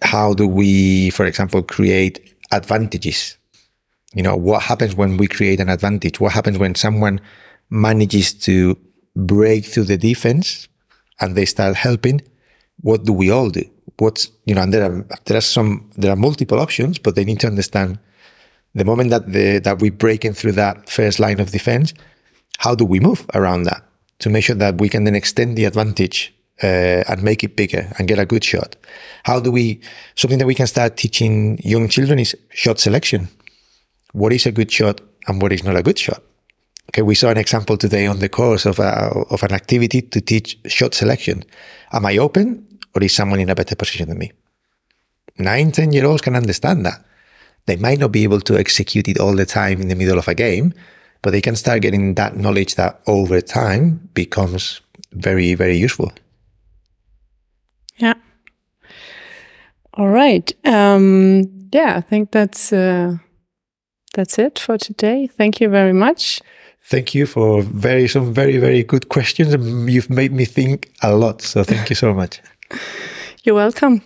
how 0.01 0.33
do 0.33 0.47
we, 0.47 1.09
for 1.11 1.25
example, 1.25 1.61
create 1.63 2.19
advantages. 2.52 3.38
You 4.14 4.24
know, 4.24 4.36
what 4.36 4.64
happens 4.64 4.95
when 4.95 5.18
we 5.18 5.28
create 5.28 5.60
an 5.60 5.70
advantage? 5.70 6.20
What 6.20 6.34
happens 6.34 6.58
when 6.58 6.76
someone 6.76 7.20
manages 7.70 8.34
to 8.34 8.78
break 9.16 9.66
through 9.66 9.86
the 9.86 9.98
defense 9.98 10.68
and 11.20 11.36
they 11.36 11.45
start 11.45 11.76
helping? 11.76 12.22
What 12.82 13.04
do 13.04 13.14
we 13.14 13.30
all 13.32 13.50
do? 13.50 13.64
What's, 13.98 14.32
you 14.45 14.56
know, 14.56 14.62
and 14.62 14.74
there 14.74 14.84
are, 14.84 15.06
there 15.26 15.38
are 15.38 15.41
some, 15.41 15.89
there 15.98 16.12
are 16.12 16.16
multiple 16.16 16.60
options, 16.60 17.00
but 17.00 17.16
they 17.16 17.26
need 17.26 17.39
to 17.41 17.48
understand 17.48 18.00
the 18.76 18.86
moment 18.86 19.10
that 19.10 19.32
the, 19.32 19.60
that 19.60 19.82
we 19.82 19.89
break 19.89 20.24
in 20.24 20.34
through 20.34 20.52
that 20.54 20.89
first 20.89 21.20
line 21.20 21.39
of 21.39 21.52
defense, 21.52 21.93
how 22.60 22.76
do 22.76 22.86
we 22.86 23.00
move 23.00 23.26
around 23.34 23.64
that 23.64 23.84
to 24.20 24.30
make 24.30 24.43
sure 24.43 24.56
that 24.56 24.80
we 24.80 24.89
can 24.89 25.04
then 25.04 25.16
extend 25.16 25.58
the 25.58 25.66
advantage 25.66 26.34
uh, 26.64 27.03
and 27.08 27.24
make 27.24 27.43
it 27.43 27.55
bigger 27.55 27.91
and 27.97 28.08
get 28.08 28.20
a 28.20 28.26
good 28.26 28.43
shot? 28.43 28.76
How 29.24 29.39
do 29.39 29.51
we, 29.51 29.82
something 30.16 30.39
that 30.39 30.47
we 30.47 30.55
can 30.55 30.68
start 30.68 30.97
teaching 30.97 31.60
young 31.64 31.89
children 31.89 32.20
is 32.20 32.36
shot 32.49 32.80
selection. 32.80 33.28
What 34.14 34.34
is 34.34 34.45
a 34.45 34.51
good 34.51 34.72
shot 34.72 35.01
and 35.28 35.41
what 35.41 35.53
is 35.53 35.64
not 35.64 35.76
a 35.76 35.84
good 35.84 35.99
shot? 35.99 36.22
Okay, 36.89 37.01
we 37.01 37.16
saw 37.16 37.30
an 37.30 37.38
example 37.38 37.78
today 37.78 38.08
on 38.08 38.20
the 38.20 38.30
course 38.30 38.66
of, 38.66 38.80
a, 38.80 39.12
of 39.30 39.43
an 39.43 39.51
activity 39.51 40.01
to 40.01 40.22
teach 40.22 40.58
shot 40.66 40.93
selection. 40.93 41.43
Am 41.91 42.05
I 42.05 42.18
open 42.18 42.66
or 42.95 43.03
is 43.03 43.14
someone 43.14 43.39
in 43.39 43.49
a 43.49 43.55
better 43.55 43.76
position 43.76 44.08
than 44.08 44.18
me? 44.18 44.32
Nine, 45.38 45.72
10 45.72 45.91
year 45.91 46.05
olds 46.05 46.22
can 46.22 46.36
understand 46.36 46.86
that. 46.86 47.03
They 47.66 47.76
might 47.76 47.99
not 47.99 48.14
be 48.14 48.24
able 48.24 48.39
to 48.41 48.58
execute 48.58 49.08
it 49.10 49.20
all 49.20 49.36
the 49.36 49.45
time 49.45 49.82
in 49.82 49.89
the 49.89 49.95
middle 49.95 50.18
of 50.18 50.28
a 50.28 50.34
game, 50.34 50.74
but 51.22 51.32
they 51.32 51.41
can 51.41 51.55
start 51.55 51.82
getting 51.82 52.16
that 52.16 52.38
knowledge 52.38 52.76
that 52.76 53.01
over 53.05 53.41
time 53.41 54.10
becomes 54.14 54.82
very, 55.12 55.53
very 55.53 55.78
useful. 55.78 56.12
Yeah. 57.98 58.14
All 59.93 60.10
right. 60.10 60.54
Um, 60.66 61.70
yeah, 61.74 61.95
I 61.98 62.02
think 62.02 62.32
that's 62.32 62.72
uh, 62.72 63.18
that's 64.14 64.38
it 64.38 64.60
for 64.60 64.78
today. 64.78 65.28
Thank 65.28 65.60
you 65.60 65.70
very 65.70 65.93
much. 65.93 66.41
Thank 66.89 67.16
you 67.16 67.26
for 67.26 67.64
very 67.64 68.08
some 68.08 68.34
very 68.34 68.58
very 68.60 68.84
good 68.84 69.10
questions. 69.10 69.54
You've 69.89 70.10
made 70.10 70.32
me 70.32 70.45
think 70.45 70.91
a 71.02 71.12
lot, 71.14 71.41
so 71.41 71.64
thank 71.64 71.89
you 71.89 71.95
so 71.95 72.14
much. 72.14 72.41
You're 73.43 73.56
welcome. 73.56 74.02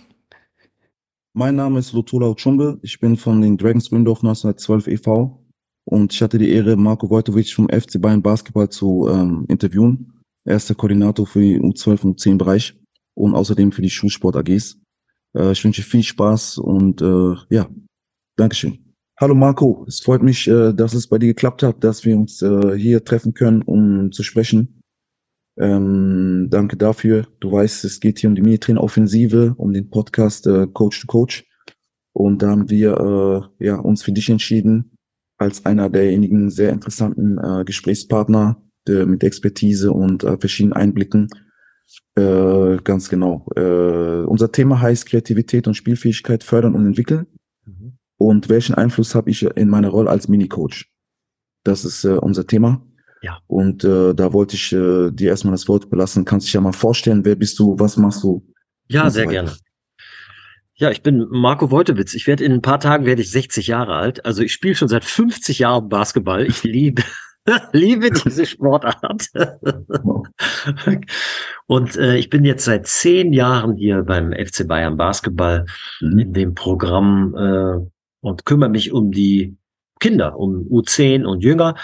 Mein 1.33 1.55
Name 1.55 1.79
ist 1.79 1.93
Lutula 1.93 2.27
Uchumbe. 2.27 2.77
Ich 2.83 2.99
bin 2.99 3.15
von 3.15 3.41
den 3.41 3.57
Dragons 3.57 3.91
Windorf 3.91 4.19
1912 4.19 4.87
e.V. 4.87 5.37
Und 5.85 6.13
ich 6.13 6.21
hatte 6.21 6.37
die 6.37 6.51
Ehre, 6.51 6.75
Marco 6.75 7.09
Wojtovic 7.09 7.53
vom 7.53 7.67
FC 7.69 7.99
Bayern 8.01 8.21
Basketball 8.21 8.69
zu 8.69 9.09
ähm, 9.09 9.45
interviewen. 9.47 10.13
Er 10.43 10.57
ist 10.57 10.69
der 10.69 10.75
Koordinator 10.75 11.25
für 11.25 11.39
die 11.39 11.59
U12 11.59 12.03
und 12.03 12.19
U10 12.19 12.37
Bereich 12.37 12.73
und 13.13 13.35
außerdem 13.35 13.71
für 13.71 13.81
die 13.81 13.89
Schulsport 13.89 14.35
AGs. 14.35 14.77
Äh, 15.35 15.51
ich 15.51 15.63
wünsche 15.63 15.83
viel 15.83 16.03
Spaß 16.03 16.57
und 16.57 17.01
äh, 17.01 17.35
ja, 17.49 17.69
Dankeschön. 18.37 18.95
Hallo 19.19 19.35
Marco, 19.35 19.85
es 19.87 19.99
freut 19.99 20.23
mich, 20.23 20.47
äh, 20.47 20.73
dass 20.73 20.93
es 20.93 21.07
bei 21.07 21.19
dir 21.19 21.27
geklappt 21.27 21.61
hat, 21.61 21.83
dass 21.83 22.05
wir 22.05 22.17
uns 22.17 22.41
äh, 22.41 22.75
hier 22.75 23.03
treffen 23.03 23.33
können, 23.33 23.61
um 23.61 24.11
zu 24.11 24.23
sprechen. 24.23 24.81
Ähm, 25.59 26.47
danke 26.49 26.77
dafür. 26.77 27.27
Du 27.39 27.51
weißt, 27.51 27.85
es 27.85 27.99
geht 27.99 28.19
hier 28.19 28.29
um 28.29 28.35
die 28.35 28.41
Minitrain-Offensive, 28.41 29.53
um 29.57 29.73
den 29.73 29.89
Podcast 29.89 30.47
äh, 30.47 30.65
Coach 30.65 31.01
to 31.01 31.07
Coach. 31.07 31.45
Und 32.13 32.41
da 32.41 32.49
haben 32.49 32.69
wir 32.69 33.51
äh, 33.59 33.65
ja, 33.65 33.75
uns 33.75 34.01
für 34.01 34.11
dich 34.11 34.29
entschieden, 34.29 34.95
als 35.37 35.65
einer 35.65 35.89
derjenigen 35.89 36.49
sehr 36.49 36.71
interessanten 36.71 37.37
äh, 37.37 37.63
Gesprächspartner 37.63 38.61
der, 38.87 39.05
mit 39.05 39.23
Expertise 39.23 39.91
und 39.91 40.23
äh, 40.23 40.37
verschiedenen 40.37 40.73
Einblicken. 40.73 41.27
Äh, 42.15 42.77
ganz 42.83 43.09
genau. 43.09 43.47
Äh, 43.55 44.25
unser 44.25 44.51
Thema 44.51 44.81
heißt 44.81 45.05
Kreativität 45.05 45.67
und 45.67 45.75
Spielfähigkeit 45.75 46.43
fördern 46.43 46.75
und 46.75 46.85
entwickeln. 46.85 47.27
Mhm. 47.65 47.97
Und 48.17 48.49
welchen 48.49 48.75
Einfluss 48.75 49.15
habe 49.15 49.29
ich 49.29 49.43
in 49.43 49.69
meiner 49.69 49.89
Rolle 49.89 50.09
als 50.09 50.27
Mini-Coach? 50.27 50.91
Das 51.63 51.85
ist 51.85 52.03
äh, 52.03 52.09
unser 52.09 52.45
Thema. 52.45 52.85
Ja. 53.21 53.39
Und 53.47 53.83
äh, 53.83 54.13
da 54.13 54.33
wollte 54.33 54.55
ich 54.55 54.73
äh, 54.73 55.11
dir 55.11 55.29
erstmal 55.29 55.53
das 55.53 55.67
Wort 55.67 55.89
belassen. 55.89 56.25
Kannst 56.25 56.47
dich 56.47 56.53
ja 56.53 56.61
mal 56.61 56.73
vorstellen, 56.73 57.23
wer 57.23 57.35
bist 57.35 57.59
du, 57.59 57.77
was 57.79 57.97
machst 57.97 58.23
du? 58.23 58.45
Ja, 58.87 59.09
sehr 59.09 59.25
so 59.25 59.29
gerne. 59.29 59.51
Ja, 60.75 60.89
ich 60.89 61.03
bin 61.03 61.27
Marco 61.29 61.69
Woltewitz. 61.69 62.15
Ich 62.15 62.25
werde 62.25 62.43
in 62.43 62.51
ein 62.51 62.63
paar 62.63 62.79
Tagen 62.79 63.05
werde 63.05 63.21
ich 63.21 63.29
60 63.29 63.67
Jahre 63.67 63.95
alt. 63.95 64.25
Also 64.25 64.41
ich 64.41 64.51
spiele 64.51 64.73
schon 64.73 64.87
seit 64.87 65.05
50 65.05 65.59
Jahren 65.59 65.89
Basketball. 65.89 66.45
Ich 66.47 66.63
liebe 66.63 67.03
liebe 67.71 68.11
diese 68.11 68.45
Sportart. 68.45 69.27
Und 71.67 71.95
äh, 71.95 72.17
ich 72.17 72.29
bin 72.29 72.45
jetzt 72.45 72.65
seit 72.65 72.87
zehn 72.87 73.33
Jahren 73.33 73.75
hier 73.75 74.03
beim 74.03 74.31
FC 74.33 74.67
Bayern 74.67 74.97
Basketball 74.97 75.65
mhm. 76.01 76.19
in 76.19 76.33
dem 76.33 76.53
Programm 76.53 77.35
äh, 77.35 77.77
und 78.21 78.45
kümmere 78.45 78.69
mich 78.69 78.91
um 78.91 79.11
die 79.11 79.57
Kinder, 79.99 80.37
um 80.37 80.67
U10 80.69 81.25
und 81.25 81.43
Jünger. 81.43 81.75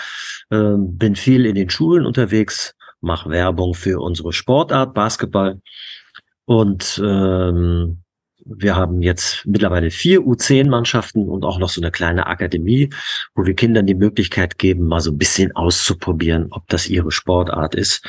Äh, 0.49 0.75
bin 0.77 1.15
viel 1.15 1.45
in 1.45 1.55
den 1.55 1.69
Schulen 1.69 2.05
unterwegs, 2.05 2.75
mache 3.01 3.29
Werbung 3.29 3.73
für 3.73 3.99
unsere 4.01 4.33
Sportart 4.33 4.93
Basketball 4.93 5.61
und 6.45 7.01
ähm, 7.03 8.03
wir 8.49 8.75
haben 8.75 9.01
jetzt 9.01 9.45
mittlerweile 9.45 9.91
vier 9.91 10.21
U10-Mannschaften 10.21 11.27
und 11.27 11.43
auch 11.43 11.59
noch 11.59 11.69
so 11.69 11.81
eine 11.81 11.91
kleine 11.91 12.27
Akademie, 12.27 12.89
wo 13.35 13.45
wir 13.45 13.55
Kindern 13.55 13.85
die 13.85 13.95
Möglichkeit 13.95 14.57
geben, 14.57 14.87
mal 14.87 15.01
so 15.01 15.11
ein 15.11 15.17
bisschen 15.17 15.55
auszuprobieren, 15.55 16.47
ob 16.51 16.67
das 16.67 16.87
ihre 16.87 17.11
Sportart 17.11 17.75
ist. 17.75 18.05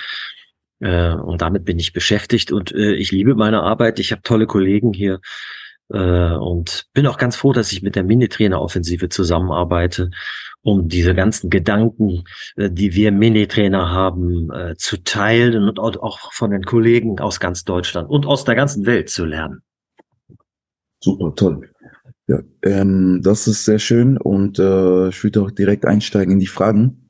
Äh, 0.81 1.15
und 1.15 1.43
damit 1.43 1.65
bin 1.65 1.79
ich 1.79 1.93
beschäftigt 1.93 2.53
und 2.53 2.73
äh, 2.73 2.95
ich 2.95 3.11
liebe 3.11 3.35
meine 3.35 3.63
Arbeit. 3.63 3.99
Ich 3.99 4.13
habe 4.13 4.23
tolle 4.23 4.47
Kollegen 4.47 4.93
hier 4.93 5.21
äh, 5.91 6.33
und 6.33 6.87
bin 6.93 7.07
auch 7.07 7.19
ganz 7.19 7.37
froh, 7.37 7.53
dass 7.53 7.73
ich 7.73 7.83
mit 7.83 7.97
der 7.97 8.05
Mini-Trainer-Offensive 8.05 9.09
zusammenarbeite, 9.09 10.11
um 10.63 10.89
diese 10.89 11.15
ganzen 11.15 11.51
Gedanken, 11.51 12.25
die 12.57 12.95
wir 12.95 13.13
Mini-Trainer 13.13 13.91
haben, 13.91 14.51
zu 14.77 15.03
teilen 15.03 15.69
und 15.69 15.79
auch 15.79 16.33
von 16.33 16.51
den 16.51 16.65
Kollegen 16.65 17.21
aus 17.21 17.39
ganz 17.39 17.65
Deutschland 17.65 18.11
und 18.11 18.27
aus 18.27 18.45
der 18.45 18.57
ganzen 18.57 18.85
Welt 18.85 19.09
zu 19.09 19.25
lernen. 19.25 19.63
Super, 21.01 21.35
toll. 21.35 21.71
Ja, 22.27 22.41
ähm, 22.63 23.21
das 23.23 23.47
ist 23.47 23.65
sehr 23.65 23.79
schön 23.79 24.19
und 24.19 24.59
äh, 24.59 25.09
ich 25.09 25.25
würde 25.25 25.43
auch 25.43 25.51
direkt 25.51 25.87
einsteigen 25.87 26.35
in 26.35 26.41
die 26.41 26.47
Fragen. 26.47 27.09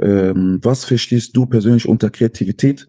Ähm, 0.00 0.58
was 0.62 0.84
verstehst 0.84 1.36
du 1.36 1.46
persönlich 1.46 1.88
unter 1.88 2.10
Kreativität? 2.10 2.86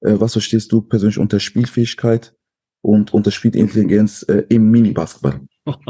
Äh, 0.00 0.20
was 0.20 0.32
verstehst 0.32 0.72
du 0.72 0.82
persönlich 0.82 1.18
unter 1.18 1.38
Spielfähigkeit 1.38 2.34
und 2.82 3.14
unter 3.14 3.30
Spielintelligenz 3.30 4.24
äh, 4.28 4.44
im 4.48 4.70
Mini-Basketball? 4.70 5.40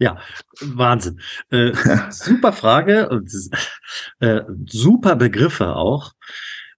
Ja, 0.00 0.18
Wahnsinn. 0.60 1.20
Äh, 1.50 1.72
super 2.10 2.52
Frage 2.52 3.08
und 3.08 3.30
äh, 4.18 4.40
super 4.66 5.14
Begriffe 5.14 5.76
auch. 5.76 6.12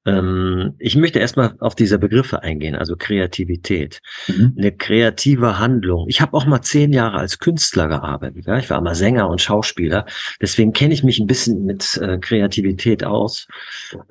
Ähm, 0.06 0.74
ich 0.78 0.96
möchte 0.96 1.18
erstmal 1.18 1.54
auf 1.60 1.74
diese 1.74 1.98
Begriffe 1.98 2.42
eingehen, 2.42 2.74
also 2.74 2.96
Kreativität. 2.96 4.00
Mhm. 4.28 4.54
Eine 4.58 4.72
kreative 4.72 5.58
Handlung. 5.58 6.06
Ich 6.08 6.20
habe 6.20 6.34
auch 6.34 6.46
mal 6.46 6.62
zehn 6.62 6.92
Jahre 6.92 7.18
als 7.18 7.38
Künstler 7.38 7.88
gearbeitet. 7.88 8.46
Ja? 8.46 8.58
Ich 8.58 8.68
war 8.70 8.80
mal 8.80 8.94
Sänger 8.94 9.28
und 9.28 9.40
Schauspieler. 9.40 10.06
Deswegen 10.40 10.72
kenne 10.72 10.94
ich 10.94 11.02
mich 11.04 11.18
ein 11.18 11.26
bisschen 11.26 11.64
mit 11.64 11.96
äh, 12.02 12.18
Kreativität 12.18 13.04
aus. 13.04 13.46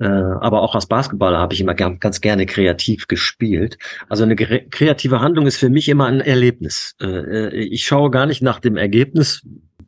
Äh, 0.00 0.06
aber 0.06 0.62
auch 0.62 0.74
als 0.74 0.86
Basketballer 0.86 1.38
habe 1.38 1.54
ich 1.54 1.60
immer 1.60 1.74
gern, 1.74 2.00
ganz 2.00 2.20
gerne 2.20 2.46
kreativ 2.46 3.06
gespielt. 3.06 3.78
Also 4.08 4.24
eine 4.24 4.36
kreative 4.36 5.20
Handlung 5.20 5.46
ist 5.46 5.58
für 5.58 5.70
mich 5.70 5.88
immer 5.88 6.06
ein 6.06 6.20
Erlebnis. 6.20 6.94
Äh, 7.00 7.06
äh 7.06 7.64
ich 7.64 7.84
schaue 7.84 8.10
gar 8.10 8.26
nicht 8.26 8.42
nach 8.42 8.60
dem 8.60 8.76
Ergebnis, 8.76 9.42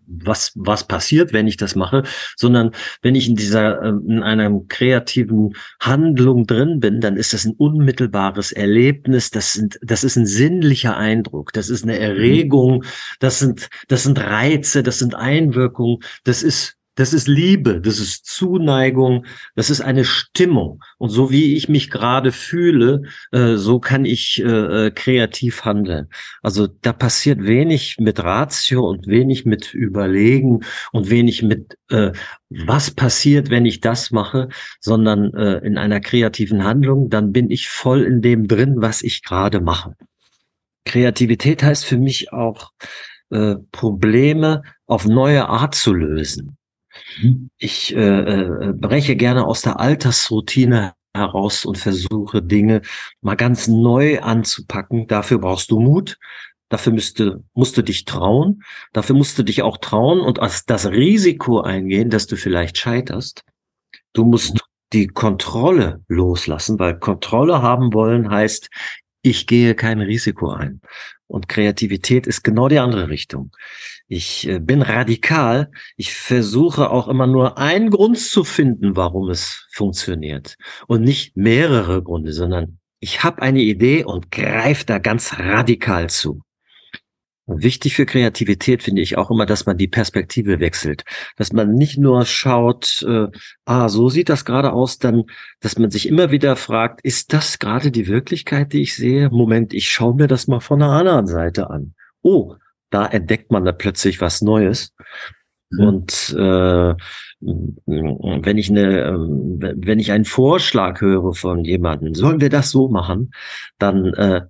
was, 0.07 0.53
was 0.55 0.87
passiert, 0.87 1.33
wenn 1.33 1.47
ich 1.47 1.57
das 1.57 1.75
mache, 1.75 2.03
sondern 2.37 2.73
wenn 3.03 3.15
ich 3.15 3.29
in 3.29 3.37
dieser, 3.37 3.83
ähm, 3.83 4.05
in 4.07 4.23
einer 4.23 4.51
kreativen 4.69 5.55
Handlung 5.81 6.47
drin 6.47 6.81
bin, 6.81 7.01
dann 7.01 7.17
ist 7.17 7.33
das 7.33 7.45
ein 7.45 7.53
unmittelbares 7.53 8.53
Erlebnis, 8.53 9.31
das 9.31 9.53
sind, 9.53 9.79
das 9.83 10.05
ist 10.05 10.17
ein 10.17 10.27
sinnlicher 10.27 10.97
Eindruck, 10.97 11.53
das 11.53 11.69
ist 11.69 11.85
eine 11.85 11.95
mhm. 11.95 12.03
Erregung, 12.03 12.85
das 13.21 13.39
sind, 13.39 13.69
das 13.89 14.05
sind 14.05 14.19
Reize, 14.19 14.83
das 14.83 14.99
sind 14.99 15.15
Einwirkungen, 15.15 15.99
das 16.25 16.43
ist 16.43 16.76
das 16.97 17.13
ist 17.13 17.29
Liebe, 17.29 17.81
das 17.81 18.01
ist 18.01 18.25
Zuneigung, 18.25 19.27
das 19.55 19.71
ist 19.71 19.83
eine 19.83 20.05
Stimmung. 20.05 20.83
Und 20.99 21.11
so 21.11 21.31
wie 21.31 21.55
ich 21.55 21.69
mich 21.69 21.91
gerade 21.91 22.33
fühle, 22.33 23.03
äh, 23.33 23.57
so 23.57 23.79
kann 23.79 24.05
ich 24.05 24.43
äh, 24.43 24.87
äh, 24.87 24.91
kreativ 24.91 25.65
handeln. 25.65 26.09
Also 26.43 26.67
da 26.67 26.93
passiert 26.93 27.43
wenig 27.45 27.99
mit 27.99 28.19
Ratio 28.25 28.89
und 28.89 29.07
wenig 29.07 29.45
mit 29.45 29.75
Überlegen 29.75 30.61
und 30.93 31.11
wenig 31.11 31.43
mit, 31.43 31.77
was 32.49 32.91
passiert, 32.91 33.51
wenn 33.51 33.67
ich 33.67 33.81
das 33.81 34.11
mache, 34.11 34.49
sondern 34.81 35.31
in 35.63 35.79
einer 35.79 36.01
kreativen 36.01 36.65
Handlung, 36.65 37.11
dann 37.11 37.33
bin 37.33 37.51
ich 37.51 37.69
voll 37.69 38.03
in 38.03 38.23
dem 38.23 38.49
drin, 38.49 38.77
was 38.79 39.03
ich 39.03 39.23
gerade 39.23 39.61
mache. 39.61 39.95
Kreativität 40.85 41.63
heißt 41.63 41.85
für 41.85 41.99
mich 41.99 42.33
auch, 42.33 42.73
Probleme 43.71 44.63
auf 44.87 45.07
neue 45.07 45.49
Art 45.49 45.75
zu 45.75 45.93
lösen. 45.93 46.57
Mhm. 47.23 47.51
Ich 47.59 47.95
äh, 47.95 47.99
äh, 47.99 48.73
breche 48.73 49.17
gerne 49.17 49.47
aus 49.47 49.63
der 49.63 49.81
Altersroutine 49.81 50.95
heraus 51.15 51.65
und 51.65 51.79
versuche 51.79 52.43
Dinge 52.43 52.83
mal 53.21 53.37
ganz 53.37 53.69
neu 53.69 54.21
anzupacken. 54.21 55.07
Dafür 55.07 55.39
brauchst 55.39 55.71
du 55.71 55.81
Mut. 55.81 56.19
Dafür 56.69 56.93
müsste, 56.93 57.43
musst 57.55 57.77
du 57.77 57.83
dich 57.83 58.05
trauen. 58.05 58.63
Dafür 58.93 59.17
musst 59.17 59.39
du 59.39 59.43
dich 59.43 59.63
auch 59.63 59.79
trauen 59.79 60.21
und 60.21 60.39
das 60.39 60.87
Risiko 60.87 61.61
eingehen, 61.61 62.11
dass 62.11 62.27
du 62.27 62.37
vielleicht 62.37 62.79
scheiterst. 62.79 63.45
Du 64.13 64.25
musst 64.25 64.61
die 64.93 65.07
Kontrolle 65.07 66.03
loslassen, 66.09 66.79
weil 66.79 66.99
Kontrolle 66.99 67.63
haben 67.63 67.93
wollen 67.93 68.31
heißt, 68.31 68.69
ich 69.27 69.47
gehe 69.47 69.75
kein 69.75 70.01
Risiko 70.01 70.51
ein. 70.51 70.81
Und 71.27 71.49
Kreativität 71.49 72.27
ist 72.27 72.43
genau 72.43 72.69
die 72.69 72.79
andere 72.79 73.09
Richtung. 73.09 73.51
Ich 74.09 74.47
äh, 74.49 74.61
bin 74.61 74.83
radikal. 74.83 75.71
Ich 75.97 76.15
versuche 76.15 76.91
auch 76.91 77.09
immer 77.09 77.27
nur 77.27 77.59
einen 77.59 77.91
Grund 77.91 78.19
zu 78.19 78.45
finden, 78.45 78.95
warum 78.95 79.29
es 79.29 79.67
funktioniert. 79.73 80.57
Und 80.87 81.03
nicht 81.03 81.37
mehrere 81.37 82.03
Gründe, 82.03 82.33
sondern 82.33 82.79
ich 83.01 83.25
habe 83.25 83.43
eine 83.43 83.61
Idee 83.61 84.05
und 84.05 84.31
greife 84.31 84.87
da 84.87 84.99
ganz 84.99 85.39
radikal 85.39 86.09
zu. 86.09 86.43
Wichtig 87.49 87.95
für 87.95 88.07
Kreativität 88.07 88.83
finde 88.83 89.03
ich 89.03 89.17
auch 89.17 89.31
immer, 89.31 89.47
dass 89.47 89.67
man 89.67 89.79
die 89.79 89.87
Perspektive 89.87 90.59
wechselt. 90.59 91.05
Dass 91.37 91.53
man 91.53 91.75
nicht 91.75 91.97
nur 91.97 92.25
schaut, 92.25 93.05
äh, 93.07 93.29
ah, 93.65 93.89
so 93.89 94.09
sieht 94.09 94.29
das 94.29 94.45
gerade 94.45 94.73
aus, 94.73 94.99
dann, 94.99 95.25
dass 95.61 95.79
man 95.79 95.93
sich 95.93 96.09
immer 96.09 96.33
wieder 96.33 96.57
fragt, 96.57 97.03
ist 97.03 97.33
das 97.33 97.61
gerade 97.61 97.93
die 97.93 98.09
Wirklichkeit, 98.09 98.73
die 98.73 98.83
ich 98.83 98.97
sehe? 98.97 99.31
Moment, 99.31 99.75
ich 99.75 99.89
schaue 99.89 100.17
mir 100.17 100.27
das 100.27 100.49
mal 100.49 100.59
von 100.59 100.83
einer 100.83 100.91
anderen 100.91 101.29
Seite 101.29 101.71
an. 101.71 101.95
Oh, 102.23 102.57
da 102.91 103.07
entdeckt 103.07 103.53
man 103.53 103.65
da 103.65 103.71
plötzlich 103.71 104.21
was 104.21 104.43
Neues. 104.43 104.93
Mhm. 105.71 105.87
Und 105.87 106.35
äh, 106.37 106.95
wenn 107.41 108.59
ich 108.59 108.71
eine, 108.71 109.15
wenn 109.19 109.99
ich 110.01 110.11
einen 110.11 110.25
Vorschlag 110.25 111.01
höre 111.01 111.33
von 111.33 111.65
jemandem, 111.65 112.15
sollen 112.15 112.41
wir 112.41 112.51
das 112.51 112.71
so 112.71 112.89
machen, 112.89 113.31
dann 113.79 114.07
äh, 114.15 114.43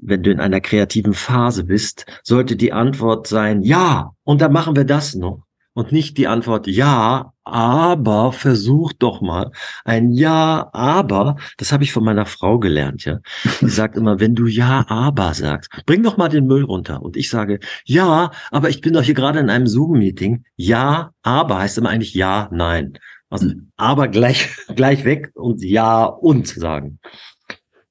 wenn 0.00 0.22
du 0.22 0.30
in 0.30 0.40
einer 0.40 0.60
kreativen 0.60 1.14
Phase 1.14 1.64
bist, 1.64 2.06
sollte 2.22 2.56
die 2.56 2.72
Antwort 2.72 3.26
sein, 3.26 3.62
ja, 3.62 4.12
und 4.24 4.40
dann 4.40 4.52
machen 4.52 4.76
wir 4.76 4.84
das 4.84 5.14
noch. 5.14 5.42
Und 5.74 5.92
nicht 5.92 6.18
die 6.18 6.26
Antwort, 6.26 6.66
ja, 6.66 7.32
aber 7.44 8.32
versuch 8.32 8.92
doch 8.98 9.20
mal. 9.20 9.52
Ein 9.84 10.10
Ja, 10.10 10.70
aber, 10.72 11.36
das 11.56 11.70
habe 11.70 11.84
ich 11.84 11.92
von 11.92 12.02
meiner 12.02 12.26
Frau 12.26 12.58
gelernt, 12.58 13.04
ja. 13.04 13.20
Die 13.60 13.68
sagt 13.68 13.96
immer, 13.96 14.18
wenn 14.18 14.34
du 14.34 14.46
Ja, 14.48 14.84
aber 14.88 15.34
sagst, 15.34 15.70
bring 15.86 16.02
doch 16.02 16.16
mal 16.16 16.28
den 16.28 16.48
Müll 16.48 16.64
runter. 16.64 17.00
Und 17.00 17.16
ich 17.16 17.30
sage, 17.30 17.60
ja, 17.84 18.32
aber 18.50 18.70
ich 18.70 18.80
bin 18.80 18.92
doch 18.92 19.02
hier 19.02 19.14
gerade 19.14 19.38
in 19.38 19.50
einem 19.50 19.68
Zoom-Meeting. 19.68 20.44
Ja, 20.56 21.12
aber 21.22 21.58
heißt 21.58 21.78
immer 21.78 21.90
eigentlich 21.90 22.14
Ja, 22.14 22.48
nein. 22.50 22.98
Also, 23.30 23.52
aber 23.76 24.08
gleich, 24.08 24.48
gleich 24.74 25.04
weg 25.04 25.30
und 25.34 25.62
Ja 25.62 26.06
und 26.06 26.48
sagen. 26.48 26.98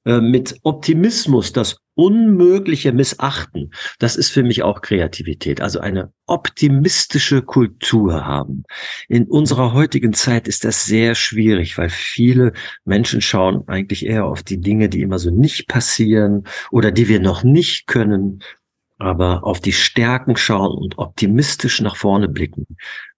Äh, 0.04 0.20
mit 0.20 0.56
Optimismus 0.62 1.52
das 1.52 1.76
Unmögliche 1.98 2.92
missachten, 2.92 3.72
das 3.98 4.14
ist 4.14 4.30
für 4.30 4.44
mich 4.44 4.62
auch 4.62 4.82
Kreativität. 4.82 5.60
Also 5.60 5.80
eine 5.80 6.12
optimistische 6.26 7.42
Kultur 7.42 8.24
haben. 8.24 8.62
In 9.08 9.24
unserer 9.24 9.72
heutigen 9.72 10.12
Zeit 10.12 10.46
ist 10.46 10.64
das 10.64 10.84
sehr 10.84 11.16
schwierig, 11.16 11.76
weil 11.76 11.90
viele 11.90 12.52
Menschen 12.84 13.20
schauen 13.20 13.66
eigentlich 13.66 14.06
eher 14.06 14.26
auf 14.26 14.44
die 14.44 14.60
Dinge, 14.60 14.88
die 14.88 15.02
immer 15.02 15.18
so 15.18 15.32
nicht 15.32 15.66
passieren 15.66 16.44
oder 16.70 16.92
die 16.92 17.08
wir 17.08 17.18
noch 17.18 17.42
nicht 17.42 17.88
können, 17.88 18.44
aber 18.98 19.42
auf 19.42 19.58
die 19.60 19.72
Stärken 19.72 20.36
schauen 20.36 20.78
und 20.78 20.98
optimistisch 20.98 21.80
nach 21.80 21.96
vorne 21.96 22.28
blicken. 22.28 22.64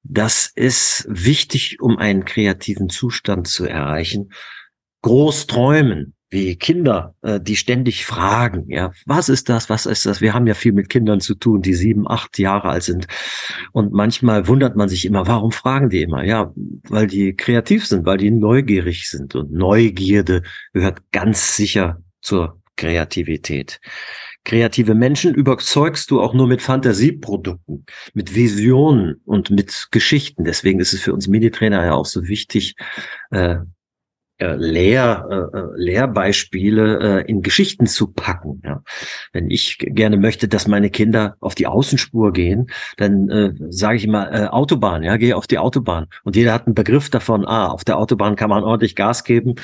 Das 0.02 0.46
ist 0.46 1.04
wichtig, 1.06 1.82
um 1.82 1.98
einen 1.98 2.24
kreativen 2.24 2.88
Zustand 2.88 3.46
zu 3.46 3.66
erreichen. 3.66 4.32
Groß 5.02 5.48
träumen, 5.48 6.14
wie 6.30 6.56
Kinder, 6.56 7.14
äh, 7.22 7.40
die 7.40 7.56
ständig 7.56 8.06
fragen, 8.06 8.64
ja, 8.68 8.92
was 9.04 9.28
ist 9.28 9.48
das, 9.48 9.68
was 9.68 9.86
ist 9.86 10.06
das? 10.06 10.20
Wir 10.20 10.32
haben 10.32 10.46
ja 10.46 10.54
viel 10.54 10.72
mit 10.72 10.88
Kindern 10.88 11.20
zu 11.20 11.34
tun, 11.34 11.60
die 11.60 11.74
sieben, 11.74 12.08
acht 12.08 12.38
Jahre 12.38 12.68
alt 12.68 12.84
sind. 12.84 13.06
Und 13.72 13.92
manchmal 13.92 14.46
wundert 14.46 14.76
man 14.76 14.88
sich 14.88 15.04
immer, 15.04 15.26
warum 15.26 15.50
fragen 15.50 15.90
die 15.90 16.02
immer? 16.02 16.24
Ja, 16.24 16.52
weil 16.88 17.08
die 17.08 17.34
kreativ 17.34 17.86
sind, 17.86 18.06
weil 18.06 18.18
die 18.18 18.30
neugierig 18.30 19.10
sind. 19.10 19.34
Und 19.34 19.52
Neugierde 19.52 20.42
gehört 20.72 21.10
ganz 21.10 21.56
sicher 21.56 22.02
zur 22.22 22.60
Kreativität. 22.76 23.80
Kreative 24.44 24.94
Menschen 24.94 25.34
überzeugst 25.34 26.10
du 26.10 26.20
auch 26.20 26.32
nur 26.32 26.46
mit 26.46 26.62
Fantasieprodukten, 26.62 27.84
mit 28.14 28.34
Visionen 28.34 29.20
und 29.26 29.50
mit 29.50 29.88
Geschichten. 29.90 30.44
Deswegen 30.44 30.80
ist 30.80 30.94
es 30.94 31.02
für 31.02 31.12
uns 31.12 31.28
Meditrainer 31.28 31.84
ja 31.84 31.92
auch 31.92 32.06
so 32.06 32.26
wichtig, 32.26 32.74
äh, 33.30 33.56
äh, 34.40 34.56
Lehr, 34.56 35.26
äh, 35.30 35.58
äh, 35.58 35.66
Lehrbeispiele 35.76 37.20
äh, 37.20 37.30
in 37.30 37.42
Geschichten 37.42 37.86
zu 37.86 38.12
packen. 38.12 38.62
Ja. 38.64 38.82
Wenn 39.32 39.50
ich 39.50 39.78
gerne 39.78 40.16
möchte, 40.16 40.48
dass 40.48 40.66
meine 40.66 40.90
Kinder 40.90 41.36
auf 41.40 41.54
die 41.54 41.66
Außenspur 41.66 42.32
gehen, 42.32 42.70
dann 42.96 43.28
äh, 43.28 43.52
sage 43.68 43.98
ich 43.98 44.04
immer 44.04 44.32
äh, 44.32 44.46
Autobahn, 44.46 45.02
ja, 45.02 45.16
gehe 45.16 45.36
auf 45.36 45.46
die 45.46 45.58
Autobahn. 45.58 46.06
Und 46.24 46.36
jeder 46.36 46.52
hat 46.52 46.66
einen 46.66 46.74
Begriff 46.74 47.10
davon, 47.10 47.46
ah, 47.46 47.68
auf 47.68 47.84
der 47.84 47.98
Autobahn 47.98 48.36
kann 48.36 48.50
man 48.50 48.64
ordentlich 48.64 48.96
Gas 48.96 49.24
geben 49.24 49.56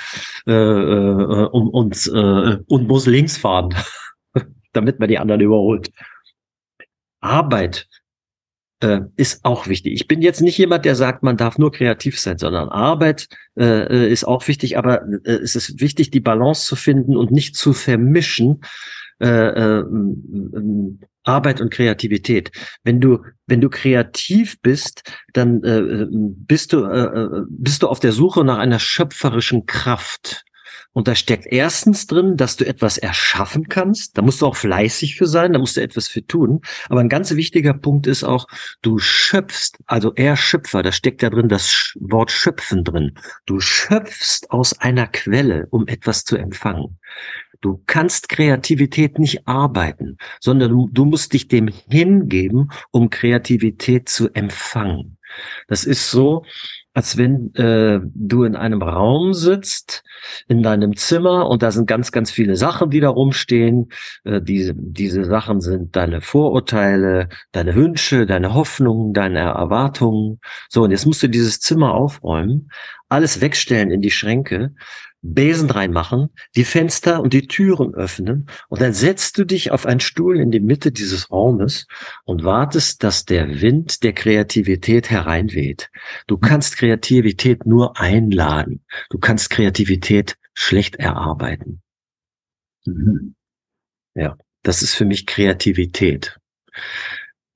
äh, 0.46 0.52
äh, 0.52 1.48
und, 1.48 1.68
und, 1.68 2.06
äh, 2.14 2.58
und 2.66 2.88
muss 2.88 3.06
links 3.06 3.36
fahren, 3.36 3.74
damit 4.72 5.00
man 5.00 5.08
die 5.08 5.18
anderen 5.18 5.40
überholt. 5.40 5.90
Arbeit 7.20 7.88
äh, 8.86 9.00
ist 9.16 9.44
auch 9.44 9.66
wichtig. 9.66 9.94
Ich 9.94 10.08
bin 10.08 10.22
jetzt 10.22 10.40
nicht 10.40 10.58
jemand, 10.58 10.84
der 10.84 10.94
sagt, 10.94 11.22
man 11.22 11.36
darf 11.36 11.58
nur 11.58 11.72
kreativ 11.72 12.20
sein, 12.20 12.38
sondern 12.38 12.68
Arbeit 12.68 13.28
äh, 13.58 13.64
äh 13.64 14.12
ist 14.12 14.24
auch 14.24 14.46
wichtig, 14.48 14.78
aber 14.78 15.02
äh, 15.24 15.32
es 15.32 15.56
ist 15.56 15.80
wichtig, 15.80 16.10
die 16.10 16.20
Balance 16.20 16.66
zu 16.66 16.76
finden 16.76 17.16
und 17.16 17.30
nicht 17.30 17.56
zu 17.56 17.72
vermischen. 17.72 18.60
Äh, 19.18 19.26
äh, 19.26 19.84
Arbeit 21.26 21.60
und 21.60 21.72
Kreativität. 21.72 22.52
Wenn 22.84 23.00
du 23.00 23.22
wenn 23.46 23.60
du 23.60 23.68
kreativ 23.68 24.60
bist, 24.60 25.02
dann 25.32 25.62
äh, 25.64 26.06
bist 26.10 26.72
du 26.72 26.84
äh, 26.84 27.42
bist 27.48 27.82
du 27.82 27.88
auf 27.88 27.98
der 27.98 28.12
Suche 28.12 28.44
nach 28.44 28.58
einer 28.58 28.78
schöpferischen 28.78 29.66
Kraft. 29.66 30.44
Und 30.96 31.08
da 31.08 31.14
steckt 31.14 31.44
erstens 31.52 32.06
drin, 32.06 32.38
dass 32.38 32.56
du 32.56 32.66
etwas 32.66 32.96
erschaffen 32.96 33.68
kannst. 33.68 34.16
Da 34.16 34.22
musst 34.22 34.40
du 34.40 34.46
auch 34.46 34.56
fleißig 34.56 35.16
für 35.16 35.26
sein, 35.26 35.52
da 35.52 35.58
musst 35.58 35.76
du 35.76 35.82
etwas 35.82 36.08
für 36.08 36.26
tun. 36.26 36.62
Aber 36.88 37.00
ein 37.00 37.10
ganz 37.10 37.36
wichtiger 37.36 37.74
Punkt 37.74 38.06
ist 38.06 38.24
auch, 38.24 38.46
du 38.80 38.98
schöpfst, 38.98 39.76
also 39.84 40.14
er 40.14 40.38
Schöpfer, 40.38 40.82
da 40.82 40.92
steckt 40.92 41.20
ja 41.20 41.28
drin 41.28 41.50
das 41.50 41.92
Wort 42.00 42.30
schöpfen 42.30 42.82
drin. 42.82 43.12
Du 43.44 43.60
schöpfst 43.60 44.50
aus 44.50 44.80
einer 44.80 45.06
Quelle, 45.06 45.66
um 45.68 45.86
etwas 45.86 46.24
zu 46.24 46.38
empfangen. 46.38 46.98
Du 47.60 47.82
kannst 47.86 48.30
Kreativität 48.30 49.18
nicht 49.18 49.46
arbeiten, 49.46 50.16
sondern 50.40 50.88
du 50.90 51.04
musst 51.04 51.34
dich 51.34 51.46
dem 51.46 51.68
hingeben, 51.68 52.70
um 52.90 53.10
Kreativität 53.10 54.08
zu 54.08 54.30
empfangen. 54.32 55.18
Das 55.68 55.84
ist 55.84 56.10
so, 56.10 56.46
als 56.96 57.18
wenn 57.18 57.54
äh, 57.56 58.00
du 58.14 58.44
in 58.44 58.56
einem 58.56 58.80
Raum 58.80 59.34
sitzt, 59.34 60.02
in 60.48 60.62
deinem 60.62 60.96
Zimmer 60.96 61.46
und 61.46 61.62
da 61.62 61.70
sind 61.70 61.86
ganz, 61.86 62.10
ganz 62.10 62.30
viele 62.30 62.56
Sachen, 62.56 62.88
die 62.88 63.00
da 63.00 63.10
rumstehen. 63.10 63.90
Äh, 64.24 64.40
diese, 64.40 64.72
diese 64.74 65.26
Sachen 65.26 65.60
sind 65.60 65.94
deine 65.94 66.22
Vorurteile, 66.22 67.28
deine 67.52 67.74
Wünsche, 67.74 68.24
deine 68.24 68.54
Hoffnungen, 68.54 69.12
deine 69.12 69.40
Erwartungen. 69.40 70.40
So, 70.70 70.84
und 70.84 70.90
jetzt 70.90 71.04
musst 71.04 71.22
du 71.22 71.28
dieses 71.28 71.60
Zimmer 71.60 71.92
aufräumen, 71.92 72.70
alles 73.10 73.42
wegstellen 73.42 73.90
in 73.90 74.00
die 74.00 74.10
Schränke 74.10 74.72
Besen 75.34 75.70
reinmachen, 75.70 76.28
die 76.54 76.64
Fenster 76.64 77.20
und 77.20 77.32
die 77.32 77.46
Türen 77.46 77.94
öffnen 77.94 78.46
und 78.68 78.80
dann 78.80 78.92
setzt 78.92 79.38
du 79.38 79.44
dich 79.44 79.70
auf 79.70 79.86
einen 79.86 80.00
Stuhl 80.00 80.40
in 80.40 80.50
die 80.50 80.60
Mitte 80.60 80.92
dieses 80.92 81.30
Raumes 81.30 81.86
und 82.24 82.44
wartest, 82.44 83.02
dass 83.02 83.24
der 83.24 83.60
Wind 83.60 84.02
der 84.02 84.12
Kreativität 84.12 85.10
hereinweht. 85.10 85.90
Du 86.26 86.38
kannst 86.38 86.76
Kreativität 86.76 87.66
nur 87.66 87.98
einladen. 87.98 88.84
Du 89.10 89.18
kannst 89.18 89.50
Kreativität 89.50 90.36
schlecht 90.54 90.96
erarbeiten. 90.96 91.82
Mhm. 92.84 93.34
Ja, 94.14 94.36
das 94.62 94.82
ist 94.82 94.94
für 94.94 95.04
mich 95.04 95.26
Kreativität. 95.26 96.38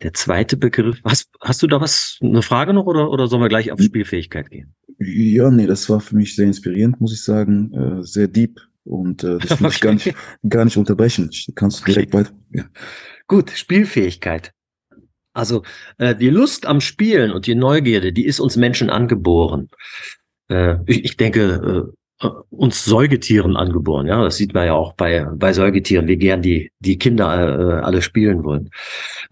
Der 0.02 0.14
zweite 0.14 0.56
Begriff, 0.56 0.98
hast, 1.04 1.30
hast 1.40 1.62
du 1.62 1.66
da 1.66 1.80
was, 1.80 2.18
eine 2.22 2.42
Frage 2.42 2.72
noch 2.72 2.86
oder, 2.86 3.10
oder 3.10 3.26
sollen 3.26 3.42
wir 3.42 3.48
gleich 3.48 3.70
auf 3.70 3.78
hm. 3.78 3.86
Spielfähigkeit 3.86 4.50
gehen? 4.50 4.74
Ja, 5.02 5.50
nee, 5.50 5.66
das 5.66 5.88
war 5.88 6.00
für 6.00 6.14
mich 6.14 6.36
sehr 6.36 6.46
inspirierend, 6.46 7.00
muss 7.00 7.14
ich 7.14 7.22
sagen, 7.22 7.72
äh, 7.72 8.04
sehr 8.04 8.28
deep 8.28 8.60
und 8.84 9.24
äh, 9.24 9.38
das 9.38 9.58
will 9.60 9.66
okay. 9.66 9.74
ich 9.74 9.80
gar 9.80 9.92
nicht, 9.94 10.14
gar 10.48 10.64
nicht 10.64 10.76
unterbrechen. 10.76 11.30
Kannst 11.54 11.86
direkt 11.86 12.14
okay. 12.14 12.24
weiter. 12.24 12.36
Ja. 12.52 12.64
Gut, 13.26 13.50
Spielfähigkeit. 13.50 14.52
Also 15.32 15.62
äh, 15.98 16.14
die 16.14 16.28
Lust 16.28 16.66
am 16.66 16.80
Spielen 16.80 17.30
und 17.30 17.46
die 17.46 17.54
Neugierde, 17.54 18.12
die 18.12 18.26
ist 18.26 18.40
uns 18.40 18.56
Menschen 18.56 18.90
angeboren. 18.90 19.70
Äh, 20.48 20.76
ich, 20.86 21.04
ich 21.04 21.16
denke, 21.16 21.94
äh, 22.22 22.28
uns 22.50 22.84
Säugetieren 22.84 23.56
angeboren. 23.56 24.06
Ja, 24.06 24.22
das 24.22 24.36
sieht 24.36 24.52
man 24.52 24.66
ja 24.66 24.74
auch 24.74 24.92
bei 24.92 25.24
bei 25.36 25.54
Säugetieren, 25.54 26.06
wie 26.08 26.18
gern 26.18 26.42
die 26.42 26.70
die 26.80 26.98
Kinder 26.98 27.26
äh, 27.26 27.82
alle 27.82 28.02
spielen 28.02 28.44
wollen. 28.44 28.68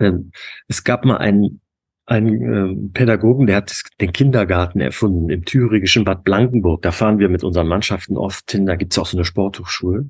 Ähm, 0.00 0.30
es 0.68 0.84
gab 0.84 1.04
mal 1.04 1.18
einen 1.18 1.60
einen 2.08 2.88
äh, 2.88 2.90
Pädagogen, 2.94 3.46
der 3.46 3.56
hat 3.56 3.82
den 4.00 4.12
Kindergarten 4.12 4.80
erfunden 4.80 5.28
im 5.28 5.44
thüringischen 5.44 6.04
Bad 6.04 6.24
Blankenburg. 6.24 6.82
Da 6.82 6.90
fahren 6.90 7.18
wir 7.18 7.28
mit 7.28 7.44
unseren 7.44 7.68
Mannschaften 7.68 8.16
oft 8.16 8.50
hin. 8.50 8.66
Da 8.66 8.76
gibt's 8.76 8.98
auch 8.98 9.06
so 9.06 9.16
eine 9.16 9.26
Sporthochschule. 9.26 10.08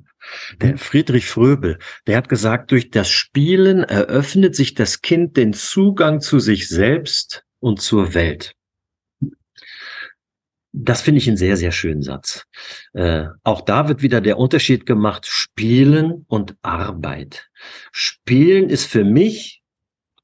Der 0.61 0.71
mhm. 0.71 0.77
Friedrich 0.77 1.27
Fröbel, 1.27 1.77
der 2.07 2.17
hat 2.17 2.29
gesagt, 2.29 2.71
durch 2.71 2.89
das 2.89 3.09
Spielen 3.09 3.83
eröffnet 3.83 4.55
sich 4.55 4.73
das 4.73 5.01
Kind 5.01 5.35
den 5.35 5.53
Zugang 5.53 6.21
zu 6.21 6.39
sich 6.39 6.69
selbst 6.69 7.43
und 7.59 7.81
zur 7.81 8.13
Welt. 8.13 8.55
Das 10.71 11.01
finde 11.01 11.17
ich 11.17 11.27
einen 11.27 11.37
sehr, 11.37 11.57
sehr 11.57 11.71
schönen 11.71 12.03
Satz. 12.03 12.45
Äh, 12.93 13.25
auch 13.43 13.61
da 13.61 13.89
wird 13.89 14.01
wieder 14.03 14.21
der 14.21 14.37
Unterschied 14.37 14.85
gemacht, 14.85 15.25
Spielen 15.25 16.25
und 16.27 16.55
Arbeit. 16.61 17.49
Spielen 17.91 18.69
ist 18.69 18.85
für 18.85 19.03
mich 19.03 19.63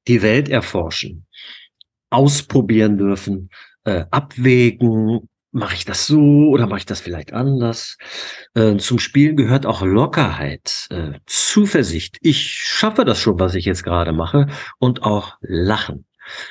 die 0.07 0.21
Welt 0.21 0.47
erforschen, 0.47 1.24
ausprobieren 2.09 2.97
dürfen, 2.97 3.49
äh, 3.83 4.05
abwägen, 4.11 5.29
mache 5.51 5.75
ich 5.75 5.85
das 5.85 6.05
so 6.05 6.49
oder 6.49 6.67
mache 6.67 6.79
ich 6.79 6.85
das 6.85 6.99
vielleicht 6.99 7.31
anders? 7.33 7.97
Äh, 8.55 8.75
zum 8.77 8.99
Spielen 8.99 9.37
gehört 9.37 9.65
auch 9.65 9.81
Lockerheit, 9.83 10.87
äh, 10.89 11.13
Zuversicht. 11.25 12.17
Ich 12.21 12.51
schaffe 12.51 13.05
das 13.05 13.19
schon, 13.19 13.39
was 13.39 13.55
ich 13.55 13.65
jetzt 13.65 13.83
gerade 13.83 14.11
mache 14.11 14.47
und 14.79 15.03
auch 15.03 15.37
Lachen. 15.41 16.05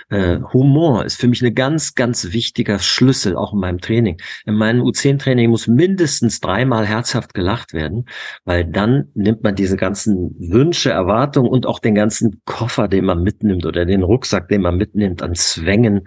Äh, 0.09 0.38
Humor 0.52 1.05
ist 1.05 1.20
für 1.20 1.28
mich 1.28 1.42
ein 1.42 1.55
ganz, 1.55 1.94
ganz 1.94 2.32
wichtiger 2.32 2.78
Schlüssel, 2.78 3.36
auch 3.36 3.52
in 3.52 3.60
meinem 3.60 3.80
Training. 3.80 4.20
In 4.46 4.55
meinem 4.55 4.82
U10-Training 4.82 5.51
muss 5.51 5.66
mindestens 5.66 6.40
dreimal 6.40 6.86
herzhaft 6.86 7.34
gelacht 7.34 7.72
werden, 7.72 8.06
weil 8.44 8.64
dann 8.64 9.10
nimmt 9.14 9.42
man 9.42 9.55
diese 9.55 9.76
ganzen 9.76 10.34
Wünsche, 10.38 10.90
Erwartungen 10.90 11.48
und 11.48 11.66
auch 11.66 11.78
den 11.78 11.94
ganzen 11.94 12.40
Koffer, 12.44 12.88
den 12.88 13.05
man 13.05 13.22
mitnimmt 13.22 13.66
oder 13.66 13.84
den 13.84 14.02
Rucksack, 14.02 14.48
den 14.48 14.62
man 14.62 14.76
mitnimmt 14.76 15.22
an 15.22 15.34
Zwängen, 15.34 16.02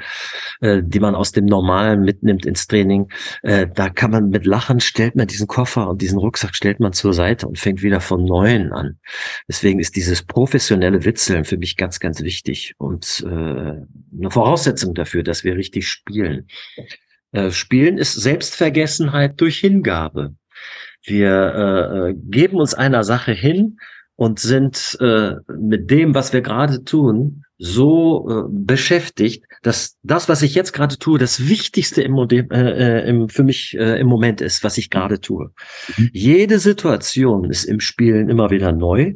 äh, 0.61 0.81
die 0.83 0.99
man 0.99 1.15
aus 1.15 1.31
dem 1.31 1.45
Normalen 1.45 2.01
mitnimmt 2.01 2.45
ins 2.45 2.67
Training. 2.67 3.09
Äh, 3.43 3.67
da 3.73 3.89
kann 3.89 4.11
man 4.11 4.29
mit 4.29 4.45
Lachen 4.45 4.79
stellt 4.79 5.15
man 5.15 5.27
diesen 5.27 5.47
Koffer 5.47 5.89
und 5.89 6.01
diesen 6.01 6.17
Rucksack 6.17 6.55
stellt 6.55 6.79
man 6.79 6.93
zur 6.93 7.13
Seite 7.13 7.47
und 7.47 7.59
fängt 7.59 7.81
wieder 7.81 7.99
von 7.99 8.23
Neuem 8.23 8.71
an. 8.73 8.97
Deswegen 9.47 9.79
ist 9.79 9.95
dieses 9.95 10.23
professionelle 10.23 11.05
Witzeln 11.05 11.43
für 11.43 11.57
mich 11.57 11.77
ganz, 11.77 11.99
ganz 11.99 12.21
wichtig 12.21 12.73
und 12.77 13.25
äh, 13.27 13.56
eine 13.57 14.31
Voraussetzung 14.31 14.93
dafür, 14.93 15.23
dass 15.23 15.43
wir 15.43 15.55
richtig 15.55 15.87
spielen. 15.87 16.47
Äh, 17.31 17.51
spielen 17.51 17.97
ist 17.97 18.13
Selbstvergessenheit 18.13 19.39
durch 19.41 19.59
Hingabe. 19.59 20.35
Wir 21.03 21.29
äh, 21.29 22.09
äh, 22.09 22.15
geben 22.15 22.57
uns 22.57 22.73
einer 22.73 23.03
Sache 23.03 23.31
hin 23.31 23.77
und 24.15 24.39
sind 24.39 24.97
äh, 24.99 25.35
mit 25.57 25.91
dem, 25.91 26.15
was 26.15 26.33
wir 26.33 26.41
gerade 26.41 26.83
tun, 26.83 27.43
so 27.59 28.27
äh, 28.29 28.43
beschäftigt, 28.49 29.45
dass 29.63 29.97
das, 30.03 30.29
was 30.29 30.41
ich 30.41 30.55
jetzt 30.55 30.73
gerade 30.73 30.97
tue, 30.97 31.17
das 31.17 31.47
Wichtigste 31.47 32.01
im, 32.01 32.15
äh, 32.17 32.37
äh, 32.51 33.09
im, 33.09 33.29
für 33.29 33.43
mich 33.43 33.75
äh, 33.77 33.99
im 33.99 34.07
Moment 34.07 34.41
ist, 34.41 34.63
was 34.63 34.77
ich 34.77 34.89
gerade 34.89 35.21
tue. 35.21 35.51
Mhm. 35.97 36.09
Jede 36.13 36.59
Situation 36.59 37.49
ist 37.49 37.65
im 37.65 37.79
Spielen 37.79 38.29
immer 38.29 38.49
wieder 38.49 38.71
neu 38.71 39.15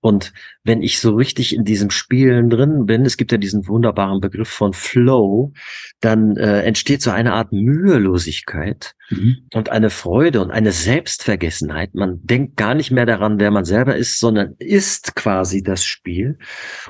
und 0.00 0.32
wenn 0.64 0.82
ich 0.82 1.00
so 1.00 1.14
richtig 1.14 1.54
in 1.54 1.64
diesem 1.64 1.90
Spielen 1.90 2.48
drin 2.48 2.86
bin, 2.86 3.04
es 3.04 3.16
gibt 3.16 3.32
ja 3.32 3.38
diesen 3.38 3.66
wunderbaren 3.66 4.20
Begriff 4.20 4.48
von 4.48 4.72
Flow, 4.72 5.52
dann 6.00 6.36
äh, 6.36 6.62
entsteht 6.62 7.02
so 7.02 7.10
eine 7.10 7.32
Art 7.32 7.52
Mühelosigkeit 7.52 8.94
mhm. 9.10 9.38
und 9.52 9.70
eine 9.70 9.90
Freude 9.90 10.40
und 10.40 10.50
eine 10.50 10.70
Selbstvergessenheit. 10.70 11.94
Man 11.94 12.20
denkt 12.22 12.56
gar 12.56 12.74
nicht 12.74 12.92
mehr 12.92 13.06
daran, 13.06 13.40
wer 13.40 13.50
man 13.50 13.64
selber 13.64 13.96
ist, 13.96 14.18
sondern 14.18 14.54
ist 14.58 15.16
quasi 15.16 15.62
das 15.62 15.84
Spiel. 15.84 16.38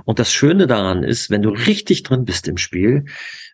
Und 0.04 0.18
das 0.18 0.32
Schöne 0.32 0.66
daran 0.66 1.02
ist, 1.02 1.30
wenn 1.30 1.42
du 1.42 1.50
richtig 1.50 2.02
drin 2.02 2.24
bist 2.24 2.48
im 2.48 2.58
Spiel, 2.58 3.06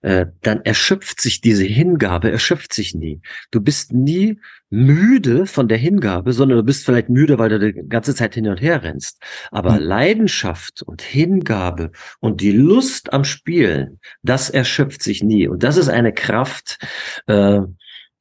äh, 0.02 0.26
dann 0.42 0.62
erschöpft 0.62 1.20
sich 1.20 1.40
diese 1.40 1.64
Hingabe, 1.64 2.30
erschöpft 2.30 2.72
sich 2.72 2.94
nie. 2.94 3.20
Du 3.50 3.60
bist 3.60 3.92
nie 3.92 4.38
müde 4.70 5.46
von 5.46 5.68
der 5.68 5.78
Hingabe, 5.78 6.32
sondern 6.32 6.58
du 6.58 6.64
bist 6.64 6.84
vielleicht 6.84 7.08
müde, 7.08 7.38
weil 7.38 7.48
du 7.48 7.58
die 7.58 7.88
ganze 7.88 8.14
Zeit 8.14 8.34
hin 8.34 8.48
und 8.48 8.60
her 8.60 8.82
rennst. 8.82 9.22
Aber 9.50 9.72
mhm. 9.72 9.82
Leidenschaft 10.08 10.82
und 10.82 11.02
Hingabe 11.02 11.92
und 12.20 12.40
die 12.40 12.52
Lust 12.52 13.12
am 13.12 13.24
Spielen, 13.24 14.00
das 14.22 14.50
erschöpft 14.50 15.02
sich 15.02 15.22
nie. 15.22 15.48
Und 15.48 15.62
das 15.62 15.76
ist 15.76 15.88
eine 15.88 16.12
Kraft, 16.12 16.78
äh, 17.26 17.60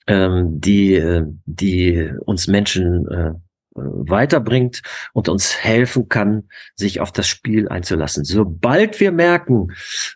äh, 0.06 0.44
die, 0.46 0.96
äh, 0.96 1.24
die 1.46 2.12
uns 2.26 2.48
Menschen 2.48 3.08
äh, 3.08 3.32
weiterbringt 3.74 4.82
und 5.14 5.30
uns 5.30 5.56
helfen 5.56 6.10
kann, 6.10 6.50
sich 6.76 7.00
auf 7.00 7.12
das 7.12 7.28
Spiel 7.28 7.70
einzulassen. 7.70 8.26
Sobald 8.26 9.00
wir 9.00 9.12
merken, 9.12 9.68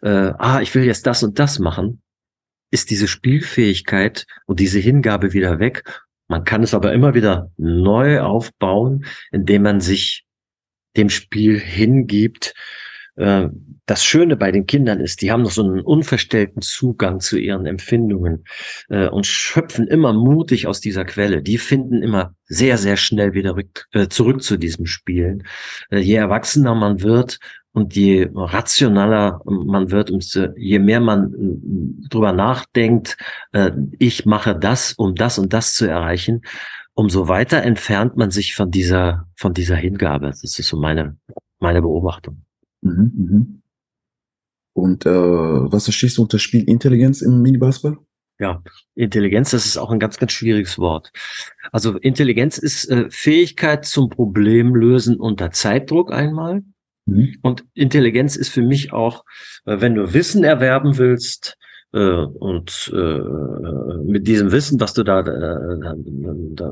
äh, 0.01 0.33
ah, 0.37 0.59
ich 0.61 0.73
will 0.75 0.83
jetzt 0.83 1.07
das 1.07 1.23
und 1.23 1.39
das 1.39 1.59
machen, 1.59 2.01
ist 2.71 2.89
diese 2.89 3.07
Spielfähigkeit 3.07 4.25
und 4.45 4.59
diese 4.59 4.79
Hingabe 4.79 5.33
wieder 5.33 5.59
weg. 5.59 5.83
Man 6.27 6.43
kann 6.43 6.63
es 6.63 6.73
aber 6.73 6.93
immer 6.93 7.13
wieder 7.13 7.51
neu 7.57 8.21
aufbauen, 8.21 9.05
indem 9.31 9.63
man 9.63 9.79
sich 9.79 10.25
dem 10.95 11.09
Spiel 11.09 11.59
hingibt 11.59 12.53
äh, 13.15 13.49
das 13.85 14.05
Schöne 14.05 14.37
bei 14.37 14.51
den 14.51 14.65
Kindern 14.65 14.99
ist, 14.99 15.21
die 15.21 15.31
haben 15.31 15.41
noch 15.41 15.51
so 15.51 15.63
einen 15.63 15.81
unverstellten 15.81 16.61
Zugang 16.61 17.19
zu 17.19 17.37
ihren 17.37 17.65
Empfindungen 17.65 18.45
äh, 18.89 19.07
und 19.07 19.25
schöpfen 19.25 19.87
immer 19.87 20.13
mutig 20.13 20.67
aus 20.67 20.79
dieser 20.79 21.03
Quelle. 21.03 21.41
Die 21.41 21.57
finden 21.57 22.01
immer 22.01 22.33
sehr, 22.45 22.77
sehr 22.77 22.95
schnell 22.95 23.33
wieder 23.33 23.55
äh, 23.91 24.07
zurück 24.07 24.43
zu 24.43 24.57
diesem 24.57 24.85
Spielen. 24.85 25.43
Je 25.91 26.15
erwachsener 26.15 26.73
man 26.73 27.01
wird 27.01 27.39
und 27.73 27.95
je 27.95 28.29
rationaler 28.33 29.41
man 29.45 29.91
wird, 29.91 30.09
umso 30.09 30.47
je 30.55 30.79
mehr 30.79 30.99
man 30.99 31.33
drüber 32.09 32.33
nachdenkt, 32.33 33.15
ich 33.97 34.25
mache 34.25 34.57
das, 34.59 34.91
um 34.91 35.15
das 35.15 35.39
und 35.39 35.53
das 35.53 35.73
zu 35.73 35.85
erreichen, 35.85 36.41
umso 36.93 37.27
weiter 37.27 37.63
entfernt 37.63 38.17
man 38.17 38.31
sich 38.31 38.55
von 38.55 38.71
dieser, 38.71 39.29
von 39.35 39.53
dieser 39.53 39.75
Hingabe. 39.75 40.27
Das 40.27 40.43
ist 40.43 40.55
so 40.67 40.77
meine, 40.77 41.17
meine 41.59 41.81
Beobachtung. 41.81 42.45
Mhm, 42.81 43.11
mhm. 43.15 43.61
Und 44.73 45.05
äh, 45.05 45.09
was 45.09 45.85
verstehst 45.85 46.17
du 46.17 46.23
unter 46.23 46.39
Spielintelligenz 46.39 47.21
im 47.21 47.41
Mini-Basketball? 47.41 47.97
Ja, 48.39 48.63
Intelligenz, 48.95 49.51
das 49.51 49.65
ist 49.65 49.77
auch 49.77 49.91
ein 49.91 49.99
ganz, 49.99 50.17
ganz 50.17 50.31
schwieriges 50.31 50.79
Wort. 50.79 51.11
Also 51.71 51.97
Intelligenz 51.97 52.57
ist 52.57 52.89
äh, 52.89 53.07
Fähigkeit 53.11 53.85
zum 53.85 54.09
Problemlösen 54.09 55.19
unter 55.19 55.51
Zeitdruck 55.51 56.11
einmal. 56.11 56.63
Mhm. 57.05 57.37
Und 57.43 57.65
Intelligenz 57.75 58.35
ist 58.35 58.49
für 58.49 58.63
mich 58.63 58.93
auch, 58.93 59.25
äh, 59.65 59.79
wenn 59.79 59.93
du 59.93 60.13
Wissen 60.13 60.43
erwerben 60.43 60.97
willst, 60.97 61.57
und 61.99 62.91
äh, 62.93 63.19
mit 64.05 64.25
diesem 64.27 64.51
Wissen, 64.51 64.79
was 64.79 64.93
du 64.93 65.03
da, 65.03 65.19
äh, 65.19 65.95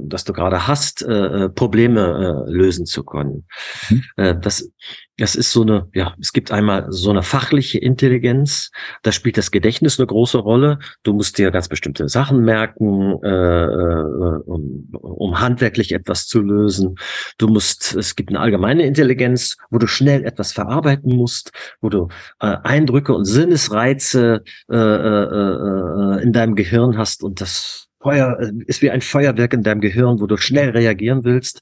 dass 0.03 0.23
du 0.23 0.31
gerade 0.33 0.67
hast, 0.67 1.01
äh, 1.01 1.49
Probleme 1.49 2.45
äh, 2.47 2.51
lösen 2.51 2.85
zu 2.85 3.03
können. 3.03 3.45
Mhm. 3.89 4.03
Äh, 4.15 4.35
das 4.39 4.71
das 5.19 5.35
ist 5.35 5.51
so 5.51 5.63
eine, 5.63 5.87
ja, 5.93 6.15
es 6.19 6.33
gibt 6.33 6.51
einmal 6.51 6.87
so 6.89 7.09
eine 7.09 7.23
fachliche 7.23 7.77
Intelligenz, 7.77 8.71
da 9.03 9.11
spielt 9.11 9.37
das 9.37 9.51
Gedächtnis 9.51 9.99
eine 9.99 10.07
große 10.07 10.37
Rolle. 10.37 10.79
Du 11.03 11.13
musst 11.13 11.37
dir 11.37 11.51
ganz 11.51 11.67
bestimmte 11.67 12.07
Sachen 12.07 12.43
merken, 12.43 13.21
äh, 13.23 13.29
äh, 13.29 14.41
um, 14.45 14.89
um 14.91 15.39
handwerklich 15.39 15.91
etwas 15.91 16.27
zu 16.27 16.41
lösen. 16.41 16.95
Du 17.37 17.47
musst, 17.47 17.95
es 17.95 18.15
gibt 18.15 18.29
eine 18.29 18.39
allgemeine 18.39 18.83
Intelligenz, 18.85 19.57
wo 19.69 19.77
du 19.77 19.87
schnell 19.87 20.23
etwas 20.23 20.53
verarbeiten 20.53 21.15
musst, 21.15 21.51
wo 21.81 21.89
du 21.89 22.07
äh, 22.39 22.55
Eindrücke 22.63 23.13
und 23.13 23.25
Sinnesreize 23.25 24.43
äh, 24.71 24.75
äh, 24.75 25.23
äh, 25.23 26.23
in 26.23 26.31
deinem 26.31 26.55
Gehirn 26.55 26.97
hast 26.97 27.23
und 27.23 27.41
das 27.41 27.87
Feuer 28.01 28.37
äh, 28.39 28.51
ist 28.67 28.81
wie 28.81 28.91
ein 28.91 29.01
Feuerwerk 29.01 29.53
in 29.53 29.63
deinem 29.63 29.81
Gehirn, 29.81 30.21
wo 30.21 30.27
du 30.27 30.37
schnell 30.37 30.69
reagieren 30.69 31.23
willst. 31.23 31.61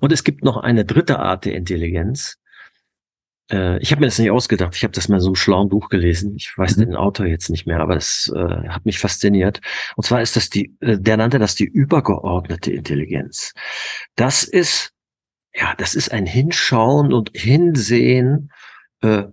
Und 0.00 0.12
es 0.12 0.24
gibt 0.24 0.42
noch 0.42 0.56
eine 0.56 0.84
dritte 0.84 1.18
Art 1.18 1.44
der 1.44 1.54
Intelligenz, 1.54 2.38
äh, 3.50 3.78
ich 3.78 3.90
habe 3.90 4.00
mir 4.00 4.06
das 4.06 4.18
nicht 4.18 4.30
ausgedacht. 4.30 4.74
Ich 4.74 4.84
habe 4.84 4.92
das 4.92 5.08
mal 5.08 5.16
in 5.16 5.20
so 5.20 5.28
einem 5.28 5.36
schlauen 5.36 5.68
Buch 5.68 5.88
gelesen. 5.88 6.34
Ich 6.36 6.56
weiß 6.56 6.76
mhm. 6.76 6.80
den 6.80 6.96
Autor 6.96 7.26
jetzt 7.26 7.50
nicht 7.50 7.66
mehr, 7.66 7.80
aber 7.80 7.96
es 7.96 8.32
äh, 8.34 8.68
hat 8.68 8.86
mich 8.86 8.98
fasziniert. 8.98 9.60
Und 9.96 10.04
zwar 10.04 10.22
ist 10.22 10.36
das 10.36 10.50
die, 10.50 10.74
äh, 10.80 10.98
der 10.98 11.16
nannte 11.16 11.38
das 11.38 11.54
die 11.54 11.66
übergeordnete 11.66 12.72
Intelligenz. 12.72 13.52
Das 14.16 14.44
ist, 14.44 14.92
ja, 15.54 15.74
das 15.76 15.94
ist 15.94 16.12
ein 16.12 16.26
Hinschauen 16.26 17.12
und 17.12 17.30
Hinsehen 17.34 18.50
äh, 19.02 19.24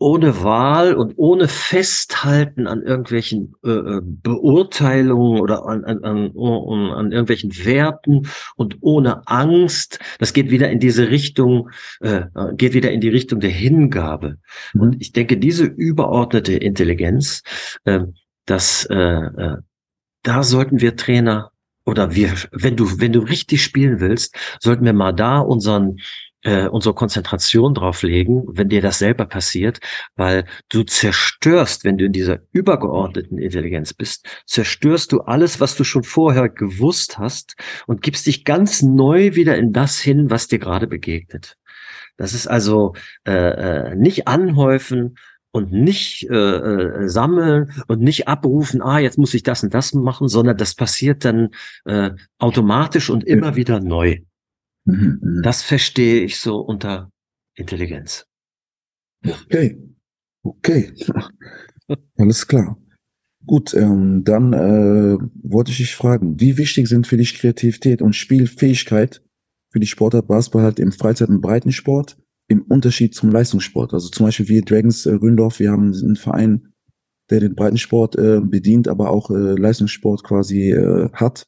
ohne 0.00 0.42
Wahl 0.42 0.94
und 0.94 1.12
ohne 1.16 1.46
Festhalten 1.46 2.66
an 2.66 2.82
irgendwelchen 2.82 3.54
äh, 3.62 3.68
äh 3.68 4.00
Beurteilungen 4.02 5.40
oder 5.40 5.66
an, 5.66 5.84
an, 5.84 6.02
an, 6.02 6.32
an 6.36 7.12
irgendwelchen 7.12 7.54
Werten 7.64 8.26
und 8.56 8.78
ohne 8.80 9.28
Angst. 9.28 9.98
Das 10.18 10.32
geht 10.32 10.50
wieder 10.50 10.70
in 10.70 10.80
diese 10.80 11.10
Richtung, 11.10 11.68
äh, 12.00 12.22
geht 12.56 12.72
wieder 12.72 12.90
in 12.90 13.02
die 13.02 13.10
Richtung 13.10 13.40
der 13.40 13.50
Hingabe. 13.50 14.38
Mhm. 14.72 14.80
Und 14.80 14.96
ich 15.00 15.12
denke, 15.12 15.36
diese 15.36 15.66
überordnete 15.66 16.54
Intelligenz, 16.54 17.42
äh, 17.84 18.00
dass 18.46 18.86
äh, 18.86 18.96
äh, 18.96 19.56
da 20.22 20.42
sollten 20.42 20.80
wir 20.80 20.96
Trainer 20.96 21.50
oder 21.84 22.14
wir, 22.14 22.32
wenn 22.52 22.76
du, 22.76 23.00
wenn 23.00 23.12
du 23.12 23.20
richtig 23.20 23.62
spielen 23.62 24.00
willst, 24.00 24.34
sollten 24.60 24.86
wir 24.86 24.94
mal 24.94 25.12
da 25.12 25.40
unseren 25.40 25.98
äh, 26.42 26.66
unsere 26.68 26.94
Konzentration 26.94 27.74
drauf 27.74 28.02
legen, 28.02 28.44
wenn 28.48 28.68
dir 28.68 28.80
das 28.80 28.98
selber 28.98 29.26
passiert, 29.26 29.80
weil 30.16 30.44
du 30.68 30.82
zerstörst, 30.82 31.84
wenn 31.84 31.98
du 31.98 32.06
in 32.06 32.12
dieser 32.12 32.40
übergeordneten 32.52 33.38
Intelligenz 33.38 33.92
bist, 33.92 34.26
zerstörst 34.46 35.12
du 35.12 35.20
alles, 35.20 35.60
was 35.60 35.76
du 35.76 35.84
schon 35.84 36.02
vorher 36.02 36.48
gewusst 36.48 37.18
hast 37.18 37.56
und 37.86 38.02
gibst 38.02 38.26
dich 38.26 38.44
ganz 38.44 38.82
neu 38.82 39.34
wieder 39.34 39.56
in 39.56 39.72
das 39.72 40.00
hin, 40.00 40.30
was 40.30 40.48
dir 40.48 40.58
gerade 40.58 40.86
begegnet. 40.86 41.56
Das 42.16 42.34
ist 42.34 42.46
also 42.46 42.94
äh, 43.26 43.32
äh, 43.32 43.94
nicht 43.96 44.28
anhäufen 44.28 45.16
und 45.52 45.72
nicht 45.72 46.28
äh, 46.30 46.34
äh, 46.36 47.08
sammeln 47.08 47.72
und 47.88 48.00
nicht 48.00 48.28
abrufen, 48.28 48.82
ah, 48.82 48.98
jetzt 48.98 49.18
muss 49.18 49.34
ich 49.34 49.42
das 49.42 49.62
und 49.62 49.74
das 49.74 49.94
machen, 49.94 50.28
sondern 50.28 50.56
das 50.56 50.74
passiert 50.74 51.24
dann 51.24 51.50
äh, 51.86 52.10
automatisch 52.38 53.10
und 53.10 53.24
immer 53.24 53.56
wieder 53.56 53.80
neu. 53.80 54.18
Mhm, 54.90 55.18
mhm. 55.22 55.42
Das 55.42 55.62
verstehe 55.62 56.22
ich 56.22 56.38
so 56.38 56.58
unter 56.58 57.10
Intelligenz. 57.56 58.24
Okay. 59.26 59.78
Okay. 60.42 60.92
Alles 62.18 62.46
klar. 62.46 62.76
Gut, 63.46 63.74
ähm, 63.74 64.22
dann 64.24 64.52
äh, 64.52 65.18
wollte 65.42 65.70
ich 65.70 65.78
dich 65.78 65.96
fragen, 65.96 66.38
wie 66.40 66.58
wichtig 66.58 66.88
sind 66.88 67.06
für 67.06 67.16
dich 67.16 67.34
Kreativität 67.34 68.02
und 68.02 68.14
Spielfähigkeit 68.14 69.22
für 69.72 69.80
die 69.80 69.86
Sportart 69.86 70.28
Basketball 70.28 70.62
halt 70.62 70.78
im 70.78 70.92
Freizeit- 70.92 71.30
und 71.30 71.40
Breitensport 71.40 72.16
im 72.48 72.62
Unterschied 72.62 73.14
zum 73.14 73.30
Leistungssport? 73.30 73.94
Also 73.94 74.08
zum 74.08 74.26
Beispiel 74.26 74.48
wir 74.48 74.62
Dragons 74.62 75.06
äh, 75.06 75.14
Ründorf, 75.14 75.58
wir 75.58 75.70
haben 75.70 75.92
einen 75.92 76.16
Verein, 76.16 76.68
der 77.30 77.40
den 77.40 77.54
Breitensport 77.54 78.16
äh, 78.16 78.40
bedient, 78.40 78.88
aber 78.88 79.10
auch 79.10 79.30
äh, 79.30 79.54
Leistungssport 79.54 80.22
quasi 80.22 80.70
äh, 80.70 81.08
hat. 81.12 81.44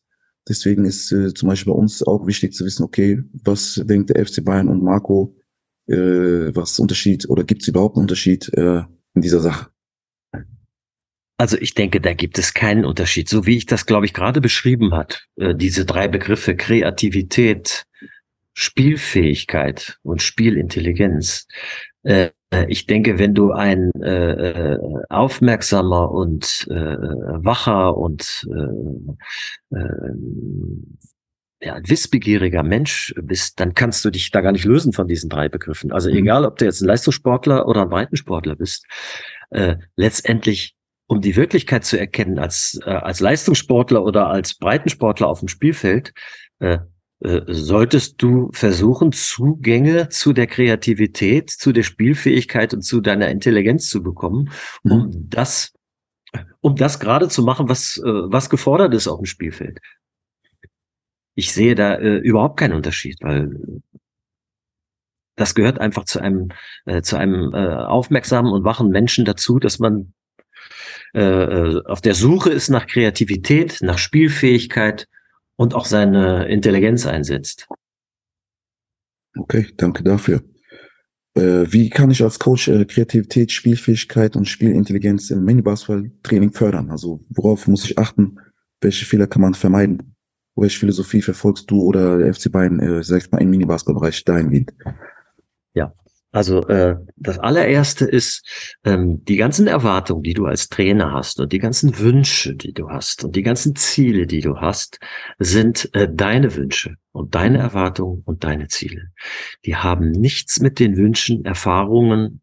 Deswegen 0.49 0.85
ist 0.85 1.13
äh, 1.13 1.33
zum 1.35 1.49
Beispiel 1.49 1.73
bei 1.73 1.79
uns 1.79 2.03
auch 2.03 2.27
wichtig 2.27 2.53
zu 2.53 2.65
wissen, 2.65 2.83
okay, 2.83 3.23
was 3.45 3.81
denkt 3.85 4.11
der 4.11 4.25
FC 4.27 4.45
Bayern 4.45 4.69
und 4.69 4.83
Marco, 4.83 5.37
äh, 5.87 6.55
was 6.55 6.79
Unterschied 6.79 7.29
oder 7.29 7.45
gibt 7.45 7.63
es 7.63 7.69
überhaupt 7.69 7.97
einen 7.97 8.05
Unterschied 8.05 8.53
äh, 8.55 8.83
in 9.15 9.23
dieser 9.23 9.41
Sache? 9.41 9.69
Also 11.39 11.57
ich 11.59 11.75
denke, 11.75 12.01
da 12.01 12.15
gibt 12.15 12.39
es 12.39 12.55
keinen 12.55 12.85
Unterschied. 12.85 13.29
So 13.29 13.47
wie 13.47 13.57
ich 13.57 13.67
das, 13.67 13.87
glaube 13.87 14.07
ich, 14.07 14.13
gerade 14.13 14.41
beschrieben 14.41 14.95
hat, 14.95 15.27
äh, 15.37 15.55
diese 15.55 15.85
drei 15.85 16.07
Begriffe 16.09 16.57
Kreativität, 16.57 17.85
Spielfähigkeit 18.55 19.99
und 20.03 20.23
Spielintelligenz. 20.23 21.47
Äh, 22.03 22.31
ich 22.69 22.87
denke, 22.87 23.19
wenn 23.19 23.35
du 23.35 23.53
ein 23.53 23.91
äh, 24.01 24.79
aufmerksamer 25.09 26.11
und 26.11 26.67
äh, 26.71 26.75
wacher 26.75 27.97
und 27.97 28.47
äh, 28.51 29.77
äh, 29.77 30.13
ja, 31.65 31.81
wissbegieriger 31.87 32.63
Mensch 32.63 33.15
bist, 33.23 33.61
dann 33.61 33.75
kannst 33.75 34.05
du 34.05 34.11
dich 34.11 34.31
da 34.31 34.41
gar 34.41 34.53
nicht 34.53 34.65
lösen 34.65 34.93
von 34.93 35.07
diesen 35.07 35.31
drei 35.31 35.49
Begriffen. 35.49 35.93
Also 35.93 36.11
mhm. 36.11 36.17
egal, 36.17 36.45
ob 36.45 36.59
du 36.59 36.65
jetzt 36.65 36.83
ein 36.83 36.89
Leistungssportler 36.89 37.69
oder 37.69 37.83
ein 37.83 37.89
Breitensportler 37.89 38.57
bist, 38.57 38.87
äh, 39.51 39.77
letztendlich 39.97 40.75
um 41.07 41.21
die 41.21 41.37
Wirklichkeit 41.37 41.85
zu 41.85 41.99
erkennen 41.99 42.39
als, 42.39 42.81
äh, 42.85 42.91
als 42.91 43.21
Leistungssportler 43.21 44.03
oder 44.03 44.29
als 44.29 44.55
Breitensportler 44.55 45.29
auf 45.29 45.41
dem 45.41 45.49
Spielfeld, 45.49 46.13
äh, 46.59 46.75
äh, 46.75 46.79
solltest 47.25 48.21
du 48.21 48.51
versuchen, 48.53 49.13
Zugänge 49.13 50.09
zu 50.09 50.33
der 50.33 50.47
Kreativität, 50.47 51.51
zu 51.51 51.73
der 51.73 51.85
Spielfähigkeit 51.85 52.75
und 52.75 52.83
zu 52.83 53.01
deiner 53.01 53.29
Intelligenz 53.29 53.89
zu 53.89 54.03
bekommen, 54.03 54.51
um 54.83 55.07
mhm. 55.07 55.29
das, 55.29 55.73
um 56.61 56.75
das 56.75 56.99
gerade 56.99 57.29
zu 57.29 57.43
machen, 57.43 57.69
was, 57.69 57.99
äh, 57.99 58.03
was 58.05 58.51
gefordert 58.51 58.93
ist 58.95 59.07
auf 59.07 59.21
dem 59.21 59.27
Spielfeld. 59.27 59.79
Ich 61.35 61.53
sehe 61.53 61.75
da 61.75 61.95
äh, 61.95 62.17
überhaupt 62.17 62.59
keinen 62.59 62.75
Unterschied, 62.75 63.19
weil 63.21 63.51
das 65.37 65.55
gehört 65.55 65.81
einfach 65.81 66.05
zu 66.05 66.21
einem, 66.21 66.49
äh, 66.87 67.03
zu 67.03 67.17
einem 67.17 67.55
äh, 67.55 67.75
aufmerksamen 67.75 68.53
und 68.53 68.65
wachen 68.65 68.89
Menschen 68.89 69.25
dazu, 69.25 69.59
dass 69.59 69.79
man 69.79 70.13
äh, 71.15 71.81
auf 71.87 72.01
der 72.01 72.15
Suche 72.15 72.51
ist 72.51 72.69
nach 72.69 72.87
Kreativität, 72.87 73.79
nach 73.81 73.99
Spielfähigkeit, 73.99 75.09
und 75.57 75.75
auch 75.75 75.85
seine 75.85 76.49
Intelligenz 76.49 77.07
einsetzt. 77.07 77.69
Okay, 79.37 79.69
danke 79.77 80.03
dafür. 80.03 80.43
Äh, 81.35 81.73
wie 81.73 81.89
kann 81.89 82.11
ich 82.11 82.23
als 82.23 82.39
Coach 82.39 82.69
äh, 82.69 82.85
Kreativität, 82.85 83.53
Spielfähigkeit 83.53 84.37
und 84.37 84.47
Spielintelligenz 84.47 85.31
im 85.31 85.45
Mini-Basketball-Training 85.45 86.53
fördern? 86.53 86.91
Also 86.91 87.21
worauf 87.31 87.67
muss 87.67 87.85
ich 87.85 87.99
achten? 87.99 88.39
Welche 88.81 89.07
Fehler 89.07 89.27
kann 89.27 89.43
man 89.43 89.55
vermeiden? 89.55 90.15
Welche 90.55 90.81
Philosophie 90.81 91.23
verfolgst 91.23 91.71
du 91.71 91.83
oder 91.83 92.19
der 92.19 92.35
FC 92.35 92.53
Bayern, 92.53 92.79
äh, 92.81 93.03
sag 93.03 93.23
ich 93.23 93.31
mal, 93.31 93.41
im 93.41 93.49
Mini-Basketball-Bereich 93.49 94.25
dahingehend? 94.25 94.75
Ja, 95.73 95.95
also 96.33 96.67
äh, 96.69 96.97
das 97.17 97.39
allererste 97.39 98.07
ist 98.07 98.43
ähm, 98.85 99.23
die 99.25 99.37
ganzen 99.37 99.67
Erwartungen, 99.67 100.23
die 100.23 100.33
du 100.33 100.47
als 100.47 100.71
Trainer 100.71 101.13
hast 101.13 101.39
und 101.39 101.53
die 101.53 101.59
ganzen 101.59 101.99
Wünsche, 101.99 102.57
die 102.57 102.73
du 102.73 102.89
hast 102.89 103.23
und 103.23 103.37
die 103.37 103.43
ganzen 103.43 103.77
Ziele, 103.77 104.27
die 104.27 104.41
du 104.41 104.57
hast, 104.57 104.99
sind 105.39 105.95
äh, 105.95 106.09
deine 106.11 106.57
Wünsche 106.57 106.97
und 107.13 107.35
deine 107.35 107.59
Erwartungen 107.59 108.23
und 108.25 108.45
deine 108.45 108.69
Ziele. 108.69 109.11
Die 109.67 109.77
haben 109.77 110.11
nichts 110.11 110.61
mit 110.61 110.79
den 110.79 110.97
Wünschen, 110.97 111.45
Erfahrungen 111.45 112.41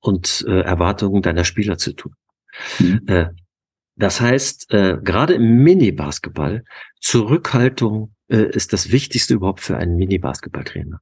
und 0.00 0.44
äh, 0.46 0.60
Erwartungen 0.60 1.20
deiner 1.20 1.44
Spieler 1.44 1.78
zu 1.78 1.94
tun. 1.94 2.14
Mhm. 2.78 3.00
Äh, 3.08 3.26
das 3.96 4.20
heißt, 4.20 4.72
äh, 4.72 4.98
gerade 5.02 5.34
im 5.34 5.64
Mini-Basketball 5.64 6.64
Zurückhaltung 7.00 8.14
ist 8.36 8.72
das 8.72 8.92
Wichtigste 8.92 9.34
überhaupt 9.34 9.60
für 9.60 9.76
einen 9.76 9.96
Mini-Basketballtrainer. 9.96 11.00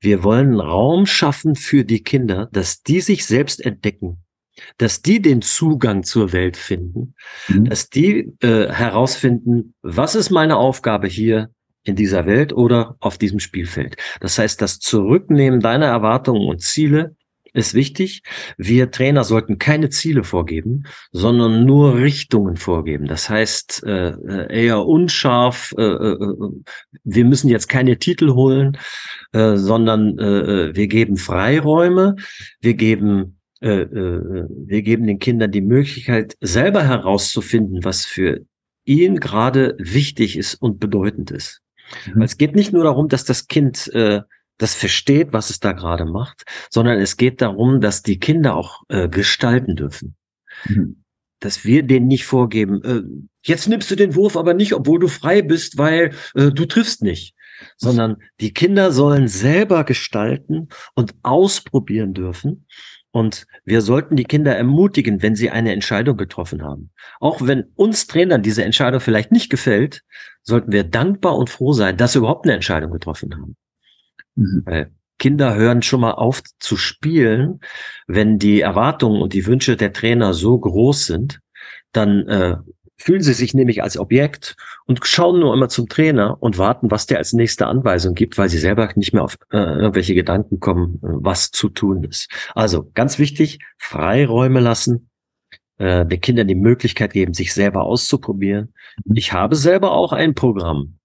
Wir 0.00 0.24
wollen 0.24 0.60
Raum 0.60 1.06
schaffen 1.06 1.54
für 1.54 1.84
die 1.84 2.02
Kinder, 2.02 2.48
dass 2.52 2.82
die 2.82 3.00
sich 3.00 3.26
selbst 3.26 3.64
entdecken, 3.64 4.24
dass 4.78 5.02
die 5.02 5.20
den 5.20 5.42
Zugang 5.42 6.04
zur 6.04 6.32
Welt 6.32 6.56
finden, 6.56 7.14
mhm. 7.48 7.66
dass 7.66 7.90
die 7.90 8.32
äh, 8.40 8.70
herausfinden, 8.72 9.74
was 9.82 10.14
ist 10.14 10.30
meine 10.30 10.56
Aufgabe 10.56 11.06
hier 11.06 11.50
in 11.84 11.96
dieser 11.96 12.26
Welt 12.26 12.52
oder 12.52 12.96
auf 13.00 13.18
diesem 13.18 13.40
Spielfeld. 13.40 13.96
Das 14.20 14.38
heißt, 14.38 14.60
das 14.60 14.78
Zurücknehmen 14.78 15.60
deiner 15.60 15.86
Erwartungen 15.86 16.48
und 16.48 16.62
Ziele 16.62 17.14
ist 17.54 17.72
wichtig. 17.72 18.22
Wir 18.58 18.90
Trainer 18.90 19.24
sollten 19.24 19.58
keine 19.58 19.88
Ziele 19.88 20.24
vorgeben, 20.24 20.84
sondern 21.12 21.64
nur 21.64 21.96
Richtungen 21.96 22.56
vorgeben. 22.56 23.06
Das 23.06 23.30
heißt, 23.30 23.84
äh, 23.86 24.08
äh 24.10 24.64
eher 24.64 24.84
unscharf, 24.84 25.72
äh, 25.78 25.82
äh, 25.82 26.12
äh, 26.12 26.50
wir 27.04 27.24
müssen 27.24 27.48
jetzt 27.48 27.68
keine 27.68 27.98
Titel 27.98 28.32
holen, 28.32 28.76
äh, 29.32 29.56
sondern 29.56 30.18
äh, 30.18 30.74
wir 30.74 30.88
geben 30.88 31.16
Freiräume, 31.16 32.16
wir 32.60 32.74
geben 32.74 33.38
äh, 33.60 33.86
wir 33.88 34.82
geben 34.82 35.06
den 35.06 35.18
Kindern 35.18 35.50
die 35.50 35.62
Möglichkeit, 35.62 36.36
selber 36.40 36.82
herauszufinden, 36.82 37.84
was 37.84 38.04
für 38.04 38.40
ihn 38.84 39.20
gerade 39.20 39.76
wichtig 39.78 40.36
ist 40.36 40.56
und 40.56 40.80
bedeutend 40.80 41.30
ist. 41.30 41.62
Mhm. 42.12 42.22
Es 42.22 42.36
geht 42.36 42.54
nicht 42.54 42.72
nur 42.72 42.84
darum, 42.84 43.08
dass 43.08 43.24
das 43.24 43.46
Kind 43.46 43.90
äh, 43.94 44.20
das 44.58 44.74
versteht, 44.74 45.32
was 45.32 45.50
es 45.50 45.60
da 45.60 45.72
gerade 45.72 46.04
macht, 46.04 46.44
sondern 46.70 46.98
es 47.00 47.16
geht 47.16 47.40
darum, 47.40 47.80
dass 47.80 48.02
die 48.02 48.18
Kinder 48.18 48.54
auch 48.54 48.82
äh, 48.88 49.08
gestalten 49.08 49.76
dürfen. 49.76 50.16
Mhm. 50.66 51.02
Dass 51.40 51.64
wir 51.64 51.82
denen 51.82 52.06
nicht 52.06 52.24
vorgeben, 52.24 52.82
äh, 52.84 53.02
jetzt 53.44 53.68
nimmst 53.68 53.90
du 53.90 53.96
den 53.96 54.14
Wurf 54.14 54.36
aber 54.36 54.54
nicht, 54.54 54.74
obwohl 54.74 55.00
du 55.00 55.08
frei 55.08 55.42
bist, 55.42 55.76
weil 55.76 56.14
äh, 56.34 56.50
du 56.50 56.64
triffst 56.66 57.02
nicht. 57.02 57.34
Sondern 57.76 58.16
die 58.40 58.52
Kinder 58.52 58.90
sollen 58.90 59.28
selber 59.28 59.84
gestalten 59.84 60.68
und 60.94 61.14
ausprobieren 61.22 62.12
dürfen. 62.12 62.66
Und 63.12 63.46
wir 63.64 63.80
sollten 63.80 64.16
die 64.16 64.24
Kinder 64.24 64.56
ermutigen, 64.56 65.22
wenn 65.22 65.36
sie 65.36 65.50
eine 65.50 65.72
Entscheidung 65.72 66.16
getroffen 66.16 66.62
haben. 66.62 66.90
Auch 67.20 67.42
wenn 67.42 67.66
uns 67.76 68.08
Trainern 68.08 68.42
diese 68.42 68.64
Entscheidung 68.64 68.98
vielleicht 68.98 69.30
nicht 69.30 69.50
gefällt, 69.50 70.02
sollten 70.42 70.72
wir 70.72 70.82
dankbar 70.82 71.36
und 71.36 71.48
froh 71.48 71.72
sein, 71.72 71.96
dass 71.96 72.12
sie 72.12 72.18
überhaupt 72.18 72.44
eine 72.44 72.54
Entscheidung 72.54 72.90
getroffen 72.90 73.32
haben. 73.34 73.56
Mhm. 74.36 74.64
Kinder 75.18 75.54
hören 75.54 75.82
schon 75.82 76.00
mal 76.00 76.12
auf 76.12 76.42
zu 76.58 76.76
spielen, 76.76 77.60
wenn 78.06 78.38
die 78.38 78.60
Erwartungen 78.60 79.22
und 79.22 79.32
die 79.32 79.46
Wünsche 79.46 79.76
der 79.76 79.92
Trainer 79.92 80.34
so 80.34 80.58
groß 80.58 81.06
sind, 81.06 81.40
dann 81.92 82.26
äh, 82.28 82.56
fühlen 82.96 83.22
sie 83.22 83.32
sich 83.32 83.54
nämlich 83.54 83.82
als 83.82 83.98
Objekt 83.98 84.56
und 84.86 85.04
schauen 85.06 85.40
nur 85.40 85.54
immer 85.54 85.68
zum 85.68 85.88
Trainer 85.88 86.36
und 86.40 86.58
warten, 86.58 86.90
was 86.90 87.06
der 87.06 87.18
als 87.18 87.32
nächste 87.32 87.66
Anweisung 87.66 88.14
gibt, 88.14 88.38
weil 88.38 88.48
sie 88.48 88.58
selber 88.58 88.88
nicht 88.94 89.12
mehr 89.12 89.24
auf 89.24 89.36
äh, 89.50 89.56
irgendwelche 89.56 90.14
Gedanken 90.14 90.60
kommen, 90.60 90.96
äh, 90.96 91.08
was 91.08 91.50
zu 91.50 91.68
tun 91.68 92.04
ist. 92.04 92.30
Also 92.54 92.90
ganz 92.94 93.18
wichtig, 93.18 93.60
Freiräume 93.78 94.60
lassen, 94.60 95.10
äh, 95.78 96.06
den 96.06 96.20
Kindern 96.20 96.48
die 96.48 96.54
Möglichkeit 96.54 97.12
geben, 97.12 97.34
sich 97.34 97.52
selber 97.52 97.82
auszuprobieren. 97.84 98.74
Mhm. 99.04 99.16
Ich 99.16 99.32
habe 99.32 99.56
selber 99.56 99.92
auch 99.92 100.12
ein 100.12 100.34
Programm. 100.34 100.98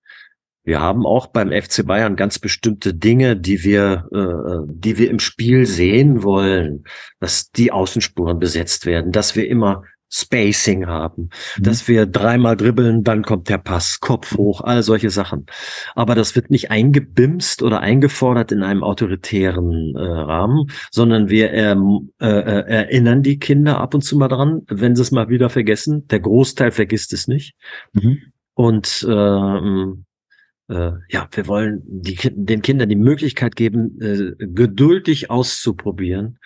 Wir 0.64 0.82
haben 0.82 1.06
auch 1.06 1.28
beim 1.28 1.52
FC 1.52 1.86
Bayern 1.86 2.16
ganz 2.16 2.40
bestimmte 2.40 2.94
Dinge, 2.94 3.36
die 3.36 3.64
wir, 3.64 4.06
äh, 4.12 4.72
die 4.72 4.98
wir 4.98 5.10
im 5.10 5.20
Spiel 5.20 5.66
sehen 5.66 6.24
wollen, 6.24 6.84
dass 7.20 7.52
die 7.52 7.72
Außenspuren 7.72 8.40
besetzt 8.40 8.86
werden, 8.86 9.12
dass 9.12 9.36
wir 9.36 9.48
immer 9.48 9.84
Spacing 10.12 10.88
haben, 10.88 11.30
mhm. 11.58 11.64
dass 11.64 11.88
wir 11.88 12.06
dreimal 12.06 12.58
dribbeln, 12.58 13.04
dann 13.04 13.24
kommt 13.24 13.48
der 13.48 13.60
Pass, 13.60 14.00
Kopf 14.00 14.36
hoch, 14.38 14.62
all 14.62 14.82
solche 14.82 15.12
Sachen. 15.12 15.46
Aber 15.96 16.16
das 16.16 16.36
wird 16.36 16.50
nicht 16.50 16.72
eingebimst 16.72 17.62
oder 17.62 17.82
eingefordert 17.82 18.52
in 18.52 18.64
einem 18.64 18.84
autoritären 18.84 19.96
äh, 19.96 20.02
Rahmen, 20.02 20.72
sondern 20.92 21.30
wir 21.30 21.54
ähm, 21.54 22.12
äh, 22.20 22.28
äh, 22.28 22.66
erinnern 22.68 23.22
die 23.22 23.38
Kinder 23.38 23.80
ab 23.80 23.94
und 23.94 24.02
zu 24.02 24.18
mal 24.18 24.28
dran, 24.28 24.64
wenn 24.68 24.96
sie 24.96 25.04
es 25.04 25.12
mal 25.12 25.30
wieder 25.30 25.50
vergessen. 25.50 26.08
Der 26.08 26.20
Großteil 26.20 26.72
vergisst 26.72 27.14
es 27.14 27.28
nicht. 27.28 27.54
Mhm. 27.94 28.20
Und 28.56 29.06
äh, 29.08 30.09
äh, 30.70 30.92
ja, 31.10 31.28
wir 31.32 31.48
wollen 31.48 31.82
die, 31.86 32.18
den 32.32 32.62
Kindern 32.62 32.90
die 32.90 32.96
Möglichkeit 32.96 33.56
geben, 33.56 34.00
äh, 34.02 34.46
geduldig 34.46 35.30
auszuprobieren. 35.30 36.40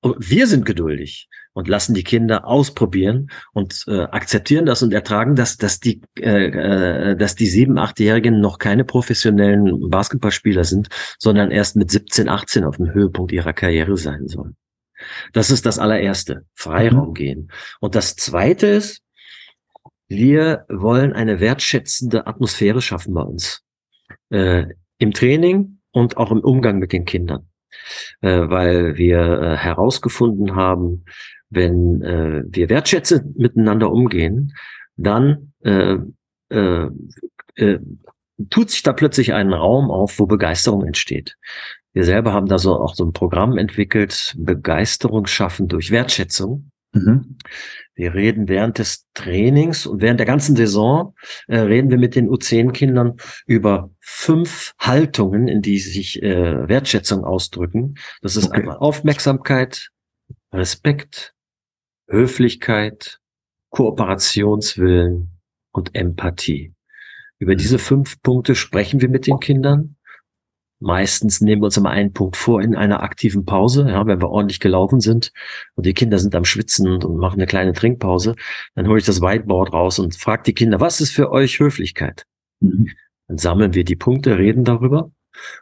Und 0.00 0.16
wir 0.18 0.46
sind 0.46 0.66
geduldig 0.66 1.28
und 1.52 1.68
lassen 1.68 1.94
die 1.94 2.02
Kinder 2.02 2.46
ausprobieren 2.46 3.30
und 3.52 3.84
äh, 3.86 4.02
akzeptieren 4.02 4.66
das 4.66 4.82
und 4.82 4.92
ertragen 4.92 5.36
das, 5.36 5.56
dass 5.56 5.80
die, 5.80 6.02
äh, 6.18 6.46
äh, 7.10 7.16
dass 7.16 7.34
die 7.34 7.46
sieben, 7.46 7.78
achtjährigen 7.78 8.40
noch 8.40 8.58
keine 8.58 8.84
professionellen 8.84 9.88
Basketballspieler 9.88 10.64
sind, 10.64 10.88
sondern 11.18 11.50
erst 11.50 11.76
mit 11.76 11.90
17, 11.90 12.28
18 12.28 12.64
auf 12.64 12.76
dem 12.76 12.92
Höhepunkt 12.92 13.32
ihrer 13.32 13.52
Karriere 13.52 13.96
sein 13.96 14.26
sollen. 14.26 14.56
Das 15.32 15.50
ist 15.50 15.66
das 15.66 15.78
allererste. 15.78 16.44
Freiraum 16.54 17.10
mhm. 17.10 17.14
gehen. 17.14 17.52
Und 17.80 17.94
das 17.94 18.16
zweite 18.16 18.66
ist, 18.66 19.02
wir 20.12 20.64
wollen 20.68 21.12
eine 21.12 21.40
wertschätzende 21.40 22.26
Atmosphäre 22.26 22.82
schaffen 22.82 23.14
bei 23.14 23.22
uns. 23.22 23.62
Äh, 24.30 24.66
Im 24.98 25.12
Training 25.12 25.78
und 25.90 26.16
auch 26.16 26.30
im 26.30 26.40
Umgang 26.40 26.78
mit 26.78 26.92
den 26.92 27.04
Kindern. 27.04 27.48
Äh, 28.20 28.48
weil 28.48 28.96
wir 28.96 29.18
äh, 29.18 29.56
herausgefunden 29.56 30.54
haben, 30.54 31.04
wenn 31.50 32.02
äh, 32.02 32.42
wir 32.46 32.68
wertschätzend 32.68 33.36
miteinander 33.36 33.90
umgehen, 33.90 34.54
dann 34.96 35.52
äh, 35.60 35.96
äh, 36.50 36.88
tut 38.50 38.70
sich 38.70 38.82
da 38.82 38.92
plötzlich 38.92 39.32
ein 39.32 39.52
Raum 39.52 39.90
auf, 39.90 40.18
wo 40.18 40.26
Begeisterung 40.26 40.84
entsteht. 40.84 41.36
Wir 41.92 42.04
selber 42.04 42.32
haben 42.32 42.46
da 42.46 42.58
so 42.58 42.74
auch 42.74 42.94
so 42.94 43.04
ein 43.04 43.12
Programm 43.12 43.58
entwickelt, 43.58 44.34
Begeisterung 44.38 45.26
schaffen 45.26 45.68
durch 45.68 45.90
Wertschätzung. 45.90 46.70
Mhm. 46.92 47.36
Wir 47.94 48.14
reden 48.14 48.48
während 48.48 48.78
des 48.78 49.06
Trainings 49.14 49.86
und 49.86 50.00
während 50.00 50.18
der 50.18 50.26
ganzen 50.26 50.56
Saison 50.56 51.14
äh, 51.46 51.58
reden 51.58 51.90
wir 51.90 51.98
mit 51.98 52.14
den 52.14 52.28
U10-Kindern 52.28 53.16
über 53.46 53.90
fünf 54.00 54.72
Haltungen, 54.78 55.46
in 55.46 55.60
die 55.60 55.78
sich 55.78 56.22
äh, 56.22 56.68
Wertschätzung 56.68 57.24
ausdrücken. 57.24 57.96
Das 58.22 58.36
ist 58.36 58.48
Okay. 58.48 58.60
einmal 58.60 58.78
Aufmerksamkeit, 58.78 59.90
Respekt, 60.52 61.34
Höflichkeit, 62.08 63.20
Kooperationswillen 63.70 65.38
und 65.72 65.94
Empathie. 65.94 66.74
Über 67.38 67.56
diese 67.56 67.78
fünf 67.78 68.22
Punkte 68.22 68.54
sprechen 68.54 69.00
wir 69.00 69.08
mit 69.08 69.26
den 69.26 69.40
Kindern. 69.40 69.96
Meistens 70.82 71.40
nehmen 71.40 71.62
wir 71.62 71.66
uns 71.66 71.76
immer 71.76 71.90
einen 71.90 72.12
Punkt 72.12 72.36
vor 72.36 72.60
in 72.60 72.74
einer 72.74 73.02
aktiven 73.02 73.44
Pause, 73.44 73.86
ja, 73.88 74.06
wenn 74.06 74.20
wir 74.20 74.30
ordentlich 74.30 74.60
gelaufen 74.60 75.00
sind 75.00 75.32
und 75.74 75.86
die 75.86 75.94
Kinder 75.94 76.18
sind 76.18 76.34
am 76.34 76.44
Schwitzen 76.44 77.02
und 77.02 77.16
machen 77.18 77.38
eine 77.40 77.46
kleine 77.46 77.72
Trinkpause, 77.72 78.34
dann 78.74 78.88
hole 78.88 78.98
ich 78.98 79.04
das 79.04 79.20
Whiteboard 79.20 79.72
raus 79.72 79.98
und 79.98 80.16
frage 80.16 80.42
die 80.46 80.54
Kinder, 80.54 80.80
was 80.80 81.00
ist 81.00 81.12
für 81.12 81.30
euch 81.30 81.60
Höflichkeit? 81.60 82.24
Mhm. 82.60 82.88
Dann 83.28 83.38
sammeln 83.38 83.74
wir 83.74 83.84
die 83.84 83.96
Punkte, 83.96 84.38
reden 84.38 84.64
darüber. 84.64 85.10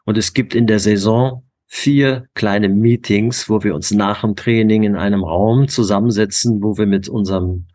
Und 0.05 0.19
es 0.19 0.33
gibt 0.33 0.55
in 0.55 0.67
der 0.67 0.79
Saison 0.81 1.45
vier 1.67 2.27
kleine 2.35 2.69
Meetings, 2.69 3.49
wo 3.49 3.63
wir 3.63 3.75
uns 3.75 3.93
nach 3.93 4.23
dem 4.23 4.35
Training 4.35 4.83
in 4.83 4.97
einem 4.97 5.23
Raum 5.23 5.69
zusammensetzen, 5.69 6.63
wo 6.63 6.77
wir 6.79 6.87
mit 6.87 7.09
unserem 7.09 7.67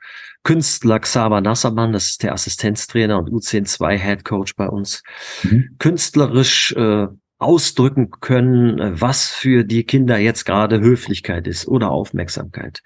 Künstler 0.43 0.99
Xaver 0.99 1.41
Nassermann, 1.41 1.93
das 1.93 2.09
ist 2.09 2.23
der 2.23 2.33
Assistenztrainer 2.33 3.17
und 3.17 3.29
U102 3.29 3.97
Head 3.97 4.25
Coach 4.25 4.55
bei 4.55 4.67
uns, 4.67 5.01
Mhm. 5.43 5.75
künstlerisch 5.79 6.73
äh, 6.73 7.07
ausdrücken 7.37 8.11
können, 8.21 8.79
äh, 8.79 9.01
was 9.01 9.27
für 9.27 9.65
die 9.65 9.83
Kinder 9.83 10.17
jetzt 10.17 10.45
gerade 10.45 10.79
Höflichkeit 10.79 11.47
ist 11.47 11.67
oder 11.67 11.91
Aufmerksamkeit. 11.91 12.81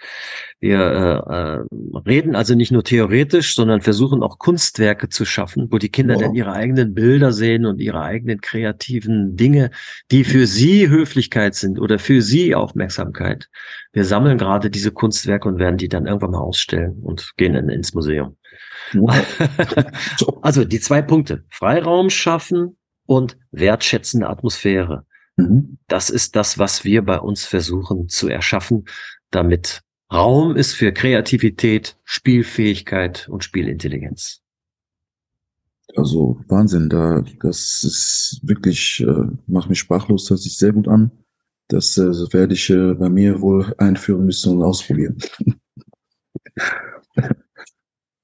Wir 0.60 0.80
äh, 0.80 1.34
äh, 1.34 2.00
reden 2.08 2.36
also 2.36 2.56
nicht 2.56 2.72
nur 2.72 2.84
theoretisch, 2.84 3.54
sondern 3.54 3.82
versuchen 3.82 4.24
auch 4.24 4.40
Kunstwerke 4.40 5.08
zu 5.10 5.24
schaffen, 5.24 5.68
wo 5.70 5.78
die 5.78 5.90
Kinder 5.90 6.16
Wow. 6.16 6.22
dann 6.24 6.34
ihre 6.36 6.52
eigenen 6.54 6.96
Bilder 6.96 7.32
sehen 7.32 7.66
und 7.66 7.80
ihre 7.80 8.02
eigenen 8.02 8.42
kreativen 8.42 9.36
Dinge, 9.36 9.70
die 10.12 10.24
für 10.24 10.48
sie 10.48 10.90
Höflichkeit 10.90 11.54
sind 11.54 11.80
oder 11.80 12.00
für 12.00 12.24
sie 12.24 12.56
Aufmerksamkeit. 12.56 13.50
Wir 13.94 14.04
sammeln 14.04 14.40
gerade 14.40 14.72
diese 14.72 14.92
Kunstwerke 14.92 15.48
und 15.48 15.60
werden 15.60 15.78
die 15.78 15.90
dann 15.90 16.08
irgendwann 16.08 16.32
mal 16.32 16.40
ausstellen 16.40 17.00
und 17.04 17.34
gehen 17.38 17.54
dann 17.54 17.70
ins 17.70 17.94
Museum. 17.94 18.36
Wow. 18.94 19.16
also 20.42 20.66
die 20.66 20.80
zwei 20.80 21.04
Punkte. 21.04 21.44
Freiraum 21.50 22.10
schaffen 22.10 22.79
und 23.10 23.38
wertschätzende 23.50 24.30
Atmosphäre. 24.30 25.04
Mhm. 25.36 25.80
Das 25.88 26.12
ist 26.12 26.36
das, 26.36 26.60
was 26.60 26.84
wir 26.84 27.02
bei 27.02 27.20
uns 27.20 27.44
versuchen 27.44 28.08
zu 28.08 28.28
erschaffen, 28.28 28.86
damit 29.32 29.82
Raum 30.14 30.56
ist 30.56 30.74
für 30.74 30.92
Kreativität, 30.92 31.98
Spielfähigkeit 32.04 33.28
und 33.28 33.44
Spielintelligenz. 33.44 34.42
Also 35.96 36.40
Wahnsinn, 36.48 36.88
da 36.88 37.24
das 37.42 37.84
ist 37.84 38.42
wirklich 38.44 39.00
äh, 39.00 39.26
macht 39.48 39.70
mich 39.70 39.80
sprachlos, 39.80 40.30
hört 40.30 40.40
sich 40.40 40.56
sehr 40.56 40.74
gut 40.74 40.88
an. 40.88 41.10
Das 41.68 41.98
äh, 41.98 42.12
werde 42.32 42.54
ich 42.54 42.70
äh, 42.70 42.94
bei 42.94 43.10
mir 43.10 43.42
wohl 43.42 43.74
einführen 43.80 44.26
müssen 44.26 44.54
und 44.54 44.64
ausprobieren. 44.64 45.18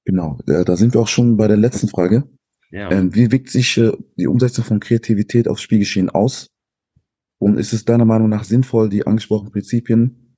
genau, 0.06 0.38
äh, 0.46 0.64
da 0.64 0.78
sind 0.78 0.94
wir 0.94 1.02
auch 1.02 1.08
schon 1.08 1.38
bei 1.38 1.48
der 1.48 1.58
letzten 1.58 1.88
Frage. 1.88 2.30
Ähm, 2.76 3.16
wie 3.16 3.32
wirkt 3.32 3.50
sich 3.50 3.78
äh, 3.78 3.94
die 4.18 4.28
Umsetzung 4.28 4.66
von 4.66 4.80
Kreativität 4.80 5.48
aufs 5.48 5.62
Spielgeschehen 5.62 6.10
aus? 6.10 6.48
Und 7.40 7.58
ist 7.58 7.74
es 7.74 7.86
deiner 7.86 8.06
Meinung 8.06 8.30
nach 8.30 8.44
sinnvoll, 8.44 8.90
die 8.90 9.08
angesprochenen 9.08 9.52
Prinzipien 9.52 10.36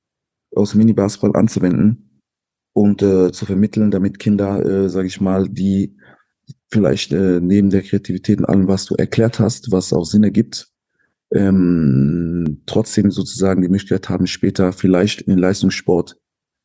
aus 0.54 0.74
Mini-Basketball 0.74 1.36
anzuwenden 1.36 2.20
und 2.74 3.02
äh, 3.02 3.32
zu 3.32 3.44
vermitteln, 3.44 3.90
damit 3.90 4.18
Kinder, 4.18 4.64
äh, 4.64 4.88
sage 4.88 5.08
ich 5.08 5.20
mal, 5.20 5.48
die 5.48 5.96
vielleicht 6.70 7.12
äh, 7.12 7.40
neben 7.40 7.70
der 7.70 7.82
Kreativität 7.82 8.38
und 8.38 8.44
allem, 8.44 8.68
was 8.68 8.84
du 8.86 8.94
erklärt 8.94 9.40
hast, 9.40 9.72
was 9.72 9.92
auch 9.92 10.04
Sinn 10.04 10.24
ergibt, 10.24 10.68
ähm, 11.32 12.62
trotzdem 12.66 13.10
sozusagen 13.10 13.62
die 13.62 13.68
Möglichkeit 13.68 14.08
haben, 14.08 14.26
später 14.26 14.72
vielleicht 14.72 15.22
in 15.22 15.30
den 15.30 15.38
Leistungssport 15.38 16.16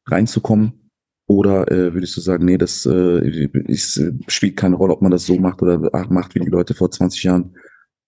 reinzukommen? 0.07 0.82
Oder 1.33 1.71
äh, 1.71 1.95
würdest 1.95 2.15
du 2.15 2.21
sagen, 2.21 2.45
nee, 2.45 2.59
das 2.59 2.85
äh, 2.85 3.47
ist, 3.65 3.99
spielt 4.27 4.55
keine 4.55 4.75
Rolle, 4.75 4.93
ob 4.93 5.01
man 5.01 5.09
das 5.09 5.25
so 5.25 5.35
macht 5.39 5.63
oder 5.63 5.79
macht 6.09 6.35
wie 6.35 6.39
die 6.39 6.49
Leute 6.49 6.75
vor 6.75 6.91
20 6.91 7.23
Jahren? 7.23 7.55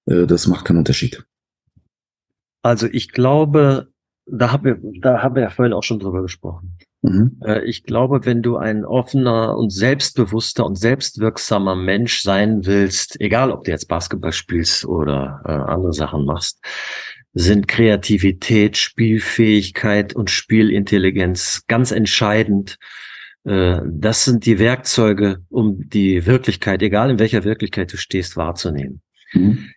Äh, 0.06 0.28
das 0.28 0.46
macht 0.46 0.66
keinen 0.66 0.78
Unterschied. 0.78 1.26
Also 2.62 2.88
ich 2.92 3.12
glaube, 3.12 3.88
da 4.28 4.52
haben 4.52 4.64
wir, 4.64 4.80
da 5.02 5.24
haben 5.24 5.34
wir 5.34 5.42
ja 5.42 5.50
vorhin 5.50 5.74
auch 5.74 5.82
schon 5.82 5.98
drüber 5.98 6.22
gesprochen. 6.22 6.78
Mhm. 7.02 7.40
Äh, 7.44 7.64
Ich 7.66 7.84
glaube, 7.84 8.26
wenn 8.26 8.44
du 8.44 8.58
ein 8.58 8.86
offener 8.86 9.58
und 9.58 9.72
selbstbewusster 9.72 10.64
und 10.64 10.76
selbstwirksamer 10.76 11.76
Mensch 11.76 12.22
sein 12.22 12.68
willst, 12.68 13.20
egal 13.20 13.50
ob 13.50 13.64
du 13.64 13.72
jetzt 13.72 13.88
Basketball 13.88 14.34
spielst 14.34 14.86
oder 14.86 15.42
äh, 15.46 15.52
andere 15.52 15.94
Sachen 15.94 16.26
machst, 16.26 16.64
sind 17.34 17.68
Kreativität, 17.68 18.78
Spielfähigkeit 18.78 20.16
und 20.16 20.30
Spielintelligenz 20.30 21.64
ganz 21.68 21.90
entscheidend. 21.92 22.78
Äh, 23.46 23.82
Das 23.86 24.26
sind 24.26 24.46
die 24.46 24.60
Werkzeuge, 24.60 25.44
um 25.50 25.88
die 25.90 26.26
Wirklichkeit, 26.26 26.82
egal 26.82 27.10
in 27.12 27.20
welcher 27.20 27.44
Wirklichkeit 27.44 27.92
du 27.94 27.98
stehst, 27.98 28.36
wahrzunehmen. 28.38 29.02
Mhm. 29.34 29.70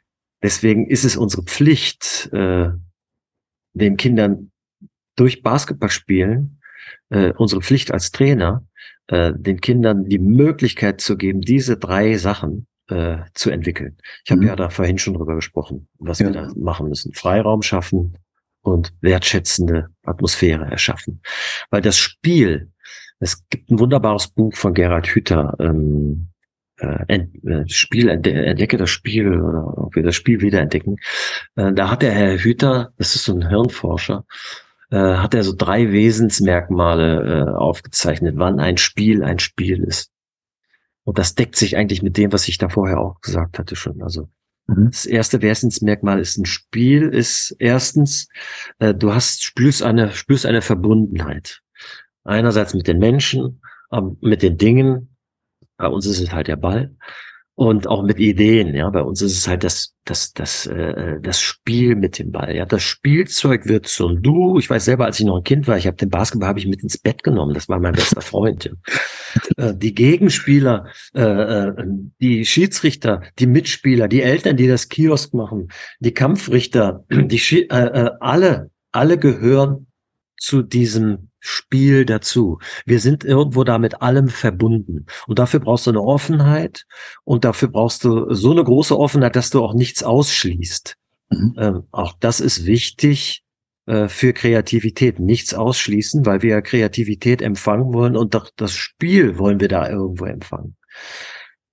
Deswegen 0.43 0.87
ist 0.89 1.05
es 1.05 1.17
unsere 1.17 1.43
Pflicht, 1.43 2.29
äh, 2.33 2.69
den 3.75 3.97
Kindern 3.97 4.51
durch 5.17 5.43
Basketballspielen, 5.43 6.61
äh, 7.11 7.33
unsere 7.37 7.61
Pflicht 7.61 7.93
als 7.93 8.11
Trainer, 8.13 8.65
äh, 9.09 9.33
den 9.37 9.61
Kindern 9.61 10.05
die 10.09 10.19
Möglichkeit 10.19 11.01
zu 11.01 11.17
geben, 11.17 11.41
diese 11.41 11.77
drei 11.77 12.17
Sachen 12.17 12.67
äh, 12.91 13.19
zu 13.35 13.51
entwickeln. 13.51 13.99
Ich 14.25 14.31
habe 14.31 14.41
Mhm. 14.41 14.47
ja 14.47 14.57
da 14.57 14.71
vorhin 14.71 14.97
schon 14.97 15.13
drüber 15.15 15.35
gesprochen, 15.35 15.89
was 15.99 16.21
Ja. 16.21 16.27
wir 16.29 16.33
da 16.33 16.53
machen 16.57 16.89
müssen. 16.89 17.13
Freiraum 17.13 17.61
schaffen 17.61 18.17
und 18.63 18.95
wertschätzende 19.03 19.89
Atmosphäre 20.05 20.65
erschaffen. 20.71 21.21
Weil 21.71 21.83
das 21.83 21.99
Spiel, 21.99 22.71
es 23.21 23.49
gibt 23.49 23.71
ein 23.71 23.79
wunderbares 23.79 24.29
Buch 24.29 24.55
von 24.55 24.75
Gerhard 24.75 25.07
Hüther, 25.09 25.55
ähm, 25.59 26.29
äh, 26.79 27.05
Ent, 27.09 27.45
äh, 27.45 27.69
Spiel, 27.69 28.09
entde 28.09 28.33
entdecke 28.33 28.77
das 28.77 28.91
Spiel 28.91 29.41
oder 29.41 29.79
ob 29.79 29.97
wir 29.97 30.03
das 30.03 30.15
Spiel 30.15 30.41
wiederentdecken. 30.41 30.97
Äh, 31.57 31.73
da 31.73 31.91
hat 31.91 32.03
der 32.03 32.13
Herr 32.13 32.39
Hüther, 32.39 32.93
das 32.97 33.17
ist 33.17 33.25
so 33.25 33.35
ein 33.35 33.49
Hirnforscher, 33.49 34.25
äh, 34.91 34.97
hat 34.97 35.35
er 35.35 35.43
so 35.43 35.55
drei 35.57 35.91
Wesensmerkmale 35.91 37.47
äh, 37.49 37.57
aufgezeichnet, 37.57 38.35
wann 38.39 38.61
ein 38.61 38.77
Spiel 38.77 39.25
ein 39.25 39.39
Spiel 39.39 39.83
ist. 39.83 40.13
Und 41.05 41.19
das 41.19 41.35
deckt 41.35 41.57
sich 41.57 41.77
eigentlich 41.77 42.03
mit 42.03 42.17
dem, 42.17 42.33
was 42.33 42.49
ich 42.49 42.59
da 42.59 42.69
vorher 42.69 43.01
auch 43.01 43.21
gesagt 43.21 43.59
hatte 43.59 43.75
schon. 43.77 44.03
Also 44.03 44.29
Mhm. 44.69 44.91
das 44.91 45.07
erste 45.07 45.41
Wesensmerkmal 45.43 46.21
ist 46.21 46.37
ein 46.37 46.45
Spiel, 46.45 47.09
ist 47.09 47.57
erstens, 47.59 48.29
äh, 48.79 48.95
du 48.95 49.15
hast, 49.15 49.43
spürst 49.43 49.83
eine, 49.83 50.13
spürst 50.13 50.47
eine 50.47 50.63
Verbundenheit. 50.63 51.63
Einerseits 52.29 52.75
mit 52.75 52.87
den 52.87 52.99
Menschen, 52.99 53.61
ähm, 53.91 54.19
mit 54.21 54.43
den 54.43 54.59
Dingen. 54.59 55.17
Bei 55.79 55.89
uns 55.89 56.07
ist 56.07 56.21
es 56.21 56.33
halt 56.33 56.49
der 56.49 56.57
Ball. 56.57 56.95
Und 57.55 57.89
auch 57.89 58.05
mit 58.05 58.21
Ideen, 58.21 58.73
ja. 58.75 58.89
Bei 58.91 59.03
uns 59.03 59.21
ist 59.21 59.37
es 59.37 59.49
halt 59.49 59.65
das, 59.65 59.95
das, 60.05 60.33
das, 60.33 60.67
äh, 60.67 61.21
das 61.21 61.41
Spiel 61.41 61.97
mit 61.97 62.21
dem 62.21 62.31
Ball. 62.31 62.55
Ja, 62.55 62.65
das 62.65 62.85
Spielzeug 62.85 63.67
wird 63.67 63.89
zum 63.89 64.23
Du. 64.23 64.59
Ich 64.59 64.71
weiß 64.71 64.85
selber, 64.85 65.07
als 65.07 65.19
ich 65.19 65.27
noch 65.27 65.39
ein 65.39 65.43
Kind 65.43 65.67
war, 65.67 65.77
ich 65.77 65.89
habe 65.89 65.97
den 65.97 66.09
Basketball 66.09 66.49
habe 66.49 66.61
ich 66.61 66.69
mit 66.69 66.85
ins 66.85 66.99
Bett 66.99 67.25
genommen. 67.25 67.55
Das 67.55 67.69
war 67.69 67.81
mein 67.81 67.95
bester 67.95 68.21
Freund. 68.21 68.65
Ja. 68.65 68.73
Äh, 69.59 69.75
die 69.77 69.95
Gegenspieler, 69.95 70.87
äh, 71.15 71.21
äh, 71.21 71.73
die 72.19 72.47
Schiedsrichter, 72.47 73.23
die 73.39 73.47
Mitspieler, 73.47 74.09
die 74.09 74.23
Eltern, 74.23 74.57
die 74.57 74.67
das 74.67 74.89
Kiosk 74.89 75.35
machen, 75.35 75.69
die 76.01 76.15
Kampfrichter, 76.15 77.05
die 77.11 77.39
Schi 77.39 77.69
äh, 77.69 78.07
äh, 78.07 78.11
alle, 78.21 78.71
alle 78.91 79.19
gehören 79.19 79.87
zu 80.39 80.63
diesem 80.63 81.28
Spiel 81.41 82.05
dazu. 82.05 82.59
Wir 82.85 83.01
sind 83.01 83.25
irgendwo 83.25 83.65
da 83.65 83.79
mit 83.79 84.03
allem 84.03 84.29
verbunden. 84.29 85.07
Und 85.27 85.39
dafür 85.39 85.61
brauchst 85.61 85.87
du 85.87 85.91
eine 85.91 86.03
Offenheit 86.03 86.85
und 87.25 87.45
dafür 87.45 87.69
brauchst 87.69 88.05
du 88.05 88.33
so 88.35 88.51
eine 88.51 88.65
große 88.65 88.99
Offenheit, 88.99 89.37
dass 89.37 89.51
du 89.51 89.63
auch 89.63 89.75
nichts 89.75 90.03
ausschließt. 90.03 90.97
Mhm. 91.31 91.55
Ähm, 91.59 91.83
auch 91.93 92.15
das 92.19 92.41
ist 92.41 92.67
wichtig 92.67 93.43
äh, 93.87 94.09
für 94.09 94.33
Kreativität. 94.33 95.19
Nichts 95.19 95.55
ausschließen, 95.55 96.27
weil 96.27 96.43
wir 96.43 96.51
ja 96.51 96.61
Kreativität 96.61 97.43
empfangen 97.43 97.93
wollen 97.93 98.17
und 98.17 98.35
doch 98.35 98.51
das 98.57 98.73
Spiel 98.73 99.39
wollen 99.39 99.61
wir 99.61 99.69
da 99.69 99.89
irgendwo 99.89 100.25
empfangen. 100.25 100.77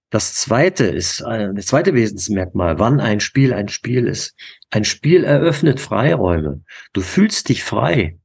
Das 0.09 0.33
zweite 0.35 0.85
ist, 0.85 1.21
äh, 1.21 1.49
das 1.53 1.65
zweite 1.65 1.93
Wesensmerkmal, 1.93 2.79
wann 2.79 2.99
ein 2.99 3.19
Spiel 3.19 3.53
ein 3.53 3.67
Spiel 3.67 4.07
ist. 4.07 4.35
Ein 4.69 4.85
Spiel 4.85 5.23
eröffnet 5.23 5.79
Freiräume. 5.79 6.61
Du 6.93 7.01
fühlst 7.01 7.49
dich 7.49 7.63
frei. 7.63 8.17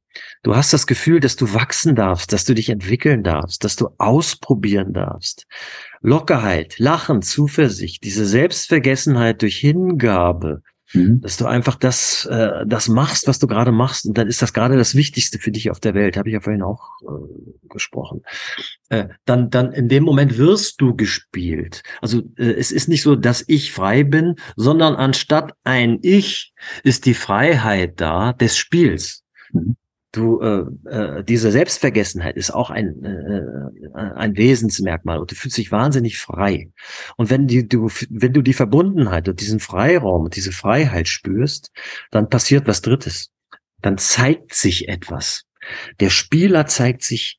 Du 0.43 0.55
hast 0.55 0.73
das 0.73 0.87
Gefühl, 0.87 1.19
dass 1.19 1.35
du 1.35 1.53
wachsen 1.53 1.95
darfst, 1.95 2.33
dass 2.33 2.45
du 2.45 2.55
dich 2.55 2.69
entwickeln 2.69 3.23
darfst, 3.23 3.63
dass 3.63 3.75
du 3.75 3.89
ausprobieren 3.97 4.93
darfst. 4.93 5.45
Lockerheit, 6.01 6.79
Lachen, 6.79 7.21
Zuversicht, 7.21 8.03
diese 8.03 8.25
Selbstvergessenheit 8.25 9.41
durch 9.41 9.57
Hingabe, 9.57 10.63
Mhm. 10.93 11.21
Dass 11.21 11.37
du 11.37 11.45
einfach 11.45 11.75
das, 11.75 12.25
äh, 12.25 12.65
das 12.65 12.89
machst, 12.89 13.27
was 13.27 13.39
du 13.39 13.47
gerade 13.47 13.71
machst, 13.71 14.05
und 14.05 14.17
dann 14.17 14.27
ist 14.27 14.41
das 14.41 14.53
gerade 14.53 14.77
das 14.77 14.95
Wichtigste 14.95 15.39
für 15.39 15.51
dich 15.51 15.71
auf 15.71 15.79
der 15.79 15.93
Welt, 15.93 16.17
habe 16.17 16.29
ich 16.29 16.33
ja 16.33 16.41
vorhin 16.41 16.63
auch 16.63 16.81
äh, 17.01 17.67
gesprochen. 17.69 18.23
Äh, 18.89 19.07
dann, 19.25 19.49
dann 19.49 19.71
in 19.71 19.87
dem 19.87 20.03
Moment 20.03 20.37
wirst 20.37 20.81
du 20.81 20.95
gespielt. 20.95 21.83
Also 22.01 22.19
äh, 22.37 22.51
es 22.53 22.71
ist 22.71 22.89
nicht 22.89 23.03
so, 23.03 23.15
dass 23.15 23.43
ich 23.47 23.71
frei 23.71 24.03
bin, 24.03 24.35
sondern 24.55 24.95
anstatt 24.95 25.53
ein 25.63 25.99
Ich 26.01 26.53
ist 26.83 27.05
die 27.05 27.13
Freiheit 27.13 27.99
da 28.01 28.33
des 28.33 28.57
Spiels. 28.57 29.23
Mhm 29.51 29.75
du 30.11 30.41
äh, 30.41 30.89
äh, 30.89 31.23
diese 31.23 31.51
Selbstvergessenheit 31.51 32.35
ist 32.35 32.51
auch 32.51 32.69
ein 32.69 33.03
äh, 33.03 33.99
ein 34.15 34.35
Wesensmerkmal 34.35 35.19
und 35.19 35.31
du 35.31 35.35
fühlst 35.35 35.57
dich 35.57 35.71
wahnsinnig 35.71 36.17
frei. 36.17 36.69
Und 37.17 37.29
wenn 37.29 37.47
die 37.47 37.67
du 37.67 37.89
wenn 38.09 38.33
du 38.33 38.41
die 38.41 38.53
Verbundenheit 38.53 39.27
und 39.29 39.39
diesen 39.39 39.59
Freiraum 39.59 40.25
und 40.25 40.35
diese 40.35 40.51
Freiheit 40.51 41.07
spürst 41.07 41.71
dann 42.11 42.29
passiert 42.29 42.67
was 42.67 42.81
Drittes. 42.81 43.31
Dann 43.81 43.97
zeigt 43.97 44.53
sich 44.53 44.89
etwas. 44.89 45.45
Der 45.99 46.09
Spieler 46.09 46.67
zeigt 46.67 47.03
sich 47.03 47.37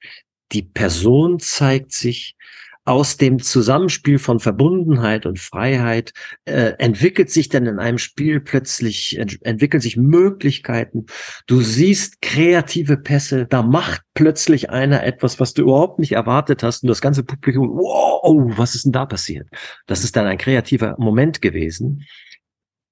die 0.52 0.62
Person 0.62 1.38
zeigt 1.38 1.92
sich 1.92 2.36
aus 2.84 3.16
dem 3.16 3.38
Zusammenspiel 3.38 4.18
von 4.18 4.40
Verbundenheit 4.40 5.24
und 5.24 5.38
Freiheit 5.38 6.12
äh, 6.44 6.72
entwickelt 6.78 7.30
sich 7.30 7.48
dann 7.48 7.66
in 7.66 7.78
einem 7.78 7.98
Spiel 7.98 8.40
plötzlich, 8.40 9.18
ent 9.18 9.38
entwickeln 9.42 9.80
sich 9.80 9.96
Möglichkeiten. 9.96 11.06
Du 11.46 11.60
siehst 11.60 12.20
kreative 12.22 12.96
Pässe, 12.96 13.46
da 13.46 13.62
macht 13.62 14.02
plötzlich 14.14 14.70
einer 14.70 15.04
etwas, 15.04 15.38
was 15.38 15.54
du 15.54 15.62
überhaupt 15.62 16.00
nicht 16.00 16.12
erwartet 16.12 16.62
hast 16.64 16.82
und 16.82 16.88
das 16.88 17.00
ganze 17.00 17.22
Publikum, 17.22 17.68
wow, 17.68 18.58
was 18.58 18.74
ist 18.74 18.84
denn 18.84 18.92
da 18.92 19.06
passiert? 19.06 19.48
Das 19.86 20.02
ist 20.02 20.16
dann 20.16 20.26
ein 20.26 20.38
kreativer 20.38 20.96
Moment 20.98 21.40
gewesen. 21.40 22.04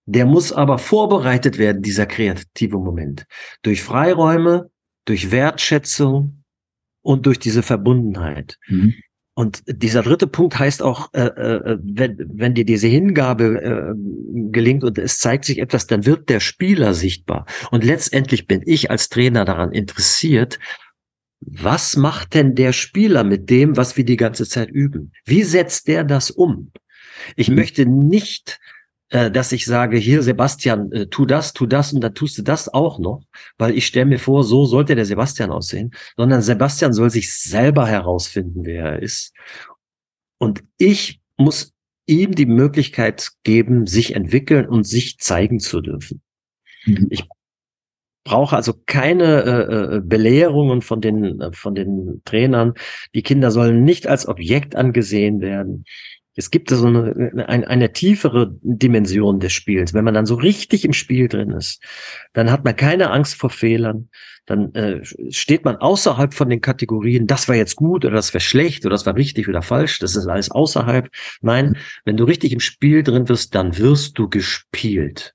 Der 0.06 0.24
muss 0.24 0.52
aber 0.52 0.78
vorbereitet 0.78 1.58
werden, 1.58 1.82
dieser 1.82 2.06
kreative 2.06 2.78
Moment. 2.78 3.26
Durch 3.62 3.82
Freiräume, 3.82 4.70
durch 5.04 5.30
Wertschätzung 5.30 6.44
und 7.02 7.26
durch 7.26 7.38
diese 7.38 7.62
Verbundenheit. 7.62 8.58
Mhm. 8.68 8.94
Und 9.40 9.62
dieser 9.66 10.02
dritte 10.02 10.26
Punkt 10.26 10.58
heißt 10.58 10.82
auch, 10.82 11.14
äh, 11.14 11.22
äh, 11.22 11.78
wenn, 11.82 12.18
wenn 12.30 12.52
dir 12.52 12.66
diese 12.66 12.88
Hingabe 12.88 13.62
äh, 13.62 13.94
gelingt 14.52 14.84
und 14.84 14.98
es 14.98 15.18
zeigt 15.18 15.46
sich 15.46 15.60
etwas, 15.60 15.86
dann 15.86 16.04
wird 16.04 16.28
der 16.28 16.40
Spieler 16.40 16.92
sichtbar. 16.92 17.46
Und 17.70 17.82
letztendlich 17.82 18.46
bin 18.46 18.60
ich 18.66 18.90
als 18.90 19.08
Trainer 19.08 19.46
daran 19.46 19.72
interessiert, 19.72 20.58
was 21.40 21.96
macht 21.96 22.34
denn 22.34 22.54
der 22.54 22.74
Spieler 22.74 23.24
mit 23.24 23.48
dem, 23.48 23.78
was 23.78 23.96
wir 23.96 24.04
die 24.04 24.18
ganze 24.18 24.46
Zeit 24.46 24.68
üben? 24.68 25.10
Wie 25.24 25.42
setzt 25.42 25.88
der 25.88 26.04
das 26.04 26.30
um? 26.30 26.70
Ich 27.34 27.48
mhm. 27.48 27.54
möchte 27.54 27.86
nicht 27.86 28.60
äh, 29.10 29.30
dass 29.30 29.52
ich 29.52 29.66
sage, 29.66 29.98
hier 29.98 30.22
Sebastian, 30.22 30.90
äh, 30.92 31.06
tu 31.06 31.26
das, 31.26 31.52
tu 31.52 31.66
das 31.66 31.92
und 31.92 32.00
dann 32.00 32.14
tust 32.14 32.38
du 32.38 32.42
das 32.42 32.72
auch 32.72 32.98
noch, 32.98 33.22
weil 33.58 33.76
ich 33.76 33.86
stelle 33.86 34.06
mir 34.06 34.18
vor, 34.18 34.44
so 34.44 34.64
sollte 34.64 34.94
der 34.94 35.04
Sebastian 35.04 35.50
aussehen, 35.50 35.90
sondern 36.16 36.42
Sebastian 36.42 36.92
soll 36.92 37.10
sich 37.10 37.36
selber 37.36 37.86
herausfinden, 37.86 38.64
wer 38.64 38.84
er 38.84 39.02
ist. 39.02 39.34
Und 40.38 40.62
ich 40.78 41.20
muss 41.36 41.72
ihm 42.06 42.34
die 42.34 42.46
Möglichkeit 42.46 43.30
geben, 43.42 43.86
sich 43.86 44.14
entwickeln 44.14 44.66
und 44.66 44.86
sich 44.86 45.18
zeigen 45.18 45.60
zu 45.60 45.80
dürfen. 45.80 46.22
Mhm. 46.84 47.08
Ich 47.10 47.24
brauche 48.24 48.56
also 48.56 48.74
keine 48.86 49.42
äh, 49.42 49.96
äh 49.96 50.00
Belehrungen 50.00 50.82
von 50.82 51.00
den, 51.00 51.40
äh, 51.40 51.52
von 51.52 51.74
den 51.74 52.22
Trainern. 52.24 52.74
Die 53.14 53.22
Kinder 53.22 53.50
sollen 53.50 53.84
nicht 53.84 54.06
als 54.06 54.28
Objekt 54.28 54.76
angesehen 54.76 55.40
werden. 55.40 55.84
Es 56.36 56.50
gibt 56.50 56.70
so 56.70 56.86
eine, 56.86 57.44
eine, 57.48 57.66
eine 57.66 57.92
tiefere 57.92 58.56
Dimension 58.62 59.40
des 59.40 59.52
Spiels. 59.52 59.94
Wenn 59.94 60.04
man 60.04 60.14
dann 60.14 60.26
so 60.26 60.36
richtig 60.36 60.84
im 60.84 60.92
Spiel 60.92 61.28
drin 61.28 61.50
ist, 61.50 61.82
dann 62.32 62.50
hat 62.50 62.64
man 62.64 62.76
keine 62.76 63.10
Angst 63.10 63.34
vor 63.34 63.50
Fehlern. 63.50 64.08
Dann 64.46 64.74
äh, 64.74 65.00
steht 65.30 65.64
man 65.64 65.76
außerhalb 65.76 66.32
von 66.32 66.48
den 66.48 66.60
Kategorien, 66.60 67.26
das 67.26 67.48
war 67.48 67.56
jetzt 67.56 67.76
gut 67.76 68.04
oder 68.04 68.14
das 68.14 68.32
war 68.32 68.40
schlecht 68.40 68.84
oder 68.86 68.94
das 68.94 69.06
war 69.06 69.16
richtig 69.16 69.48
oder 69.48 69.62
falsch. 69.62 69.98
Das 69.98 70.16
ist 70.16 70.26
alles 70.26 70.50
außerhalb. 70.50 71.08
Nein, 71.40 71.76
wenn 72.04 72.16
du 72.16 72.24
richtig 72.24 72.52
im 72.52 72.60
Spiel 72.60 73.02
drin 73.02 73.28
wirst, 73.28 73.54
dann 73.54 73.76
wirst 73.78 74.18
du 74.18 74.28
gespielt. 74.28 75.34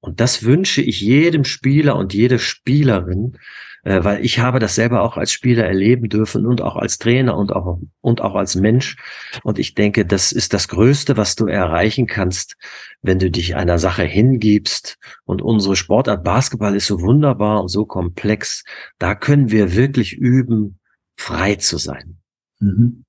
Und 0.00 0.20
das 0.20 0.42
wünsche 0.42 0.82
ich 0.82 1.00
jedem 1.00 1.44
Spieler 1.44 1.96
und 1.96 2.12
jede 2.12 2.38
Spielerin, 2.38 3.38
äh, 3.84 4.04
weil 4.04 4.24
ich 4.24 4.38
habe 4.38 4.58
das 4.58 4.74
selber 4.74 5.02
auch 5.02 5.16
als 5.16 5.32
Spieler 5.32 5.64
erleben 5.64 6.08
dürfen 6.08 6.46
und 6.46 6.60
auch 6.60 6.76
als 6.76 6.98
Trainer 6.98 7.36
und 7.36 7.52
auch, 7.52 7.80
und 8.00 8.20
auch 8.20 8.34
als 8.34 8.54
Mensch. 8.54 8.96
Und 9.42 9.58
ich 9.58 9.74
denke, 9.74 10.06
das 10.06 10.32
ist 10.32 10.54
das 10.54 10.68
Größte, 10.68 11.16
was 11.16 11.34
du 11.34 11.46
erreichen 11.46 12.06
kannst, 12.06 12.56
wenn 13.02 13.18
du 13.18 13.30
dich 13.30 13.56
einer 13.56 13.78
Sache 13.78 14.04
hingibst. 14.04 14.98
Und 15.24 15.42
unsere 15.42 15.74
Sportart 15.74 16.22
Basketball 16.22 16.76
ist 16.76 16.86
so 16.86 17.00
wunderbar 17.00 17.60
und 17.60 17.68
so 17.68 17.84
komplex. 17.84 18.64
Da 18.98 19.14
können 19.14 19.50
wir 19.50 19.74
wirklich 19.74 20.12
üben, 20.16 20.78
frei 21.16 21.56
zu 21.56 21.78
sein. 21.78 22.18
Mhm. 22.60 23.04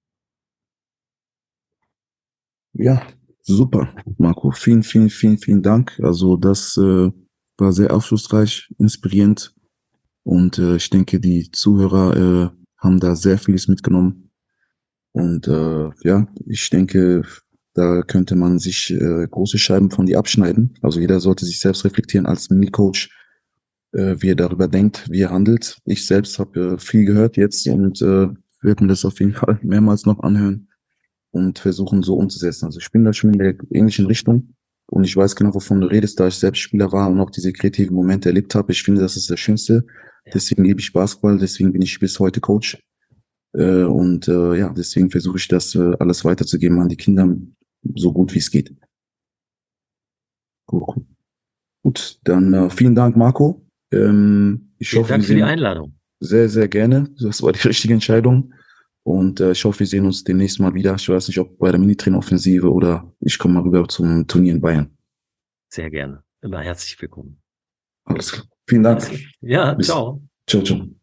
Ja, 2.73 3.05
super, 3.41 3.93
Marco. 4.17 4.49
Vielen, 4.49 4.81
vielen, 4.81 5.11
vielen, 5.11 5.37
vielen 5.37 5.61
Dank. 5.61 5.99
Also 6.01 6.35
das 6.35 6.75
äh, 6.77 7.11
war 7.57 7.71
sehr 7.71 7.93
aufschlussreich, 7.93 8.73
inspirierend 8.79 9.53
und 10.23 10.57
äh, 10.57 10.77
ich 10.77 10.89
denke, 10.89 11.19
die 11.19 11.51
Zuhörer 11.51 12.15
äh, 12.15 12.63
haben 12.77 12.99
da 12.99 13.15
sehr 13.15 13.37
vieles 13.37 13.67
mitgenommen. 13.67 14.31
Und 15.11 15.47
äh, 15.47 15.89
ja, 16.03 16.27
ich 16.47 16.69
denke, 16.69 17.23
da 17.73 18.01
könnte 18.01 18.35
man 18.35 18.59
sich 18.59 18.91
äh, 18.91 19.27
große 19.29 19.57
Scheiben 19.57 19.91
von 19.91 20.05
dir 20.05 20.19
abschneiden. 20.19 20.75
Also 20.81 20.99
jeder 20.99 21.19
sollte 21.19 21.45
sich 21.45 21.59
selbst 21.59 21.85
reflektieren 21.85 22.25
als 22.25 22.49
Mini-Coach, 22.49 23.09
äh, 23.93 24.15
wie 24.19 24.29
er 24.29 24.35
darüber 24.35 24.67
denkt, 24.67 25.09
wie 25.09 25.21
er 25.21 25.31
handelt. 25.31 25.77
Ich 25.85 26.05
selbst 26.05 26.39
habe 26.39 26.73
äh, 26.73 26.77
viel 26.77 27.05
gehört 27.05 27.37
jetzt 27.37 27.67
und 27.67 28.01
äh, 28.01 28.29
werde 28.61 28.83
mir 28.83 28.89
das 28.89 29.05
auf 29.05 29.19
jeden 29.19 29.33
Fall 29.33 29.59
mehrmals 29.63 30.05
noch 30.05 30.19
anhören 30.21 30.69
und 31.31 31.59
versuchen 31.59 32.01
so 32.03 32.15
umzusetzen. 32.15 32.65
Also 32.65 32.79
ich 32.79 32.91
bin 32.91 33.03
da 33.03 33.11
schon 33.11 33.33
in 33.33 33.39
der 33.39 33.55
ähnlichen 33.71 34.05
Richtung 34.05 34.53
und 34.87 35.03
ich 35.03 35.15
weiß 35.15 35.35
genau, 35.35 35.53
wovon 35.53 35.81
du 35.81 35.87
redest, 35.87 36.19
da 36.19 36.27
ich 36.27 36.35
selbst 36.35 36.59
Spieler 36.59 36.91
war 36.91 37.09
und 37.09 37.19
auch 37.19 37.31
diese 37.31 37.51
kreativen 37.53 37.95
Momente 37.95 38.29
erlebt 38.29 38.53
habe. 38.55 38.71
Ich 38.71 38.83
finde, 38.83 39.01
das 39.01 39.17
ist 39.17 39.29
das 39.29 39.39
Schönste, 39.39 39.85
Deswegen 40.31 40.63
liebe 40.63 40.79
ich 40.79 40.93
Basketball, 40.93 41.37
deswegen 41.37 41.73
bin 41.73 41.81
ich 41.81 41.99
bis 41.99 42.19
heute 42.19 42.39
Coach. 42.39 42.77
Äh, 43.53 43.83
und 43.83 44.27
äh, 44.27 44.57
ja, 44.57 44.69
deswegen 44.69 45.09
versuche 45.09 45.37
ich 45.37 45.47
das 45.47 45.75
äh, 45.75 45.93
alles 45.99 46.23
weiterzugeben 46.23 46.79
an 46.79 46.89
die 46.89 46.97
Kinder, 46.97 47.35
so 47.95 48.11
gut 48.13 48.33
wie 48.33 48.39
es 48.39 48.49
geht. 48.49 48.73
Gut, 50.65 51.05
gut 51.83 52.19
dann 52.23 52.53
äh, 52.53 52.69
vielen 52.69 52.95
Dank, 52.95 53.15
Marco. 53.17 53.65
Ähm, 53.91 54.73
ich 54.79 54.89
vielen 54.89 55.03
hoffe, 55.03 55.13
Dank 55.13 55.25
für 55.25 55.35
die 55.35 55.43
Einladung. 55.43 55.99
Sehr, 56.19 56.49
sehr 56.49 56.67
gerne. 56.67 57.09
Das 57.19 57.43
war 57.43 57.51
die 57.51 57.59
richtige 57.67 57.93
Entscheidung. 57.93 58.53
Und 59.03 59.41
äh, 59.41 59.51
ich 59.51 59.65
hoffe, 59.65 59.81
wir 59.81 59.87
sehen 59.87 60.05
uns 60.05 60.23
demnächst 60.23 60.59
mal 60.59 60.73
wieder. 60.73 60.95
Ich 60.95 61.09
weiß 61.09 61.27
nicht, 61.27 61.37
ob 61.37 61.57
bei 61.59 61.69
der 61.69 61.79
Minitrain-Offensive 61.79 62.71
oder 62.71 63.13
ich 63.19 63.37
komme 63.37 63.55
mal 63.55 63.63
rüber 63.63 63.87
zum 63.87 64.25
Turnier 64.27 64.53
in 64.53 64.61
Bayern. 64.61 64.97
Sehr 65.69 65.89
gerne. 65.89 66.23
Immer 66.41 66.61
herzlich 66.61 66.99
willkommen. 67.01 67.42
Alles 68.05 68.31
klar. 68.31 68.45
Vielen 68.67 68.83
Dank. 68.83 69.09
Ja, 69.41 69.73
Bis. 69.73 69.87
ciao. 69.87 70.21
Ciao, 70.47 70.61
ciao. 70.63 71.02